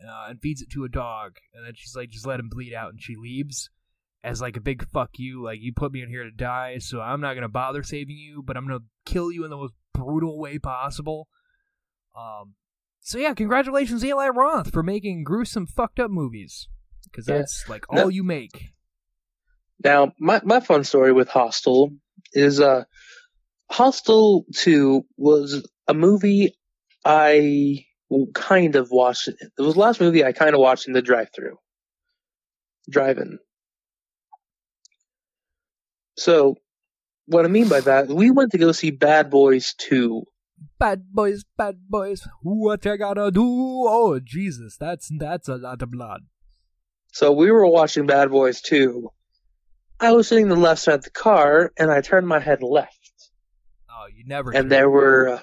uh, 0.03 0.25
and 0.29 0.41
feeds 0.41 0.61
it 0.61 0.69
to 0.71 0.83
a 0.83 0.89
dog. 0.89 1.33
And 1.53 1.65
then 1.65 1.73
she's 1.75 1.95
like, 1.95 2.09
just 2.09 2.25
let 2.25 2.39
him 2.39 2.49
bleed 2.49 2.73
out. 2.73 2.89
And 2.89 3.01
she 3.01 3.15
leaves 3.15 3.69
as 4.23 4.41
like 4.41 4.57
a 4.57 4.61
big 4.61 4.87
fuck 4.89 5.11
you. 5.17 5.43
Like, 5.43 5.59
you 5.61 5.71
put 5.75 5.91
me 5.91 6.01
in 6.01 6.09
here 6.09 6.23
to 6.23 6.31
die, 6.31 6.79
so 6.79 7.01
I'm 7.01 7.21
not 7.21 7.33
going 7.33 7.43
to 7.43 7.47
bother 7.49 7.83
saving 7.83 8.17
you, 8.17 8.41
but 8.43 8.57
I'm 8.57 8.67
going 8.67 8.79
to 8.79 8.85
kill 9.11 9.31
you 9.31 9.43
in 9.43 9.49
the 9.51 9.57
most 9.57 9.73
brutal 9.93 10.39
way 10.39 10.57
possible. 10.57 11.27
Um, 12.17 12.55
so 13.01 13.17
yeah, 13.17 13.33
congratulations, 13.33 14.03
Eli 14.03 14.27
Roth, 14.29 14.71
for 14.73 14.83
making 14.83 15.23
gruesome, 15.23 15.67
fucked 15.67 15.99
up 15.99 16.09
movies. 16.11 16.67
Because 17.03 17.27
Yeah. 17.27 17.37
that's 17.37 17.65
like 17.69 17.85
all 17.89 17.95
No. 17.97 18.07
you 18.09 18.23
make. 18.23 18.71
Now, 19.83 20.13
my, 20.19 20.41
my 20.43 20.59
fun 20.59 20.83
story 20.83 21.13
with 21.13 21.29
Hostel 21.29 21.91
is 22.33 22.59
uh, 22.59 22.83
Hostel 23.71 24.45
2 24.55 25.05
was 25.17 25.67
a 25.87 25.93
movie 25.93 26.55
I 27.05 27.85
kind 28.33 28.75
of 28.75 28.89
watched. 28.91 29.27
It 29.27 29.51
was 29.57 29.75
the 29.75 29.79
last 29.79 30.01
movie 30.01 30.25
I 30.25 30.31
kind 30.31 30.53
of 30.53 30.59
watched 30.59 30.87
in 30.87 30.93
the 30.93 31.01
drive 31.01 31.29
through. 31.35 31.57
Drive 32.89 33.19
in. 33.19 33.39
So, 36.17 36.55
what 37.27 37.45
I 37.45 37.47
mean 37.47 37.69
by 37.69 37.81
that, 37.81 38.07
we 38.07 38.31
went 38.31 38.51
to 38.51 38.57
go 38.57 38.71
see 38.71 38.91
Bad 38.91 39.29
Boys 39.29 39.75
2. 39.77 40.23
Bad 40.77 41.13
boys, 41.13 41.45
bad 41.57 41.77
boys, 41.87 42.27
what 42.41 42.83
you 42.83 42.97
gotta 42.97 43.31
do? 43.31 43.43
Oh 43.45 44.19
Jesus, 44.21 44.75
that's 44.77 45.09
that's 45.17 45.47
a 45.47 45.55
lot 45.55 45.81
of 45.81 45.89
blood. 45.89 46.23
So 47.13 47.31
we 47.31 47.49
were 47.49 47.65
watching 47.65 48.07
Bad 48.07 48.29
Boys 48.29 48.59
2. 48.61 49.09
I 50.01 50.11
was 50.11 50.27
sitting 50.27 50.45
on 50.45 50.49
the 50.49 50.55
left 50.57 50.81
side 50.81 50.95
of 50.95 51.03
the 51.03 51.11
car, 51.11 51.71
and 51.77 51.89
I 51.89 52.01
turned 52.01 52.27
my 52.27 52.39
head 52.39 52.61
left. 52.61 52.98
Oh, 53.99 54.07
you 54.07 54.23
never. 54.25 54.51
and 54.51 54.71
there 54.71 54.89
were 54.89 55.27
uh, 55.27 55.39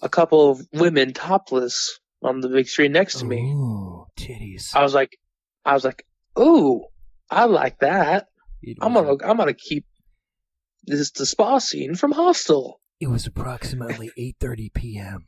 a 0.00 0.08
couple 0.08 0.50
of 0.50 0.66
women 0.72 1.12
topless 1.12 2.00
on 2.22 2.40
the 2.40 2.48
big 2.48 2.66
screen 2.66 2.92
next 2.92 3.18
to 3.18 3.26
me. 3.26 3.52
Ooh, 3.52 4.06
titties. 4.18 4.74
I 4.74 4.82
was 4.82 4.94
like, 4.94 5.18
I 5.64 5.74
was 5.74 5.84
like, 5.84 6.06
ooh, 6.38 6.86
I 7.30 7.44
like 7.44 7.80
that. 7.80 8.28
I'm 8.80 8.94
gonna, 8.94 9.16
I'm 9.24 9.36
gonna 9.36 9.52
keep 9.52 9.84
this 10.84 11.10
the 11.10 11.26
spa 11.26 11.58
scene 11.58 11.94
from 11.94 12.12
Hostel. 12.12 12.80
It 12.98 13.10
was 13.10 13.26
approximately 13.26 14.10
8:30 14.40 14.72
p.m. 14.72 15.26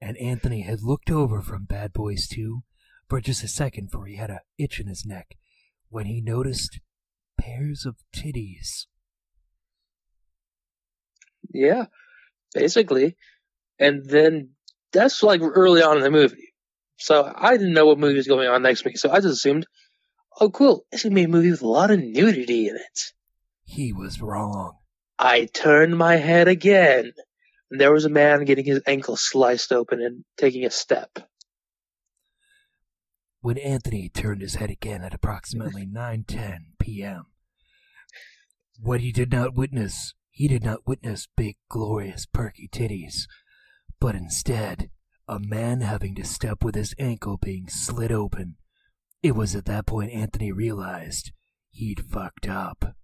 and 0.00 0.18
Anthony 0.18 0.62
had 0.62 0.82
looked 0.82 1.10
over 1.10 1.40
from 1.40 1.64
Bad 1.64 1.94
Boys 1.94 2.28
2 2.28 2.62
for 3.08 3.20
just 3.20 3.42
a 3.42 3.48
second 3.48 3.90
for 3.90 4.04
he 4.04 4.16
had 4.16 4.30
a 4.30 4.40
itch 4.58 4.80
in 4.80 4.86
his 4.86 5.06
neck 5.06 5.36
when 5.88 6.06
he 6.06 6.20
noticed 6.20 6.80
pairs 7.38 7.86
of 7.86 7.96
titties. 8.14 8.86
Yeah, 11.52 11.86
basically. 12.54 13.16
And 13.78 14.04
then 14.04 14.50
that's 14.92 15.22
like 15.22 15.40
early 15.42 15.82
on 15.82 15.96
in 15.96 16.02
the 16.02 16.10
movie. 16.10 16.52
So 16.98 17.32
I 17.34 17.56
didn't 17.56 17.72
know 17.72 17.86
what 17.86 17.98
movie 17.98 18.16
was 18.16 18.28
going 18.28 18.48
on 18.48 18.62
next 18.62 18.84
week. 18.84 18.98
So 18.98 19.10
I 19.10 19.16
just 19.16 19.34
assumed, 19.34 19.66
oh, 20.40 20.50
cool, 20.50 20.84
it's 20.92 21.02
gonna 21.02 21.14
be 21.14 21.24
a 21.24 21.28
movie 21.28 21.50
with 21.50 21.62
a 21.62 21.68
lot 21.68 21.90
of 21.90 21.98
nudity 21.98 22.68
in 22.68 22.76
it. 22.76 23.00
He 23.64 23.92
was 23.92 24.20
wrong. 24.20 24.76
I 25.18 25.46
turned 25.46 25.96
my 25.96 26.16
head 26.16 26.48
again, 26.48 27.12
and 27.70 27.80
there 27.80 27.92
was 27.92 28.04
a 28.04 28.10
man 28.10 28.44
getting 28.44 28.64
his 28.64 28.82
ankle 28.86 29.16
sliced 29.16 29.72
open 29.72 30.00
and 30.00 30.24
taking 30.36 30.64
a 30.64 30.70
step. 30.70 31.10
When 33.40 33.58
Anthony 33.58 34.08
turned 34.08 34.40
his 34.40 34.56
head 34.56 34.70
again 34.70 35.02
at 35.02 35.14
approximately 35.14 35.86
9:10 35.86 36.58
p.m., 36.78 37.26
what 38.80 39.00
he 39.00 39.10
did 39.10 39.32
not 39.32 39.54
witness, 39.54 40.14
he 40.42 40.48
did 40.48 40.64
not 40.64 40.88
witness 40.88 41.28
big, 41.36 41.54
glorious, 41.68 42.26
perky 42.26 42.66
titties, 42.66 43.28
but 44.00 44.16
instead 44.16 44.90
a 45.28 45.38
man 45.38 45.82
having 45.82 46.16
to 46.16 46.24
step 46.24 46.64
with 46.64 46.74
his 46.74 46.96
ankle 46.98 47.36
being 47.36 47.68
slit 47.68 48.10
open. 48.10 48.56
It 49.22 49.36
was 49.36 49.54
at 49.54 49.66
that 49.66 49.86
point 49.86 50.10
Anthony 50.10 50.50
realized 50.50 51.30
he'd 51.70 52.00
fucked 52.10 52.48
up. 52.48 52.96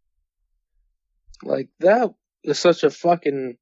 Like 1.44 1.68
that 1.78 2.12
is 2.42 2.58
such 2.58 2.82
a 2.82 2.90
fucking. 2.90 3.56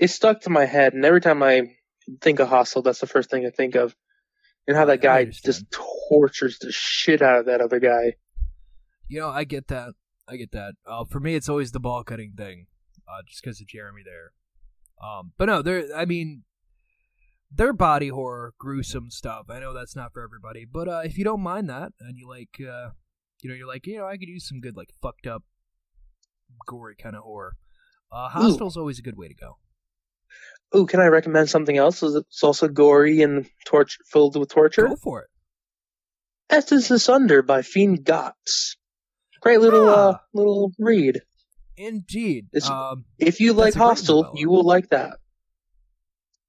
It 0.00 0.10
stuck 0.10 0.40
to 0.40 0.50
my 0.50 0.64
head, 0.64 0.92
and 0.92 1.04
every 1.04 1.20
time 1.20 1.44
I 1.44 1.76
think 2.20 2.40
of 2.40 2.48
Hostel, 2.48 2.82
that's 2.82 2.98
the 2.98 3.06
first 3.06 3.30
thing 3.30 3.46
I 3.46 3.50
think 3.50 3.76
of, 3.76 3.94
and 4.66 4.76
how 4.76 4.86
that 4.86 5.00
guy 5.00 5.26
just 5.26 5.64
tortures 5.70 6.58
the 6.58 6.72
shit 6.72 7.22
out 7.22 7.38
of 7.38 7.46
that 7.46 7.60
other 7.60 7.78
guy. 7.78 8.16
You 9.06 9.20
know, 9.20 9.28
I 9.28 9.44
get 9.44 9.68
that. 9.68 9.92
I 10.28 10.34
get 10.34 10.50
that. 10.50 10.74
Uh, 10.84 11.04
for 11.04 11.20
me, 11.20 11.36
it's 11.36 11.48
always 11.48 11.70
the 11.70 11.78
ball 11.78 12.02
cutting 12.02 12.32
thing, 12.36 12.66
uh, 13.10 13.22
just 13.26 13.42
because 13.42 13.60
of 13.60 13.66
Jeremy 13.66 14.02
there. 14.04 14.32
Um, 15.02 15.32
but 15.38 15.46
no, 15.46 15.62
they're. 15.62 15.84
I 15.96 16.04
mean, 16.04 16.44
they're 17.50 17.72
body 17.72 18.08
horror, 18.08 18.54
gruesome 18.58 19.10
stuff. 19.10 19.46
I 19.48 19.58
know 19.60 19.72
that's 19.72 19.96
not 19.96 20.12
for 20.12 20.22
everybody, 20.22 20.66
but 20.70 20.88
uh, 20.88 21.00
if 21.04 21.16
you 21.18 21.24
don't 21.24 21.40
mind 21.40 21.68
that, 21.70 21.92
and 22.00 22.16
you 22.18 22.28
like, 22.28 22.60
uh, 22.60 22.90
you 23.42 23.48
know, 23.48 23.56
you're 23.56 23.66
like, 23.66 23.86
you 23.86 23.98
know, 23.98 24.06
I 24.06 24.16
could 24.18 24.28
use 24.28 24.46
some 24.46 24.60
good 24.60 24.76
like 24.76 24.90
fucked 25.02 25.26
up, 25.26 25.42
gory 26.66 26.96
kind 26.96 27.16
of 27.16 27.22
horror. 27.22 27.54
Uh, 28.12 28.28
Hostel's 28.28 28.76
always 28.76 28.98
a 28.98 29.02
good 29.02 29.16
way 29.16 29.28
to 29.28 29.34
go. 29.34 29.56
Ooh, 30.76 30.86
can 30.86 31.00
I 31.00 31.06
recommend 31.06 31.48
something 31.48 31.76
else? 31.76 32.02
It's 32.02 32.42
also 32.42 32.68
gory 32.68 33.22
and 33.22 33.46
torture 33.64 33.98
filled 34.12 34.36
with 34.38 34.48
torture. 34.50 34.86
Go 34.86 34.96
for 34.96 35.22
it. 35.22 35.28
Essence 36.50 36.90
Asunder 36.90 37.42
by 37.42 37.62
Fiend 37.62 38.04
Gots. 38.04 38.76
Great 39.40 39.60
little 39.60 39.88
uh 39.88 40.12
Ah. 40.14 40.20
little 40.34 40.72
read. 40.78 41.22
Indeed. 41.80 42.48
Um, 42.68 43.06
If 43.18 43.40
you 43.40 43.54
like 43.54 43.72
Hostel, 43.72 44.32
you 44.34 44.50
will 44.50 44.64
like 44.64 44.90
that. 44.90 45.16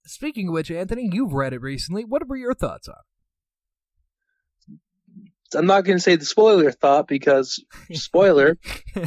speaking 0.05 0.49
of 0.49 0.53
which, 0.53 0.69
Anthony, 0.69 1.09
you've 1.09 1.31
read 1.31 1.53
it 1.53 1.61
recently. 1.61 2.03
What 2.03 2.27
were 2.27 2.35
your 2.35 2.53
thoughts 2.53 2.89
on? 2.89 2.95
it? 4.67 5.57
I'm 5.57 5.67
not 5.67 5.85
going 5.85 5.97
to 5.97 6.03
say 6.03 6.17
the 6.17 6.25
spoiler 6.25 6.71
thought 6.71 7.07
because 7.07 7.63
spoiler? 7.93 8.57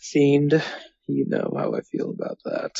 Fiend. 0.00 0.62
You 1.06 1.24
know 1.26 1.52
how 1.56 1.74
I 1.74 1.80
feel 1.80 2.10
about 2.10 2.38
that. 2.44 2.72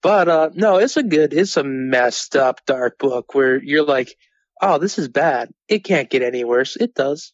But 0.00 0.28
uh 0.28 0.50
no, 0.54 0.78
it's 0.78 0.96
a 0.96 1.02
good, 1.02 1.34
it's 1.34 1.56
a 1.56 1.64
messed 1.64 2.36
up 2.36 2.64
dark 2.66 2.98
book 2.98 3.34
where 3.34 3.62
you're 3.62 3.84
like, 3.84 4.14
oh, 4.62 4.78
this 4.78 4.98
is 4.98 5.08
bad. 5.08 5.50
It 5.68 5.84
can't 5.84 6.08
get 6.08 6.22
any 6.22 6.44
worse. 6.44 6.76
It 6.76 6.94
does. 6.94 7.32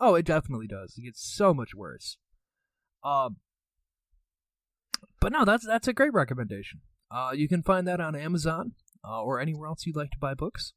Oh, 0.00 0.14
it 0.14 0.24
definitely 0.24 0.66
does. 0.66 0.94
It 0.96 1.02
gets 1.02 1.22
so 1.22 1.54
much 1.54 1.74
worse. 1.74 2.16
Um, 3.04 3.36
but 5.20 5.32
no, 5.32 5.44
that's 5.44 5.66
that's 5.66 5.88
a 5.88 5.92
great 5.92 6.12
recommendation. 6.12 6.80
Uh, 7.10 7.30
you 7.34 7.48
can 7.48 7.62
find 7.62 7.86
that 7.88 8.00
on 8.00 8.14
Amazon 8.14 8.72
uh, 9.04 9.22
or 9.22 9.40
anywhere 9.40 9.68
else 9.68 9.86
you'd 9.86 9.96
like 9.96 10.10
to 10.10 10.18
buy 10.18 10.34
books. 10.34 10.72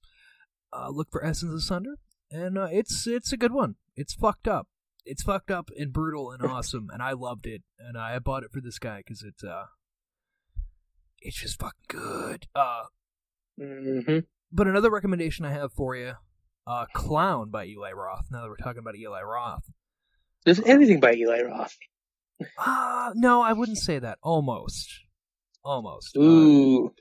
Uh, 0.71 0.89
look 0.89 1.09
for 1.11 1.23
Essence 1.23 1.53
Asunder, 1.53 1.97
and 2.31 2.57
uh, 2.57 2.67
it's 2.71 3.05
it's 3.07 3.31
a 3.31 3.37
good 3.37 3.53
one. 3.53 3.75
It's 3.95 4.13
fucked 4.13 4.47
up. 4.47 4.67
It's 5.05 5.23
fucked 5.23 5.51
up 5.51 5.69
and 5.77 5.93
brutal 5.93 6.31
and 6.31 6.43
awesome, 6.51 6.89
and 6.91 7.01
I 7.01 7.11
loved 7.13 7.45
it. 7.45 7.61
And 7.77 7.97
I 7.97 8.17
bought 8.19 8.43
it 8.43 8.51
for 8.51 8.61
this 8.61 8.79
guy 8.79 8.97
because 8.97 9.23
it's 9.23 9.43
uh, 9.43 9.65
it's 11.19 11.39
just 11.39 11.59
fucking 11.59 11.85
good. 11.87 12.47
Uh, 12.55 12.83
hmm 13.59 14.19
but 14.53 14.67
another 14.67 14.91
recommendation 14.91 15.45
I 15.45 15.51
have 15.51 15.73
for 15.73 15.95
you, 15.95 16.13
uh, 16.67 16.85
Clown 16.93 17.49
by 17.49 17.65
Eli 17.65 17.91
Roth. 17.91 18.27
Now 18.31 18.41
that 18.41 18.49
we're 18.49 18.57
talking 18.57 18.79
about 18.79 18.95
Eli 18.95 19.21
Roth. 19.21 19.63
There's 20.45 20.59
anything 20.59 20.99
by 20.99 21.13
Eli 21.13 21.41
Roth. 21.41 21.75
Uh, 22.57 23.11
no, 23.15 23.41
I 23.41 23.53
wouldn't 23.53 23.77
say 23.77 23.99
that. 23.99 24.17
Almost. 24.21 24.89
Almost. 25.63 26.17
Uh, 26.17 26.21
Ooh. 26.21 26.93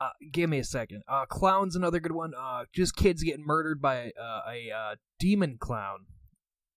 uh, 0.00 0.10
give 0.32 0.50
me 0.50 0.58
a 0.58 0.64
second. 0.64 1.02
Uh, 1.08 1.26
clown's 1.26 1.76
another 1.76 2.00
good 2.00 2.12
one. 2.12 2.32
Uh, 2.38 2.64
just 2.72 2.96
kids 2.96 3.22
getting 3.22 3.44
murdered 3.46 3.80
by 3.80 4.12
uh, 4.20 4.40
a 4.50 4.70
uh, 4.70 4.94
demon 5.18 5.56
clown. 5.58 6.06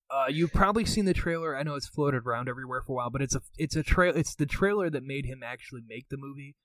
Uh, 0.10 0.26
you've 0.30 0.54
probably 0.54 0.86
seen 0.86 1.06
the 1.06 1.14
trailer. 1.14 1.56
I 1.56 1.64
know 1.64 1.76
it's 1.76 1.88
floated 1.88 2.24
around 2.26 2.48
everywhere 2.48 2.82
for 2.82 2.94
a 2.94 2.96
while, 2.96 3.10
but 3.10 3.22
it's 3.22 3.36
a 3.36 3.42
it's 3.58 3.76
a 3.76 3.84
trail. 3.84 4.14
It's 4.16 4.36
the 4.36 4.46
trailer 4.46 4.90
that 4.90 5.04
made 5.04 5.26
him 5.26 5.42
actually 5.44 5.82
make 5.88 6.08
the 6.10 6.18
movie. 6.18 6.56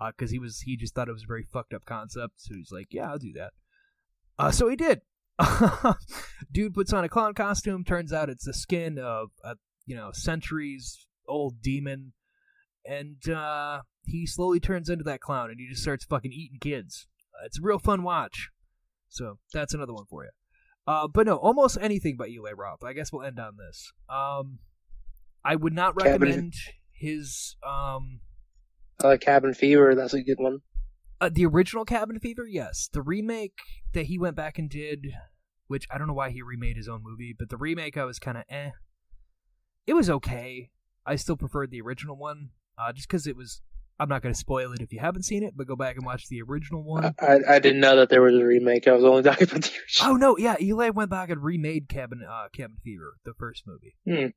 Uh, 0.00 0.10
because 0.10 0.30
he 0.30 0.38
was 0.38 0.60
he 0.60 0.76
just 0.76 0.94
thought 0.94 1.08
it 1.08 1.12
was 1.12 1.24
a 1.24 1.26
very 1.26 1.44
fucked 1.52 1.74
up 1.74 1.84
concept, 1.84 2.34
so 2.36 2.54
he's 2.54 2.70
like, 2.72 2.86
yeah, 2.90 3.10
I'll 3.10 3.18
do 3.18 3.32
that. 3.34 3.52
Uh, 4.38 4.50
so 4.50 4.68
he 4.68 4.76
did. 4.76 5.02
Dude 6.52 6.74
puts 6.74 6.92
on 6.92 7.04
a 7.04 7.08
clown 7.08 7.34
costume. 7.34 7.84
Turns 7.84 8.12
out 8.12 8.30
it's 8.30 8.44
the 8.44 8.54
skin 8.54 8.98
of 8.98 9.30
a 9.44 9.56
you 9.86 9.96
know 9.96 10.10
centuries 10.12 11.06
old 11.28 11.60
demon, 11.62 12.12
and 12.86 13.28
uh, 13.28 13.80
he 14.06 14.26
slowly 14.26 14.60
turns 14.60 14.88
into 14.88 15.04
that 15.04 15.20
clown, 15.20 15.50
and 15.50 15.58
he 15.60 15.68
just 15.68 15.82
starts 15.82 16.04
fucking 16.04 16.32
eating 16.32 16.58
kids. 16.60 17.06
Uh, 17.34 17.46
it's 17.46 17.58
a 17.58 17.62
real 17.62 17.78
fun 17.78 18.02
watch. 18.02 18.50
So 19.08 19.38
that's 19.52 19.74
another 19.74 19.92
one 19.92 20.06
for 20.08 20.24
you. 20.24 20.30
Uh, 20.86 21.06
but 21.06 21.26
no, 21.26 21.36
almost 21.36 21.78
anything 21.80 22.16
by 22.16 22.26
Eli 22.26 22.52
Roth. 22.52 22.82
I 22.82 22.92
guess 22.92 23.12
we'll 23.12 23.22
end 23.26 23.38
on 23.38 23.56
this. 23.56 23.92
Um, 24.08 24.58
I 25.44 25.54
would 25.56 25.72
not 25.74 25.96
Cabin- 25.96 26.20
recommend 26.20 26.54
his 26.92 27.56
um 27.66 28.20
Uh, 29.02 29.16
Cabin 29.20 29.54
Fever, 29.54 29.94
that's 29.94 30.14
a 30.14 30.22
good 30.22 30.38
one. 30.38 30.60
uh, 31.20 31.28
the 31.32 31.44
original 31.46 31.84
Cabin 31.84 32.18
Fever, 32.18 32.46
yes. 32.48 32.88
The 32.92 33.02
remake 33.02 33.58
that 33.92 34.06
he 34.06 34.18
went 34.18 34.34
back 34.36 34.58
and 34.58 34.68
did, 34.70 35.06
which 35.66 35.86
I 35.90 35.98
don't 35.98 36.06
know 36.08 36.14
why 36.14 36.30
he 36.30 36.42
remade 36.42 36.76
his 36.76 36.88
own 36.88 37.02
movie, 37.02 37.34
but 37.38 37.48
the 37.48 37.56
remake 37.56 37.96
I 37.96 38.04
was 38.04 38.18
kind 38.18 38.38
of 38.38 38.44
eh. 38.48 38.70
It 39.86 39.94
was 39.94 40.08
okay. 40.10 40.70
I 41.04 41.16
still 41.16 41.36
preferred 41.36 41.70
the 41.70 41.80
original 41.80 42.16
one, 42.16 42.50
uh, 42.78 42.92
just 42.92 43.08
because 43.08 43.26
it 43.26 43.36
was. 43.36 43.60
I'm 44.00 44.08
not 44.08 44.22
going 44.22 44.32
to 44.34 44.38
spoil 44.38 44.72
it 44.72 44.80
if 44.80 44.92
you 44.92 44.98
haven't 44.98 45.22
seen 45.24 45.44
it, 45.44 45.54
but 45.56 45.66
go 45.68 45.76
back 45.76 45.96
and 45.96 46.04
watch 46.04 46.26
the 46.28 46.42
original 46.42 46.82
one. 46.82 47.14
I, 47.20 47.38
I 47.48 47.58
didn't 47.60 47.80
know 47.80 47.94
that 47.96 48.08
there 48.08 48.22
was 48.22 48.34
a 48.34 48.44
remake. 48.44 48.88
I 48.88 48.92
was 48.92 49.04
only 49.04 49.22
talking 49.24 49.48
about 49.48 49.62
the 49.62 49.70
original. 49.70 50.10
oh 50.12 50.16
no, 50.16 50.36
yeah, 50.38 50.56
Eli 50.60 50.88
went 50.88 51.10
back 51.10 51.30
and 51.30 51.42
remade 51.42 51.88
Cabin 51.88 52.20
uh, 52.28 52.48
Cabin 52.52 52.78
Fever, 52.82 53.14
the 53.24 53.34
first 53.38 53.64
movie. 53.66 53.94
Hmm. 54.06 54.28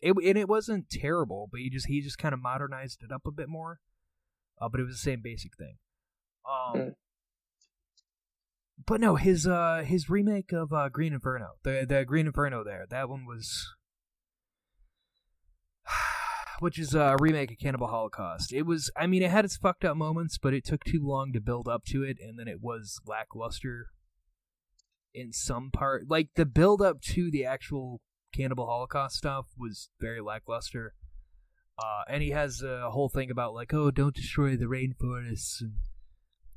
It 0.00 0.14
and 0.24 0.38
it 0.38 0.48
wasn't 0.48 0.88
terrible, 0.90 1.48
but 1.50 1.60
he 1.60 1.68
just 1.70 1.86
he 1.86 2.00
just 2.00 2.18
kind 2.18 2.32
of 2.32 2.40
modernized 2.40 3.02
it 3.02 3.12
up 3.12 3.22
a 3.26 3.30
bit 3.32 3.48
more. 3.48 3.80
Uh, 4.60 4.68
but 4.68 4.80
it 4.80 4.84
was 4.84 4.94
the 4.94 4.98
same 5.10 5.20
basic 5.22 5.52
thing. 5.56 5.76
Um, 6.48 6.80
Hmm. 6.80 6.88
but 8.86 9.00
no, 9.00 9.16
his 9.16 9.46
uh 9.46 9.82
his 9.84 10.08
remake 10.08 10.52
of 10.52 10.72
uh, 10.72 10.88
Green 10.88 11.12
Inferno, 11.12 11.52
the 11.62 11.84
the 11.88 12.04
Green 12.04 12.26
Inferno 12.26 12.64
there, 12.64 12.86
that 12.90 13.08
one 13.08 13.26
was, 13.26 13.74
which 16.62 16.78
is 16.78 16.94
a 16.94 17.16
remake 17.20 17.50
of 17.50 17.58
Cannibal 17.58 17.88
Holocaust. 17.88 18.52
It 18.52 18.62
was, 18.62 18.90
I 18.96 19.06
mean, 19.06 19.22
it 19.22 19.30
had 19.30 19.44
its 19.44 19.56
fucked 19.56 19.84
up 19.84 19.96
moments, 19.96 20.38
but 20.38 20.54
it 20.54 20.64
took 20.64 20.84
too 20.84 21.00
long 21.02 21.32
to 21.32 21.40
build 21.40 21.68
up 21.68 21.84
to 21.86 22.02
it, 22.02 22.18
and 22.22 22.38
then 22.38 22.48
it 22.48 22.62
was 22.62 23.00
lackluster 23.06 23.88
in 25.12 25.32
some 25.32 25.70
part. 25.70 26.08
Like 26.08 26.28
the 26.36 26.46
build 26.46 26.80
up 26.80 27.00
to 27.02 27.30
the 27.30 27.44
actual 27.44 28.00
Cannibal 28.32 28.66
Holocaust 28.66 29.16
stuff 29.16 29.46
was 29.58 29.90
very 30.00 30.20
lackluster. 30.20 30.94
Uh, 31.78 32.02
and 32.08 32.22
he 32.22 32.30
has 32.30 32.62
a 32.62 32.90
whole 32.90 33.08
thing 33.08 33.30
about 33.30 33.54
like, 33.54 33.74
oh, 33.74 33.90
don't 33.90 34.14
destroy 34.14 34.56
the 34.56 34.66
rainforests 34.66 35.60
and 35.60 35.72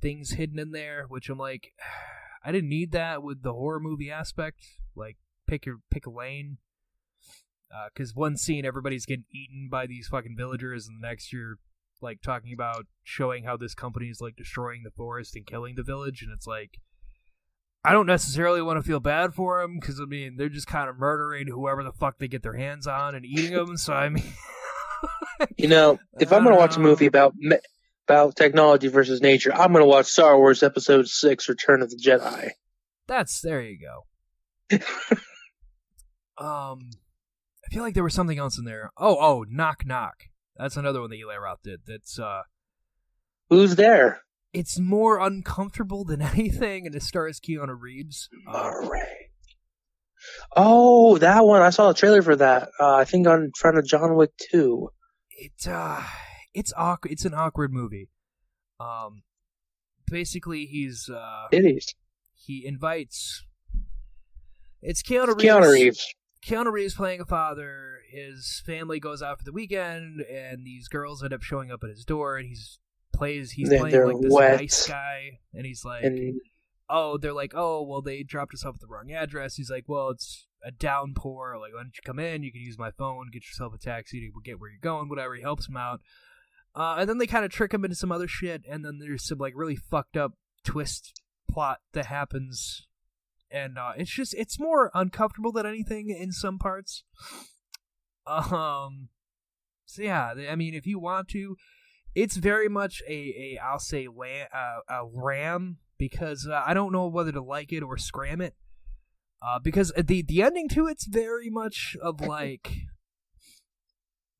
things 0.01 0.31
hidden 0.31 0.59
in 0.59 0.71
there, 0.71 1.05
which 1.07 1.29
I'm 1.29 1.37
like, 1.37 1.73
I 2.45 2.51
didn't 2.51 2.69
need 2.69 2.91
that 2.91 3.23
with 3.23 3.41
the 3.41 3.53
horror 3.53 3.79
movie 3.79 4.11
aspect. 4.11 4.59
Like, 4.95 5.17
pick 5.47 5.65
your 5.65 5.77
pick 5.89 6.05
a 6.05 6.11
lane. 6.11 6.59
Because 7.93 8.15
one 8.15 8.37
scene, 8.37 8.65
everybody's 8.65 9.05
getting 9.05 9.25
eaten 9.33 9.67
by 9.69 9.85
these 9.87 10.07
fucking 10.07 10.35
villagers, 10.37 10.87
and 10.87 11.01
the 11.01 11.07
next 11.07 11.33
you're 11.33 11.55
like 12.01 12.21
talking 12.21 12.53
about 12.53 12.85
showing 13.03 13.45
how 13.45 13.57
this 13.57 13.73
company 13.73 14.07
is 14.07 14.21
like 14.21 14.35
destroying 14.35 14.81
the 14.83 14.91
forest 14.91 15.35
and 15.35 15.45
killing 15.45 15.75
the 15.75 15.83
village, 15.83 16.21
and 16.21 16.31
it's 16.31 16.47
like, 16.47 16.79
I 17.83 17.93
don't 17.93 18.07
necessarily 18.07 18.61
want 18.61 18.77
to 18.77 18.87
feel 18.87 18.99
bad 18.99 19.33
for 19.33 19.61
them 19.61 19.77
because 19.79 19.99
I 19.99 20.05
mean 20.05 20.37
they're 20.37 20.49
just 20.49 20.67
kind 20.67 20.89
of 20.89 20.97
murdering 20.97 21.47
whoever 21.47 21.83
the 21.83 21.91
fuck 21.91 22.17
they 22.19 22.27
get 22.27 22.43
their 22.43 22.57
hands 22.57 22.87
on 22.87 23.15
and 23.15 23.25
eating 23.25 23.53
them. 23.53 23.77
So 23.77 23.93
I 23.93 24.09
mean, 24.09 24.23
You 25.57 25.67
know, 25.67 25.99
if 26.19 26.31
I'm 26.31 26.43
gonna 26.43 26.55
watch 26.55 26.77
a 26.77 26.79
movie 26.79 27.05
about 27.05 27.35
me- 27.35 27.57
about 28.07 28.35
technology 28.35 28.87
versus 28.87 29.21
nature, 29.21 29.53
I'm 29.53 29.73
gonna 29.73 29.85
watch 29.85 30.07
Star 30.07 30.37
Wars 30.37 30.63
Episode 30.63 31.07
Six: 31.07 31.49
Return 31.49 31.81
of 31.81 31.89
the 31.89 31.97
Jedi. 31.97 32.51
That's 33.07 33.41
there 33.41 33.61
you 33.61 33.77
go. 33.79 34.77
um, 36.43 36.89
feel 37.75 37.83
like 37.83 37.93
there 37.93 38.05
was 38.05 38.13
something 38.13 38.39
else 38.39 38.57
in 38.57 38.63
there. 38.63 38.89
Oh, 38.97 39.17
oh, 39.19 39.45
knock 39.49 39.85
knock. 39.85 40.23
That's 40.55 40.77
another 40.77 41.01
one 41.01 41.09
that 41.09 41.17
Eli 41.17 41.35
Roth 41.35 41.59
did. 41.61 41.81
That's 41.85 42.17
uh, 42.17 42.43
Who's 43.49 43.75
there? 43.75 44.21
it's 44.53 44.79
more 44.79 45.19
uncomfortable 45.19 46.05
than 46.05 46.21
anything, 46.33 46.85
and 46.85 46.95
it 46.95 47.03
stars 47.03 47.41
Keanu 47.41 47.75
Reeves. 47.77 48.29
Uh, 48.47 48.71
Murray. 48.81 49.01
Oh, 50.55 51.17
that 51.17 51.45
one! 51.45 51.61
I 51.61 51.69
saw 51.71 51.89
a 51.89 51.93
trailer 51.93 52.21
for 52.21 52.37
that. 52.37 52.69
Uh, 52.79 52.95
I 52.95 53.03
think 53.03 53.27
on 53.27 53.51
front 53.57 53.77
of 53.77 53.85
John 53.85 54.15
Wick 54.15 54.31
Two. 54.49 54.91
it 55.31 55.67
uh, 55.67 56.01
it's 56.53 56.71
awkward. 56.77 57.11
It's 57.11 57.25
an 57.25 57.33
awkward 57.33 57.73
movie. 57.73 58.07
Um, 58.79 59.23
basically, 60.09 60.65
he's 60.65 61.09
uh, 61.13 61.47
It 61.51 61.65
is 61.65 61.93
he 62.33 62.65
invites. 62.65 63.43
It's 64.81 65.03
Keanu 65.03 65.35
Reeves. 65.35 65.43
Keanu 65.43 65.73
Reeves. 65.73 66.15
Keanu 66.45 66.71
Reeves 66.71 66.93
playing 66.95 67.21
a 67.21 67.25
father. 67.25 67.99
His 68.09 68.61
family 68.65 68.99
goes 68.99 69.21
out 69.21 69.39
for 69.39 69.43
the 69.45 69.51
weekend, 69.51 70.21
and 70.21 70.65
these 70.65 70.87
girls 70.87 71.23
end 71.23 71.33
up 71.33 71.41
showing 71.41 71.71
up 71.71 71.83
at 71.83 71.89
his 71.89 72.05
door, 72.05 72.37
and 72.37 72.47
he's 72.47 72.79
plays. 73.13 73.51
He's 73.51 73.69
They're- 73.69 73.79
playing 73.79 73.93
they're 73.93 74.07
like 74.07 74.21
this 74.21 74.31
wet. 74.33 74.59
nice 74.59 74.87
guy, 74.87 75.39
and 75.53 75.65
he's 75.65 75.83
like, 75.83 76.03
And 76.03 76.39
"Oh, 76.89 77.17
they're 77.17 77.33
like, 77.33 77.53
oh, 77.55 77.81
well, 77.83 78.01
they 78.01 78.23
dropped 78.23 78.53
us 78.53 78.63
off 78.63 78.75
at 78.75 78.81
the 78.81 78.87
wrong 78.87 79.11
address." 79.11 79.55
He's 79.55 79.71
like, 79.71 79.85
"Well, 79.87 80.09
it's 80.09 80.47
a 80.63 80.71
downpour. 80.71 81.57
Like, 81.59 81.73
why 81.73 81.79
don't 81.79 81.95
you 81.95 82.01
come 82.05 82.19
in? 82.19 82.43
You 82.43 82.51
can 82.51 82.61
use 82.61 82.77
my 82.77 82.91
phone, 82.91 83.29
get 83.31 83.45
yourself 83.45 83.73
a 83.73 83.77
taxi 83.77 84.19
to 84.19 84.31
get 84.43 84.59
where 84.59 84.69
you're 84.69 84.79
going, 84.81 85.09
whatever." 85.09 85.33
He 85.35 85.41
helps 85.41 85.67
him 85.67 85.77
out, 85.77 86.01
uh, 86.75 86.97
and 86.99 87.09
then 87.09 87.17
they 87.17 87.27
kind 87.27 87.45
of 87.45 87.51
trick 87.51 87.73
him 87.73 87.83
into 87.85 87.95
some 87.95 88.11
other 88.11 88.27
shit, 88.27 88.63
and 88.69 88.83
then 88.85 88.99
there's 88.99 89.25
some 89.25 89.39
like 89.39 89.53
really 89.55 89.75
fucked 89.77 90.17
up 90.17 90.33
twist 90.63 91.21
plot 91.49 91.79
that 91.93 92.07
happens 92.07 92.87
and 93.55 93.77
uh, 93.77 93.93
it's 93.95 94.11
just 94.11 94.33
it's 94.33 94.59
more 94.59 94.91
uncomfortable 94.93 95.53
than 95.53 95.65
anything 95.65 96.09
in 96.09 96.31
some 96.31 96.59
parts. 96.59 97.03
Um, 98.27 99.09
so 99.85 100.01
yeah, 100.01 100.33
I 100.49 100.55
mean, 100.55 100.73
if 100.73 100.85
you 100.85 100.99
want 100.99 101.29
to, 101.29 101.55
it's 102.13 102.35
very 102.35 102.67
much 102.67 103.01
a 103.07 103.13
a 103.13 103.59
I'll 103.63 103.79
say 103.79 104.07
uh, 104.07 104.79
a 104.89 105.05
ram 105.05 105.77
because 105.97 106.47
uh, 106.51 106.61
I 106.65 106.73
don't 106.73 106.91
know 106.91 107.07
whether 107.07 107.31
to 107.31 107.41
like 107.41 107.71
it 107.71 107.81
or 107.81 107.97
scram 107.97 108.41
it. 108.41 108.55
Uh, 109.41 109.59
because 109.59 109.93
the 109.95 110.21
the 110.21 110.41
ending 110.41 110.67
to 110.69 110.87
it's 110.87 111.05
very 111.05 111.49
much 111.49 111.95
of 112.01 112.19
like, 112.19 112.73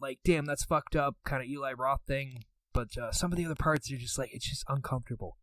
like 0.02 0.20
damn, 0.26 0.46
that's 0.46 0.66
fucked 0.66 0.96
up 0.96 1.16
kind 1.24 1.42
of 1.42 1.48
Eli 1.48 1.72
Roth 1.74 2.02
thing. 2.06 2.44
But 2.74 2.98
uh, 2.98 3.12
some 3.12 3.32
of 3.32 3.38
the 3.38 3.46
other 3.46 3.56
parts 3.56 3.90
are 3.92 3.98
just 3.98 4.18
like 4.18 4.32
it's 4.34 4.50
just 4.50 4.66
uncomfortable. 4.68 5.38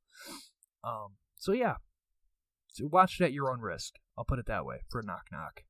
Um, 0.84 1.16
so 1.38 1.52
yeah, 1.52 1.76
so 2.72 2.88
watch 2.90 3.20
it 3.20 3.24
at 3.24 3.32
your 3.32 3.50
own 3.50 3.60
risk. 3.60 3.94
I'll 4.16 4.24
put 4.24 4.38
it 4.38 4.46
that 4.46 4.64
way 4.64 4.78
for 4.90 5.00
a 5.00 5.04
knock 5.04 5.24
knock. 5.30 5.64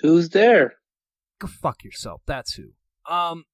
who's 0.00 0.30
there? 0.30 0.74
Go 1.38 1.46
fuck 1.46 1.84
yourself. 1.84 2.22
That's 2.26 2.54
who. 2.54 2.70
Um, 3.10 3.44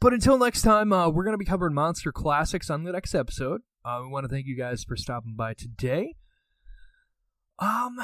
but 0.00 0.12
until 0.12 0.38
next 0.38 0.62
time, 0.62 0.92
uh, 0.92 1.08
we're 1.08 1.24
gonna 1.24 1.38
be 1.38 1.44
covering 1.44 1.74
monster 1.74 2.12
classics 2.12 2.70
on 2.70 2.84
the 2.84 2.92
next 2.92 3.14
episode. 3.14 3.62
Uh, 3.84 4.00
we 4.02 4.08
want 4.08 4.24
to 4.24 4.28
thank 4.28 4.46
you 4.46 4.56
guys 4.56 4.84
for 4.84 4.96
stopping 4.96 5.34
by 5.36 5.54
today. 5.54 6.14
Um, 7.58 7.96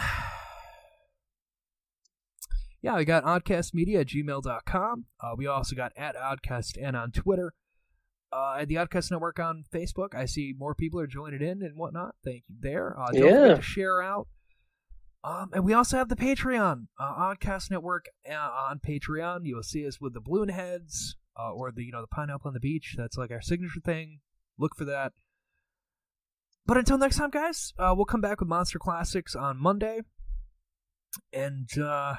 yeah, 2.83 2.97
we 2.97 3.05
got 3.05 3.25
oddcastmedia 3.25 4.01
at 4.01 4.09
gmail.com. 4.09 5.05
Uh, 5.21 5.35
we 5.37 5.47
also 5.47 5.77
got 5.77 5.93
at 5.97 6.17
oddcast 6.17 6.77
and 6.81 6.97
on 6.97 7.13
Twitter. 7.13 7.55
Uh, 8.31 8.59
at 8.61 8.69
the 8.69 8.75
Oddcast 8.75 9.11
Network 9.11 9.39
on 9.39 9.65
Facebook. 9.73 10.15
I 10.15 10.27
see 10.27 10.55
more 10.57 10.75
people 10.75 11.01
are 11.01 11.07
joining 11.07 11.41
in 11.41 11.63
and 11.63 11.77
whatnot. 11.77 12.15
Thank 12.25 12.45
you 12.49 12.57
there. 12.61 12.99
Uh, 13.01 13.11
don't 13.13 13.23
Yeah. 13.25 13.41
forget 13.43 13.57
to 13.57 13.63
share 13.63 14.03
out. 14.03 14.29
Um, 15.25 15.51
and 15.55 15.65
we 15.65 15.73
also 15.73 15.97
have 15.97 16.09
the 16.11 16.15
Patreon, 16.17 16.89
uh, 17.01 17.15
Oddcast 17.35 17.71
Network 17.71 18.07
uh, 18.31 18.35
on 18.35 18.81
Patreon. 18.81 19.41
You'll 19.45 19.63
see 19.63 19.87
us 19.87 19.99
with 20.01 20.13
the 20.15 20.21
balloon 20.21 20.51
heads, 20.51 21.17
uh, 21.39 21.53
or 21.53 21.73
the 21.73 21.85
you 21.85 21.91
know 21.93 22.03
the 22.03 22.07
pineapple 22.07 22.49
on 22.49 22.55
the 22.55 22.61
beach. 22.61 22.95
That's 22.99 23.17
like 23.17 23.31
our 23.31 23.41
signature 23.41 23.81
thing. 23.81 24.21
Look 24.59 24.77
for 24.77 24.85
that. 24.85 25.13
But 26.67 26.77
until 26.77 26.99
next 26.99 27.17
time, 27.17 27.31
guys, 27.31 27.73
uh, 27.79 27.95
we'll 27.97 28.05
come 28.05 28.21
back 28.21 28.41
with 28.41 28.49
Monster 28.49 28.79
Classics 28.79 29.35
on 29.35 29.57
Monday, 29.59 30.03
and 31.33 31.69
uh, 31.79 32.15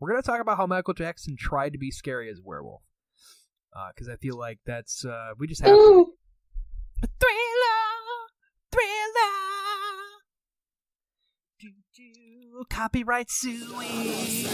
we're 0.00 0.10
gonna 0.10 0.22
talk 0.22 0.40
about 0.40 0.56
how 0.56 0.66
Michael 0.66 0.94
Jackson 0.94 1.36
tried 1.38 1.72
to 1.74 1.78
be 1.78 1.90
scary 1.90 2.30
as 2.30 2.38
a 2.38 2.42
werewolf. 2.42 2.82
Because 3.94 4.08
I 4.08 4.16
feel 4.16 4.38
like 4.38 4.58
that's 4.66 5.04
uh, 5.04 5.30
we 5.38 5.46
just 5.46 5.62
have. 5.62 5.72
Ooh. 5.72 6.14
Thriller, 7.00 7.82
thriller. 8.72 9.36
Do, 11.60 11.68
do, 11.94 12.64
copyright 12.70 13.30
suing. 13.30 14.46